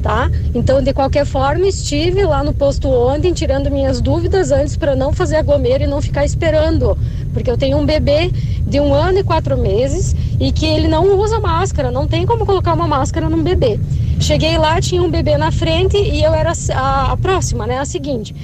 Tá? 0.03 0.31
Então, 0.55 0.81
de 0.81 0.93
qualquer 0.93 1.27
forma, 1.27 1.66
estive 1.66 2.24
lá 2.24 2.45
no 2.45 2.55
posto 2.55 2.89
ontem 2.89 3.33
tirando 3.33 3.70
minhas 3.70 4.01
dúvidas 4.01 4.53
antes 4.53 4.77
para 4.77 4.95
não 4.95 5.12
fazer 5.12 5.37
aglomero 5.37 5.83
e 5.83 5.87
não 5.87 6.01
ficar 6.01 6.24
esperando, 6.24 6.97
porque 7.33 7.51
eu 7.51 7.57
tenho 7.57 7.77
um 7.77 7.85
bebê 7.85 8.31
de 8.65 8.78
um 8.78 8.95
ano 8.95 9.19
e 9.19 9.24
quatro 9.24 9.57
meses 9.57 10.15
e 10.39 10.53
que 10.53 10.65
ele 10.65 10.87
não 10.87 11.19
usa 11.19 11.41
máscara, 11.41 11.91
não 11.91 12.07
tem 12.07 12.24
como 12.24 12.47
colocar 12.47 12.74
uma 12.74 12.87
máscara 12.87 13.28
num 13.28 13.43
bebê. 13.43 13.81
Cheguei 14.20 14.57
lá, 14.57 14.81
tinha 14.81 15.03
um 15.03 15.11
bebê 15.11 15.37
na 15.37 15.51
frente 15.51 15.97
e 15.97 16.23
eu 16.23 16.33
era 16.33 16.53
a, 16.74 17.12
a 17.12 17.16
próxima, 17.16 17.66
né? 17.66 17.78
A 17.78 17.85
seguinte. 17.85 18.35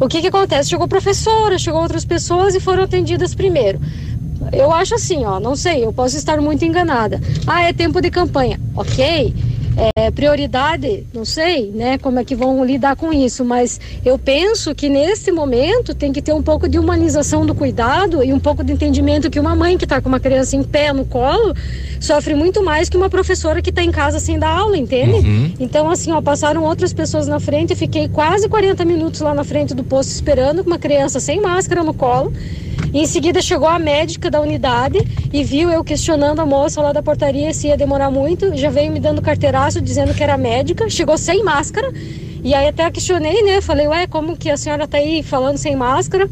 O 0.00 0.08
que 0.08 0.20
que 0.20 0.26
acontece? 0.26 0.70
Chegou 0.70 0.88
professora, 0.88 1.58
chegou 1.58 1.80
outras 1.80 2.04
pessoas 2.04 2.54
e 2.54 2.60
foram 2.60 2.82
atendidas 2.82 3.34
primeiro. 3.34 3.80
Eu 4.52 4.70
acho 4.72 4.94
assim, 4.94 5.24
ó, 5.24 5.40
não 5.40 5.56
sei, 5.56 5.84
eu 5.84 5.92
posso 5.92 6.16
estar 6.16 6.40
muito 6.40 6.64
enganada. 6.64 7.20
Ah, 7.46 7.62
é 7.62 7.72
tempo 7.72 8.00
de 8.00 8.10
campanha. 8.10 8.60
Ok, 8.76 9.32
é, 9.96 10.10
prioridade, 10.10 11.06
não 11.12 11.24
sei, 11.24 11.70
né, 11.70 11.98
como 11.98 12.18
é 12.18 12.24
que 12.24 12.34
vão 12.34 12.64
lidar 12.64 12.94
com 12.96 13.12
isso, 13.12 13.44
mas 13.44 13.80
eu 14.04 14.18
penso 14.18 14.74
que 14.74 14.88
nesse 14.88 15.32
momento 15.32 15.94
tem 15.94 16.12
que 16.12 16.20
ter 16.20 16.32
um 16.32 16.42
pouco 16.42 16.68
de 16.68 16.78
humanização 16.78 17.46
do 17.46 17.54
cuidado 17.54 18.22
e 18.22 18.32
um 18.32 18.38
pouco 18.38 18.62
de 18.62 18.72
entendimento 18.72 19.30
que 19.30 19.40
uma 19.40 19.54
mãe 19.54 19.78
que 19.78 19.84
está 19.84 20.00
com 20.00 20.08
uma 20.08 20.20
criança 20.20 20.56
em 20.56 20.62
pé 20.62 20.92
no 20.92 21.04
colo 21.04 21.54
sofre 22.00 22.34
muito 22.34 22.62
mais 22.62 22.88
que 22.88 22.96
uma 22.96 23.08
professora 23.08 23.62
que 23.62 23.70
está 23.70 23.82
em 23.82 23.90
casa 23.90 24.18
sem 24.18 24.38
dar 24.38 24.50
aula, 24.50 24.76
entende? 24.76 25.26
Uhum. 25.26 25.54
Então, 25.58 25.90
assim, 25.90 26.12
ó, 26.12 26.20
passaram 26.20 26.64
outras 26.64 26.92
pessoas 26.92 27.26
na 27.26 27.40
frente, 27.40 27.70
eu 27.70 27.76
fiquei 27.76 28.08
quase 28.08 28.48
40 28.48 28.84
minutos 28.84 29.20
lá 29.20 29.34
na 29.34 29.44
frente 29.44 29.74
do 29.74 29.84
posto 29.84 30.10
esperando 30.10 30.62
com 30.62 30.70
uma 30.70 30.78
criança 30.78 31.20
sem 31.20 31.40
máscara 31.40 31.82
no 31.82 31.94
colo. 31.94 32.32
Em 32.94 33.06
seguida 33.06 33.40
chegou 33.40 33.68
a 33.68 33.78
médica 33.78 34.30
da 34.30 34.38
unidade 34.40 34.98
e 35.32 35.42
viu 35.42 35.70
eu 35.70 35.82
questionando 35.82 36.40
a 36.40 36.46
moça 36.46 36.82
lá 36.82 36.92
da 36.92 37.02
portaria 37.02 37.54
se 37.54 37.68
ia 37.68 37.76
demorar 37.76 38.10
muito. 38.10 38.54
Já 38.54 38.68
veio 38.68 38.92
me 38.92 39.00
dando 39.00 39.22
carteiraço 39.22 39.80
dizendo 39.80 40.12
que 40.12 40.22
era 40.22 40.36
médica. 40.36 40.90
Chegou 40.90 41.16
sem 41.16 41.42
máscara. 41.42 41.90
E 42.44 42.54
aí 42.54 42.68
até 42.68 42.90
questionei, 42.90 43.42
né? 43.42 43.62
Falei, 43.62 43.86
ué, 43.88 44.06
como 44.06 44.36
que 44.36 44.50
a 44.50 44.58
senhora 44.58 44.86
tá 44.86 44.98
aí 44.98 45.22
falando 45.22 45.56
sem 45.56 45.74
máscara? 45.74 46.28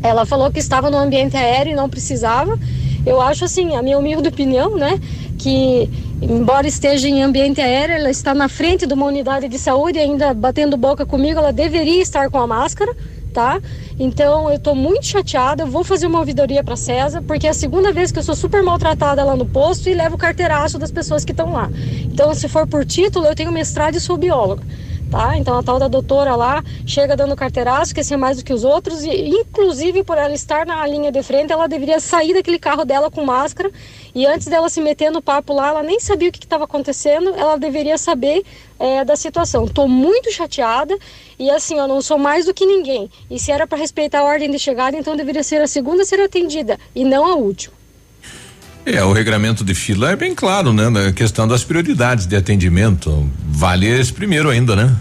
Ela 0.00 0.24
falou 0.24 0.52
que 0.52 0.60
estava 0.60 0.88
no 0.88 0.96
ambiente 0.96 1.36
aéreo 1.36 1.72
e 1.72 1.74
não 1.74 1.88
precisava. 1.88 2.56
Eu 3.04 3.20
acho 3.20 3.44
assim, 3.44 3.74
a 3.74 3.82
minha 3.82 3.98
humilde 3.98 4.28
opinião, 4.28 4.76
né? 4.76 5.00
Que 5.36 5.90
embora 6.22 6.68
esteja 6.68 7.08
em 7.08 7.22
ambiente 7.24 7.60
aéreo, 7.60 7.96
ela 7.96 8.10
está 8.10 8.34
na 8.34 8.48
frente 8.48 8.86
de 8.86 8.94
uma 8.94 9.06
unidade 9.06 9.48
de 9.48 9.58
saúde, 9.58 9.98
ainda 9.98 10.32
batendo 10.32 10.76
boca 10.76 11.06
comigo, 11.06 11.38
ela 11.38 11.52
deveria 11.52 12.02
estar 12.02 12.30
com 12.30 12.38
a 12.38 12.46
máscara, 12.46 12.94
tá? 13.38 13.62
Então 14.00 14.50
eu 14.50 14.58
tô 14.58 14.74
muito 14.74 15.06
chateada, 15.06 15.62
eu 15.62 15.68
vou 15.68 15.84
fazer 15.84 16.08
uma 16.08 16.18
ouvidoria 16.18 16.64
para 16.64 16.74
César, 16.74 17.22
porque 17.22 17.46
é 17.46 17.50
a 17.50 17.54
segunda 17.54 17.92
vez 17.92 18.10
que 18.10 18.18
eu 18.18 18.22
sou 18.24 18.34
super 18.34 18.64
maltratada 18.64 19.22
lá 19.22 19.36
no 19.36 19.46
posto 19.46 19.88
e 19.88 19.94
levo 19.94 20.16
o 20.16 20.18
carteiraço 20.18 20.76
das 20.76 20.90
pessoas 20.90 21.24
que 21.24 21.30
estão 21.30 21.52
lá. 21.52 21.70
Então, 22.02 22.34
se 22.34 22.48
for 22.48 22.66
por 22.66 22.84
título, 22.84 23.26
eu 23.26 23.36
tenho 23.36 23.52
mestrado 23.52 23.94
e 23.94 24.00
sou 24.00 24.16
bióloga. 24.16 24.64
Tá? 25.10 25.38
Então 25.38 25.58
a 25.58 25.62
tal 25.62 25.78
da 25.78 25.88
doutora 25.88 26.36
lá 26.36 26.62
chega 26.84 27.16
dando 27.16 27.34
carteiraço, 27.34 27.94
que 27.94 28.00
é 28.00 28.16
mais 28.16 28.36
do 28.36 28.44
que 28.44 28.52
os 28.52 28.62
outros, 28.62 29.02
e 29.04 29.28
inclusive 29.28 30.04
por 30.04 30.18
ela 30.18 30.34
estar 30.34 30.66
na 30.66 30.86
linha 30.86 31.10
de 31.10 31.22
frente, 31.22 31.50
ela 31.50 31.66
deveria 31.66 31.98
sair 31.98 32.34
daquele 32.34 32.58
carro 32.58 32.84
dela 32.84 33.10
com 33.10 33.24
máscara. 33.24 33.70
E 34.14 34.26
antes 34.26 34.46
dela 34.48 34.68
se 34.68 34.82
meter 34.82 35.10
no 35.10 35.22
papo 35.22 35.54
lá, 35.54 35.68
ela 35.68 35.82
nem 35.82 35.98
sabia 35.98 36.28
o 36.28 36.32
que 36.32 36.44
estava 36.44 36.64
acontecendo, 36.64 37.34
ela 37.34 37.56
deveria 37.56 37.96
saber 37.96 38.44
é, 38.78 39.02
da 39.02 39.16
situação. 39.16 39.64
Estou 39.64 39.88
muito 39.88 40.30
chateada 40.30 40.96
e 41.38 41.50
assim, 41.50 41.78
eu 41.78 41.88
não 41.88 42.02
sou 42.02 42.18
mais 42.18 42.44
do 42.44 42.52
que 42.52 42.66
ninguém. 42.66 43.10
E 43.30 43.38
se 43.38 43.50
era 43.50 43.66
para 43.66 43.78
respeitar 43.78 44.20
a 44.20 44.24
ordem 44.24 44.50
de 44.50 44.58
chegada, 44.58 44.94
então 44.94 45.16
deveria 45.16 45.42
ser 45.42 45.62
a 45.62 45.66
segunda 45.66 46.02
a 46.02 46.06
ser 46.06 46.20
atendida 46.20 46.78
e 46.94 47.02
não 47.02 47.24
a 47.24 47.34
última. 47.34 47.77
É, 48.90 49.04
o 49.04 49.12
regramento 49.12 49.62
de 49.62 49.74
fila 49.74 50.12
é 50.12 50.16
bem 50.16 50.34
claro, 50.34 50.72
né? 50.72 50.88
Na 50.88 51.12
questão 51.12 51.46
das 51.46 51.62
prioridades 51.62 52.24
de 52.24 52.34
atendimento. 52.34 53.30
Vale 53.46 53.86
esse 53.86 54.10
primeiro 54.10 54.48
ainda, 54.48 54.74
né? 54.74 54.96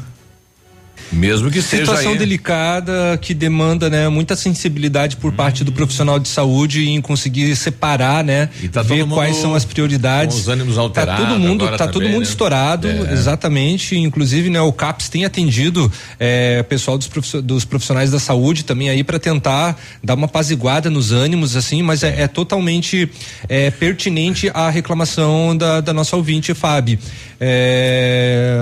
Mesmo 1.11 1.49
que 1.49 1.61
seja 1.61 1.85
situação 1.85 2.15
delicada 2.17 3.17
que 3.21 3.33
demanda 3.33 3.89
né 3.89 4.09
muita 4.09 4.35
sensibilidade 4.35 5.15
por 5.17 5.31
parte 5.31 5.63
do 5.63 5.71
profissional 5.71 6.19
de 6.19 6.27
saúde 6.27 6.89
em 6.89 6.99
conseguir 7.01 7.55
separar 7.55 8.23
né 8.23 8.49
tá 8.71 8.81
ver 8.81 8.99
todo 9.05 9.13
quais 9.15 9.35
são 9.37 9.55
as 9.55 9.63
prioridades. 9.63 10.35
os 10.37 10.47
ânimos 10.47 10.77
alterados 10.77 11.23
tá 11.25 11.29
todo 11.31 11.39
mundo 11.39 11.67
tá 11.69 11.77
todo 11.87 11.93
também, 11.93 12.09
mundo 12.09 12.23
né? 12.23 12.27
estourado 12.29 12.87
É. 12.87 13.13
exatamente. 13.13 13.97
Inclusive 13.97 14.49
né 14.49 14.61
o 14.61 14.71
CAPS 14.73 15.09
tem 15.09 15.23
atendido 15.25 15.91
é, 16.19 16.61
pessoal 16.63 16.97
dos, 16.97 17.07
profiss- 17.07 17.41
dos 17.41 17.63
profissionais 17.65 18.11
da 18.11 18.19
saúde 18.19 18.65
também 18.65 18.89
aí 18.89 19.03
para 19.03 19.17
tentar 19.19 19.77
dar 20.03 20.15
uma 20.15 20.25
apaziguada 20.25 20.89
nos 20.89 21.11
ânimos 21.11 21.55
assim 21.55 21.81
mas 21.81 22.03
é, 22.03 22.23
é 22.23 22.27
totalmente 22.27 23.09
é, 23.47 23.71
pertinente 23.71 24.51
a 24.53 24.69
reclamação 24.69 25.55
da, 25.55 25.79
da 25.81 25.93
nossa 25.93 26.15
ouvinte 26.15 26.53
Fábio. 26.53 26.99
É, 27.39 28.57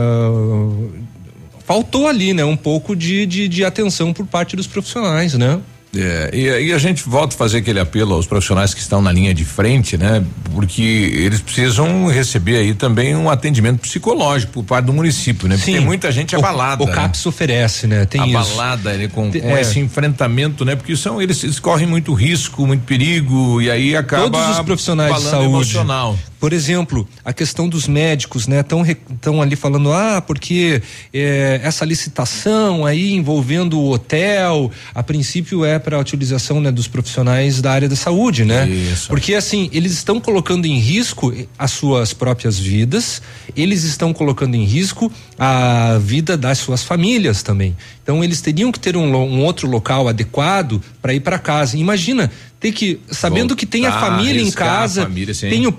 faltou 1.66 2.08
ali, 2.08 2.34
né, 2.34 2.46
um 2.46 2.56
pouco 2.58 2.96
de, 2.96 3.26
de, 3.26 3.48
de 3.48 3.66
atenção 3.66 4.14
por 4.14 4.26
parte 4.26 4.56
dos 4.56 4.68
profissionais, 4.68 5.34
né? 5.34 5.60
É, 5.98 6.30
e, 6.34 6.68
e 6.68 6.74
a 6.74 6.78
gente 6.78 7.08
volta 7.08 7.34
a 7.34 7.38
fazer 7.38 7.60
aquele 7.60 7.80
apelo 7.80 8.16
aos 8.16 8.28
profissionais 8.28 8.74
que 8.74 8.82
estão 8.82 9.02
na 9.02 9.14
linha 9.14 9.34
de 9.34 9.46
frente, 9.46 9.98
né? 9.98 10.22
Porque 10.54 10.82
eles 10.82 11.40
precisam 11.40 12.08
receber 12.08 12.58
aí 12.58 12.74
também 12.74 13.16
um 13.16 13.30
atendimento 13.30 13.80
psicológico 13.80 14.52
por 14.52 14.64
parte 14.66 14.88
do 14.88 14.94
município, 14.94 15.48
né? 15.48 15.56
Porque 15.56 15.72
Sim. 15.72 15.78
tem 15.78 15.86
muita 15.86 16.12
gente 16.12 16.36
abalada. 16.36 16.84
o 16.84 16.88
né? 16.88 16.92
CAPS 16.94 17.26
oferece, 17.26 17.88
né? 17.88 18.04
Tem 18.04 18.22
isso. 18.28 18.38
abalada 18.38 18.94
ele 18.94 19.08
com, 19.08 19.32
com 19.32 19.38
É. 19.38 19.62
esse 19.62 19.80
enfrentamento, 19.80 20.66
né? 20.66 20.76
Porque 20.76 20.98
são 20.98 21.22
eles, 21.22 21.42
eles 21.46 21.60
correm 21.60 21.88
muito 21.88 22.14
risco, 22.14 22.68
muito 22.68 22.84
perigo 22.84 23.62
e 23.62 23.72
aí 23.72 23.96
acaba 23.96 24.24
Todos 24.30 24.50
os 24.58 24.66
profissionais 24.66 25.16
de 25.16 25.22
saúde. 25.30 25.46
emocional. 25.46 26.20
Por 26.46 26.54
exemplo, 26.54 27.10
a 27.24 27.34
questão 27.34 27.68
dos 27.68 27.88
médicos, 27.88 28.46
né? 28.46 28.60
Estão 28.60 29.42
ali 29.42 29.56
falando, 29.56 29.92
ah, 29.92 30.22
porque 30.22 30.80
eh, 31.12 31.60
essa 31.64 31.84
licitação 31.84 32.86
aí 32.86 33.14
envolvendo 33.14 33.80
o 33.80 33.90
hotel, 33.90 34.72
a 34.94 35.02
princípio 35.02 35.66
é 35.66 35.80
para 35.80 35.98
a 35.98 36.00
utilização 36.00 36.62
né, 36.62 36.72
dos 36.72 36.88
profissionais 36.88 37.64
da 37.64 37.72
área 37.72 37.90
da 37.90 37.96
saúde, 37.96 38.46
né? 38.46 38.70
Isso. 38.70 39.08
Porque 39.08 39.34
assim, 39.34 39.72
eles 39.74 39.94
estão 39.94 40.22
colocando 40.22 40.68
em 40.68 40.78
risco 40.78 41.34
as 41.58 41.72
suas 41.72 42.14
próprias 42.14 42.60
vidas, 42.60 43.24
eles 43.58 43.84
estão 43.84 44.14
colocando 44.14 44.54
em 44.54 44.66
risco 44.66 45.12
a 45.40 45.98
vida 46.00 46.38
das 46.38 46.60
suas 46.60 46.84
famílias 46.84 47.42
também. 47.42 47.76
Então 48.04 48.24
eles 48.24 48.40
teriam 48.40 48.72
que 48.72 48.80
ter 48.80 48.96
um, 48.96 49.16
um 49.16 49.44
outro 49.44 49.68
local 49.68 50.08
adequado 50.08 50.80
para 51.02 51.12
ir 51.12 51.22
para 51.22 51.40
casa. 51.40 51.76
Imagina 51.76 52.30
ter 52.60 52.72
que 52.72 53.00
sabendo 53.12 53.56
que 53.56 53.66
tem 53.66 53.86
a 53.86 53.92
Voltar, 53.92 54.08
família 54.18 54.42
em 54.42 54.52
casa, 54.52 55.04
família, 55.04 55.36
tem 55.36 55.68
o 55.68 55.74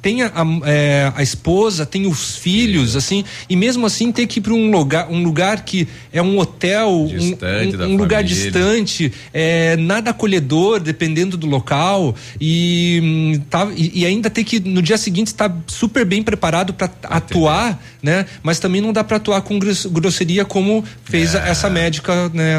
tem 0.00 0.22
a, 0.22 0.32
é, 0.64 1.12
a 1.16 1.22
esposa, 1.22 1.84
tem 1.84 2.06
os 2.06 2.36
filhos, 2.36 2.94
assim, 2.94 3.24
e 3.48 3.56
mesmo 3.56 3.84
assim 3.86 4.12
ter 4.12 4.26
que 4.26 4.38
ir 4.38 4.42
para 4.42 4.52
um 4.52 4.70
lugar, 4.70 5.08
um 5.10 5.22
lugar 5.22 5.64
que 5.64 5.88
é 6.12 6.22
um 6.22 6.38
hotel, 6.38 6.90
um- 6.90 7.06
Distante 7.08 7.74
um, 7.74 7.78
da 7.78 7.86
um 7.88 7.96
lugar 7.96 8.22
distante, 8.22 9.12
é, 9.32 9.76
nada 9.76 10.10
acolhedor, 10.10 10.78
dependendo 10.80 11.36
do 11.36 11.46
local, 11.46 12.14
e, 12.40 13.00
hum, 13.02 13.42
tá, 13.50 13.68
e, 13.74 14.00
e 14.02 14.06
ainda 14.06 14.30
ter 14.30 14.44
que 14.44 14.60
no 14.60 14.80
dia 14.80 14.96
seguinte 14.98 15.28
estar 15.28 15.52
super 15.66 16.04
bem 16.04 16.22
preparado 16.22 16.72
para 16.72 16.90
atuar, 17.04 17.82
né? 18.02 18.26
Mas 18.42 18.58
também 18.60 18.80
não 18.80 18.92
dá 18.92 19.02
para 19.02 19.16
atuar 19.16 19.40
com 19.42 19.58
gros- 19.58 19.86
grosseria 19.86 20.44
como 20.44 20.84
fez 21.04 21.34
a- 21.34 21.40
essa 21.48 21.68
médica, 21.68 22.28
né? 22.32 22.56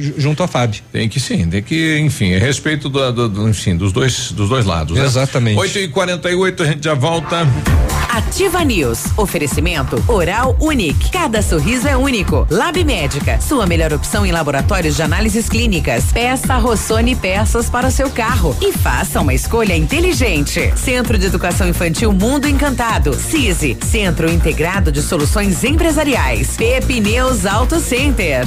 ju- 0.00 0.14
Junto 0.18 0.42
à 0.42 0.48
Fábio. 0.48 0.82
Tem 0.92 1.08
que 1.08 1.20
sim, 1.20 1.48
tem 1.48 1.62
que, 1.62 1.98
enfim, 2.00 2.34
a 2.34 2.38
respeito 2.38 2.88
do, 2.88 2.93
do- 3.12 3.28
do- 3.28 3.48
enfim, 3.48 3.76
dos 3.76 3.92
dois, 3.92 4.32
dos 4.32 4.48
dois 4.48 4.64
lados. 4.64 4.96
né? 4.98 5.04
Exatamente. 5.04 5.58
8 5.58 5.78
e 5.78 5.88
48 5.88 6.62
a 6.62 6.66
gente 6.66 6.84
já 6.84 6.94
volta. 6.94 7.46
Ativa 8.08 8.62
News. 8.64 9.06
Oferecimento 9.16 10.02
Oral 10.06 10.56
Unique. 10.60 11.10
Cada 11.10 11.42
sorriso 11.42 11.88
é 11.88 11.96
único. 11.96 12.46
Lab 12.48 12.82
Médica. 12.84 13.40
Sua 13.40 13.66
melhor 13.66 13.92
opção 13.92 14.24
em 14.24 14.30
laboratórios 14.30 14.94
de 14.94 15.02
análises 15.02 15.48
clínicas. 15.48 16.04
Peça 16.12 16.56
Rossoni 16.56 17.16
peças 17.16 17.68
para 17.68 17.88
o 17.88 17.90
seu 17.90 18.08
carro. 18.10 18.56
E 18.60 18.72
faça 18.72 19.20
uma 19.20 19.34
escolha 19.34 19.76
inteligente. 19.76 20.72
Centro 20.76 21.18
de 21.18 21.26
Educação 21.26 21.68
Infantil 21.68 22.12
Mundo 22.12 22.46
Encantado. 22.48 23.14
CISI. 23.14 23.76
Centro 23.84 24.30
Integrado 24.30 24.92
de 24.92 25.02
Soluções 25.02 25.64
Empresariais. 25.64 26.56
Pepineus 26.56 27.44
Auto 27.44 27.80
Center. 27.80 28.46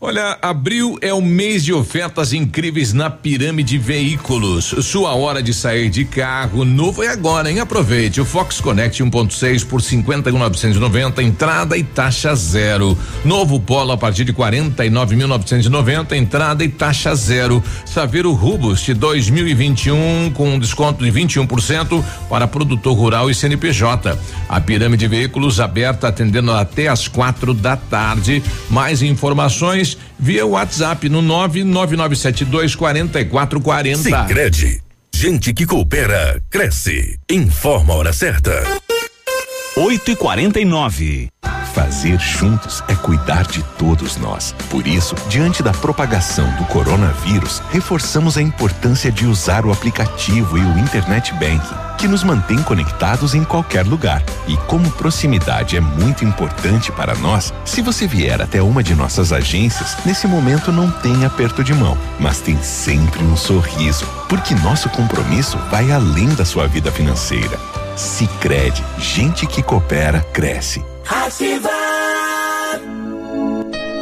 Olha, 0.00 0.38
abril 0.40 0.96
é 1.02 1.12
o 1.12 1.20
mês 1.20 1.64
de 1.64 1.72
ofertas 1.72 2.32
incríveis 2.32 2.92
na 2.92 3.10
Pirâmide 3.10 3.76
Veículos. 3.76 4.72
Sua 4.82 5.12
hora 5.16 5.42
de 5.42 5.52
sair 5.52 5.90
de 5.90 6.04
carro 6.04 6.64
novo 6.64 7.02
é 7.02 7.08
agora, 7.08 7.50
hein? 7.50 7.58
Aproveite 7.58 8.20
o 8.20 8.24
Fox 8.24 8.60
Connect 8.60 9.02
1.6 9.02 9.66
por 9.66 9.80
51.990, 9.80 11.20
entrada 11.24 11.76
e 11.76 11.82
taxa 11.82 12.32
zero. 12.36 12.96
Novo 13.24 13.58
Polo 13.58 13.90
a 13.90 13.96
partir 13.96 14.24
de 14.24 14.32
49.990, 14.32 16.12
entrada 16.12 16.62
e 16.62 16.68
taxa 16.68 17.12
zero. 17.16 17.60
Saveiro 17.84 18.32
Rubus 18.32 18.86
2021 18.86 20.30
com 20.32 20.50
um 20.50 20.60
desconto 20.60 21.04
de 21.04 21.10
21% 21.10 22.04
para 22.30 22.46
produtor 22.46 22.96
rural 22.96 23.28
e 23.28 23.34
CNPJ. 23.34 24.16
A 24.48 24.60
Pirâmide 24.60 25.08
Veículos 25.08 25.58
aberta 25.58 26.06
atendendo 26.06 26.52
até 26.52 26.86
às 26.86 27.08
quatro 27.08 27.52
da 27.52 27.76
tarde. 27.76 28.40
Mais 28.70 29.02
informações 29.02 29.87
via 30.18 30.44
WhatsApp 30.44 31.08
no 31.08 31.22
99972 31.22 32.74
4440. 32.74 34.02
Sicredi. 34.02 34.82
Gente 35.14 35.52
que 35.52 35.64
coopera, 35.66 36.42
cresce. 36.50 37.18
Informa 37.30 37.94
a 37.94 37.96
hora 37.96 38.12
certa. 38.12 38.62
8 39.76 40.10
e 40.10 40.16
49 40.16 41.28
Fazer 41.78 42.18
juntos 42.18 42.82
é 42.88 42.94
cuidar 42.96 43.46
de 43.46 43.62
todos 43.78 44.16
nós. 44.16 44.52
Por 44.68 44.84
isso, 44.86 45.14
diante 45.28 45.62
da 45.62 45.72
propagação 45.72 46.50
do 46.56 46.64
coronavírus, 46.64 47.62
reforçamos 47.70 48.36
a 48.36 48.42
importância 48.42 49.12
de 49.12 49.26
usar 49.26 49.64
o 49.64 49.70
aplicativo 49.70 50.58
e 50.58 50.60
o 50.60 50.78
Internet 50.78 51.32
Banking. 51.34 51.87
Que 51.98 52.06
nos 52.06 52.22
mantém 52.22 52.62
conectados 52.62 53.34
em 53.34 53.42
qualquer 53.42 53.84
lugar. 53.84 54.22
E 54.46 54.56
como 54.68 54.90
proximidade 54.92 55.76
é 55.76 55.80
muito 55.80 56.24
importante 56.24 56.92
para 56.92 57.14
nós, 57.16 57.52
se 57.64 57.82
você 57.82 58.06
vier 58.06 58.40
até 58.40 58.62
uma 58.62 58.82
de 58.82 58.94
nossas 58.94 59.32
agências, 59.32 59.96
nesse 60.06 60.26
momento 60.26 60.70
não 60.70 60.90
tem 60.90 61.24
aperto 61.24 61.64
de 61.64 61.74
mão, 61.74 61.98
mas 62.20 62.40
tem 62.40 62.56
sempre 62.62 63.22
um 63.24 63.36
sorriso, 63.36 64.06
porque 64.28 64.54
nosso 64.54 64.88
compromisso 64.88 65.58
vai 65.70 65.90
além 65.90 66.28
da 66.28 66.44
sua 66.44 66.68
vida 66.68 66.90
financeira. 66.92 67.58
Sicredi, 67.96 68.82
gente 68.98 69.44
que 69.46 69.60
coopera 69.60 70.20
cresce. 70.32 70.84
Ativa! 71.04 71.68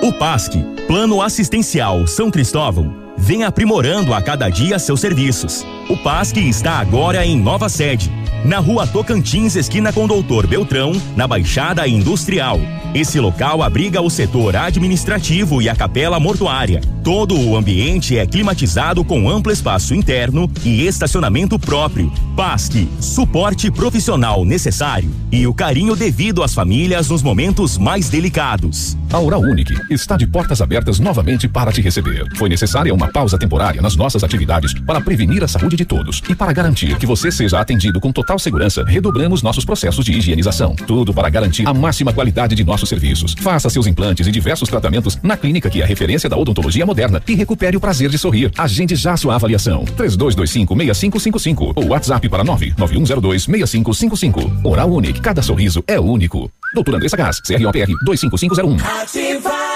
O 0.02 0.12
PASC, 0.12 0.52
Plano 0.86 1.23
Assistencial 1.23 2.06
São 2.06 2.31
Cristóvão, 2.31 3.05
vem 3.27 3.43
aprimorando 3.43 4.15
a 4.15 4.23
cada 4.23 4.48
dia 4.48 4.78
seus 4.78 5.01
serviços. 5.01 5.66
O 5.89 5.97
PASC 5.97 6.36
está 6.36 6.74
agora 6.74 7.27
em 7.27 7.36
nova 7.36 7.69
sede, 7.69 8.09
na 8.44 8.58
rua 8.58 8.86
Tocantins, 8.86 9.56
esquina 9.56 9.92
com 9.92 10.06
Doutor 10.06 10.46
Beltrão, 10.46 10.92
na 11.16 11.26
Baixada 11.26 11.86
Industrial. 11.86 12.60
Esse 12.94 13.20
local 13.20 13.62
abriga 13.62 14.00
o 14.00 14.08
setor 14.08 14.56
administrativo 14.56 15.60
e 15.60 15.68
a 15.68 15.76
capela 15.76 16.18
mortuária. 16.18 16.80
Todo 17.02 17.38
o 17.38 17.56
ambiente 17.56 18.18
é 18.18 18.26
climatizado 18.26 19.04
com 19.04 19.28
amplo 19.28 19.52
espaço 19.52 19.94
interno 19.94 20.50
e 20.64 20.86
estacionamento 20.86 21.58
próprio. 21.58 22.12
PASC, 22.34 22.88
suporte 23.00 23.70
profissional 23.70 24.44
necessário 24.44 25.10
e 25.30 25.46
o 25.46 25.54
carinho 25.54 25.94
devido 25.94 26.42
às 26.42 26.54
famílias 26.54 27.08
nos 27.08 27.22
momentos 27.22 27.78
mais 27.78 28.08
delicados. 28.08 28.96
A 29.12 29.20
Oral 29.20 29.40
Unique 29.40 29.74
está 29.90 30.16
de 30.16 30.26
portas 30.26 30.60
abertas 30.60 30.98
novamente 30.98 31.46
para 31.46 31.70
te 31.70 31.80
receber. 31.80 32.26
Foi 32.36 32.48
necessária 32.48 32.92
uma 32.92 33.08
pausa 33.08 33.38
temporária 33.38 33.80
nas 33.80 33.94
nossas 33.94 34.24
atividades 34.24 34.74
para 34.80 35.00
prevenir 35.00 35.44
a 35.44 35.48
saúde 35.48 35.76
de 35.76 35.84
todos 35.84 36.22
e 36.28 36.34
para 36.34 36.52
garantir 36.52 36.96
que 36.98 37.06
você 37.06 37.30
seja 37.30 37.60
atendido 37.60 38.00
com 38.00 38.10
total 38.10 38.26
segurança. 38.39 38.85
Redobramos 38.85 39.43
nossos 39.43 39.65
processos 39.65 40.05
de 40.05 40.12
higienização, 40.12 40.74
tudo 40.74 41.15
para 41.15 41.28
garantir 41.28 41.66
a 41.66 41.74
máxima 41.74 42.12
qualidade 42.12 42.55
de 42.55 42.65
nossos 42.65 42.89
serviços. 42.89 43.35
Faça 43.40 43.69
seus 43.70 43.86
implantes 43.86 44.27
e 44.27 44.32
diversos 44.32 44.69
tratamentos 44.69 45.19
na 45.23 45.36
clínica 45.36 45.70
que 45.70 45.81
é 45.81 45.85
a 45.85 45.86
referência 45.86 46.28
da 46.28 46.36
odontologia 46.36 46.85
moderna 46.85 47.23
e 47.27 47.35
recupere 47.35 47.77
o 47.77 47.81
prazer 47.81 48.11
de 48.11 48.19
sorrir. 48.19 48.51
Agende 48.57 48.97
já 48.97 49.16
sua 49.16 49.36
avaliação. 49.36 49.85
3225-6555 49.97 51.73
ou 51.74 51.89
WhatsApp 51.89 52.28
para 52.28 52.44
99102-6555. 52.44 54.65
Oral 54.65 54.90
Unique, 54.90 55.20
cada 55.20 55.43
sorriso 55.43 55.85
é 55.86 56.01
único. 56.01 56.51
Doutora 56.74 56.97
Andressa 56.97 57.16
Gás, 57.16 57.40
CROPR 57.40 57.93
25501. 58.05 59.76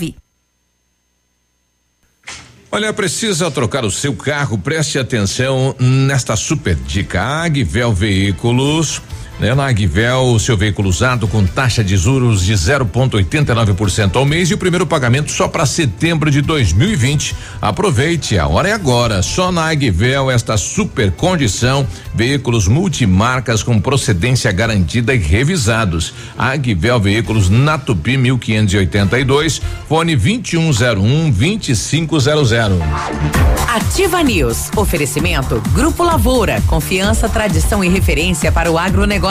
Olha, 2.73 2.93
precisa 2.93 3.51
trocar 3.51 3.83
o 3.83 3.91
seu 3.91 4.15
carro? 4.15 4.57
Preste 4.57 4.97
atenção 4.97 5.75
nesta 5.77 6.37
super 6.37 6.73
dica. 6.73 7.21
Agvel 7.21 7.91
Veículos. 7.91 9.01
Né, 9.41 9.55
na 9.55 9.69
Agvel, 9.69 10.37
seu 10.37 10.55
veículo 10.55 10.87
usado 10.87 11.27
com 11.27 11.43
taxa 11.43 11.83
de 11.83 11.97
juros 11.97 12.45
de 12.45 12.53
0,89% 12.53 14.15
ao 14.15 14.23
mês 14.23 14.51
e 14.51 14.53
o 14.53 14.57
primeiro 14.57 14.85
pagamento 14.85 15.31
só 15.31 15.47
para 15.47 15.65
setembro 15.65 16.29
de 16.29 16.41
2020. 16.41 17.35
Aproveite, 17.59 18.37
a 18.37 18.47
hora 18.47 18.69
é 18.69 18.71
agora. 18.71 19.23
Só 19.23 19.51
na 19.51 19.71
Agvel 19.71 20.29
esta 20.29 20.57
super 20.57 21.11
condição, 21.13 21.87
veículos 22.13 22.67
multimarcas 22.67 23.63
com 23.63 23.81
procedência 23.81 24.51
garantida 24.51 25.11
e 25.11 25.17
revisados. 25.17 26.13
Agvel 26.37 26.99
Veículos 26.99 27.49
na 27.49 27.79
Tupi 27.79 28.17
1582, 28.17 29.59
fone 29.89 30.15
2101 30.15 31.31
2500. 31.31 32.51
Ativa 33.67 34.21
News. 34.21 34.69
Oferecimento 34.75 35.59
Grupo 35.73 36.03
Lavoura. 36.03 36.61
Confiança, 36.67 37.27
tradição 37.27 37.83
e 37.83 37.89
referência 37.89 38.51
para 38.51 38.71
o 38.71 38.77
agronegócio. 38.77 39.30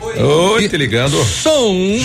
Oi, 0.03 0.67
te 0.67 0.77
ligando. 0.77 1.23
Som. 1.23 1.97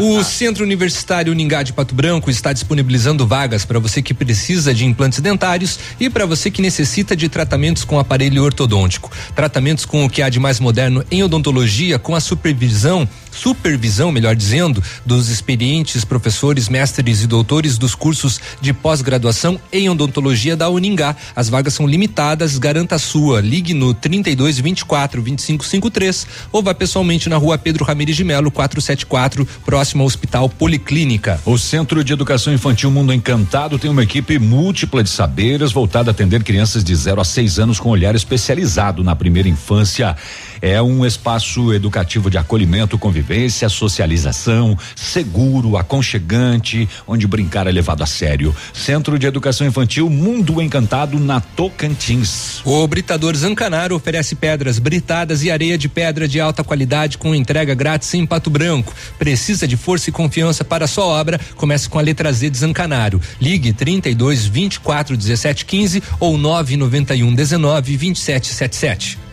O 0.00 0.22
Centro 0.22 0.62
Universitário 0.64 1.32
Uningá 1.32 1.62
de 1.62 1.72
Pato 1.72 1.94
Branco 1.94 2.30
está 2.30 2.52
disponibilizando 2.52 3.26
vagas 3.26 3.64
para 3.64 3.78
você 3.78 4.00
que 4.00 4.14
precisa 4.14 4.72
de 4.72 4.84
implantes 4.84 5.20
dentários 5.20 5.78
e 5.98 6.08
para 6.08 6.26
você 6.26 6.50
que 6.50 6.62
necessita 6.62 7.16
de 7.16 7.28
tratamentos 7.28 7.84
com 7.84 7.98
aparelho 7.98 8.42
ortodôntico. 8.42 9.10
Tratamentos 9.34 9.84
com 9.84 10.04
o 10.04 10.10
que 10.10 10.22
há 10.22 10.28
de 10.28 10.38
mais 10.38 10.60
moderno 10.60 11.04
em 11.10 11.22
odontologia 11.22 11.98
com 11.98 12.14
a 12.14 12.20
supervisão 12.20 13.08
supervisão, 13.34 14.12
melhor 14.12 14.36
dizendo, 14.36 14.82
dos 15.04 15.28
experientes 15.28 16.04
professores, 16.04 16.68
mestres 16.68 17.22
e 17.22 17.26
doutores 17.26 17.76
dos 17.76 17.94
cursos 17.94 18.40
de 18.60 18.72
pós-graduação 18.72 19.60
em 19.72 19.88
odontologia 19.88 20.56
da 20.56 20.68
Uningá. 20.68 21.16
As 21.34 21.48
vagas 21.48 21.74
são 21.74 21.86
limitadas, 21.86 22.58
garanta 22.58 22.94
a 22.94 22.98
sua. 22.98 23.40
Ligue 23.40 23.74
no 23.74 23.92
32 23.92 24.58
24 24.58 25.22
25 25.22 25.64
53 25.64 26.26
ou 26.52 26.62
vá 26.62 26.74
pessoalmente 26.74 27.28
na 27.28 27.36
rua 27.36 27.58
Pedro 27.58 27.84
Ramirez 27.84 28.16
de 28.16 28.24
Melo, 28.24 28.50
474, 28.50 29.46
próximo 29.64 30.02
ao 30.02 30.06
Hospital 30.06 30.48
Policlínica. 30.48 31.40
O 31.44 31.58
Centro 31.58 32.04
de 32.04 32.12
Educação 32.12 32.52
Infantil 32.52 32.90
Mundo 32.90 33.12
Encantado 33.12 33.78
tem 33.78 33.90
uma 33.90 34.02
equipe 34.02 34.38
múltipla 34.38 35.02
de 35.02 35.10
saberes 35.10 35.72
voltada 35.72 36.10
a 36.10 36.12
atender 36.12 36.42
crianças 36.44 36.84
de 36.84 36.94
0 36.94 37.20
a 37.20 37.24
6 37.24 37.58
anos 37.58 37.80
com 37.80 37.88
olhar 37.88 38.14
especializado 38.14 39.02
na 39.02 39.16
primeira 39.16 39.48
infância. 39.48 40.16
É 40.60 40.80
um 40.80 41.04
espaço 41.04 41.72
educativo 41.72 42.30
de 42.30 42.38
acolhimento, 42.38 42.98
convivência, 42.98 43.68
socialização, 43.68 44.76
seguro, 44.96 45.76
aconchegante, 45.76 46.88
onde 47.06 47.26
brincar 47.26 47.66
é 47.66 47.72
levado 47.72 48.02
a 48.02 48.06
sério. 48.06 48.54
Centro 48.72 49.18
de 49.18 49.26
Educação 49.26 49.66
Infantil 49.66 50.08
Mundo 50.08 50.60
Encantado 50.60 51.18
na 51.18 51.40
Tocantins. 51.40 52.60
O 52.64 52.86
Britador 52.86 53.34
Zancanaro 53.36 53.96
oferece 53.96 54.34
pedras 54.34 54.78
britadas 54.78 55.42
e 55.42 55.50
areia 55.50 55.76
de 55.76 55.88
pedra 55.88 56.26
de 56.26 56.40
alta 56.40 56.64
qualidade 56.64 57.18
com 57.18 57.34
entrega 57.34 57.74
grátis 57.74 58.12
em 58.14 58.26
Pato 58.26 58.50
Branco. 58.50 58.94
Precisa 59.18 59.66
de 59.66 59.76
força 59.76 60.10
e 60.10 60.12
confiança 60.12 60.64
para 60.64 60.86
sua 60.86 61.04
obra? 61.04 61.40
Comece 61.56 61.88
com 61.88 61.98
a 61.98 62.02
letra 62.02 62.32
Z 62.32 62.50
de 62.50 62.58
Zancanaro. 62.58 63.20
Ligue 63.40 63.72
32 63.72 64.46
24 64.46 65.16
17 65.16 65.64
15 65.64 66.02
ou 66.20 66.38
991 66.38 67.34
19 67.34 67.96
27 67.96 68.46
77. 68.46 69.23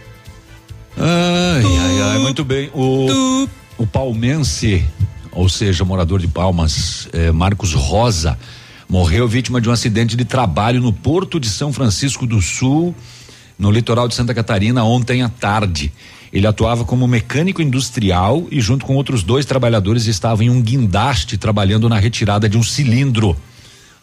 Ai, 0.98 1.64
ai, 1.64 2.02
ai, 2.02 2.20
muito 2.20 2.44
bem. 2.44 2.70
O, 2.74 3.48
o 3.78 3.88
palmense, 3.88 4.86
ou 5.32 5.48
seja, 5.48 5.86
morador 5.86 6.20
de 6.20 6.28
Palmas, 6.28 7.08
eh, 7.14 7.32
Marcos 7.32 7.74
Rosa, 7.74 8.38
morreu 8.88 9.28
vítima 9.28 9.62
de 9.62 9.70
um 9.70 9.72
acidente 9.72 10.16
de 10.16 10.26
trabalho 10.26 10.82
no 10.82 10.92
Porto 10.92 11.40
de 11.40 11.50
São 11.50 11.72
Francisco 11.72 12.28
do 12.28 12.42
Sul, 12.42 12.94
no 13.58 13.72
litoral 13.72 14.08
de 14.08 14.16
Santa 14.16 14.34
Catarina, 14.34 14.84
ontem 14.84 15.22
à 15.22 15.30
tarde. 15.30 15.92
Ele 16.32 16.48
atuava 16.48 16.86
como 16.86 17.08
mecânico 17.08 17.62
industrial 17.62 18.46
e, 18.50 18.62
junto 18.62 18.86
com 18.86 18.96
outros 18.96 19.22
dois 19.24 19.46
trabalhadores, 19.46 20.08
estavam 20.08 20.46
em 20.46 20.50
um 20.50 20.62
guindaste 20.62 21.38
trabalhando 21.38 21.90
na 21.90 22.00
retirada 22.00 22.48
de 22.48 22.58
um 22.58 22.64
cilindro. 22.64 23.36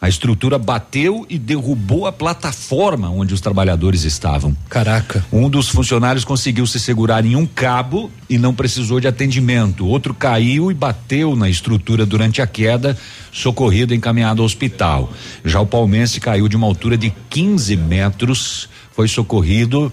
A 0.01 0.07
estrutura 0.07 0.57
bateu 0.57 1.25
e 1.29 1.37
derrubou 1.37 2.07
a 2.07 2.11
plataforma 2.11 3.09
onde 3.09 3.33
os 3.33 3.41
trabalhadores 3.41 4.05
estavam. 4.05 4.55
Caraca. 4.69 5.25
Um 5.31 5.49
dos 5.49 5.67
funcionários 5.67 6.23
conseguiu 6.23 6.65
se 6.65 6.79
segurar 6.79 7.25
em 7.25 7.35
um 7.35 7.45
cabo 7.45 8.09
e 8.29 8.37
não 8.37 8.55
precisou 8.55 9.01
de 9.01 9.09
atendimento. 9.09 9.85
Outro 9.85 10.13
caiu 10.13 10.71
e 10.71 10.73
bateu 10.73 11.35
na 11.35 11.49
estrutura 11.49 12.05
durante 12.05 12.41
a 12.41 12.47
queda, 12.47 12.97
socorrido 13.29 13.93
e 13.93 13.97
encaminhado 13.97 14.41
ao 14.41 14.45
hospital. 14.45 15.11
Já 15.43 15.59
o 15.59 15.65
palmense 15.65 16.21
caiu 16.21 16.47
de 16.47 16.55
uma 16.55 16.67
altura 16.67 16.97
de 16.97 17.13
15 17.29 17.75
metros, 17.75 18.69
foi 18.93 19.09
socorrido, 19.09 19.91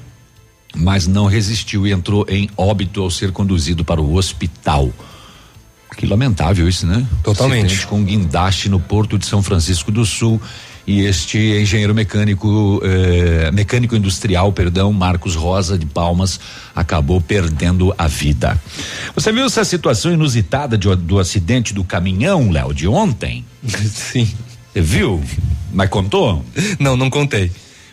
mas 0.77 1.09
não 1.09 1.27
resistiu 1.27 1.85
e 1.85 1.91
entrou 1.91 2.25
em 2.29 2.49
óbito 2.57 3.03
ao 3.03 3.11
ser 3.11 3.33
conduzido 3.33 3.85
para 3.85 4.01
o 4.01 4.15
hospital. 4.15 4.93
Que 5.97 6.07
lamentável 6.07 6.69
isso, 6.69 6.87
né? 6.87 7.07
Totalmente. 7.23 7.67
Acidente 7.67 7.87
com 7.87 8.03
guindaste 8.05 8.69
no 8.69 8.79
Porto 8.81 9.19
de 9.19 9.27
São 9.27 9.43
Francisco 9.43 9.91
do 9.93 10.05
Sul. 10.05 10.41
E 10.87 11.01
este 11.01 11.37
engenheiro 11.61 11.93
mecânico, 11.93 12.81
eh, 12.85 13.51
mecânico 13.53 13.97
industrial, 13.97 14.53
perdão, 14.53 14.93
Marcos 14.93 15.35
Rosa 15.35 15.77
de 15.77 15.85
Palmas, 15.85 16.39
acabou 16.77 17.21
perdendo 17.21 17.93
a 17.99 18.07
vida. 18.07 18.57
Você 19.13 19.33
viu 19.33 19.47
essa 19.47 19.65
situação 19.65 20.13
inusitada 20.13 20.79
de- 20.79 20.95
do 20.95 21.19
acidente 21.19 21.75
do 21.75 21.83
caminhão, 21.83 22.53
Léo, 22.53 22.73
de 22.73 22.87
ontem? 22.87 23.45
Sim. 23.67 24.29
Você 24.73 24.81
viu? 24.81 25.21
Mas 25.73 25.89
contou? 25.89 26.45
Não, 26.79 26.97
não 26.97 27.11
contei. 27.11 27.51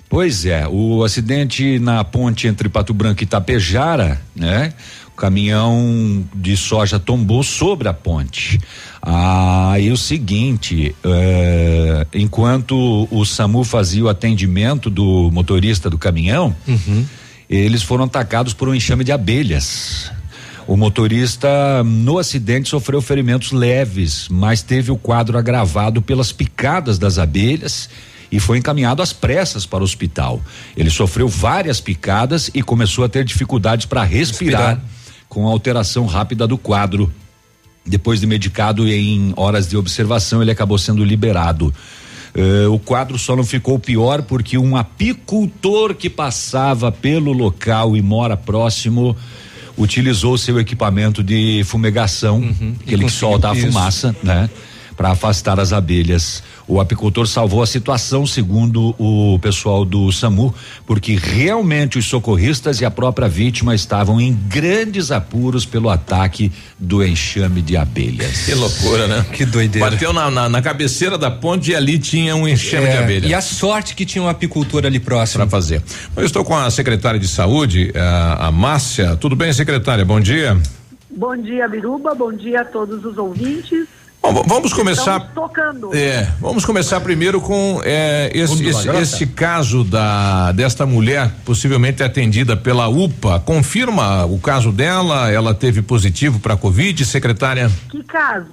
Pois 0.08 0.46
é, 0.46 0.68
o 0.68 1.04
acidente 1.04 1.80
na 1.80 2.04
ponte 2.04 2.46
entre 2.48 2.70
Pato 2.70 2.94
Branco 2.94 3.24
e 3.24 3.26
Tapejara, 3.26 4.22
né? 4.36 4.72
O 5.14 5.16
caminhão 5.16 6.26
de 6.34 6.58
soja 6.58 7.00
tombou 7.00 7.44
sobre 7.44 7.88
a 7.88 7.94
ponte. 7.94 8.60
Ah, 9.00 9.76
e 9.80 9.92
o 9.92 9.96
seguinte, 9.96 10.96
eh, 11.04 12.08
enquanto 12.16 13.08
o 13.12 13.24
SAMU 13.24 13.64
fazia 13.64 14.04
o 14.04 14.10
atendimento 14.10 14.90
do 14.90 15.30
motorista 15.32 15.88
do 15.88 16.00
caminhão, 16.00 16.56
eles 17.48 17.84
foram 17.84 18.06
atacados 18.06 18.54
por 18.54 18.68
um 18.68 18.74
enxame 18.74 19.04
de 19.04 19.12
abelhas. 19.12 20.12
O 20.66 20.76
motorista 20.76 21.84
no 21.84 22.18
acidente 22.18 22.70
sofreu 22.70 23.02
ferimentos 23.02 23.52
leves, 23.52 24.28
mas 24.30 24.64
teve 24.64 24.92
o 24.92 24.98
quadro 24.98 25.38
agravado 25.38 26.02
pelas 26.02 26.32
picadas 26.32 26.98
das 26.98 27.20
abelhas 27.20 27.88
e 28.32 28.40
foi 28.40 28.58
encaminhado 28.58 29.02
às 29.04 29.14
pressas 29.14 29.64
para 29.64 29.82
o 29.82 29.84
hospital. 29.84 30.42
Ele 30.76 30.90
sofreu 30.90 31.28
várias 31.28 31.80
picadas 31.80 32.50
e 32.52 32.64
começou 32.64 33.06
a 33.06 33.10
ter 33.10 33.24
dificuldades 33.24 33.86
para 33.86 34.04
respirar, 34.04 34.82
com 35.34 35.48
alteração 35.48 36.06
rápida 36.06 36.48
do 36.48 36.58
quadro. 36.58 37.12
Depois 37.84 38.20
de 38.20 38.28
medicado 38.28 38.88
e 38.88 38.94
em 38.94 39.34
horas 39.36 39.68
de 39.68 39.76
observação, 39.76 40.42
ele 40.42 40.52
acabou 40.52 40.78
sendo 40.78 41.04
liberado. 41.04 41.74
Eh, 42.36 42.68
o 42.68 42.78
quadro 42.78 43.18
só 43.18 43.36
não 43.36 43.44
ficou 43.44 43.80
pior 43.80 44.22
porque 44.22 44.58
um 44.58 44.78
apicultor 44.78 45.96
que 45.96 46.10
passava 46.10 46.92
pelo 46.92 47.34
local 47.34 47.98
e 47.98 48.02
mora 48.02 48.38
próximo 48.38 49.18
utilizou 49.76 50.38
seu 50.38 50.60
equipamento 50.60 51.24
de 51.24 51.64
fumegação, 51.66 52.38
aquele 52.38 52.78
que 52.84 52.86
conseguiu 52.86 53.10
solta 53.10 53.50
a 53.50 53.56
fumaça, 53.56 54.16
né? 54.22 54.50
Para 54.96 55.12
afastar 55.12 55.60
as 55.60 55.74
abelhas. 55.74 56.44
O 56.68 56.80
apicultor 56.80 57.28
salvou 57.28 57.62
a 57.62 57.68
situação, 57.68 58.26
segundo 58.26 58.96
o 58.98 59.38
pessoal 59.40 59.84
do 59.84 60.12
SAMU, 60.12 60.54
porque 60.86 61.16
realmente 61.16 61.98
os 61.98 62.06
socorristas 62.06 62.80
e 62.80 62.86
a 62.86 62.92
própria 62.92 63.28
vítima 63.28 63.76
estavam 63.76 64.22
em 64.22 64.34
grandes 64.34 65.12
apuros 65.12 65.66
pelo 65.66 65.90
ataque 65.90 66.52
do 66.80 67.04
enxame 67.04 67.62
de 67.62 67.76
abelhas. 67.76 68.46
Que 68.46 68.56
loucura, 68.56 69.08
né? 69.08 69.26
Que 69.34 69.46
doideira. 69.46 69.92
Bateu 69.92 70.14
na, 70.14 70.30
na, 70.32 70.48
na 70.48 70.62
cabeceira 70.62 71.18
da 71.18 71.30
ponte 71.32 71.72
e 71.72 71.76
ali 71.76 72.00
tinha 72.00 72.36
um 72.36 72.48
enxame 72.48 72.88
de 72.88 72.94
É, 72.94 72.98
abelha. 73.04 73.28
E 73.28 73.34
a 73.34 73.42
sorte 73.42 73.96
que 73.96 74.06
tinha 74.06 74.24
um 74.24 74.30
apicultor 74.30 74.86
ali 74.86 75.00
próximo. 75.00 75.40
Para 75.40 75.50
fazer. 75.50 75.82
Eu 76.16 76.26
estou 76.26 76.44
com 76.46 76.56
a 76.56 76.70
secretária 76.70 77.20
de 77.20 77.28
saúde, 77.28 77.92
a, 77.96 78.48
a 78.48 78.52
Márcia. 78.52 79.16
Tudo 79.16 79.36
bem, 79.36 79.52
secretária? 79.52 80.06
Bom 80.06 80.20
dia. 80.20 80.58
Bom 81.16 81.36
dia, 81.36 81.68
Biruba. 81.68 82.16
Bom 82.16 82.34
dia 82.34 82.62
a 82.62 82.66
todos 82.66 83.04
os 83.06 83.18
ouvintes. 83.18 83.88
Bom, 84.24 84.42
vamos 84.48 84.72
começar. 84.72 85.18
Estamos 85.18 85.34
tocando. 85.36 85.94
É, 85.94 86.32
vamos 86.40 86.64
começar 86.66 87.02
primeiro 87.02 87.42
com 87.42 87.82
é, 87.84 88.32
esse, 88.34 88.66
esse, 88.66 88.90
esse 88.90 89.28
caso 89.28 89.84
da 89.84 90.54
desta 90.54 90.86
mulher 90.86 91.30
possivelmente 91.44 92.02
atendida 92.02 92.56
pela 92.56 92.88
UPA. 92.88 93.42
Confirma 93.42 94.26
o 94.26 94.40
caso 94.40 94.72
dela? 94.72 95.30
Ela 95.30 95.54
teve 95.54 95.82
positivo 95.82 96.40
para 96.40 96.56
Covid, 96.56 97.04
secretária? 97.06 97.70
Que 97.90 98.02
caso? 98.04 98.46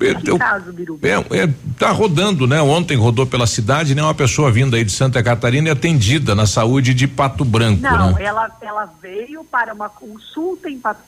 É, 0.00 0.14
Que 0.14 0.30
eu- 0.30 0.38
caso, 0.38 0.72
Biruba? 0.72 1.06
É, 1.06 1.42
é, 1.42 1.48
tá 1.78 1.90
rodando, 1.90 2.46
né? 2.46 2.62
Ontem 2.62 2.96
rodou 2.96 3.26
pela 3.26 3.46
cidade, 3.46 3.94
né? 3.94 4.02
Uma 4.02 4.14
pessoa 4.14 4.50
vinda 4.50 4.78
aí 4.78 4.84
de 4.84 4.92
Santa 4.92 5.22
Catarina 5.22 5.68
e 5.68 5.70
atendida 5.70 6.34
na 6.34 6.46
saúde 6.46 6.94
de 6.94 7.06
Pato 7.06 7.44
Branco, 7.44 7.82
Não, 7.82 8.12
né? 8.12 8.24
ela, 8.24 8.50
ela 8.62 8.90
veio 9.02 9.44
para 9.44 9.74
uma 9.74 9.90
consulta 9.90 10.70
em 10.70 10.78
Pato 10.78 11.00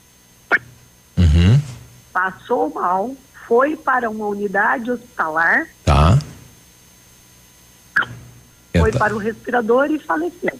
Uhum, 1.17 1.59
passou 2.13 2.73
mal, 2.75 3.15
foi 3.53 3.77
para 3.77 4.09
uma 4.09 4.27
unidade 4.29 4.91
hospitalar, 4.91 5.67
tá. 5.85 6.19
Foi 8.75 8.91
tá. 8.91 8.99
para 8.99 9.15
o 9.15 9.19
respirador 9.19 9.91
e 9.91 9.99
faleceu. 9.99 10.59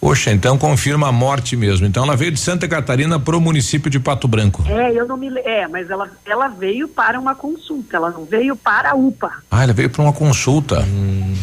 Poxa, 0.00 0.30
então 0.30 0.56
confirma 0.56 1.08
a 1.08 1.12
morte 1.12 1.56
mesmo. 1.56 1.86
Então 1.88 2.04
ela 2.04 2.14
veio 2.16 2.30
de 2.30 2.38
Santa 2.38 2.68
Catarina 2.68 3.18
pro 3.18 3.40
município 3.40 3.90
de 3.90 3.98
Pato 3.98 4.28
Branco. 4.28 4.62
É, 4.68 4.92
eu 4.92 5.08
não 5.08 5.16
me 5.16 5.26
é, 5.40 5.66
mas 5.66 5.90
ela, 5.90 6.08
ela 6.24 6.46
veio 6.46 6.86
para 6.86 7.18
uma 7.18 7.34
consulta, 7.34 7.96
ela 7.96 8.10
não 8.12 8.24
veio 8.24 8.54
para 8.54 8.92
a 8.92 8.94
UPA. 8.94 9.42
Ah, 9.50 9.64
ela 9.64 9.72
veio 9.72 9.90
para 9.90 10.00
uma 10.02 10.12
consulta. 10.12 10.86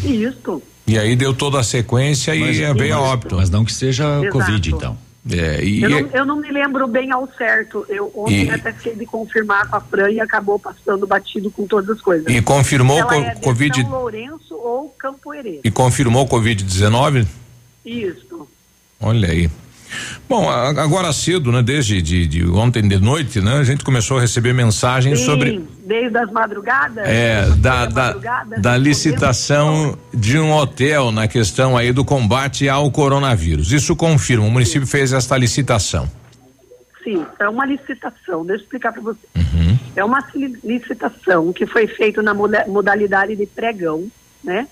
Isso. 0.02 0.62
E 0.86 0.98
aí 0.98 1.14
deu 1.14 1.34
toda 1.34 1.60
a 1.60 1.62
sequência 1.62 2.34
e 2.34 2.40
Mas- 2.40 2.56
veio 2.78 2.94
a 2.96 3.00
mas- 3.00 3.10
óbito. 3.10 3.36
Mas 3.36 3.50
não 3.50 3.62
que 3.62 3.74
seja 3.74 4.04
Exato. 4.20 4.30
Covid, 4.32 4.70
então. 4.74 5.07
É, 5.30 5.62
e 5.62 5.82
Eu 5.82 5.90
não, 5.90 5.98
eu 6.12 6.24
não 6.24 6.36
me 6.36 6.50
lembro 6.50 6.86
bem 6.86 7.12
ao 7.12 7.28
certo. 7.36 7.84
Eu 7.88 8.10
ontem 8.14 8.44
E- 8.46 8.50
até 8.50 8.72
fiquei 8.72 8.94
de 8.94 9.04
confirmar 9.04 9.68
com 9.68 9.76
a 9.76 9.80
Fran 9.80 10.10
e 10.10 10.20
acabou 10.20 10.58
passando 10.58 11.06
batido 11.06 11.50
com 11.50 11.66
todas 11.66 11.90
as 11.90 12.00
coisas. 12.00 12.26
E 12.32 12.40
confirmou 12.40 12.98
Ela 12.98 13.08
co- 13.08 13.14
é 13.20 13.34
Covid- 13.36 13.82
São 13.82 13.90
Lourenço 13.90 14.54
ou 14.54 14.88
Campo 14.98 15.34
Herê. 15.34 15.60
e 15.62 15.70
confirmou 15.70 16.26
Covid-19? 16.26 17.26
Isso. 17.84 18.48
Olha 19.00 19.28
aí. 19.30 19.50
Bom, 20.28 20.48
agora 20.48 21.12
cedo, 21.12 21.50
né? 21.50 21.62
Desde 21.62 22.02
de, 22.02 22.26
de 22.26 22.46
ontem 22.46 22.86
de 22.86 22.98
noite, 22.98 23.40
né? 23.40 23.54
A 23.58 23.64
gente 23.64 23.82
começou 23.84 24.18
a 24.18 24.20
receber 24.20 24.52
mensagens 24.52 25.20
Sim, 25.20 25.24
sobre 25.24 25.64
desde 25.86 26.18
as 26.18 26.30
madrugadas. 26.30 27.06
é, 27.06 27.44
da, 27.56 27.86
da, 27.86 28.04
madrugadas, 28.06 28.60
da 28.62 28.76
licitação 28.76 29.96
de 30.12 30.38
um 30.38 30.52
hotel 30.52 31.10
na 31.10 31.26
questão 31.26 31.76
aí 31.76 31.92
do 31.92 32.04
combate 32.04 32.68
ao 32.68 32.90
coronavírus. 32.90 33.72
Isso 33.72 33.96
confirma, 33.96 34.46
o 34.46 34.50
município 34.50 34.86
fez 34.86 35.12
esta 35.12 35.36
licitação. 35.36 36.10
Sim, 37.02 37.24
é 37.38 37.48
uma 37.48 37.64
licitação. 37.64 38.44
Deixa 38.44 38.60
eu 38.62 38.64
explicar 38.64 38.92
para 38.92 39.00
você. 39.00 39.18
Uhum. 39.36 39.78
É 39.96 40.04
uma 40.04 40.22
li- 40.34 40.58
licitação 40.62 41.52
que 41.52 41.64
foi 41.66 41.86
feita 41.86 42.20
na 42.22 42.34
moda- 42.34 42.66
modalidade 42.68 43.34
de 43.34 43.46
pregão, 43.46 44.06
né? 44.44 44.68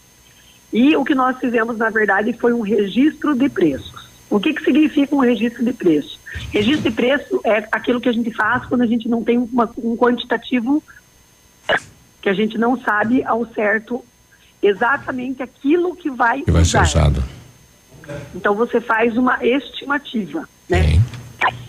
E 0.72 0.94
o 0.97 1.05
que 1.05 1.14
nós 1.14 1.38
fizemos, 1.38 1.78
na 1.78 1.88
verdade, 1.88 2.34
foi 2.34 2.52
um 2.52 2.60
registro 2.60 3.34
de 3.34 3.48
preços. 3.48 4.06
O 4.28 4.40
que, 4.40 4.53
que 4.53 4.65
significa 4.65 5.15
um 5.15 5.20
registro 5.20 5.65
de 5.65 5.73
preço? 5.73 6.19
Registro 6.53 6.90
de 6.90 6.97
preço 6.97 7.40
é 7.44 7.66
aquilo 7.70 8.01
que 8.01 8.09
a 8.09 8.12
gente 8.12 8.31
faz 8.32 8.65
quando 8.66 8.82
a 8.82 8.86
gente 8.86 9.09
não 9.09 9.23
tem 9.23 9.39
uma- 9.39 9.70
um 9.78 9.97
quantitativo 9.97 10.82
que 12.20 12.28
a 12.28 12.35
gente 12.35 12.59
não 12.59 12.78
sabe 12.81 13.23
ao 13.24 13.47
certo 13.53 14.05
exatamente 14.61 15.43
aquilo 15.43 15.94
que 15.94 16.11
vai, 16.11 16.43
Que 16.43 16.51
vai 16.51 16.65
ser 16.65 16.78
usado. 16.82 17.23
Então 18.35 18.55
você 18.55 18.81
faz 18.81 19.16
uma 19.16 19.44
estimativa, 19.44 20.48
né? 20.69 21.01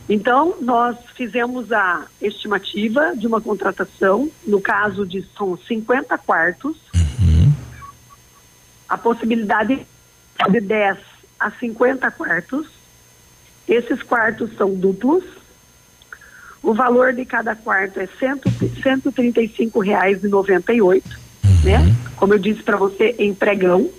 Então, 0.09 0.55
nós 0.61 0.95
fizemos 1.15 1.69
a 1.71 2.05
estimativa 2.21 3.13
de 3.15 3.27
uma 3.27 3.41
contratação, 3.41 4.31
no 4.47 4.61
caso 4.61 5.05
de 5.05 5.23
são 5.37 5.57
50 5.67 6.17
quartos, 6.17 6.77
a 8.87 8.97
possibilidade 8.97 9.85
de 10.49 10.61
10 10.61 10.97
a 11.39 11.51
50 11.51 12.09
quartos. 12.11 12.67
Esses 13.67 14.01
quartos 14.03 14.55
são 14.57 14.73
duplos. 14.73 15.23
O 16.63 16.73
valor 16.73 17.13
de 17.13 17.25
cada 17.25 17.55
quarto 17.55 17.99
é 17.99 18.05
R$ 18.05 18.11
135,98, 18.83 21.03
né? 21.63 21.95
Como 22.15 22.33
eu 22.33 22.39
disse 22.39 22.63
para 22.63 22.77
você, 22.77 23.15
em 23.19 23.33
pregão 23.33 23.91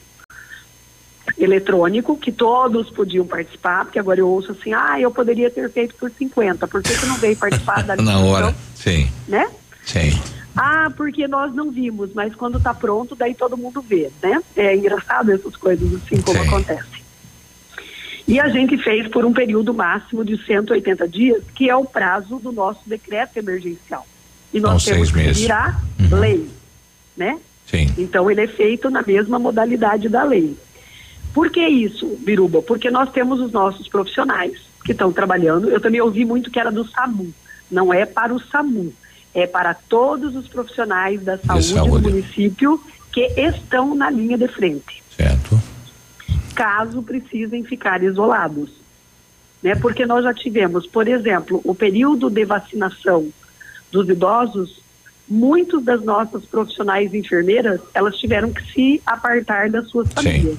eletrônico, 1.39 2.17
que 2.17 2.33
todos 2.33 2.91
podiam 2.91 3.27
participar, 3.27 3.85
porque 3.85 3.99
agora 3.99 4.21
eu 4.21 4.29
ouço 4.29 4.53
assim, 4.53 4.73
ah, 4.73 5.01
eu 5.01 5.11
poderia 5.11 5.51
ter 5.51 5.71
feito 5.71 5.95
por 5.95 6.11
50, 6.11 6.67
por 6.67 6.83
que, 6.83 6.97
que 6.97 7.07
não 7.07 7.17
veio 7.17 7.37
participar 7.37 7.83
da 7.85 7.97
Na 7.97 8.21
hora, 8.21 8.55
sim. 8.75 9.09
Né? 9.27 9.49
Sim. 9.85 10.19
Ah, 10.57 10.91
porque 10.97 11.29
nós 11.29 11.55
não 11.55 11.71
vimos, 11.71 12.13
mas 12.13 12.35
quando 12.35 12.61
tá 12.61 12.75
pronto, 12.75 13.15
daí 13.15 13.35
todo 13.35 13.57
mundo 13.57 13.81
vê, 13.81 14.11
né? 14.21 14.43
É 14.57 14.75
engraçado 14.75 15.31
essas 15.31 15.55
coisas 15.55 15.95
assim 15.95 16.21
como 16.21 16.43
acontece. 16.43 16.98
E 18.29 18.39
a 18.39 18.49
gente 18.49 18.77
fez 18.77 19.09
por 19.09 19.25
um 19.25 19.33
período 19.33 19.73
máximo 19.73 20.23
de 20.23 20.37
180 20.45 21.09
dias, 21.09 21.43
que 21.55 21.69
é 21.71 21.75
o 21.75 21.85
prazo 21.87 22.39
do 22.39 22.53
nosso 22.53 22.81
decreto 22.87 23.39
emergencial. 23.39 24.07
E 24.53 24.61
nós 24.61 24.83
São 24.85 24.93
temos 24.93 25.09
seis 25.09 25.35
que 25.37 25.41
virar 25.43 25.83
Uhum. 25.99 26.19
lei, 26.21 26.49
né? 27.17 27.39
Sim. 27.67 27.93
Então 27.97 28.31
ele 28.31 28.43
é 28.43 28.47
feito 28.47 28.91
na 28.91 29.03
mesma 29.03 29.39
modalidade 29.39 30.09
da 30.11 30.23
lei. 30.25 30.55
Por 31.33 31.51
que 31.51 31.67
isso, 31.67 32.07
Biruba? 32.21 32.61
Porque 32.63 32.91
nós 32.91 33.11
temos 33.11 33.41
os 33.41 33.51
nossos 33.53 33.89
profissionais 33.89 34.53
que 34.85 34.93
estão 34.93 35.13
trabalhando. 35.13 35.69
Eu 35.71 35.81
também 35.81 36.01
ouvi 36.01 36.25
muito 36.25 36.51
que 36.51 36.59
era 36.61 36.71
do 36.71 36.87
SAMU. 36.89 37.33
Não 37.71 37.93
é 37.93 38.07
para 38.07 38.35
o 38.35 38.41
SAMU, 38.41 38.93
é 39.35 39.47
para 39.47 39.75
todos 39.75 40.35
os 40.37 40.47
profissionais 40.49 41.23
da 41.23 41.39
saúde, 41.39 41.65
saúde. 41.75 42.03
do 42.05 42.11
município 42.11 42.81
que 43.13 43.21
estão 43.41 43.95
na 43.95 44.11
linha 44.11 44.37
de 44.39 44.49
frente. 44.49 45.03
Certo. 45.17 45.58
Caso 46.59 47.05
precisem 47.05 47.63
ficar 47.63 48.03
isolados. 48.03 48.69
Né? 49.63 49.77
Porque 49.77 50.05
nós 50.05 50.25
já 50.25 50.35
tivemos, 50.35 50.89
por 50.89 51.07
exemplo, 51.07 51.61
o 51.63 51.73
período 51.73 52.29
de 52.29 52.45
vacinação 52.45 53.29
dos 53.93 54.09
idosos, 54.09 54.81
muitos 55.29 55.85
das 55.85 56.03
nossas 56.03 56.45
profissionais 56.45 57.15
enfermeiras, 57.15 57.81
elas 57.95 58.17
tiveram 58.17 58.53
que 58.53 58.73
se 58.73 59.01
apartar 59.07 59.71
das 59.71 59.89
suas 59.89 60.13
famílias. 60.13 60.59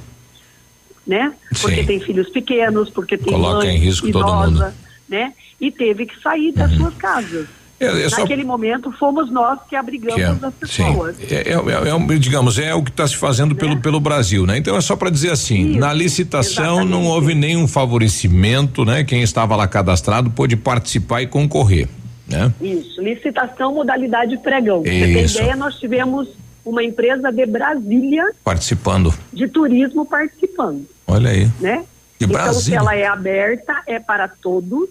Né? 1.05 1.33
Porque 1.59 1.81
Sim. 1.81 1.85
tem 1.85 1.99
filhos 1.99 2.29
pequenos, 2.29 2.89
porque 2.89 3.17
tem 3.17 3.33
Coloca 3.33 3.65
mãe 3.65 3.75
em 3.75 3.79
risco 3.79 4.09
todo 4.09 4.25
idosa, 4.25 4.45
mundo. 4.45 4.63
Uhum. 4.63 4.73
né? 5.09 5.33
E 5.59 5.69
teve 5.69 6.05
que 6.05 6.17
sair 6.21 6.53
das 6.53 6.71
suas 6.71 6.93
casas. 6.95 7.45
É, 7.79 7.85
é 8.03 8.09
só- 8.09 8.21
Naquele 8.21 8.43
momento 8.43 8.91
fomos 8.99 9.31
nós 9.31 9.57
que 9.69 9.75
abrigamos 9.75 10.15
Que 10.15 10.21
é, 10.21 10.47
as 10.47 10.53
pessoas. 10.53 11.15
É, 11.31 11.35
é, 11.35 11.53
é, 11.53 11.89
é 11.89 11.95
um, 11.95 12.05
digamos, 12.19 12.59
é 12.59 12.73
o 12.75 12.83
que 12.83 12.89
está 12.91 13.07
se 13.07 13.15
fazendo 13.15 13.55
pelo, 13.55 13.79
pelo 13.79 13.99
Brasil, 13.99 14.45
né? 14.45 14.57
Então 14.57 14.75
é 14.75 14.81
só 14.81 14.95
para 14.95 15.09
dizer 15.09 15.31
assim, 15.31 15.77
na 15.77 15.93
licitação 15.93 16.83
não 16.83 17.05
houve 17.05 17.33
nenhum 17.33 17.67
favorecimento, 17.67 18.83
né? 18.83 19.03
Quem 19.03 19.21
estava 19.21 19.55
lá 19.55 19.67
cadastrado 19.67 20.29
pôde 20.29 20.55
participar 20.55 21.21
e 21.21 21.27
concorrer, 21.27 21.87
né? 22.27 22.51
Isso, 22.61 23.01
licitação 23.01 23.73
modalidade 23.73 24.35
pregão. 24.37 24.81
Pra 24.83 24.91
Você 24.91 24.99
tem 24.99 25.23
Isso. 25.23 25.37
ideia, 25.39 25.55
nós 25.55 25.75
tivemos 25.75 26.27
uma 26.65 26.83
empresa 26.83 27.31
de 27.31 27.45
Brasília 27.45 28.23
Participando. 28.43 29.13
de 29.31 29.47
turismo 29.47 30.05
participando, 30.05 30.85
Olha 31.07 31.29
aí. 31.29 31.49
né? 31.59 31.83
De 32.19 32.25
então, 32.25 32.37
se 32.37 32.43
Brasília. 32.51 32.77
ela 32.79 32.95
é 32.95 33.07
aberta, 33.07 33.73
é 33.87 33.97
para 33.99 34.27
todos, 34.27 34.89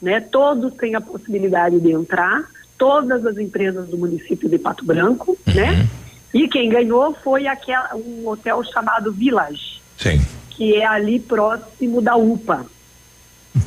né? 0.00 0.20
Todos 0.20 0.74
têm 0.74 0.94
a 0.94 1.00
possibilidade 1.00 1.80
de 1.80 1.92
entrar, 1.92 2.44
todas 2.78 3.24
as 3.24 3.38
empresas 3.38 3.88
do 3.88 3.96
município 3.96 4.48
de 4.48 4.58
Pato 4.58 4.84
Branco, 4.84 5.36
Uhum. 5.46 5.54
né? 5.54 5.88
E 6.32 6.48
quem 6.48 6.68
ganhou 6.68 7.14
foi 7.22 7.46
aquela, 7.46 7.94
um 7.94 8.26
hotel 8.28 8.62
chamado 8.64 9.12
Village, 9.12 9.80
Sim. 9.96 10.20
que 10.50 10.74
é 10.74 10.84
ali 10.84 11.20
próximo 11.20 12.02
da 12.02 12.16
UPA, 12.16 12.66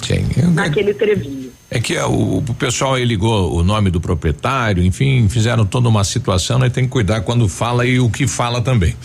Sim. 0.03 0.27
naquele 0.53 0.93
trevinho. 0.93 1.49
É 1.71 1.79
que 1.79 1.97
o, 1.97 2.39
o 2.39 2.53
pessoal 2.55 2.95
aí 2.95 3.05
ligou 3.05 3.55
o 3.55 3.63
nome 3.63 3.89
do 3.89 4.01
proprietário, 4.01 4.83
enfim, 4.83 5.29
fizeram 5.29 5.65
toda 5.65 5.87
uma 5.87 6.03
situação, 6.03 6.59
né? 6.59 6.69
Tem 6.69 6.83
que 6.83 6.89
cuidar 6.89 7.21
quando 7.21 7.47
fala 7.47 7.85
e 7.85 7.99
o 7.99 8.09
que 8.09 8.27
fala 8.27 8.61
também. 8.61 8.95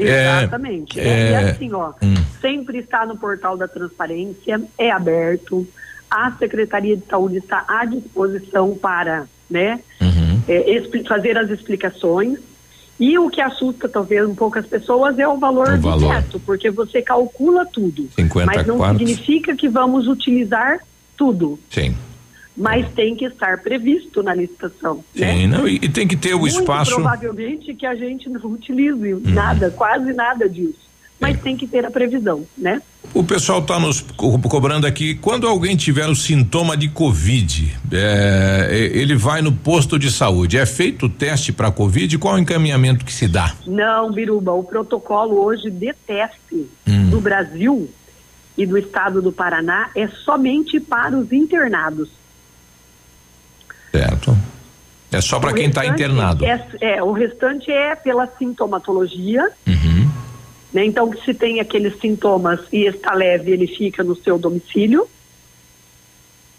É, 0.00 0.42
Exatamente. 0.42 0.96
né? 0.96 1.04
é, 1.04 1.30
e 1.30 1.34
assim, 1.50 1.72
ó, 1.72 1.92
hum. 2.02 2.14
sempre 2.40 2.78
está 2.78 3.06
no 3.06 3.16
portal 3.16 3.56
da 3.56 3.68
transparência, 3.68 4.60
é 4.76 4.90
aberto. 4.90 5.66
A 6.12 6.30
Secretaria 6.38 6.96
de 6.96 7.04
Saúde 7.06 7.38
está 7.38 7.64
à 7.66 7.84
disposição 7.84 8.74
para, 8.74 9.26
né, 9.48 9.80
Uhum. 10.00 10.40
é, 10.48 10.82
fazer 11.08 11.38
as 11.38 11.48
explicações. 11.50 12.38
E 13.00 13.18
o 13.18 13.28
que 13.30 13.40
assusta 13.40 13.88
talvez 13.88 14.28
um 14.28 14.34
pouco 14.34 14.58
as 14.58 14.66
pessoas 14.66 15.18
é 15.18 15.26
o 15.26 15.36
valor 15.38 15.70
O 15.70 15.76
do 15.76 15.82
valor. 15.82 16.14
teto, 16.14 16.38
porque 16.40 16.70
você 16.70 17.00
calcula 17.02 17.64
tudo. 17.66 18.08
50 18.14 18.46
mas 18.46 18.66
não 18.66 18.76
quartos. 18.76 18.98
significa 18.98 19.56
que 19.56 19.68
vamos 19.68 20.06
utilizar 20.06 20.78
tudo. 21.16 21.58
Sim. 21.70 21.96
Mas 22.56 22.86
tem 22.92 23.16
que 23.16 23.24
estar 23.24 23.58
previsto 23.62 24.22
na 24.22 24.34
licitação. 24.34 25.02
né? 25.16 25.32
Sim, 25.32 25.46
não, 25.46 25.66
e, 25.66 25.76
e 25.76 25.88
tem 25.88 26.06
que 26.06 26.16
ter 26.16 26.34
o 26.34 26.40
Muito 26.40 26.60
espaço. 26.60 26.94
Provavelmente 26.94 27.74
que 27.74 27.86
a 27.86 27.94
gente 27.94 28.28
não 28.28 28.40
utilize 28.52 29.14
nada, 29.24 29.70
quase 29.70 30.12
nada 30.12 30.46
disso. 30.48 30.78
Mas 31.22 31.40
tem 31.40 31.56
que 31.56 31.66
ter 31.66 31.84
a 31.86 31.90
previsão, 31.90 32.44
né? 32.58 32.82
O 33.14 33.22
pessoal 33.24 33.60
está 33.60 33.78
nos 33.80 34.00
co- 34.00 34.38
cobrando 34.40 34.86
aqui. 34.86 35.14
Quando 35.14 35.46
alguém 35.46 35.76
tiver 35.76 36.08
o 36.08 36.14
sintoma 36.14 36.76
de 36.76 36.88
Covid, 36.88 37.74
é, 37.92 38.68
é, 38.70 38.78
ele 38.98 39.14
vai 39.16 39.40
no 39.42 39.52
posto 39.52 39.98
de 39.98 40.10
saúde. 40.10 40.56
É 40.58 40.66
feito 40.66 41.06
o 41.06 41.08
teste 41.08 41.52
para 41.52 41.70
Covid? 41.70 42.16
Qual 42.18 42.34
o 42.34 42.38
encaminhamento 42.38 43.04
que 43.04 43.12
se 43.12 43.26
dá? 43.28 43.54
Não, 43.66 44.12
Biruba, 44.12 44.52
o 44.52 44.64
protocolo 44.64 45.42
hoje 45.44 45.70
de 45.70 45.92
teste 46.06 46.66
Hum. 46.86 47.10
do 47.10 47.20
Brasil 47.20 47.90
e 48.58 48.66
do 48.66 48.76
estado 48.76 49.22
do 49.22 49.32
Paraná 49.32 49.90
é 49.96 50.06
somente 50.08 50.78
para 50.80 51.16
os 51.16 51.32
internados. 51.32 52.08
Certo. 53.90 54.36
É 55.10 55.20
só 55.20 55.38
para 55.38 55.52
quem 55.52 55.66
está 55.66 55.82
restante 55.82 56.02
internado. 56.02 56.44
É, 56.46 56.66
é, 56.80 57.02
o 57.02 57.12
restante 57.12 57.70
é 57.70 57.94
pela 57.94 58.26
sintomatologia. 58.38 59.50
Uhum. 59.66 60.01
Né? 60.72 60.84
Então, 60.84 61.10
se 61.24 61.34
tem 61.34 61.60
aqueles 61.60 61.98
sintomas 62.00 62.60
e 62.72 62.86
está 62.86 63.14
leve, 63.14 63.50
ele 63.50 63.66
fica 63.66 64.02
no 64.02 64.16
seu 64.16 64.38
domicílio. 64.38 65.06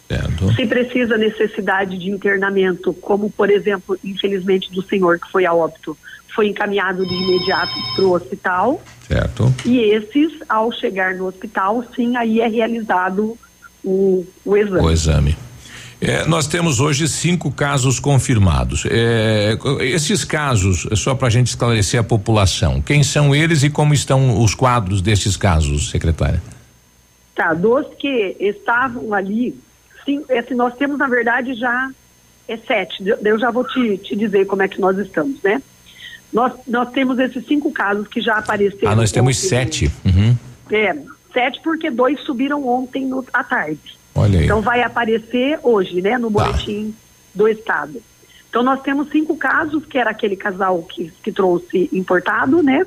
Certo. 0.08 0.54
Se 0.54 0.66
precisa 0.66 1.18
necessidade 1.18 1.98
de 1.98 2.10
internamento, 2.10 2.94
como 2.94 3.32
por 3.32 3.50
exemplo, 3.50 3.98
infelizmente 4.04 4.72
do 4.72 4.84
senhor 4.84 5.20
que 5.20 5.32
foi 5.32 5.46
a 5.46 5.54
óbito, 5.54 5.98
foi 6.36 6.48
encaminhado 6.48 7.06
de 7.06 7.14
imediato 7.14 7.74
para 7.96 8.04
o 8.04 8.14
hospital. 8.14 8.82
Certo. 9.08 9.54
E 9.66 9.80
esses, 9.80 10.34
ao 10.48 10.72
chegar 10.72 11.16
no 11.16 11.28
hospital, 11.28 11.84
sim, 11.96 12.16
aí 12.16 12.42
é 12.42 12.48
realizado 12.48 13.38
o, 13.84 14.26
o 14.46 14.58
exame. 14.58 14.86
O 14.86 14.92
exame. 14.92 15.38
É, 16.06 16.26
nós 16.26 16.48
temos 16.48 16.80
hoje 16.80 17.08
cinco 17.08 17.52
casos 17.52 18.00
confirmados. 18.00 18.84
É, 18.90 19.58
esses 19.82 20.24
casos, 20.26 20.88
é 20.92 20.96
só 20.96 21.16
para 21.16 21.28
a 21.28 21.32
gente 21.32 21.48
esclarecer 21.48 22.00
a 22.00 22.04
população, 22.04 22.82
quem 22.82 23.04
são 23.04 23.34
eles 23.36 23.64
e 23.64 23.70
como 23.70 23.94
estão 23.94 24.42
os 24.44 24.54
quadros 24.54 25.02
desses 25.02 25.38
casos, 25.38 25.90
secretária? 25.90 26.42
Tá, 27.36 27.54
dos 27.54 27.88
que 27.98 28.36
estavam 28.40 29.14
ali, 29.14 29.56
sim, 30.06 30.24
esse, 30.30 30.54
nós 30.54 30.76
temos, 30.76 30.98
na 30.98 31.08
verdade, 31.08 31.54
já 31.56 31.90
é 32.48 32.58
sete. 32.58 33.08
Eu- 33.08 33.18
Eu 33.24 33.40
já 33.40 33.50
vou 33.50 33.64
te, 33.64 33.98
te 33.98 34.16
dizer 34.16 34.46
como 34.46 34.62
é 34.62 34.68
que 34.68 34.80
nós 34.80 34.98
estamos, 34.98 35.42
né? 35.42 35.62
Nós, 36.32 36.52
nós 36.68 36.92
temos 36.92 37.18
esses 37.20 37.46
cinco 37.46 37.72
casos 37.72 38.08
que 38.08 38.20
já 38.22 38.36
apareceram. 38.36 38.92
Ah, 38.92 38.96
nós 38.96 39.12
temos 39.12 39.38
ontem. 39.38 39.48
sete. 39.50 39.92
Uhum. 40.06 40.36
É, 40.72 40.96
sete 41.32 41.60
porque 41.64 41.90
dois 41.90 42.20
subiram 42.22 42.68
ontem 42.68 43.06
no, 43.06 43.24
à 43.34 43.44
tarde. 43.44 43.80
Olha 44.16 44.40
aí. 44.40 44.46
Então 44.46 44.62
vai 44.62 44.82
aparecer 44.82 45.60
hoje, 45.64 46.02
né, 46.02 46.18
no 46.18 46.32
Tá. 46.32 46.46
boletim 46.46 46.94
do 47.34 47.48
estado. 47.48 48.02
Então 48.50 48.62
nós 48.62 48.82
temos 48.82 49.10
cinco 49.10 49.36
casos, 49.36 49.84
que 49.86 49.98
era 49.98 50.12
aquele 50.12 50.36
casal 50.36 50.84
que, 50.84 51.12
que 51.24 51.32
trouxe 51.32 51.90
importado, 51.92 52.62
né? 52.62 52.86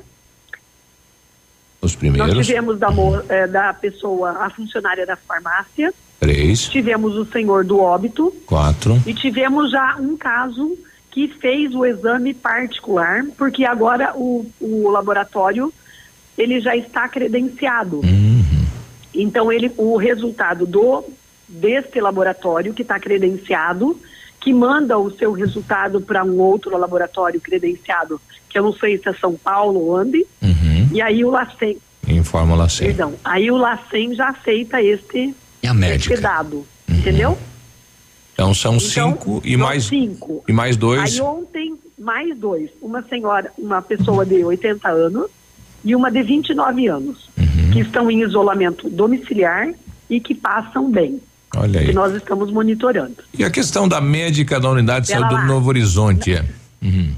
Os 1.81 1.91
Nós 1.93 1.95
primeiros. 1.95 2.47
tivemos 2.47 2.79
da, 2.79 2.87
eh, 3.29 3.47
da 3.47 3.73
pessoa, 3.73 4.31
a 4.45 4.49
funcionária 4.49 5.05
da 5.05 5.15
farmácia, 5.15 5.93
Três, 6.19 6.67
tivemos 6.69 7.15
o 7.15 7.25
senhor 7.25 7.63
do 7.63 7.79
óbito 7.79 8.33
quatro. 8.47 8.99
e 9.05 9.13
tivemos 9.13 9.69
já 9.71 9.95
um 9.99 10.17
caso 10.17 10.75
que 11.11 11.27
fez 11.27 11.73
o 11.75 11.85
exame 11.85 12.33
particular, 12.33 13.25
porque 13.37 13.63
agora 13.65 14.13
o, 14.15 14.49
o 14.59 14.89
laboratório 14.89 15.71
ele 16.37 16.59
já 16.59 16.75
está 16.75 17.07
credenciado. 17.07 18.01
Então 19.13 19.51
ele, 19.51 19.71
o 19.77 19.97
resultado 19.97 20.65
do 20.65 21.03
deste 21.47 21.99
laboratório 22.01 22.73
que 22.73 22.81
está 22.81 22.99
credenciado, 22.99 23.99
que 24.39 24.53
manda 24.53 24.97
o 24.99 25.09
seu 25.11 25.31
resultado 25.31 26.01
para 26.01 26.23
um 26.23 26.37
outro 26.39 26.77
laboratório 26.77 27.39
credenciado, 27.39 28.19
que 28.49 28.59
eu 28.59 28.63
não 28.63 28.73
sei 28.73 28.97
se 28.97 29.07
é 29.09 29.13
São 29.13 29.33
Paulo 29.35 29.79
ou 29.79 29.99
onde, 29.99 30.25
e 30.91 31.01
aí 31.01 31.23
o 31.23 31.29
LACEN, 31.29 31.77
Em 32.07 32.23
Fórmula 32.23 32.67
100. 32.69 32.87
perdão, 32.87 33.13
aí 33.23 33.49
o 33.49 33.57
LACEN 33.57 34.13
já 34.13 34.29
aceita 34.29 34.81
este, 34.81 35.33
E 35.63 35.67
a 35.67 35.73
médica? 35.73 36.13
este 36.13 36.21
dado. 36.21 36.65
entendeu? 36.87 37.37
Então 38.33 38.53
são 38.53 38.79
cinco 38.79 39.41
e 39.43 39.51
são 39.53 39.59
mais 39.61 39.85
cinco. 39.85 40.43
e 40.47 40.53
mais 40.53 40.77
dois. 40.77 41.13
Aí 41.15 41.21
ontem, 41.21 41.75
mais 41.97 42.37
dois. 42.37 42.69
Uma 42.81 43.01
senhora, 43.03 43.51
uma 43.57 43.81
pessoa 43.81 44.23
de 44.25 44.43
80 44.43 44.87
anos 44.89 45.29
e 45.83 45.95
uma 45.95 46.11
de 46.11 46.21
29 46.21 46.87
anos, 46.87 47.27
Uhum. 47.37 47.46
Que 47.81 47.87
estão 47.87 48.09
em 48.11 48.21
isolamento 48.23 48.89
domiciliar 48.89 49.69
e 50.09 50.19
que 50.19 50.33
passam 50.35 50.89
bem. 50.91 51.21
Olha 51.55 51.79
aí. 51.79 51.87
Que 51.87 51.93
nós 51.93 52.13
estamos 52.13 52.51
monitorando. 52.51 53.15
E 53.37 53.43
a 53.43 53.49
questão 53.49 53.87
da 53.87 53.99
médica 54.01 54.59
da 54.59 54.69
unidade 54.69 55.07
de 55.07 55.11
saúde 55.13 55.35
do 55.35 55.45
Novo 55.47 55.69
Horizonte 55.69 56.33
é? 56.35 56.45
Uhum. 56.81 57.13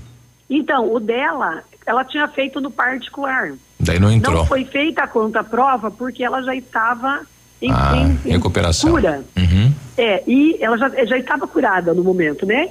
Então, 0.49 0.94
o 0.94 0.99
dela, 0.99 1.64
ela 1.86 2.03
tinha 2.06 2.27
feito 2.27 2.60
no 2.61 2.72
particular. 2.72 3.53
Daí 3.80 3.99
não 3.99 4.11
entrou. 4.11 4.38
Não 4.38 4.45
foi 4.45 4.65
feita 4.65 5.03
a 5.03 5.07
conta 5.07 5.44
prova 5.44 5.90
porque 5.91 6.23
ela 6.23 6.41
já 6.41 6.56
estava 6.56 7.22
em, 7.61 7.72
Ah, 7.72 7.94
em- 7.95 8.30
em 8.30 8.31
recuperação. 8.34 8.91
cura. 8.91 9.23
Uhum. 9.38 9.73
É, 9.98 10.23
e 10.27 10.57
ela 10.61 10.77
já, 10.77 10.90
já 11.06 11.18
estava 11.18 11.48
curada 11.48 11.94
no 11.94 12.03
momento, 12.03 12.45
né? 12.45 12.69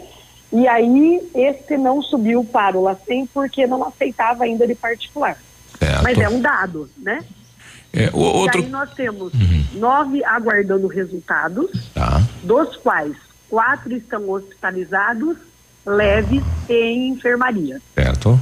E 0.52 0.66
aí, 0.66 1.20
esse 1.35 1.77
não 1.77 2.01
subiu 2.02 2.43
para 2.43 2.77
o 2.78 2.82
LACEN 2.82 3.27
porque 3.35 3.66
não 3.66 3.86
aceitava 3.86 4.44
ainda 4.44 4.66
de 4.66 4.74
particular. 4.74 5.36
Certo. 5.78 6.02
Mas 6.02 6.19
é 6.19 6.28
um 6.28 6.40
dado, 6.40 6.89
né? 6.97 7.20
É, 7.93 8.10
o, 8.12 8.19
outro. 8.19 8.60
E 8.60 8.65
aí 8.65 8.70
nós 8.70 8.90
temos 8.94 9.32
nove 9.74 10.23
aguardando 10.24 10.86
resultados, 10.86 11.70
Tá. 11.94 12.23
dos 12.43 12.77
quais 12.77 13.15
quatro 13.48 13.94
estão 13.97 14.28
hospitalizados, 14.31 15.36
leves 15.86 16.43
e 16.69 16.74
em 16.74 17.09
enfermaria. 17.09 17.81
Certo. 17.94 18.39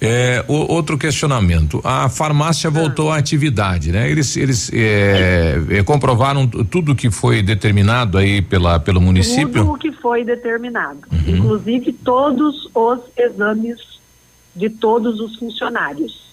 É, 0.00 0.44
o- 0.46 0.72
outro 0.72 0.96
questionamento. 0.96 1.80
A 1.82 2.08
farmácia 2.08 2.70
voltou 2.70 3.10
à 3.10 3.16
atividade, 3.18 3.90
né? 3.90 4.08
Eles, 4.08 4.36
eles 4.36 4.70
é, 4.72 5.56
é, 5.70 5.82
comprovaram 5.82 6.46
tudo 6.46 6.94
que 6.94 7.10
foi 7.10 7.42
determinado 7.42 8.16
aí 8.16 8.40
pela, 8.40 8.78
pelo 8.78 9.00
município? 9.00 9.48
Tudo 9.64 9.72
o 9.72 9.78
que 9.78 9.90
foi 9.92 10.24
determinado, 10.24 11.00
inclusive 11.26 11.92
todos 11.92 12.68
os 12.72 13.00
exames 13.16 13.97
de 14.58 14.68
todos 14.68 15.20
os 15.20 15.36
funcionários. 15.36 16.28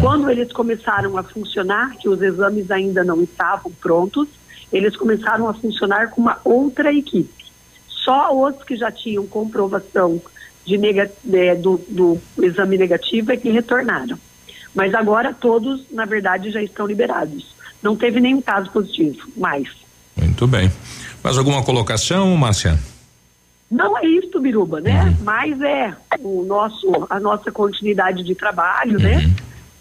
Quando 0.00 0.30
eles 0.30 0.52
começaram 0.52 1.16
a 1.16 1.22
funcionar, 1.22 1.96
que 1.96 2.08
os 2.08 2.20
exames 2.22 2.70
ainda 2.70 3.02
não 3.02 3.22
estavam 3.22 3.72
prontos, 3.72 4.28
eles 4.72 4.96
começaram 4.96 5.48
a 5.48 5.54
funcionar 5.54 6.10
com 6.10 6.20
uma 6.20 6.38
outra 6.44 6.92
equipe. 6.92 7.44
Só 7.88 8.30
os 8.32 8.62
que 8.64 8.76
já 8.76 8.90
tinham 8.92 9.26
comprovação 9.26 10.20
de 10.64 10.78
nega, 10.78 11.10
é, 11.32 11.54
do, 11.54 11.80
do 11.88 12.18
exame 12.42 12.78
negativo 12.78 13.32
é 13.32 13.36
que 13.36 13.50
retornaram. 13.50 14.18
Mas 14.74 14.94
agora 14.94 15.34
todos, 15.34 15.84
na 15.90 16.04
verdade, 16.04 16.50
já 16.50 16.62
estão 16.62 16.86
liberados. 16.86 17.54
Não 17.82 17.96
teve 17.96 18.20
nenhum 18.20 18.40
caso 18.40 18.70
positivo, 18.70 19.28
mais. 19.36 19.68
Muito 20.16 20.46
bem. 20.46 20.70
Mais 21.22 21.36
alguma 21.36 21.62
colocação, 21.62 22.36
Márcia? 22.36 22.78
Não 23.70 23.96
é 23.96 24.04
isso, 24.04 24.40
Biruba, 24.40 24.80
né? 24.80 25.16
Mas 25.22 25.60
é 25.60 25.94
o 26.18 26.42
nosso, 26.44 27.06
a 27.08 27.20
nossa 27.20 27.52
continuidade 27.52 28.24
de 28.24 28.34
trabalho, 28.34 28.98
né? 28.98 29.30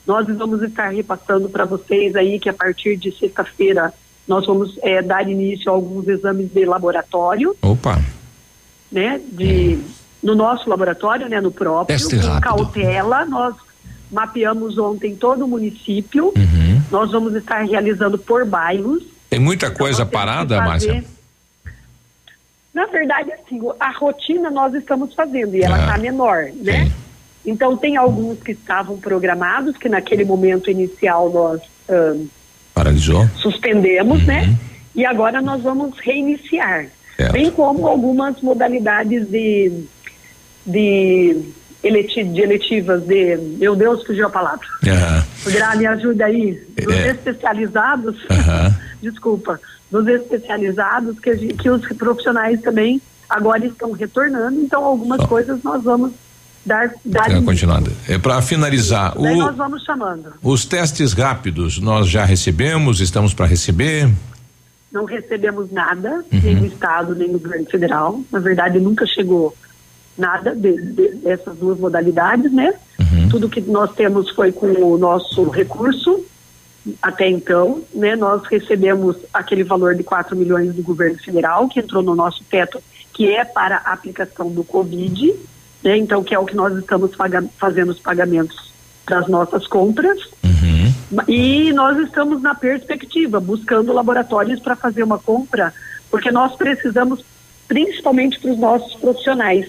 Nós 0.06 0.28
vamos 0.28 0.62
estar 0.62 0.90
repassando 0.90 1.50
para 1.50 1.66
vocês 1.66 2.16
aí 2.16 2.40
que 2.40 2.50
a 2.50 2.54
partir 2.54 2.98
de 2.98 3.12
sexta-feira 3.12 3.94
nós 4.28 4.46
vamos 4.46 4.78
eh, 4.84 5.02
dar 5.02 5.28
início 5.28 5.72
a 5.72 5.74
alguns 5.74 6.08
exames 6.08 6.52
de 6.54 6.66
laboratório, 6.66 7.56
Opa. 7.64 8.00
né? 8.92 9.20
De, 9.32 9.80
no 10.22 10.36
nosso 10.36 10.70
laboratório, 10.70 11.28
né? 11.28 11.42
No 11.42 11.52
próprio, 11.52 11.98
Teste 11.98 12.16
com 12.16 12.28
rápido. 12.28 12.42
cautela. 12.42 13.26
Nós 13.26 13.56
mapeamos 14.12 14.78
ontem 14.78 15.16
todo 15.16 15.46
o 15.46 15.48
município. 15.48 16.26
Uhum. 16.28 16.82
Nós 16.92 17.12
vamos 17.12 17.34
estar 17.34 17.64
realizando 17.64 18.20
por 18.20 18.46
bairros. 18.46 19.04
Tem 19.30 19.40
muita 19.40 19.72
coisa 19.72 20.06
parada, 20.06 20.62
Márcia? 20.62 21.04
Na 22.80 22.86
verdade, 22.86 23.30
assim, 23.34 23.60
a 23.78 23.92
rotina 23.92 24.50
nós 24.50 24.74
estamos 24.74 25.14
fazendo 25.14 25.54
e 25.54 25.62
ela 25.62 25.76
Ah, 25.76 25.80
está 25.82 25.98
menor, 25.98 26.46
né? 26.56 26.90
Então 27.46 27.76
tem 27.76 27.98
alguns 27.98 28.40
que 28.42 28.54
estavam 28.54 28.98
programados, 28.98 29.76
que 29.76 29.90
naquele 29.90 30.24
momento 30.24 30.72
inicial 30.72 31.30
nós 31.30 31.60
ahn, 31.90 32.28
Paralisou? 32.74 33.28
suspendemos, 33.36 34.26
né? 34.26 34.56
E 34.96 35.06
agora 35.06 35.42
nós 35.42 35.62
vamos 35.62 36.00
reiniciar. 36.00 36.86
Certo. 37.18 37.34
Bem 37.34 37.52
como 37.52 37.86
algumas 37.86 38.42
modalidades 38.42 39.28
de, 39.30 39.84
de, 40.66 41.38
eleti- 41.84 42.24
de 42.24 42.40
eletivas 42.42 43.04
de. 43.06 43.36
Meu 43.60 43.76
Deus, 43.76 44.06
fugiu 44.06 44.26
a 44.28 44.30
palavra. 44.30 44.66
Aham. 44.88 45.26
Gra, 45.52 45.76
me 45.76 45.86
ajuda 45.86 46.28
aí. 46.28 46.54
Dos 46.82 46.96
É. 46.96 47.10
especializados, 47.12 48.16
Aham. 48.32 48.74
desculpa, 49.04 49.60
dos 49.92 50.08
especializados, 50.08 51.20
que, 51.20 51.36
gente- 51.36 51.54
que 51.56 51.70
os 51.70 51.86
profissionais 51.94 52.62
também 52.62 53.02
agora 53.30 53.66
estão 53.66 53.92
retornando, 53.92 54.60
então 54.62 54.84
algumas 54.84 55.24
coisas 55.26 55.62
nós 55.64 55.84
vamos 55.84 56.12
dar, 56.66 56.92
dar 57.06 57.30
início. 57.30 57.46
continuada. 57.46 57.92
É 58.08 58.18
para 58.18 58.42
finalizar, 58.42 59.16
Daí 59.20 59.36
o- 59.36 59.40
nós 59.40 59.56
vamos 59.56 59.84
chamando. 59.84 60.34
os 60.44 60.66
testes 60.66 61.14
rápidos 61.14 61.80
nós 61.80 62.08
já 62.08 62.24
recebemos, 62.26 63.00
estamos 63.02 63.34
para 63.34 63.46
receber. 63.46 64.10
Não 64.92 65.06
recebemos 65.06 65.72
nada, 65.72 66.24
Uhum. 66.32 66.40
nem 66.44 66.56
do 66.56 66.66
Estado, 66.66 67.14
nem 67.16 67.32
do 67.32 67.40
governo 67.40 67.66
federal. 67.68 68.20
Na 68.32 68.40
verdade, 68.40 68.80
nunca 68.80 69.06
chegou 69.06 69.56
nada 70.18 70.56
de- 70.56 70.82
de- 70.94 71.16
dessas 71.18 71.56
duas 71.58 71.80
modalidades, 71.80 72.52
né? 72.52 72.74
Uhum. 73.00 73.30
Tudo 73.30 73.48
que 73.48 73.62
nós 73.62 73.92
temos 73.94 74.30
foi 74.32 74.52
com 74.52 74.68
o 74.68 74.98
nosso 74.98 75.48
recurso 75.50 76.26
até 77.02 77.30
então, 77.30 77.84
né? 77.94 78.16
Nós 78.16 78.44
recebemos 78.46 79.18
aquele 79.34 79.64
valor 79.64 79.96
de 79.96 80.04
4 80.04 80.36
milhões 80.36 80.74
do 80.74 80.82
governo 80.82 81.18
federal, 81.20 81.68
que 81.68 81.80
entrou 81.80 82.02
no 82.02 82.16
nosso 82.16 82.44
teto, 82.44 82.82
que 83.14 83.30
é 83.30 83.44
para 83.44 83.78
a 83.78 83.94
aplicação 83.94 84.50
do 84.50 84.64
Covid, 84.64 85.36
né? 85.84 85.98
Então, 85.98 86.24
que 86.24 86.34
é 86.34 86.40
o 86.40 86.46
que 86.46 86.56
nós 86.56 86.76
estamos 86.78 87.12
fazendo 87.58 87.90
os 87.90 88.00
pagamentos 88.00 88.72
das 89.08 89.28
nossas 89.28 89.68
compras. 89.68 90.20
E 91.28 91.74
nós 91.74 91.98
estamos 91.98 92.42
na 92.42 92.54
perspectiva, 92.54 93.40
buscando 93.40 93.92
laboratórios 93.92 94.60
para 94.60 94.76
fazer 94.76 95.02
uma 95.02 95.18
compra, 95.18 95.74
porque 96.10 96.32
nós 96.32 96.56
precisamos 96.56 97.26
principalmente 97.68 98.40
para 98.40 98.52
os 98.52 98.58
nossos 98.58 98.96
profissionais, 98.96 99.68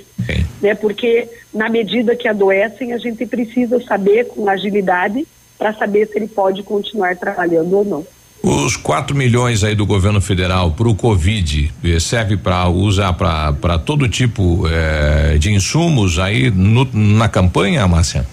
né? 0.61 0.74
Porque 0.74 1.28
na 1.53 1.69
medida 1.69 2.16
que 2.16 2.28
adoecem, 2.28 2.93
a 2.93 2.99
gente 2.99 3.27
precisa 3.27 3.82
saber 3.82 4.27
com 4.28 4.49
agilidade 4.49 5.27
para 5.61 5.74
saber 5.74 6.07
se 6.09 6.16
ele 6.19 6.27
pode 6.27 6.62
continuar 6.62 7.15
trabalhando 7.16 7.77
ou 7.77 7.85
não. 7.85 8.07
Os 8.43 8.74
4 8.74 9.15
milhões 9.15 9.62
aí 9.62 9.74
do 9.74 9.85
governo 9.85 10.19
federal 10.19 10.70
para 10.70 10.89
o 10.89 10.95
Covid 10.95 11.70
eh, 11.85 12.01
serve 12.01 12.39
para 12.39 12.66
usar 12.70 13.12
para 13.12 13.78
todo 13.78 14.09
tipo 14.09 14.66
eh, 14.66 15.37
de 15.39 15.53
insumos 15.53 16.19
aí 16.19 16.51
no- 16.51 16.89
na 16.95 17.28
campanha, 17.28 17.87
Márcia? 17.87 18.27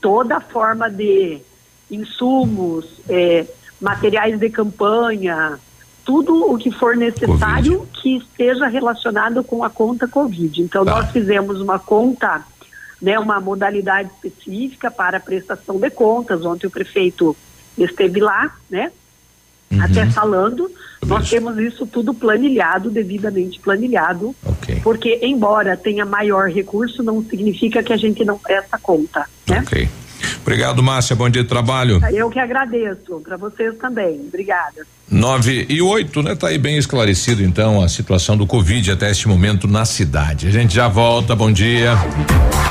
Toda 0.00 0.40
forma 0.40 0.88
de 0.90 1.38
insumos, 1.90 2.86
eh, 3.06 3.44
materiais 3.78 4.38
de 4.40 4.48
campanha, 4.48 5.58
tudo 6.04 6.50
o 6.50 6.56
que 6.56 6.70
for 6.70 6.96
necessário 6.96 7.86
que 8.02 8.16
esteja 8.16 8.66
relacionado 8.68 9.44
com 9.44 9.62
a 9.62 9.68
conta 9.68 10.08
Covid. 10.08 10.62
Então, 10.62 10.82
nós 10.82 11.10
fizemos 11.10 11.60
uma 11.60 11.78
conta, 11.78 12.42
né, 13.02 13.18
uma 13.18 13.40
modalidade 13.40 14.10
específica 14.14 14.90
para 14.90 15.18
prestação 15.18 15.78
de 15.78 15.90
contas. 15.90 16.44
Ontem 16.44 16.68
o 16.68 16.70
prefeito 16.70 17.36
esteve 17.76 18.20
lá, 18.20 18.56
né, 18.70 18.92
até 19.80 20.06
falando. 20.06 20.70
Nós 21.04 21.28
temos 21.28 21.58
isso 21.58 21.84
tudo 21.84 22.14
planilhado, 22.14 22.88
devidamente 22.88 23.58
planilhado. 23.58 24.34
Porque, 24.84 25.18
embora 25.20 25.76
tenha 25.76 26.06
maior 26.06 26.48
recurso, 26.48 27.02
não 27.02 27.24
significa 27.24 27.82
que 27.82 27.92
a 27.92 27.96
gente 27.96 28.24
não 28.24 28.38
presta 28.38 28.78
conta. 28.78 29.28
Ok. 29.50 29.88
Obrigado, 30.40 30.82
Márcia. 30.82 31.16
Bom 31.16 31.28
dia 31.28 31.42
de 31.42 31.48
trabalho. 31.48 32.00
Eu 32.12 32.30
que 32.30 32.38
agradeço, 32.38 33.20
para 33.20 33.36
vocês 33.36 33.76
também. 33.78 34.20
Obrigada. 34.28 34.86
Nove 35.12 35.66
e 35.68 35.82
oito, 35.82 36.22
né? 36.22 36.34
Tá 36.34 36.48
aí 36.48 36.56
bem 36.56 36.78
esclarecido, 36.78 37.44
então, 37.44 37.82
a 37.82 37.88
situação 37.88 38.34
do 38.34 38.46
Covid 38.46 38.90
até 38.90 39.10
este 39.10 39.28
momento 39.28 39.68
na 39.68 39.84
cidade. 39.84 40.48
A 40.48 40.50
gente 40.50 40.74
já 40.74 40.88
volta, 40.88 41.36
bom 41.36 41.52
dia. 41.52 41.98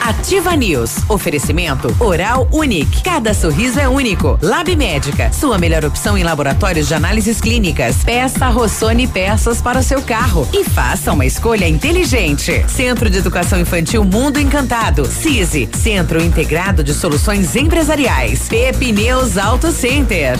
Ativa 0.02 0.56
News. 0.56 1.08
Oferecimento 1.08 1.96
Oral 2.00 2.50
Unique. 2.52 3.04
Cada 3.04 3.36
sorriso 3.36 3.80
é 3.80 3.88
único. 3.88 4.40
Lab 4.42 4.76
Médica. 4.76 5.32
Sua 5.32 5.60
melhor 5.60 5.86
opção 5.86 6.18
em 6.18 6.24
laboratórios 6.24 6.88
de 6.88 6.96
análises 6.96 7.40
clínicas. 7.40 7.98
Peça 8.04 8.50
Rossoni 8.50 9.08
peças 9.08 9.62
para 9.62 9.78
o 9.80 9.84
seu 9.84 10.02
carro. 10.02 10.50
E 10.52 10.64
faça 10.64 11.14
uma 11.14 11.28
escolha 11.28 11.68
inteligente. 11.68 12.66
Centro 12.68 13.08
de 13.08 13.20
Educação 13.20 13.60
Infantil 13.60 14.04
Mundo 14.04 14.40
Encantado. 14.40 15.06
CISI. 15.06 15.70
Centro 15.78 16.20
Integrado 16.20 16.84
de 16.84 16.96
Soluções 16.96 17.56
Empresariais. 17.56 18.50
Pepineus 18.50 19.38
Auto 19.38 19.72
Center. 19.72 20.40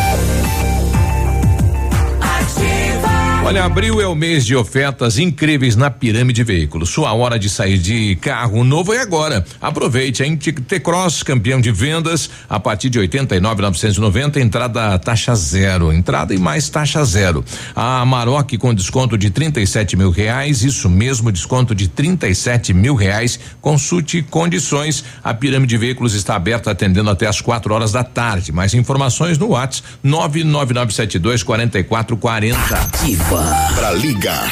Olha, 3.43 3.65
abril 3.65 3.99
é 3.99 4.05
o 4.07 4.13
mês 4.13 4.45
de 4.45 4.55
ofertas 4.55 5.17
incríveis 5.17 5.75
na 5.75 5.89
Pirâmide 5.89 6.43
Veículos. 6.43 6.89
Sua 6.89 7.11
hora 7.11 7.39
de 7.39 7.49
sair 7.49 7.79
de 7.79 8.15
carro 8.17 8.63
novo 8.63 8.93
é 8.93 8.99
agora. 8.99 9.43
Aproveite 9.59 10.21
a 10.23 10.25
T-Cross, 10.27 11.23
campeão 11.23 11.59
de 11.59 11.71
vendas, 11.71 12.29
a 12.47 12.59
partir 12.59 12.89
de 12.91 12.99
89,990, 12.99 14.39
entrada 14.39 14.97
taxa 14.99 15.33
zero. 15.33 15.91
Entrada 15.91 16.35
e 16.35 16.37
mais 16.37 16.69
taxa 16.69 17.03
zero. 17.03 17.43
A 17.75 18.05
Maroc 18.05 18.53
com 18.59 18.75
desconto 18.75 19.17
de 19.17 19.31
37 19.31 19.97
mil 19.97 20.11
reais, 20.11 20.63
isso 20.63 20.87
mesmo, 20.87 21.31
desconto 21.31 21.73
de 21.73 21.87
37 21.87 22.75
mil 22.75 22.93
reais. 22.93 23.39
Consulte 23.59 24.21
condições. 24.21 25.03
A 25.23 25.33
Pirâmide 25.33 25.77
Veículos 25.77 26.13
está 26.13 26.35
aberta 26.35 26.69
atendendo 26.69 27.09
até 27.09 27.25
as 27.25 27.41
4 27.41 27.73
horas 27.73 27.91
da 27.91 28.03
tarde. 28.03 28.51
Mais 28.51 28.75
informações 28.75 29.39
no 29.39 29.49
WhatsApp 29.49 29.87
99972 30.03 31.41
4440. 31.41 32.75
Ativa. 32.75 33.30
Pra 33.31 33.91
ligar 33.93 34.51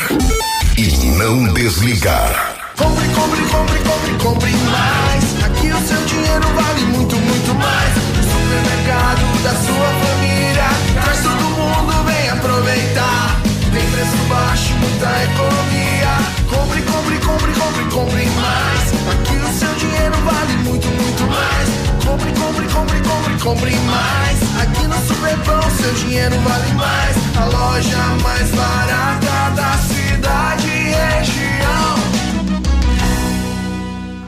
e 0.78 0.88
não 1.18 1.54
desligar. 1.54 2.56
Compre, 2.78 3.10
compre, 3.10 3.42
compre, 3.42 3.80
compre, 3.80 4.24
compre 4.24 4.52
mais. 4.72 5.44
Aqui 5.44 5.68
o 5.68 5.86
seu 5.86 6.02
dinheiro 6.06 6.48
vale 6.56 6.86
muito, 6.86 7.18
muito 7.18 7.54
mais. 7.56 7.98
O 7.98 8.24
supermercado 8.24 9.44
da 9.44 9.50
sua 9.50 9.86
família. 10.00 10.64
Traz 11.04 11.20
todo 11.24 11.44
mundo, 11.60 12.06
vem 12.06 12.30
aproveitar. 12.30 13.42
Tem 13.74 13.92
preço 13.92 14.16
baixo, 14.30 14.74
muita 14.76 15.24
economia. 15.24 16.16
Compre, 16.50 16.82
compre, 16.84 17.18
compre, 17.20 17.52
compre, 17.52 17.84
compre 17.92 18.26
mais. 18.30 18.94
Aqui 19.12 19.36
o 19.36 19.60
seu 19.60 19.74
dinheiro 19.76 20.16
vale 20.24 20.54
muito, 20.64 20.88
muito 20.88 21.24
mais. 21.28 21.70
Compre, 22.06 22.32
compre, 22.32 22.66
compre, 22.70 23.02
compre, 23.02 23.44
compre 23.44 23.76
mais. 23.76 24.39
Aqui 24.62 24.88
no 24.88 24.96
Superpão 25.08 25.62
seu 25.72 25.94
dinheiro 25.94 26.36
vale 26.42 26.72
mais. 26.74 27.18
A 27.38 27.46
loja 27.46 27.98
mais 28.24 28.50
barata 28.52 29.56
da 29.56 29.78
cidade 29.78 29.99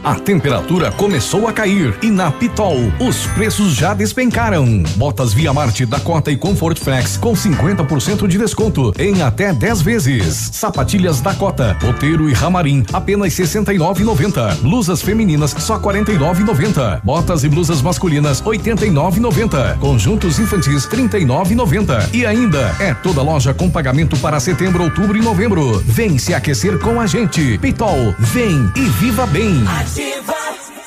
A 0.04 0.16
temperatura 0.16 0.92
começou 0.92 1.48
a 1.48 1.54
cair 1.54 1.96
e 2.02 2.10
na 2.10 2.32
Pitol 2.32 2.76
os 3.00 3.28
preços 3.28 3.76
já 3.76 3.94
despencaram. 3.94 4.82
Botas 4.96 5.32
Via 5.32 5.54
Marte, 5.54 5.86
Dakota 5.86 6.32
e 6.32 6.38
Comfort 6.38 6.80
Flex 6.80 7.18
com 7.18 7.34
50% 7.34 8.28
de 8.28 8.36
desconto 8.36 8.92
em 8.98 9.22
até 9.22 9.54
10 9.54 9.82
vezes. 9.84 10.50
Sapatilhas 10.54 11.22
Dakota, 11.22 11.78
Roteiro 11.80 12.28
e 12.28 12.34
Ramarim 12.34 12.84
apenas 12.92 13.34
69,90. 13.34 14.56
Blusas 14.62 15.04
femininas 15.04 15.52
só 15.60 15.78
49,90. 15.78 17.02
Botas 17.04 17.44
e 17.44 17.50
blusas 17.50 17.80
masculinas 17.84 18.42
89,90. 18.42 19.78
Conjuntos 19.78 20.40
infantis 20.40 20.88
39,90. 20.88 22.10
E 22.12 22.26
ainda 22.26 22.76
é 22.80 22.96
toda 22.96 23.22
loja 23.22 23.54
com 23.54 23.70
pagamento 23.70 24.18
para 24.18 24.40
setembro, 24.40 24.84
outubro 24.84 25.16
e 25.16 25.22
novembro. 25.22 25.80
Vem 25.86 26.18
se 26.18 26.34
aquecer 26.34 26.80
com 26.80 27.00
a 27.00 27.06
gente. 27.06 27.60
Pitol, 27.60 28.16
vem 28.18 28.72
e 28.76 28.90
viva 28.90 29.28
bem. 29.28 29.64
Ativa. 29.92 30.81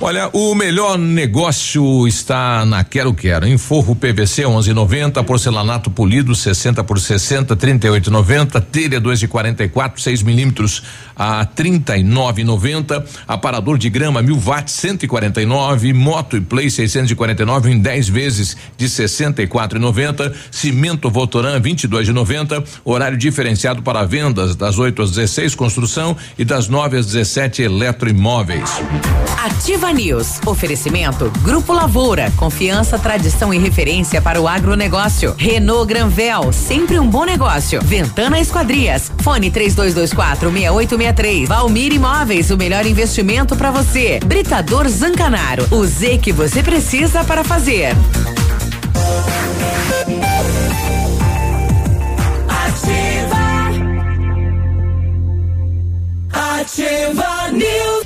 Olha, 0.00 0.30
o 0.32 0.54
melhor 0.54 0.96
negócio 0.96 2.06
está 2.06 2.64
na 2.64 2.84
Quero 2.84 3.12
Quero. 3.12 3.48
Em 3.48 3.58
forro 3.58 3.96
PVC 3.96 4.42
11,90, 4.42 5.24
porcelanato 5.24 5.90
polido 5.90 6.36
60 6.36 6.84
por 6.84 7.00
60, 7.00 7.56
38,90, 7.56 8.64
telha 8.70 9.00
2 9.00 9.18
de 9.18 9.26
44, 9.26 10.00
6 10.00 10.22
milímetros 10.22 10.84
a 11.16 11.44
39,90, 11.44 13.04
aparador 13.26 13.76
de 13.76 13.90
grama 13.90 14.22
mil 14.22 14.38
watts 14.38 14.74
149, 14.74 15.92
moto 15.92 16.36
e 16.36 16.40
play 16.40 16.70
649 16.70 17.72
em 17.72 17.80
10 17.80 18.08
vezes 18.08 18.56
de 18.76 18.86
64,90, 18.86 20.32
cimento 20.48 21.10
Votoran 21.10 21.60
22,90, 21.60 22.64
horário 22.84 23.18
diferenciado 23.18 23.82
para 23.82 24.04
vendas 24.04 24.54
das 24.54 24.78
8 24.78 25.02
às 25.02 25.10
16 25.10 25.56
construção 25.56 26.16
e 26.38 26.44
das 26.44 26.68
9 26.68 26.98
às 26.98 27.06
17 27.06 27.62
eletroimóveis. 27.62 28.70
Ativa 29.44 29.87
News. 29.92 30.40
Oferecimento 30.46 31.30
Grupo 31.42 31.72
Lavoura. 31.72 32.32
Confiança, 32.36 32.98
tradição 32.98 33.52
e 33.52 33.58
referência 33.58 34.20
para 34.20 34.40
o 34.40 34.48
agronegócio. 34.48 35.34
Renault 35.36 35.86
Granvel. 35.86 36.52
Sempre 36.52 36.98
um 36.98 37.08
bom 37.08 37.24
negócio. 37.24 37.80
Ventana 37.82 38.38
Esquadrias. 38.40 39.10
Fone 39.22 39.50
3224 39.50 40.50
6863. 40.50 41.48
Valmir 41.48 41.92
Imóveis. 41.92 42.50
O 42.50 42.56
melhor 42.56 42.86
investimento 42.86 43.56
para 43.56 43.70
você. 43.70 44.20
Britador 44.24 44.88
Zancanaro. 44.88 45.66
O 45.70 45.84
Z 45.84 46.18
que 46.18 46.32
você 46.32 46.62
precisa 46.62 47.24
para 47.24 47.42
fazer. 47.44 47.94
Ativa. 52.48 53.38
Ativa 56.32 57.48
News. 57.52 57.97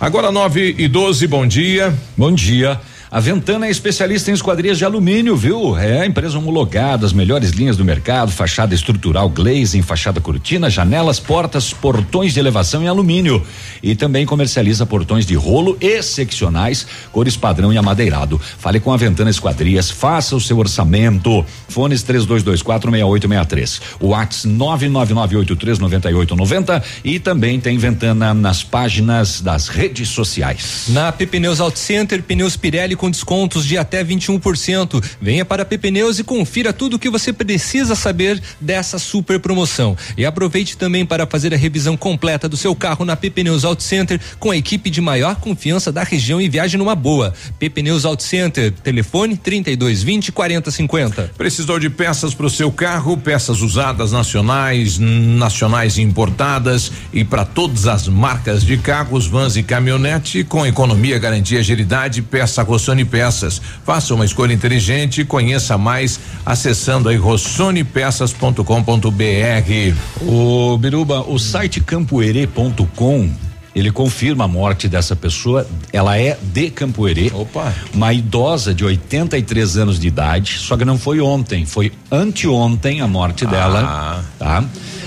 Agora 0.00 0.30
9 0.30 0.76
e 0.78 0.86
12, 0.86 1.26
bom 1.26 1.44
dia. 1.44 1.92
Bom 2.16 2.32
dia. 2.32 2.80
A 3.10 3.20
Ventana 3.20 3.66
é 3.66 3.70
especialista 3.70 4.30
em 4.30 4.34
esquadrias 4.34 4.76
de 4.76 4.84
alumínio, 4.84 5.34
viu? 5.34 5.78
É 5.78 6.02
a 6.02 6.06
empresa 6.06 6.36
homologada, 6.36 7.06
as 7.06 7.12
melhores 7.14 7.52
linhas 7.52 7.74
do 7.74 7.82
mercado, 7.82 8.30
fachada 8.30 8.74
estrutural 8.74 9.30
glazing, 9.30 9.80
fachada 9.80 10.20
cortina, 10.20 10.68
janelas, 10.68 11.18
portas, 11.18 11.72
portões 11.72 12.34
de 12.34 12.40
elevação 12.40 12.82
em 12.82 12.86
alumínio. 12.86 13.42
E 13.82 13.94
também 13.94 14.26
comercializa 14.26 14.84
portões 14.84 15.24
de 15.24 15.34
rolo 15.34 15.74
e 15.80 16.02
seccionais, 16.02 16.86
cores 17.10 17.34
padrão 17.34 17.72
e 17.72 17.78
amadeirado. 17.78 18.38
Fale 18.38 18.78
com 18.78 18.92
a 18.92 18.96
Ventana 18.98 19.30
Esquadrias, 19.30 19.90
faça 19.90 20.36
o 20.36 20.40
seu 20.40 20.58
orçamento. 20.58 21.42
Fones 21.66 22.04
32246863. 22.04 23.80
Whats 24.02 24.44
999839890 24.44 26.82
e 27.02 27.18
também 27.18 27.58
tem 27.58 27.78
Ventana 27.78 28.34
nas 28.34 28.62
páginas 28.62 29.40
das 29.40 29.68
redes 29.68 30.10
sociais. 30.10 30.88
Na 30.88 31.10
PP 31.10 31.40
Neus 31.40 31.58
Auto 31.58 31.78
Center, 31.78 32.22
pneus 32.22 32.54
Pirelli 32.54 32.97
com 32.98 33.10
descontos 33.10 33.64
de 33.64 33.78
até 33.78 34.04
21%. 34.04 35.02
Venha 35.22 35.44
para 35.44 35.64
PP 35.64 35.90
Neus 35.90 36.18
e 36.18 36.24
confira 36.24 36.72
tudo 36.72 36.96
o 36.96 36.98
que 36.98 37.08
você 37.08 37.32
precisa 37.32 37.94
saber 37.94 38.42
dessa 38.60 38.98
super 38.98 39.40
promoção. 39.40 39.96
E 40.16 40.26
aproveite 40.26 40.76
também 40.76 41.06
para 41.06 41.26
fazer 41.26 41.54
a 41.54 41.56
revisão 41.56 41.96
completa 41.96 42.48
do 42.48 42.56
seu 42.56 42.74
carro 42.74 43.04
na 43.04 43.16
PP 43.16 43.44
Neus 43.44 43.64
Auto 43.64 43.82
Center 43.82 44.20
com 44.38 44.50
a 44.50 44.56
equipe 44.56 44.90
de 44.90 45.00
maior 45.00 45.36
confiança 45.36 45.90
da 45.90 46.02
região 46.02 46.40
e 46.40 46.48
viagem 46.48 46.78
numa 46.78 46.94
boa. 46.94 47.32
PP 47.58 47.82
Neus 47.82 48.04
Auto 48.04 48.22
Center, 48.22 48.72
telefone 48.72 49.36
3220 49.36 50.32
4050. 50.32 51.32
Precisou 51.38 51.78
de 51.78 51.88
peças 51.88 52.34
para 52.34 52.46
o 52.46 52.50
seu 52.50 52.70
carro, 52.72 53.16
peças 53.16 53.62
usadas 53.62 54.12
nacionais, 54.12 54.98
nacionais 54.98 55.98
importadas 55.98 56.90
e 57.12 57.24
para 57.24 57.44
todas 57.44 57.86
as 57.86 58.08
marcas 58.08 58.64
de 58.64 58.76
carros, 58.76 59.26
vans 59.26 59.56
e 59.56 59.62
caminhonete 59.62 60.42
com 60.44 60.66
economia, 60.66 61.18
garantia, 61.18 61.60
agilidade, 61.60 62.22
peça 62.22 62.60
Rossoni 62.88 63.04
Peças. 63.04 63.60
Faça 63.84 64.14
uma 64.14 64.24
escolha 64.24 64.52
inteligente 64.54 65.20
e 65.20 65.24
conheça 65.24 65.76
mais 65.76 66.18
acessando 66.44 67.08
aí 67.08 67.16
rossonepeças.com.br. 67.16 69.94
O 70.22 70.78
Biruba, 70.78 71.20
o 71.28 71.38
site 71.38 71.80
campoerê.com 71.80 73.30
ele 73.74 73.92
confirma 73.92 74.44
a 74.44 74.48
morte 74.48 74.88
dessa 74.88 75.14
pessoa. 75.14 75.64
Ela 75.92 76.18
é 76.18 76.36
de 76.42 76.68
Campoerê. 76.70 77.30
Opa. 77.32 77.72
Uma 77.94 78.12
idosa 78.12 78.74
de 78.74 78.84
83 78.84 79.76
anos 79.76 80.00
de 80.00 80.08
idade. 80.08 80.58
Só 80.58 80.76
que 80.76 80.84
não 80.84 80.98
foi 80.98 81.20
ontem, 81.20 81.64
foi 81.64 81.92
anteontem 82.10 83.00
a 83.02 83.06
morte 83.06 83.44
Ah. 83.44 83.48
dela. 83.48 84.24
Tá? 84.36 84.64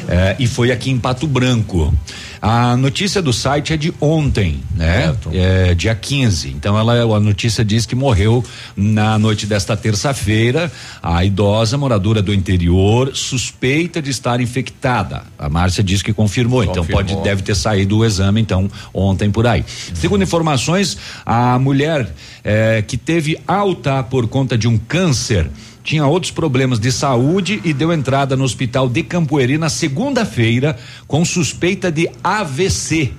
É, 0.08 0.38
e 0.40 0.48
foi 0.48 0.72
aqui 0.72 0.90
em 0.90 0.98
Pato 0.98 1.28
Branco. 1.28 1.94
A 2.42 2.76
notícia 2.76 3.22
do 3.22 3.32
site 3.32 3.72
é 3.72 3.78
de 3.78 3.94
ontem, 4.02 4.62
né? 4.76 5.16
É, 5.32 5.76
dia 5.76 5.94
15. 5.94 6.50
Então 6.50 6.78
ela 6.78 7.16
a 7.16 7.20
notícia 7.20 7.64
diz 7.64 7.86
que 7.86 7.94
morreu 7.94 8.44
na 8.76 9.20
noite 9.20 9.46
desta 9.46 9.78
terça-feira. 9.78 10.72
A 11.04 11.24
idosa 11.24 11.78
moradora 11.78 12.20
do 12.20 12.34
interior 12.34 13.16
suspeita 13.16 14.02
de 14.02 14.10
estar 14.10 14.42
infectada. 14.42 15.24
A 15.38 15.50
Márcia 15.50 15.84
diz 15.84 16.02
que 16.02 16.12
confirmou, 16.14 16.64
então 16.64 16.78
Confirmou. 16.78 17.04
pode 17.04 17.24
deve 17.24 17.44
ter 17.44 17.56
saído 17.56 18.00
o 18.00 18.06
exame 18.06 18.42
então 18.42 18.70
ontem 18.92 19.30
por 19.30 19.46
aí. 19.46 19.64
Segundo 19.94 20.24
informações, 20.24 20.98
a 21.24 21.60
mulher 21.60 22.12
eh, 22.44 22.84
que 22.88 22.98
teve 22.98 23.38
alta 23.48 24.02
por 24.02 24.28
conta 24.28 24.58
de 24.58 24.68
um 24.68 24.80
câncer 24.80 25.48
tinha 25.84 26.06
outros 26.06 26.32
problemas 26.32 26.80
de 26.80 26.92
saúde 26.92 27.62
e 27.64 27.74
deu 27.74 27.92
entrada 27.92 28.36
no 28.36 28.44
hospital 28.44 28.88
de 28.88 29.04
Campoeri 29.04 29.58
na 29.58 29.70
segunda-feira 29.70 30.78
com 31.08 31.24
suspeita 31.26 31.92
de 31.92 32.10
AVC. 32.24 33.14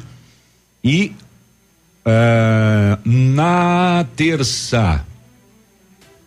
E 0.85 1.13
eh, 2.05 2.99
na 3.05 4.07
terça 4.17 5.05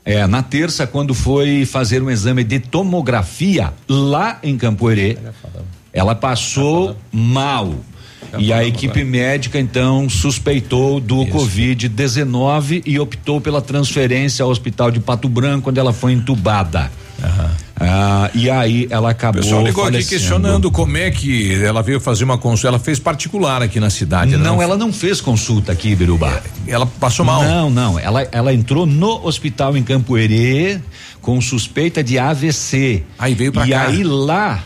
é, 0.06 0.28
na 0.28 0.44
terça, 0.44 0.86
quando 0.86 1.16
foi 1.16 1.66
fazer 1.66 2.04
um 2.04 2.12
exame 2.12 2.44
de 2.44 2.60
tomografia 2.60 3.74
lá 3.90 4.38
em 4.44 4.56
Campoerê, 4.56 5.18
ela 5.92 6.14
passou 6.14 6.96
mal. 7.12 7.74
E 8.40 8.52
a 8.54 8.64
equipe 8.66 9.04
médica 9.04 9.60
então 9.60 10.10
suspeitou 10.10 11.00
do 11.00 11.26
Covid-19 11.28 12.84
e 12.86 13.00
optou 13.00 13.40
pela 13.42 13.62
transferência 13.62 14.44
ao 14.44 14.50
hospital 14.50 14.92
de 14.92 15.00
Pato 15.00 15.28
Branco, 15.30 15.70
onde 15.70 15.80
ela 15.80 15.94
foi 15.94 16.14
entubada. 16.14 16.92
Ah, 17.78 18.30
e 18.34 18.50
aí 18.50 18.88
ela 18.90 19.08
O 19.08 19.12
acabou. 19.12 19.42
pessoal 19.42 19.64
ligou 19.66 19.84
aqui 19.84 19.94
falecendo. 19.94 20.10
questionando 20.20 20.72
como 20.72 20.98
é 20.98 21.12
que 21.12 21.56
ela 21.64 21.82
veio 21.82 22.00
fazer 22.00 22.24
uma 22.24 22.38
consulta. 22.38 22.68
Ela 22.70 22.80
fez 22.80 23.00
particular 23.00 23.62
aqui 23.62 23.80
na 23.80 23.90
cidade. 23.90 24.38
Não, 24.38 24.62
ela 24.62 24.78
não 24.78 24.94
fez 24.94 25.20
consulta 25.22 25.72
aqui, 25.72 25.96
Biruba. 25.96 26.42
Ela 26.68 26.86
passou 26.86 27.26
mal? 27.26 27.44
Não, 27.44 27.70
não. 27.70 28.00
Ela, 28.00 28.28
ela 28.32 28.54
entrou 28.54 28.86
no 28.86 29.26
hospital 29.26 29.76
em 29.76 29.84
Campo 29.84 30.18
Herê 30.18 30.80
com 31.22 31.40
suspeita 31.42 32.04
de 32.04 32.18
AVC. 32.20 33.04
Aí 33.18 33.34
veio 33.34 33.52
pra 33.52 33.66
e 33.66 33.72
cá. 33.72 33.88
aí 33.88 34.04
lá, 34.04 34.64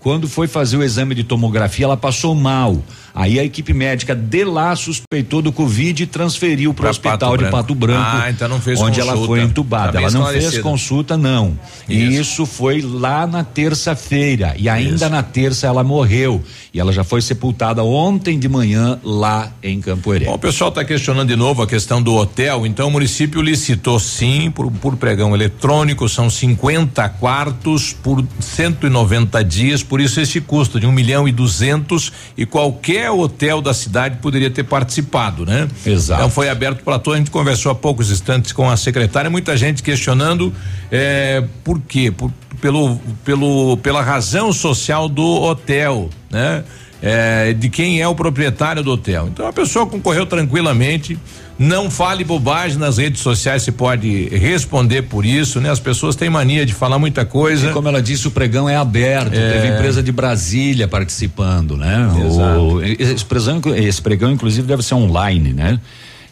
quando 0.00 0.28
foi 0.28 0.46
fazer 0.48 0.76
o 0.76 0.82
exame 0.82 1.14
de 1.14 1.22
tomografia, 1.24 1.84
ela 1.84 1.96
passou 1.96 2.34
mal. 2.34 2.82
Aí 3.14 3.38
a 3.38 3.44
equipe 3.44 3.72
médica 3.72 4.14
de 4.14 4.44
lá 4.44 4.74
suspeitou 4.76 5.42
do 5.42 5.52
Covid 5.52 6.02
e 6.02 6.06
transferiu 6.06 6.72
para 6.72 6.86
o 6.86 6.90
hospital 6.90 7.18
Pato 7.18 7.32
de 7.32 7.38
Branco. 7.38 7.56
Pato 7.56 7.74
Branco. 7.74 8.00
Ah, 8.00 8.30
então 8.30 8.60
onde 8.78 9.00
ela 9.00 9.12
consulta. 9.12 9.26
foi 9.26 9.40
entubada. 9.42 9.92
Tá 9.92 10.00
ela 10.00 10.10
não 10.10 10.26
fez 10.26 10.58
consulta, 10.58 11.16
não. 11.16 11.58
E 11.88 12.16
isso 12.16 12.46
foi 12.46 12.80
lá 12.80 13.26
na 13.26 13.42
terça-feira. 13.42 14.54
E 14.56 14.68
ainda 14.68 15.08
na 15.08 15.22
terça 15.22 15.66
ela 15.66 15.82
morreu. 15.82 16.42
E 16.72 16.78
ela 16.78 16.92
já 16.92 17.02
foi 17.02 17.20
sepultada 17.20 17.82
ontem 17.82 18.38
de 18.38 18.48
manhã 18.48 18.98
lá 19.02 19.50
em 19.62 19.80
Campo 19.80 20.14
Herê. 20.14 20.26
Bom, 20.26 20.34
o 20.34 20.38
pessoal 20.38 20.68
está 20.68 20.84
questionando 20.84 21.28
de 21.28 21.36
novo 21.36 21.62
a 21.62 21.66
questão 21.66 22.00
do 22.00 22.14
hotel. 22.14 22.64
Então, 22.66 22.88
o 22.88 22.90
município 22.90 23.42
licitou 23.42 23.98
sim 23.98 24.50
por, 24.50 24.70
por 24.70 24.96
pregão 24.96 25.34
eletrônico. 25.34 26.08
São 26.08 26.30
50 26.30 27.08
quartos 27.10 27.92
por 27.92 28.24
190 28.38 29.42
dias. 29.44 29.82
Por 29.82 30.00
isso, 30.00 30.20
esse 30.20 30.40
custo 30.40 30.78
de 30.78 30.86
um 30.86 30.92
milhão 30.92 31.26
e 31.26 31.32
duzentos. 31.32 32.12
E 32.36 32.46
qualquer 32.46 32.99
hotel 33.08 33.62
da 33.62 33.72
cidade 33.72 34.16
poderia 34.18 34.50
ter 34.50 34.64
participado, 34.64 35.46
né? 35.46 35.68
Exato. 35.86 36.20
Então, 36.20 36.30
foi 36.30 36.48
aberto 36.48 36.82
para 36.82 36.98
todos. 36.98 37.14
A 37.14 37.18
gente 37.18 37.30
conversou 37.30 37.70
há 37.70 37.74
poucos 37.74 38.10
instantes 38.10 38.52
com 38.52 38.68
a 38.68 38.76
secretária. 38.76 39.30
Muita 39.30 39.56
gente 39.56 39.82
questionando 39.82 40.52
eh, 40.90 41.44
por 41.62 41.80
quê? 41.80 42.10
Por- 42.10 42.32
pelo, 42.60 42.96
pelo, 43.24 43.76
pela 43.78 44.02
razão 44.02 44.52
social 44.52 45.08
do 45.08 45.24
hotel, 45.24 46.10
né? 46.30 46.62
É, 47.02 47.54
de 47.54 47.70
quem 47.70 48.02
é 48.02 48.06
o 48.06 48.14
proprietário 48.14 48.82
do 48.82 48.90
hotel. 48.92 49.28
Então 49.32 49.46
a 49.46 49.52
pessoa 49.54 49.86
concorreu 49.86 50.26
tranquilamente. 50.26 51.18
Não 51.60 51.90
fale 51.90 52.24
bobagem 52.24 52.78
nas 52.78 52.96
redes 52.96 53.20
sociais, 53.20 53.62
se 53.64 53.70
pode 53.70 54.30
responder 54.30 55.02
por 55.02 55.26
isso, 55.26 55.60
né? 55.60 55.68
As 55.68 55.78
pessoas 55.78 56.16
têm 56.16 56.30
mania 56.30 56.64
de 56.64 56.72
falar 56.72 56.98
muita 56.98 57.22
coisa. 57.26 57.68
E 57.68 57.72
como 57.74 57.86
ela 57.86 58.00
disse, 58.00 58.26
o 58.26 58.30
pregão 58.30 58.66
é 58.66 58.76
aberto. 58.76 59.34
É. 59.34 59.52
Teve 59.52 59.74
empresa 59.74 60.02
de 60.02 60.10
Brasília 60.10 60.88
participando, 60.88 61.76
né? 61.76 62.10
Exato. 62.26 62.60
O, 62.60 62.82
esse, 62.82 63.22
pregão, 63.26 63.60
esse 63.76 64.00
pregão, 64.00 64.32
inclusive, 64.32 64.66
deve 64.66 64.82
ser 64.82 64.94
online, 64.94 65.52
né? 65.52 65.78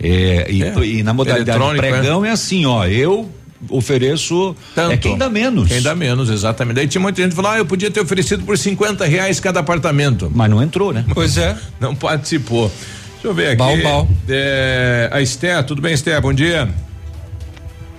É, 0.01 0.47
e, 0.51 0.63
É. 0.63 0.75
e 0.83 1.03
na 1.03 1.13
modalidade 1.13 1.51
Eletrônico, 1.51 1.87
pregão 1.87 2.25
é. 2.25 2.31
assim, 2.31 2.65
ó, 2.65 2.87
eu 2.87 3.29
ofereço 3.69 4.57
Tanto. 4.75 4.93
é 4.93 4.97
quem 4.97 5.19
dá 5.19 5.29
menos. 5.29 5.69
Quem 5.69 5.83
dá 5.83 5.95
menos, 5.95 6.31
exatamente. 6.31 6.77
Daí 6.77 6.87
tinha 6.87 7.03
muita 7.03 7.21
gente 7.21 7.33
que 7.33 7.37
falou: 7.37 7.51
ah, 7.51 7.59
eu 7.59 7.67
podia 7.67 7.91
ter 7.91 8.01
oferecido 8.01 8.45
por 8.45 8.57
50 8.57 9.05
reais 9.05 9.41
cada 9.41 9.61
apartamento. 9.61 10.33
Mas 10.35 10.49
não 10.49 10.63
entrou, 10.63 10.91
né? 10.91 11.05
Pois 11.13 11.37
é. 11.37 11.55
Não 11.79 11.95
participou. 11.95 12.73
Deixa 13.19 13.27
eu 13.27 13.35
ver 13.35 13.49
aqui. 13.49 13.57
Bal, 13.57 13.77
bal. 13.83 14.09
É, 14.29 15.11
a 15.13 15.21
Esté, 15.21 15.61
tudo 15.65 15.83
bem, 15.83 15.93
Esté? 15.93 16.21
Bom 16.21 16.33
dia. 16.33 16.69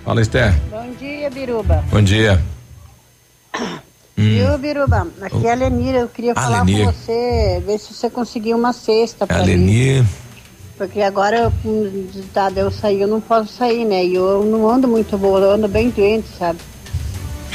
Fala, 0.05 0.21
Esté. 0.21 0.51
Bom 0.71 0.89
dia, 0.97 1.29
Biruba. 1.29 1.83
Bom 1.91 2.01
dia. 2.01 2.41
Hum. 3.53 3.67
Viu, 4.15 4.57
Biruba? 4.57 5.07
Aqui 5.21 5.45
é 5.45 5.51
a 5.51 5.55
Lenira. 5.55 5.97
Eu 5.99 6.07
queria 6.07 6.31
A 6.31 6.35
falar 6.35 6.63
Lenir. 6.63 6.85
com 6.85 6.91
você, 6.93 7.61
ver 7.65 7.77
se 7.79 7.93
você 7.93 8.09
conseguiu 8.09 8.57
uma 8.57 8.71
cesta 8.71 9.25
É 9.25 9.27
pra 9.27 9.41
a 9.41 9.45
mim. 9.45 10.07
Porque 10.77 11.01
agora, 11.01 11.51
ditado 12.13 12.57
eu 12.57 12.71
sair, 12.71 13.01
eu 13.01 13.07
não 13.09 13.19
posso 13.19 13.51
sair, 13.51 13.83
né? 13.83 14.05
E 14.05 14.15
eu 14.15 14.45
não 14.45 14.69
ando 14.69 14.87
muito 14.87 15.17
boa, 15.17 15.41
eu 15.41 15.51
ando 15.51 15.67
bem 15.67 15.89
doente, 15.89 16.29
sabe? 16.39 16.59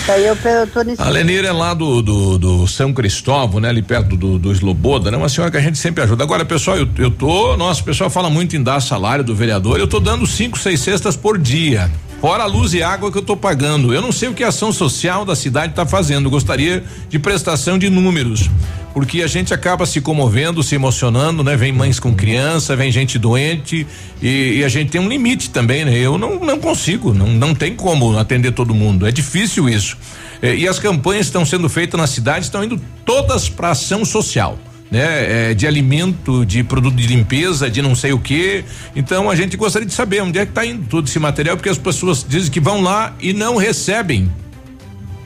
Eu, 0.07 0.37
eu 0.51 0.67
tô 0.67 0.83
nesse. 0.83 1.01
A 1.01 1.09
Lenir 1.09 1.47
é 1.47 1.53
lá 1.53 1.73
do, 1.73 2.03
do, 2.03 2.39
do 2.39 2.67
São 2.67 2.93
Cristóvão, 2.93 3.59
né? 3.59 3.71
Ali 3.71 3.81
perto 3.81 4.17
do, 4.17 4.39
do 4.39 4.53
Esloboda, 4.53 5.11
né? 5.11 5.17
Uma 5.17 5.31
senhora 5.31 5.51
que 5.51 5.57
a 5.57 5.61
gente 5.61 5.79
sempre 5.79 6.05
ajuda. 6.05 6.23
Agora, 6.23 6.45
pessoal, 6.45 6.77
eu, 6.77 6.87
eu 6.99 7.11
tô. 7.11 7.57
Nossa, 7.57 7.81
o 7.81 7.85
pessoal 7.85 8.11
fala 8.11 8.29
muito 8.29 8.55
em 8.55 8.63
dar 8.63 8.81
salário 8.81 9.25
do 9.25 9.35
vereador. 9.35 9.79
Eu 9.79 9.89
tô 9.89 9.99
dando 9.99 10.27
cinco, 10.27 10.59
seis 10.59 10.81
cestas 10.81 11.17
por 11.17 11.39
dia. 11.39 11.91
Fora 12.25 12.45
a 12.45 12.47
luz 12.47 12.73
e 12.73 12.83
água 12.83 13.13
que 13.13 13.19
eu 13.19 13.23
tô 13.23 13.37
pagando. 13.37 13.93
Eu 13.93 14.01
não 14.01 14.11
sei 14.11 14.31
o 14.31 14.33
que 14.33 14.43
a 14.43 14.49
ação 14.49 14.73
social 14.73 15.27
da 15.27 15.37
cidade 15.37 15.73
está 15.73 15.85
fazendo. 15.85 16.31
Gostaria 16.31 16.83
de 17.11 17.19
prestação 17.19 17.79
de 17.79 17.91
números. 17.91 18.49
Porque 18.95 19.21
a 19.21 19.27
gente 19.27 19.53
acaba 19.53 19.85
se 19.85 20.01
comovendo, 20.01 20.63
se 20.63 20.75
emocionando, 20.75 21.45
né? 21.45 21.55
Vem 21.55 21.71
mães 21.71 22.01
com 22.01 22.15
criança, 22.15 22.75
vem 22.75 22.91
gente 22.91 23.19
doente 23.19 23.87
e, 24.23 24.55
e 24.57 24.65
a 24.65 24.71
gente 24.71 24.91
tem 24.91 25.03
um 25.03 25.07
limite 25.07 25.51
também, 25.51 25.85
né? 25.85 25.99
Eu 25.99 26.17
não, 26.17 26.41
não 26.41 26.59
consigo, 26.59 27.13
não, 27.13 27.27
não 27.27 27.55
tem 27.55 27.77
como 27.77 28.17
atender 28.17 28.53
todo 28.53 28.75
mundo. 28.75 29.07
É 29.07 29.13
difícil 29.13 29.69
isso. 29.69 29.95
Eh, 30.41 30.55
e 30.55 30.67
as 30.67 30.79
campanhas 30.79 31.27
que 31.27 31.29
estão 31.29 31.45
sendo 31.45 31.69
feitas 31.69 32.01
na 32.01 32.07
cidade 32.07 32.47
estão 32.47 32.65
indo 32.65 32.81
todas 33.05 33.51
para 33.51 33.73
ação 33.73 34.03
social. 34.03 34.59
Né, 34.91 35.51
eh, 35.51 35.55
de 35.55 35.67
alimento, 35.67 36.45
de 36.47 36.63
produto 36.63 36.95
de 36.95 37.07
limpeza, 37.07 37.69
de 37.69 37.83
não 37.83 37.97
sei 37.97 38.13
o 38.13 38.19
que. 38.19 38.65
Então 38.95 39.29
a 39.29 39.35
gente 39.35 39.57
gostaria 39.57 39.89
de 39.89 39.95
saber 39.95 40.23
onde 40.23 40.39
é 40.39 40.45
que 40.45 40.53
está 40.53 40.65
indo 40.65 40.87
todo 40.87 41.09
esse 41.09 41.19
material, 41.19 41.57
porque 41.57 41.71
as 41.71 41.79
pessoas 41.79 42.25
dizem 42.29 42.51
que 42.51 42.61
vão 42.61 42.81
lá 42.81 43.15
e 43.21 43.33
não 43.33 43.57
recebem. 43.57 44.31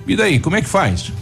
E 0.06 0.16
daí, 0.16 0.38
como 0.38 0.56
é 0.56 0.62
que 0.62 0.68
faz? 0.68 1.12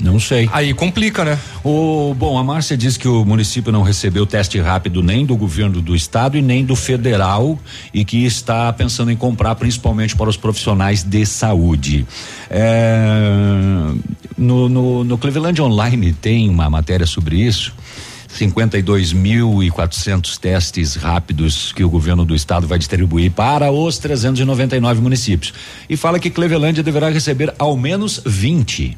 Não 0.00 0.18
sei. 0.18 0.48
Aí 0.52 0.72
complica, 0.72 1.24
né? 1.24 1.38
O, 1.62 2.14
bom, 2.16 2.38
a 2.38 2.44
Márcia 2.44 2.76
disse 2.76 2.98
que 2.98 3.06
o 3.06 3.24
município 3.24 3.70
não 3.70 3.82
recebeu 3.82 4.24
teste 4.24 4.58
rápido 4.58 5.02
nem 5.02 5.26
do 5.26 5.36
governo 5.36 5.82
do 5.82 5.94
estado 5.94 6.38
e 6.38 6.42
nem 6.42 6.64
do 6.64 6.74
federal 6.74 7.58
e 7.92 8.04
que 8.04 8.24
está 8.24 8.72
pensando 8.72 9.10
em 9.10 9.16
comprar 9.16 9.54
principalmente 9.56 10.16
para 10.16 10.30
os 10.30 10.38
profissionais 10.38 11.02
de 11.02 11.26
saúde. 11.26 12.06
É, 12.48 13.20
no, 14.38 14.68
no, 14.68 15.04
no 15.04 15.18
Cleveland 15.18 15.60
Online 15.60 16.14
tem 16.14 16.48
uma 16.48 16.70
matéria 16.70 17.06
sobre 17.06 17.36
isso. 17.36 17.74
52.400 18.38 20.38
testes 20.38 20.94
rápidos 20.94 21.72
que 21.72 21.84
o 21.84 21.90
governo 21.90 22.24
do 22.24 22.34
estado 22.34 22.66
vai 22.66 22.78
distribuir 22.78 23.30
para 23.32 23.70
os 23.72 23.98
399 23.98 25.00
municípios. 25.00 25.52
E 25.88 25.96
fala 25.96 26.18
que 26.18 26.30
Clevelândia 26.30 26.82
deverá 26.82 27.08
receber 27.10 27.54
ao 27.58 27.76
menos 27.76 28.22
20 28.24 28.96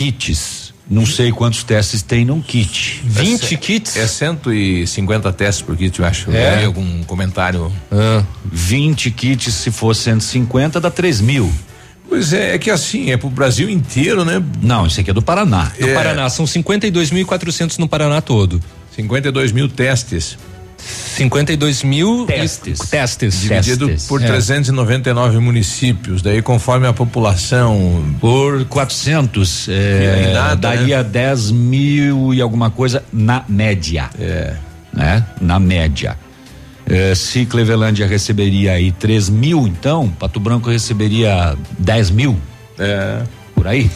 kits. 0.00 0.72
Não 0.88 1.04
sei 1.04 1.30
quantos 1.30 1.62
testes 1.62 2.00
tem 2.00 2.24
num 2.24 2.40
kit. 2.40 3.02
20 3.04 3.56
kits? 3.58 3.96
É 3.98 4.06
150 4.06 5.30
testes 5.34 5.62
por 5.62 5.76
kit, 5.76 6.00
eu 6.00 6.06
acho. 6.06 6.30
É? 6.30 6.64
Eu 6.64 6.68
algum 6.68 7.04
comentário. 7.04 7.70
20 8.50 9.10
kits, 9.10 9.52
se 9.52 9.70
for 9.70 9.94
150, 9.94 10.80
dá 10.80 10.90
3 10.90 11.20
mil. 11.20 11.52
Pois 12.08 12.32
é, 12.32 12.54
é 12.54 12.58
que 12.58 12.70
assim, 12.70 13.10
é 13.10 13.18
pro 13.18 13.28
Brasil 13.28 13.68
inteiro, 13.68 14.24
né? 14.24 14.42
Não, 14.62 14.86
isso 14.86 14.98
aqui 15.00 15.10
é 15.10 15.12
do 15.12 15.20
Paraná. 15.20 15.70
Do 15.78 15.88
Paraná, 15.88 16.30
são 16.30 16.46
52.400 16.46 17.78
no 17.78 17.86
Paraná 17.86 18.22
todo. 18.22 18.60
52 18.96 19.52
mil 19.52 19.68
testes. 19.68 20.38
52 20.80 21.82
mil 21.82 22.26
testes. 22.26 22.78
testes. 22.78 23.40
Dividido 23.40 23.86
Testes. 23.88 24.08
por 24.08 24.22
É. 24.22 24.26
399 24.26 25.38
municípios. 25.38 26.22
Daí, 26.22 26.40
conforme 26.42 26.86
a 26.86 26.92
população. 26.92 28.14
Por 28.20 28.64
400, 28.66 29.68
E 29.68 29.72
é, 29.72 30.24
aí 30.26 30.32
nada, 30.32 30.56
daria 30.56 31.02
10 31.02 31.50
mil 31.50 32.34
e 32.34 32.40
alguma 32.40 32.70
coisa 32.70 33.02
na 33.12 33.44
média. 33.48 34.08
É. 34.18 34.54
Né? 34.92 35.24
Na 35.40 35.58
média. 35.58 36.16
É, 36.86 37.14
se 37.14 37.46
Clevelândia 37.46 38.06
receberia 38.06 38.72
aí 38.72 38.90
3 38.90 39.28
mil, 39.28 39.66
então, 39.66 40.08
Pato 40.08 40.40
Branco 40.40 40.68
receberia 40.68 41.56
10 41.78 42.10
mil. 42.10 42.36
É. 42.78 43.22
Por 43.54 43.66
aí? 43.66 43.90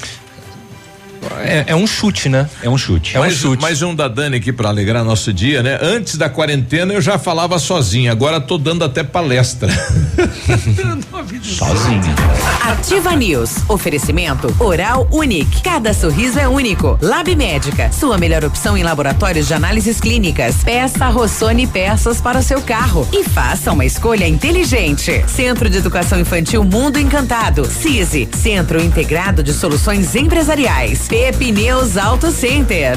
É, 1.40 1.64
é 1.68 1.76
um 1.76 1.86
chute, 1.86 2.28
né? 2.28 2.48
É 2.62 2.68
um 2.68 2.78
chute. 2.78 3.16
mais, 3.18 3.42
mais 3.60 3.82
um 3.82 3.94
da 3.94 4.08
Dani 4.08 4.36
aqui 4.36 4.52
para 4.52 4.68
alegrar 4.68 5.04
nosso 5.04 5.32
dia, 5.32 5.62
né? 5.62 5.78
Antes 5.80 6.16
da 6.16 6.28
quarentena 6.28 6.92
eu 6.92 7.00
já 7.00 7.18
falava 7.18 7.58
sozinha, 7.58 8.12
agora 8.12 8.40
tô 8.40 8.58
dando 8.58 8.84
até 8.84 9.02
palestra. 9.02 9.68
Sozinha. 11.42 12.14
Ativa 12.62 13.14
News. 13.14 13.56
Oferecimento 13.68 14.54
Oral 14.58 15.08
Unique. 15.10 15.62
Cada 15.62 15.92
sorriso 15.92 16.38
é 16.38 16.48
único. 16.48 16.98
Lab 17.00 17.34
Médica. 17.34 17.90
Sua 17.92 18.18
melhor 18.18 18.44
opção 18.44 18.76
em 18.76 18.82
laboratórios 18.82 19.46
de 19.46 19.54
análises 19.54 20.00
clínicas. 20.00 20.56
Peça 20.64 21.08
Rossoni 21.08 21.66
peças 21.66 22.20
para 22.20 22.38
o 22.38 22.42
seu 22.42 22.60
carro. 22.62 23.06
E 23.12 23.24
faça 23.24 23.72
uma 23.72 23.84
escolha 23.84 24.26
inteligente. 24.26 25.24
Centro 25.28 25.68
de 25.68 25.78
Educação 25.78 26.18
Infantil 26.18 26.64
Mundo 26.64 26.98
Encantado. 26.98 27.64
CISI. 27.64 28.28
Centro 28.32 28.82
Integrado 28.82 29.42
de 29.42 29.52
Soluções 29.52 30.14
Empresariais. 30.14 31.06
Pepineus 31.14 31.96
Auto 31.96 32.28
Center. 32.28 32.96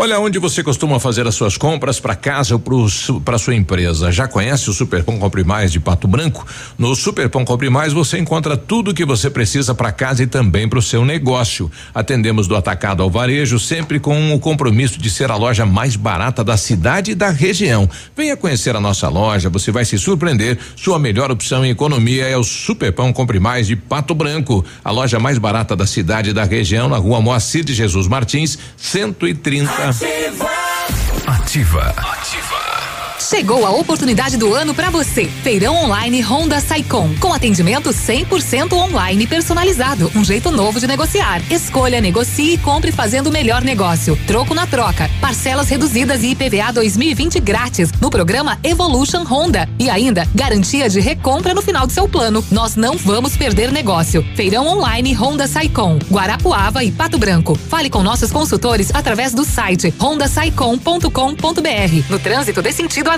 Olha, 0.00 0.20
onde 0.20 0.38
você 0.38 0.62
costuma 0.62 1.00
fazer 1.00 1.26
as 1.26 1.34
suas 1.34 1.56
compras 1.56 1.98
para 1.98 2.14
casa 2.14 2.54
ou 2.54 3.20
para 3.20 3.36
sua 3.36 3.56
empresa? 3.56 4.12
Já 4.12 4.28
conhece 4.28 4.70
o 4.70 4.72
Superpão 4.72 5.18
Compre 5.18 5.42
Mais 5.42 5.72
de 5.72 5.80
Pato 5.80 6.06
Branco? 6.06 6.46
No 6.78 6.94
Superpão 6.94 7.44
Compre 7.44 7.68
Mais 7.68 7.92
você 7.92 8.16
encontra 8.16 8.56
tudo 8.56 8.92
o 8.92 8.94
que 8.94 9.04
você 9.04 9.28
precisa 9.28 9.74
para 9.74 9.90
casa 9.90 10.22
e 10.22 10.28
também 10.28 10.68
para 10.68 10.78
o 10.78 10.82
seu 10.82 11.04
negócio. 11.04 11.68
Atendemos 11.92 12.46
do 12.46 12.54
atacado 12.54 13.02
ao 13.02 13.10
varejo, 13.10 13.58
sempre 13.58 13.98
com 13.98 14.32
o 14.32 14.38
compromisso 14.38 15.00
de 15.00 15.10
ser 15.10 15.32
a 15.32 15.36
loja 15.36 15.66
mais 15.66 15.96
barata 15.96 16.44
da 16.44 16.56
cidade 16.56 17.10
e 17.10 17.14
da 17.16 17.30
região. 17.30 17.90
Venha 18.16 18.36
conhecer 18.36 18.76
a 18.76 18.80
nossa 18.80 19.08
loja, 19.08 19.50
você 19.50 19.72
vai 19.72 19.84
se 19.84 19.98
surpreender. 19.98 20.60
Sua 20.76 21.00
melhor 21.00 21.28
opção 21.32 21.64
em 21.64 21.70
economia 21.70 22.24
é 22.24 22.36
o 22.36 22.44
Superpão 22.44 23.12
Compre 23.12 23.40
Mais 23.40 23.66
de 23.66 23.74
Pato 23.74 24.14
Branco, 24.14 24.64
a 24.84 24.92
loja 24.92 25.18
mais 25.18 25.38
barata 25.38 25.74
da 25.74 25.88
cidade 25.88 26.30
e 26.30 26.32
da 26.32 26.44
região, 26.44 26.88
na 26.88 26.98
rua 26.98 27.20
Moacir 27.20 27.64
de 27.64 27.74
Jesus 27.74 28.06
Martins, 28.06 28.56
130 28.76 29.87
Ativa. 29.88 30.50
Ativa. 31.26 32.47
Chegou 33.28 33.66
a 33.66 33.70
oportunidade 33.70 34.38
do 34.38 34.54
ano 34.54 34.74
para 34.74 34.88
você. 34.88 35.26
Feirão 35.26 35.84
online 35.84 36.22
Honda 36.22 36.60
Saicom, 36.60 37.14
com 37.20 37.30
atendimento 37.30 37.90
100% 37.90 38.72
online 38.72 39.26
personalizado, 39.26 40.10
um 40.16 40.24
jeito 40.24 40.50
novo 40.50 40.80
de 40.80 40.86
negociar. 40.86 41.42
Escolha, 41.52 42.00
negocie 42.00 42.54
e 42.54 42.58
compre 42.58 42.90
fazendo 42.90 43.26
o 43.26 43.30
melhor 43.30 43.60
negócio. 43.60 44.18
Troco 44.26 44.54
na 44.54 44.66
troca, 44.66 45.10
parcelas 45.20 45.68
reduzidas 45.68 46.22
e 46.22 46.28
IPVA 46.28 46.72
2020 46.72 47.38
grátis 47.40 47.92
no 48.00 48.08
programa 48.08 48.58
Evolution 48.64 49.24
Honda 49.24 49.68
e 49.78 49.90
ainda 49.90 50.26
garantia 50.34 50.88
de 50.88 50.98
recompra 50.98 51.52
no 51.52 51.60
final 51.60 51.86
do 51.86 51.92
seu 51.92 52.08
plano. 52.08 52.42
Nós 52.50 52.76
não 52.76 52.96
vamos 52.96 53.36
perder 53.36 53.70
negócio. 53.70 54.24
Feirão 54.36 54.66
online 54.66 55.12
Honda 55.12 55.46
Saicom, 55.46 55.98
Guarapuava 56.10 56.82
e 56.82 56.90
Pato 56.90 57.18
Branco. 57.18 57.56
Fale 57.56 57.90
com 57.90 58.02
nossos 58.02 58.32
consultores 58.32 58.90
através 58.94 59.34
do 59.34 59.44
site 59.44 59.92
hondasaicom.com.br. 60.00 61.10
No 62.08 62.18
trânsito 62.18 62.62
dê 62.62 62.72
sentido 62.72 63.10
à 63.10 63.17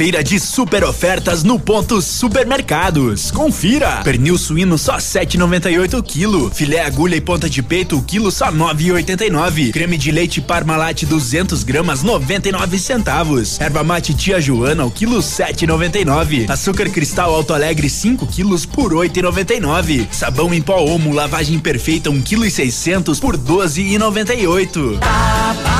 Quinta-feira 0.00 0.24
de 0.24 0.40
super 0.40 0.82
ofertas 0.82 1.42
no 1.42 1.60
ponto 1.60 2.00
Supermercados. 2.00 3.30
Confira. 3.30 4.00
Pernil 4.02 4.38
suíno 4.38 4.78
só 4.78 4.96
7,98 4.96 6.02
quilo. 6.02 6.50
Filé 6.54 6.80
agulha 6.80 7.16
e 7.16 7.20
ponta 7.20 7.50
de 7.50 7.62
peito 7.62 8.00
quilo 8.00 8.30
só 8.30 8.50
9,89. 8.50 9.72
Creme 9.72 9.98
de 9.98 10.10
leite 10.10 10.40
Parmalat 10.40 11.04
200 11.04 11.62
gramas 11.64 12.02
99 12.02 12.78
centavos. 12.78 13.60
Erva 13.60 13.84
mate 13.84 14.14
Tia 14.14 14.40
Joana 14.40 14.86
o 14.86 14.90
quilo 14.90 15.18
7,99. 15.18 16.48
Açúcar 16.48 16.88
cristal 16.88 17.34
Alto 17.34 17.52
Alegre 17.52 17.90
5 17.90 18.26
quilos 18.26 18.64
por 18.64 18.94
8,99. 18.94 20.06
Sabão 20.10 20.54
em 20.54 20.62
pó 20.62 20.82
Omo 20.82 21.12
lavagem 21.12 21.58
perfeita 21.58 22.08
1 22.08 22.22
quilo 22.22 22.46
e 22.46 22.50
600 22.50 23.20
por 23.20 23.36
12,98. 23.36 25.79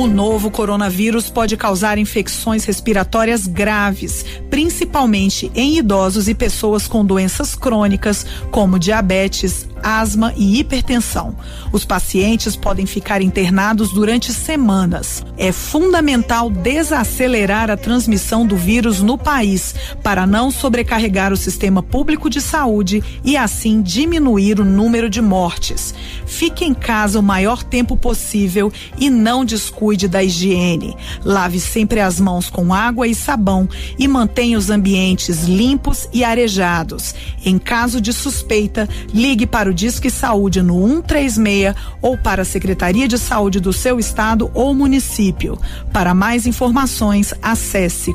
O 0.00 0.06
novo 0.06 0.50
coronavírus 0.50 1.28
pode 1.28 1.58
causar 1.58 1.98
infecções 1.98 2.64
respiratórias 2.64 3.46
graves, 3.46 4.24
principalmente 4.48 5.52
em 5.54 5.76
idosos 5.76 6.26
e 6.26 6.34
pessoas 6.34 6.88
com 6.88 7.04
doenças 7.04 7.54
crônicas, 7.54 8.24
como 8.50 8.78
diabetes, 8.78 9.68
asma 9.82 10.32
e 10.36 10.58
hipertensão. 10.58 11.36
Os 11.72 11.84
pacientes 11.84 12.56
podem 12.56 12.86
ficar 12.86 13.22
internados 13.22 13.92
durante 13.92 14.32
semanas. 14.32 15.24
É 15.36 15.52
fundamental 15.52 16.50
desacelerar 16.50 17.70
a 17.70 17.76
transmissão 17.76 18.46
do 18.46 18.56
vírus 18.56 19.00
no 19.00 19.16
país 19.18 19.74
para 20.02 20.26
não 20.26 20.50
sobrecarregar 20.50 21.32
o 21.32 21.36
sistema 21.36 21.82
público 21.82 22.28
de 22.30 22.40
saúde 22.40 23.02
e 23.24 23.36
assim 23.36 23.82
diminuir 23.82 24.60
o 24.60 24.64
número 24.64 25.08
de 25.10 25.20
mortes. 25.20 25.94
Fique 26.26 26.64
em 26.64 26.74
casa 26.74 27.18
o 27.18 27.22
maior 27.22 27.62
tempo 27.62 27.96
possível 27.96 28.72
e 28.98 29.10
não 29.10 29.44
descuide 29.90 30.08
da 30.08 30.22
higiene. 30.22 30.96
Lave 31.24 31.58
sempre 31.58 32.00
as 32.00 32.20
mãos 32.20 32.48
com 32.48 32.72
água 32.72 33.06
e 33.06 33.14
sabão 33.14 33.68
e 33.98 34.06
mantenha 34.06 34.58
os 34.58 34.70
ambientes 34.70 35.44
limpos 35.44 36.08
e 36.12 36.22
arejados. 36.22 37.14
Em 37.44 37.58
caso 37.58 38.00
de 38.00 38.12
suspeita, 38.12 38.88
ligue 39.12 39.46
para 39.46 39.70
o 39.70 39.74
Disque 39.74 40.10
Saúde 40.10 40.62
no 40.62 40.80
136 40.86 41.74
ou 42.00 42.16
para 42.16 42.42
a 42.42 42.44
Secretaria 42.44 43.08
de 43.08 43.18
Saúde 43.18 43.60
do 43.60 43.72
seu 43.72 43.98
estado 43.98 44.50
ou 44.54 44.74
município. 44.74 45.58
Para 45.92 46.14
mais 46.14 46.46
informações, 46.46 47.34
acesse 47.42 48.12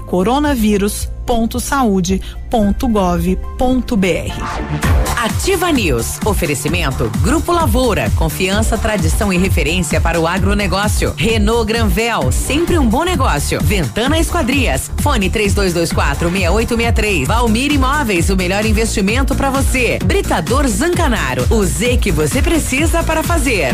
coronavírus.saude.gov.br. 1.25 2.25
Ativa 5.17 5.71
News. 5.71 6.19
Oferecimento 6.23 7.09
Grupo 7.21 7.51
Lavoura. 7.51 8.11
Confiança, 8.15 8.77
tradição 8.77 9.33
e 9.33 9.37
referência 9.37 9.99
para 9.99 10.19
o 10.19 10.27
agronegócio. 10.27 11.13
Renault 11.17 11.65
Granvel. 11.65 12.31
Sempre 12.31 12.77
um 12.77 12.87
bom 12.87 13.03
negócio. 13.03 13.59
Ventana 13.61 14.19
Esquadrias. 14.19 14.91
Fone 14.97 15.29
3224 15.29 16.29
6863. 16.29 17.27
Valmir 17.27 17.71
Imóveis. 17.71 18.29
O 18.29 18.35
melhor 18.35 18.65
investimento 18.65 19.35
para 19.35 19.49
você. 19.49 19.97
Britador 20.05 20.67
Zancanaro. 20.67 21.45
O 21.49 21.63
Z 21.65 21.97
que 21.97 22.11
você 22.11 22.41
precisa 22.41 23.03
para 23.03 23.23
fazer. 23.23 23.73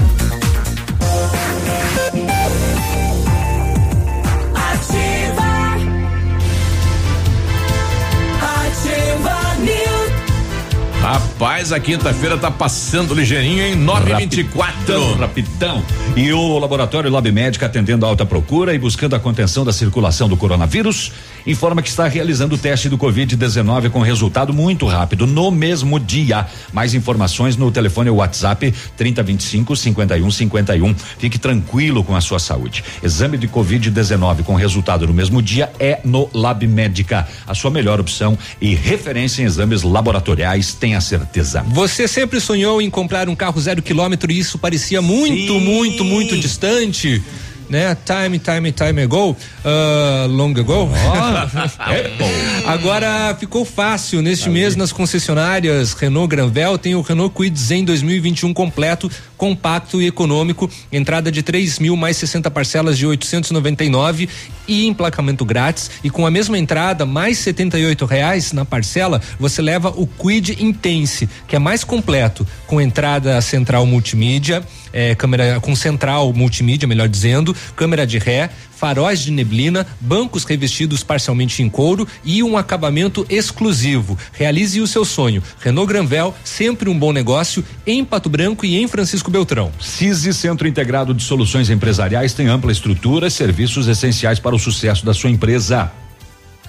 Rapaz, 11.01 11.71
a 11.71 11.80
quinta-feira 11.80 12.38
tá 12.38 12.51
passando 12.51 13.15
ligeirinho 13.15 13.63
em 13.63 13.75
924. 13.75 15.15
Rapidão. 15.15 15.83
E 16.15 16.31
o 16.31 16.59
laboratório 16.59 17.09
Lab 17.09 17.30
Médica 17.31 17.65
atendendo 17.65 18.05
a 18.05 18.09
alta 18.09 18.23
procura 18.23 18.75
e 18.75 18.77
buscando 18.77 19.15
a 19.15 19.19
contenção 19.19 19.65
da 19.65 19.73
circulação 19.73 20.30
do 20.30 20.38
coronavírus 20.38 21.11
informa 21.45 21.81
que 21.81 21.89
está 21.89 22.07
realizando 22.07 22.55
o 22.55 22.57
teste 22.57 22.89
do 22.89 22.97
Covid-19 22.97 23.89
com 23.89 23.99
resultado 23.99 24.53
muito 24.53 24.85
rápido 24.85 25.25
no 25.25 25.49
mesmo 25.51 25.99
dia. 25.99 26.45
Mais 26.71 26.93
informações 26.93 27.57
no 27.57 27.71
telefone 27.71 28.09
WhatsApp 28.09 28.73
3025 28.95 29.75
5151. 29.75 30.95
Fique 31.17 31.39
tranquilo 31.39 32.03
com 32.03 32.15
a 32.15 32.21
sua 32.21 32.39
saúde. 32.39 32.83
Exame 33.01 33.38
de 33.38 33.47
Covid-19 33.47 34.43
com 34.43 34.55
resultado 34.55 35.07
no 35.07 35.13
mesmo 35.13 35.41
dia 35.41 35.71
é 35.80 35.99
no 36.03 36.30
Lab 36.33 36.65
Médica, 36.67 37.27
a 37.47 37.53
sua 37.53 37.71
melhor 37.71 37.99
opção 37.99 38.38
e 38.59 38.75
referência 38.75 39.41
em 39.41 39.45
exames 39.45 39.83
laboratoriais, 39.83 40.73
tenha 40.91 40.99
certeza. 41.01 41.63
Você 41.69 42.07
sempre 42.07 42.39
sonhou 42.41 42.81
em 42.81 42.89
comprar 42.89 43.29
um 43.29 43.35
carro 43.35 43.59
zero 43.61 43.81
quilômetro 43.81 44.31
e 44.31 44.39
isso 44.39 44.57
parecia 44.57 45.01
muito, 45.01 45.53
Sim. 45.53 45.59
muito, 45.59 46.03
muito 46.03 46.37
distante? 46.37 47.23
Né? 47.72 47.95
Time, 48.06 48.38
time, 48.38 48.69
time 48.74 49.01
ago, 49.01 49.30
uh, 49.32 50.27
long 50.27 50.51
ago. 50.51 50.90
Agora 52.67 53.33
ficou 53.40 53.64
fácil. 53.64 54.22
Neste 54.22 54.50
mês, 54.50 54.75
nas 54.75 54.91
concessionárias 54.91 55.93
Renault 55.93 56.27
Granvel, 56.27 56.77
tem 56.77 56.95
o 56.95 57.01
Renault 57.01 57.33
Kwid 57.33 57.58
Zen 57.58 57.85
2021 57.85 58.53
completo, 58.53 59.09
compacto 59.38 60.01
e 60.01 60.08
econômico. 60.08 60.69
Entrada 60.91 61.32
de 61.32 61.41
3 61.41 61.80
mil 61.80 61.95
mais 61.95 62.17
60 62.17 62.51
parcelas 62.51 62.98
de 62.98 63.08
899 63.08 64.27
e 64.67 64.85
emplacamento 64.85 65.45
grátis. 65.45 65.90
E 66.03 66.09
com 66.09 66.25
a 66.25 66.32
mesma 66.32 66.58
entrada, 66.58 67.06
mais 67.06 67.38
78 67.38 68.06
reais 68.06 68.51
na 68.51 68.66
parcela, 68.66 69.22
você 69.40 69.61
leva 69.61 69.93
o 69.95 70.06
Quid 70.06 70.61
Intense, 70.61 71.30
que 71.48 71.56
é 71.56 71.59
mais 71.59 71.85
completo, 71.85 72.45
com 72.67 72.82
entrada 72.82 73.40
central 73.40 73.85
multimídia, 73.85 74.61
eh, 74.93 75.15
câmera 75.15 75.59
com 75.59 75.75
central 75.75 76.33
multimídia, 76.33 76.87
melhor 76.87 77.07
dizendo, 77.07 77.55
câmera 77.75 78.05
de 78.05 78.17
ré, 78.17 78.49
faróis 78.81 79.19
de 79.19 79.31
neblina, 79.31 79.85
bancos 79.99 80.43
revestidos 80.43 81.03
parcialmente 81.03 81.61
em 81.61 81.69
couro 81.69 82.07
e 82.25 82.41
um 82.41 82.57
acabamento 82.57 83.23
exclusivo. 83.29 84.17
Realize 84.33 84.81
o 84.81 84.87
seu 84.87 85.05
sonho. 85.05 85.43
Renault 85.59 85.87
Granvel, 85.87 86.33
sempre 86.43 86.89
um 86.89 86.97
bom 86.97 87.13
negócio 87.13 87.63
em 87.85 88.03
Pato 88.03 88.27
Branco 88.27 88.65
e 88.65 88.81
em 88.81 88.87
Francisco 88.87 89.29
Beltrão. 89.29 89.71
CISI 89.79 90.33
Centro 90.33 90.67
Integrado 90.67 91.13
de 91.13 91.23
Soluções 91.23 91.69
Empresariais 91.69 92.33
tem 92.33 92.47
ampla 92.47 92.71
estrutura 92.71 93.27
e 93.27 93.31
serviços 93.31 93.87
essenciais 93.87 94.39
para 94.39 94.55
o 94.55 94.59
sucesso 94.59 95.05
da 95.05 95.13
sua 95.13 95.29
empresa. 95.29 95.91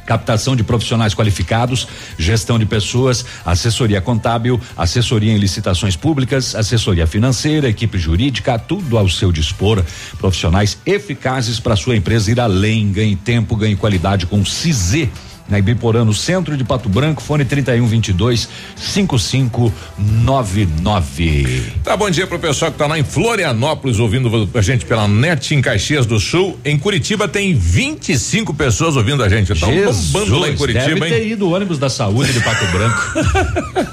Captação 0.07 0.57
de 0.57 0.63
profissionais 0.63 1.15
qualificados, 1.15 1.87
gestão 2.19 2.59
de 2.59 2.67
pessoas, 2.67 3.25
assessoria 3.45 4.01
contábil, 4.01 4.61
assessoria 4.77 5.33
em 5.33 5.39
licitações 5.39 5.97
públicas, 5.97 6.55
assessoria 6.55 7.07
financeira, 7.07 7.69
equipe 7.69 7.99
jurídica, 7.99 8.59
tudo 8.59 8.99
ao 8.99 9.09
seu 9.09 9.31
dispor. 9.31 9.83
Profissionais 10.19 10.79
eficazes 10.85 11.61
para 11.61 11.77
sua 11.77 11.97
empresa 11.97 12.31
ir 12.31 12.41
além, 12.41 12.93
ganhe 12.93 13.17
tempo, 13.17 13.57
ganhe 13.57 13.77
qualidade 13.77 14.27
com 14.27 14.41
o 14.41 14.47
CISE. 14.47 15.11
Na 15.49 15.59
Ibiporã, 15.59 16.05
no 16.05 16.15
centro 16.15 16.57
de 16.57 16.62
Pato 16.65 16.89
Branco, 16.89 17.23
fone 17.23 17.45
3122 17.45 18.49
5599. 18.77 21.73
Tá, 21.85 21.95
bom 21.97 22.09
dia 22.09 22.27
pro 22.27 22.39
pessoal 22.39 22.73
que 22.73 22.79
tá 22.79 22.87
lá 22.87 22.99
em 22.99 23.05
Florianópolis 23.05 23.99
ouvindo 23.99 24.49
a 24.55 24.62
gente 24.62 24.87
pela 24.87 25.07
NET 25.07 25.55
em 25.55 25.61
Caxias 25.61 26.07
do 26.07 26.19
Sul. 26.19 26.59
Em 26.65 26.79
Curitiba 26.79 27.29
tem 27.29 27.53
25 27.55 28.55
pessoas 28.55 28.97
ouvindo 28.97 29.23
a 29.23 29.29
gente. 29.29 29.55
Tá 29.55 29.67
bombando 29.67 30.39
lá 30.39 30.49
em 30.49 30.57
Curitiba, 30.57 30.87
deve 30.87 31.05
hein? 31.05 31.12
ter 31.12 31.29
ido 31.29 31.47
o 31.47 31.53
ônibus 31.53 31.79
da 31.79 31.91
saúde 31.91 32.33
de 32.33 32.41
Pato 32.41 32.65
Branco. 32.69 33.12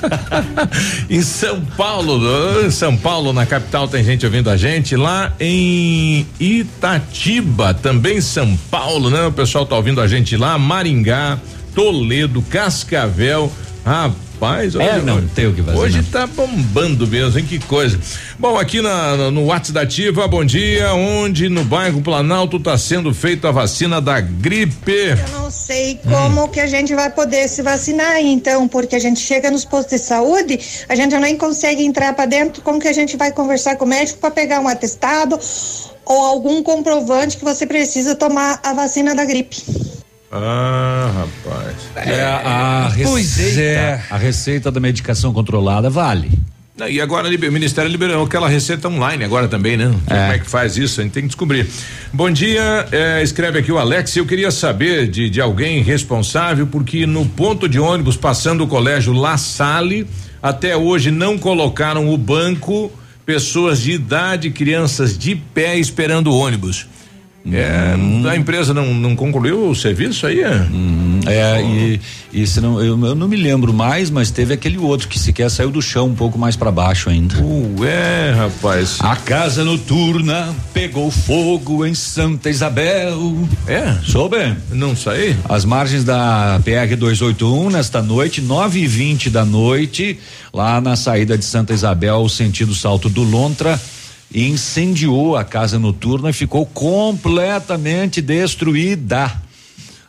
em 1.10 1.22
São 1.22 1.62
Paulo, 1.78 2.20
em 2.66 2.72
São 2.72 2.96
Paulo, 2.96 3.34
na 3.34 3.46
capital, 3.46 3.88
tem 3.88 4.04
gente 4.04 4.26
ouvindo 4.26 4.50
a 4.50 4.58
gente. 4.58 4.96
Lá 4.96 5.34
em 5.40 6.26
Itatiba, 6.40 7.74
também 7.74 8.22
São 8.22 8.56
Paulo, 8.70 9.10
né? 9.10 9.26
O 9.26 9.32
pessoal 9.32 9.66
tá 9.66 9.76
ouvindo 9.76 10.00
a 10.00 10.08
gente 10.08 10.38
lá. 10.38 10.58
Maringá, 10.58 11.40
Toledo, 11.74 12.42
Cascavel. 12.44 13.52
Rapaz, 13.86 14.76
É, 14.76 14.96
hoje 14.96 15.06
não 15.06 15.28
tem 15.30 15.48
o 15.48 15.54
que 15.54 15.64
fazer, 15.64 15.78
Hoje 15.78 15.98
não. 15.98 16.04
tá 16.04 16.28
bombando 16.28 17.08
mesmo, 17.08 17.40
hein? 17.40 17.46
Que 17.46 17.58
coisa. 17.60 18.00
Bom, 18.38 18.58
aqui 18.58 18.82
na, 18.82 19.32
no 19.32 19.46
WhatsApp 19.46 19.72
da 19.74 19.82
Ativa, 19.82 20.28
bom 20.28 20.46
dia. 20.46 20.94
Onde 20.94 21.50
no 21.50 21.64
bairro 21.64 22.02
Planalto 22.02 22.60
tá 22.60 22.78
sendo 22.78 23.14
feita 23.14 23.48
a 23.50 23.52
vacina 23.52 24.00
da 24.00 24.20
gripe? 24.20 24.92
Eu 24.92 25.42
não 25.42 25.50
sei 25.50 26.00
como 26.08 26.48
que 26.50 26.60
a 26.60 26.68
gente 26.68 26.94
vai 26.94 27.10
poder 27.10 27.48
se 27.48 27.62
vacinar 27.62 28.12
aí, 28.12 28.28
então, 28.32 28.68
porque 28.68 28.96
a 28.96 29.00
gente 29.00 29.20
chega 29.20 29.50
nos 29.50 29.66
postos 29.66 30.00
de 30.00 30.06
saúde, 30.06 30.60
a 30.88 30.96
gente 30.96 31.18
nem 31.18 31.36
consegue 31.38 31.84
entrar 31.84 32.14
para 32.14 32.26
dentro, 32.26 32.62
como 32.62 32.80
que 32.80 32.88
a 32.88 32.94
gente 32.94 33.18
vai 33.18 33.32
conversar 33.32 33.76
com 33.78 33.86
o 33.86 33.88
médico 33.88 34.20
para 34.20 34.30
pegar 34.32 34.60
um 34.60 34.68
atestado 34.68 35.40
ou 36.06 36.26
algum 36.26 36.62
comprovante 36.62 37.38
que 37.38 37.44
você 37.44 37.66
precisa 37.66 38.14
tomar 38.14 38.60
a 38.64 38.74
vacina 38.74 39.16
da 39.16 39.26
gripe? 39.26 39.58
Ah, 40.32 41.12
rapaz. 41.46 41.76
É, 41.96 42.22
a 42.24 42.92
Pois 43.04 43.38
receita, 43.38 43.62
é. 43.62 44.04
a 44.10 44.18
receita 44.18 44.72
da 44.72 44.80
medicação 44.80 45.34
controlada 45.34 45.90
vale. 45.90 46.30
E 46.88 47.02
agora 47.02 47.28
o 47.28 47.52
Ministério 47.52 47.92
liberou 47.92 48.24
aquela 48.24 48.48
receita 48.48 48.88
online 48.88 49.26
agora 49.26 49.50
também, 49.50 49.76
né? 49.76 49.94
Como 50.06 50.20
é 50.20 50.40
que 50.40 50.50
faz 50.50 50.78
isso? 50.78 51.02
A 51.02 51.04
gente 51.04 51.12
tem 51.12 51.24
que 51.24 51.28
descobrir. 51.28 51.68
Bom 52.14 52.32
dia, 52.32 52.88
eh, 52.92 53.22
escreve 53.22 53.60
aqui 53.60 53.72
o 53.72 53.78
Alex. 53.78 54.16
Eu 54.16 54.26
queria 54.26 54.50
saber 54.50 55.10
de, 55.10 55.30
de 55.30 55.42
alguém 55.42 55.82
responsável, 55.82 56.66
porque 56.68 57.06
no 57.06 57.26
ponto 57.26 57.68
de 57.68 57.80
ônibus 57.80 58.16
passando 58.16 58.64
o 58.64 58.68
colégio 58.68 59.12
La 59.12 59.38
Salle, 59.38 60.08
até 60.42 60.78
hoje 60.78 61.12
não 61.12 61.38
colocaram 61.38 62.14
o 62.14 62.18
banco, 62.18 62.90
pessoas 63.26 63.82
de 63.82 63.92
idade, 63.92 64.50
crianças 64.50 65.18
de 65.18 65.36
pé 65.36 65.78
esperando 65.78 66.28
o 66.28 66.38
ônibus. 66.38 66.88
É, 67.52 67.96
a 68.30 68.36
empresa 68.36 68.74
não, 68.74 68.94
não 68.94 69.16
concluiu 69.16 69.70
o 69.70 69.76
serviço 69.76 70.28
aí? 70.28 70.42
É? 70.42 70.68
É, 71.26 71.62
e, 71.62 72.02
e 72.34 72.48
se 72.48 72.60
não, 72.60 72.80
eu, 72.80 73.00
eu 73.06 73.16
não 73.16 73.28
me 73.28 73.36
lembro 73.36 73.74
mais, 73.74 74.10
mas 74.10 74.30
teve 74.30 74.54
aquele 74.54 74.78
outro 74.78 75.08
que 75.08 75.18
sequer 75.18 75.50
saiu 75.50 75.72
do 75.72 75.82
chão 75.82 76.08
um 76.08 76.16
pouco 76.16 76.38
mais 76.38 76.56
para 76.56 76.72
baixo 76.72 77.10
ainda. 77.10 77.36
Ué, 77.80 78.32
rapaz. 78.32 78.98
A 79.00 79.16
casa 79.16 79.64
noturna 79.64 80.54
pegou 80.74 81.10
fogo 81.10 81.86
em 81.86 81.94
Santa 81.94 82.50
Isabel. 82.50 83.48
É? 83.68 83.96
Soube? 84.04 84.56
Não 84.72 84.96
sei. 84.96 85.36
As 85.48 85.66
margens 85.66 86.04
da 86.04 86.60
PR 86.64 86.96
281 86.96 87.70
nesta 87.70 88.02
noite, 88.02 88.42
9 88.42 88.80
e 88.80 88.88
20 88.88 89.30
da 89.30 89.46
noite, 89.46 90.20
lá 90.54 90.80
na 90.82 90.96
saída 90.96 91.38
de 91.38 91.46
Santa 91.46 91.74
Isabel, 91.74 92.28
sentido 92.30 92.76
Salto 92.76 93.10
do 93.10 93.24
Lontra. 93.24 93.80
Incendiou 94.34 95.36
a 95.36 95.44
casa 95.44 95.80
noturna 95.80 96.30
e 96.30 96.34
ficou 96.34 96.66
completamente 96.66 98.22
destruída. 98.22 99.32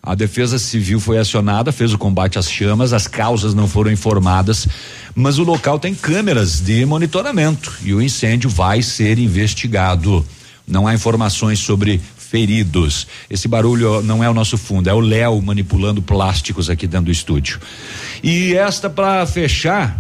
A 0.02 0.15
Defesa 0.15 0.58
Civil 0.58 0.99
foi 0.99 1.18
acionada, 1.18 1.73
fez 1.73 1.92
o 1.92 1.99
combate 1.99 2.39
às 2.39 2.50
chamas, 2.50 2.92
as 2.92 3.07
causas 3.07 3.52
não 3.52 3.68
foram 3.68 3.90
informadas, 3.90 4.66
mas 5.15 5.39
o 5.39 5.42
local 5.42 5.78
tem 5.78 5.94
câmeras 5.94 6.60
de 6.60 6.86
monitoramento 6.86 7.73
e 7.82 7.92
o 7.92 8.00
incêndio 8.00 8.49
vai 8.49 8.82
ser 8.82 9.18
investigado. 9.18 10.24
Não 10.66 10.86
há 10.86 10.94
informações 10.94 11.58
sobre 11.58 12.00
feridos. 12.16 13.07
Esse 13.28 13.49
barulho 13.49 14.00
não 14.02 14.23
é 14.23 14.31
o 14.31 14.34
nosso 14.34 14.57
fundo, 14.57 14.89
é 14.89 14.94
o 14.94 15.00
Léo 15.00 15.42
manipulando 15.42 16.00
plásticos 16.00 16.70
aqui 16.70 16.86
dentro 16.86 17.07
do 17.07 17.10
estúdio. 17.10 17.60
E 18.23 18.55
esta 18.55 18.89
para 18.89 19.26
fechar, 19.26 19.99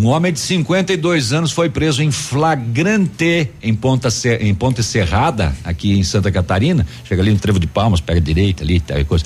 um 0.00 0.06
homem 0.06 0.32
de 0.32 0.40
52 0.40 1.34
anos 1.34 1.52
foi 1.52 1.68
preso 1.68 2.02
em 2.02 2.10
flagrante 2.10 3.50
em 3.62 3.74
Ponta 3.74 4.08
em 4.40 4.54
Ponte 4.54 4.82
Serrada, 4.82 5.54
aqui 5.62 5.92
em 5.92 6.02
Santa 6.02 6.32
Catarina. 6.32 6.86
Chega 7.04 7.20
ali 7.20 7.30
no 7.30 7.38
Trevo 7.38 7.60
de 7.60 7.66
Palmas, 7.66 8.00
pega 8.00 8.18
a 8.18 8.22
direita 8.22 8.64
ali, 8.64 8.80
tal 8.80 9.04
coisa. 9.04 9.24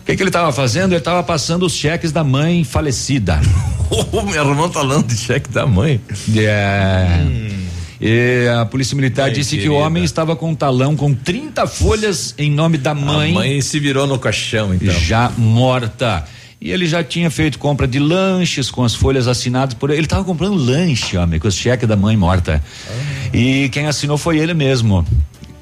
O 0.00 0.04
que, 0.06 0.16
que 0.16 0.22
ele 0.22 0.30
estava 0.30 0.50
fazendo? 0.50 0.92
Ele 0.92 0.98
estava 0.98 1.22
passando 1.22 1.66
os 1.66 1.74
cheques 1.74 2.10
da 2.10 2.24
mãe 2.24 2.64
falecida. 2.64 3.40
O 3.90 4.20
meu 4.20 4.46
irmão 4.46 4.68
tá 4.68 4.80
falando 4.80 5.06
de 5.06 5.16
cheque 5.16 5.50
da 5.50 5.64
mãe. 5.66 5.98
É. 6.36 7.26
E 7.98 8.46
a 8.48 8.66
polícia 8.66 8.94
militar 8.94 9.30
disse 9.30 9.56
que 9.56 9.62
querida. 9.62 9.72
o 9.72 9.76
homem 9.78 10.04
estava 10.04 10.36
com 10.36 10.50
um 10.50 10.54
talão 10.54 10.94
com 10.94 11.14
30 11.14 11.66
folhas 11.66 12.34
em 12.36 12.50
nome 12.50 12.76
da 12.76 12.94
mãe. 12.94 13.30
A 13.30 13.34
mãe 13.34 13.60
se 13.62 13.80
virou 13.80 14.06
no 14.06 14.18
caixão, 14.18 14.74
então. 14.74 14.92
Já 14.92 15.32
morta. 15.38 16.22
E 16.60 16.72
ele 16.72 16.86
já 16.86 17.04
tinha 17.04 17.30
feito 17.30 17.58
compra 17.58 17.86
de 17.86 17.98
lanches 18.00 18.70
com 18.70 18.82
as 18.82 18.94
folhas 18.94 19.28
assinadas 19.28 19.74
por 19.74 19.90
ele. 19.90 20.00
Ele 20.00 20.06
estava 20.06 20.24
comprando 20.24 20.54
lanche, 20.56 21.16
homem, 21.16 21.38
com 21.38 21.46
os 21.46 21.54
cheques 21.54 21.88
da 21.88 21.96
mãe 21.96 22.16
morta. 22.16 22.62
E 23.32 23.68
quem 23.68 23.86
assinou 23.86 24.18
foi 24.18 24.38
ele 24.38 24.54
mesmo. 24.54 25.06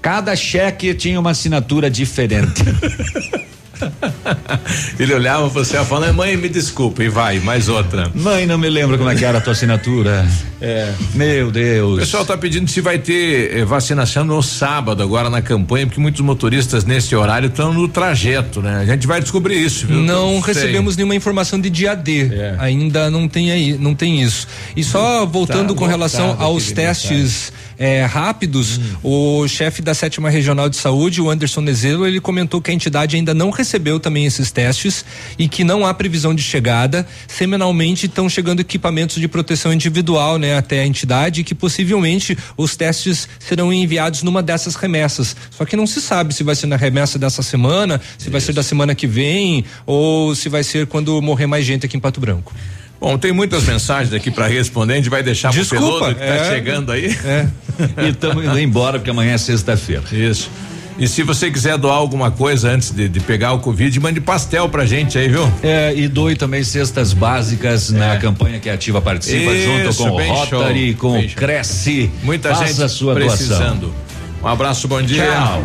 Cada 0.01 0.35
cheque 0.35 0.95
tinha 0.95 1.21
uma 1.21 1.31
assinatura 1.31 1.91
diferente. 1.91 2.63
Ele 4.99 5.15
olhava 5.15 5.49
pra 5.51 5.65
você 5.65 5.77
e 5.79 5.85
falava, 5.85 6.13
mãe, 6.13 6.37
me 6.37 6.49
desculpa, 6.49 7.03
e 7.05 7.09
vai, 7.09 7.39
mais 7.41 7.69
outra. 7.69 8.11
Mãe, 8.15 8.47
não 8.47 8.59
me 8.59 8.69
lembro 8.69 8.97
como 8.99 9.11
é 9.11 9.15
que 9.15 9.25
era 9.25 9.39
a 9.39 9.41
tua 9.41 9.53
assinatura. 9.53 10.27
É. 10.61 10.93
Meu 11.15 11.49
O 11.49 11.53
Deus. 11.53 12.01
pessoal 12.01 12.25
tá 12.25 12.37
pedindo 12.37 12.69
se 12.71 12.81
vai 12.81 12.99
ter 12.99 13.59
eh, 13.59 13.65
vacinação 13.65 14.25
no 14.25 14.43
sábado, 14.43 15.03
agora 15.03 15.29
na 15.29 15.43
campanha, 15.43 15.87
porque 15.87 16.01
muitos 16.01 16.21
motoristas 16.23 16.85
nesse 16.85 17.15
horário 17.15 17.49
estão 17.49 17.73
no 17.73 17.87
trajeto, 17.89 18.63
né? 18.63 18.79
A 18.81 18.85
gente 18.87 19.07
vai 19.07 19.21
descobrir 19.21 19.63
isso, 19.63 19.87
viu? 19.87 19.99
Não 19.99 20.43
sei. 20.43 20.55
recebemos 20.55 20.97
nenhuma 20.97 21.15
informação 21.15 21.61
de 21.61 21.69
dia 21.71 21.95
D. 21.95 22.31
Ainda 22.59 23.11
não 23.11 23.29
tem 23.29 23.51
aí, 23.51 23.77
não 23.79 23.95
tem 23.95 24.23
isso. 24.23 24.47
E 24.75 24.83
só 24.83 25.27
voltando 25.27 25.75
Tá 25.75 25.81
com 25.81 25.87
relação 25.87 26.37
aos 26.39 26.71
testes 26.73 27.53
é, 27.79 28.05
rápidos, 28.05 28.79
hum. 28.79 29.43
o 29.43 29.49
chefe 29.49 29.83
da 29.83 29.95
sétima 29.95 30.31
regional 30.31 30.69
de 30.69 30.77
saúde, 30.77 31.21
o 31.21 31.31
Anderson 31.31 31.61
Nezelo, 31.61 32.07
ele 32.07 32.21
comentou 32.21 32.61
que 32.61 32.71
a 32.71 32.75
entidade 32.75 33.17
ainda 33.17 33.35
não 33.35 33.51
recebeu 33.51 34.01
também 34.01 34.27
esses 34.27 34.51
testes 34.51 35.05
e 35.39 35.49
que 35.49 35.65
não 35.65 35.85
há 35.87 35.93
previsão 35.93 36.35
de 36.35 36.43
chegada. 36.43 37.07
Semanalmente 37.29 38.07
estão 38.07 38.29
chegando 38.29 38.61
equipamentos 38.61 39.21
de 39.21 39.29
proteção 39.29 39.73
individual, 39.73 40.39
né, 40.39 40.57
até 40.57 40.81
a 40.81 40.87
entidade, 40.87 41.41
e 41.41 41.45
que 41.45 41.55
possivelmente 41.55 42.37
os 42.57 42.77
testes 42.77 43.29
serão 43.39 43.73
enviados 43.73 44.23
numa 44.23 44.43
dessas 44.43 44.75
remessas. 44.75 45.37
Só 45.51 45.65
que 45.65 45.77
não 45.77 45.87
se 45.87 46.01
sabe 46.01 46.35
se 46.35 46.43
vai 46.43 46.55
ser 46.55 46.67
na 46.67 46.77
remessa 46.77 47.19
dessa 47.19 47.43
semana, 47.43 48.01
se 48.17 48.25
Isso. 48.25 48.31
vai 48.31 48.41
ser 48.41 48.53
da 48.53 48.63
semana 48.63 48.95
que 48.95 49.07
vem 49.07 49.65
ou 49.85 50.35
se 50.35 50.49
vai 50.49 50.63
ser 50.63 50.87
quando 50.87 51.21
morrer 51.21 51.47
mais 51.47 51.65
gente 51.65 51.87
aqui 51.87 51.97
em 51.97 52.01
Pato 52.01 52.21
Branco. 52.21 52.55
Bom, 53.01 53.19
tem 53.19 53.33
muitas 53.33 53.65
mensagens 53.65 54.13
aqui 54.13 54.31
para 54.31 54.47
responder, 54.47 54.95
a 54.95 54.97
gente 54.97 55.11
vai 55.11 55.23
deixar 55.23 55.53
Desculpa, 55.53 55.85
pro 55.85 55.99
Pelodo 55.99 56.15
que 56.15 56.21
tá 56.21 56.27
é, 56.27 56.39
tá 56.39 56.45
chegando 56.51 56.93
aí. 56.93 57.17
É. 57.25 57.47
e 58.07 58.09
estamos 58.09 58.45
indo 58.45 58.59
embora 58.59 58.99
porque 58.99 59.11
amanhã 59.11 59.35
é 59.35 59.39
sexta-feira. 59.39 60.03
Isso. 60.13 60.51
E 60.99 61.07
se 61.07 61.23
você 61.23 61.51
quiser 61.51 61.77
doar 61.77 61.97
alguma 61.97 62.31
coisa 62.31 62.71
antes 62.71 62.91
de, 62.91 63.07
de, 63.07 63.21
pegar 63.21 63.53
o 63.53 63.59
Covid, 63.59 64.01
mande 64.01 64.19
pastel 64.19 64.67
pra 64.67 64.87
gente 64.87 65.19
aí, 65.19 65.29
viu? 65.29 65.51
É, 65.63 65.93
e 65.95 66.09
doe 66.09 66.35
também 66.37 66.65
cestas 66.65 67.13
básicas 67.13 67.93
é. 67.93 67.99
na 67.99 68.17
campanha 68.17 68.59
que 68.59 68.71
a 68.71 68.75
Ativa 68.75 69.03
participa, 69.03 69.53
Isso, 69.53 69.67
junto 69.67 69.95
com 69.95 70.11
o 70.11 70.35
Rotary, 70.35 70.93
show, 70.93 70.99
com 70.99 71.21
o 71.21 71.29
Cresce. 71.29 72.11
Muita 72.23 72.49
Faça 72.49 72.67
gente 72.67 72.83
a 72.83 72.89
sua 72.89 73.15
precisando. 73.15 73.89
Doação. 73.89 74.06
Um 74.47 74.49
abraço, 74.49 74.87
bom 74.87 75.03
dia. 75.03 75.25
Tchau. 75.25 75.61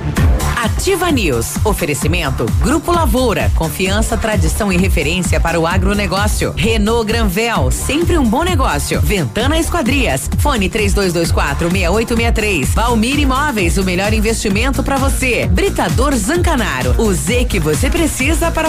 Ativa 0.61 1.09
News. 1.09 1.55
Oferecimento 1.63 2.45
Grupo 2.59 2.91
Lavoura. 2.91 3.51
Confiança, 3.55 4.15
tradição 4.15 4.71
e 4.71 4.77
referência 4.77 5.39
para 5.39 5.59
o 5.59 5.65
agronegócio. 5.65 6.53
Renault 6.55 7.07
Granvel. 7.07 7.71
Sempre 7.71 8.15
um 8.15 8.23
bom 8.23 8.43
negócio. 8.43 9.01
Ventana 9.01 9.57
Esquadrias. 9.57 10.29
Fone 10.37 10.69
3224 10.69 11.67
6863. 11.69 12.69
Valmir 12.75 13.19
Imóveis. 13.19 13.77
O 13.79 13.83
melhor 13.83 14.13
investimento 14.13 14.83
para 14.83 14.97
você. 14.97 15.47
Britador 15.47 16.15
Zancanaro. 16.15 16.93
O 17.01 17.11
Z 17.11 17.45
que 17.45 17.59
você 17.59 17.89
precisa 17.89 18.51
para 18.51 18.59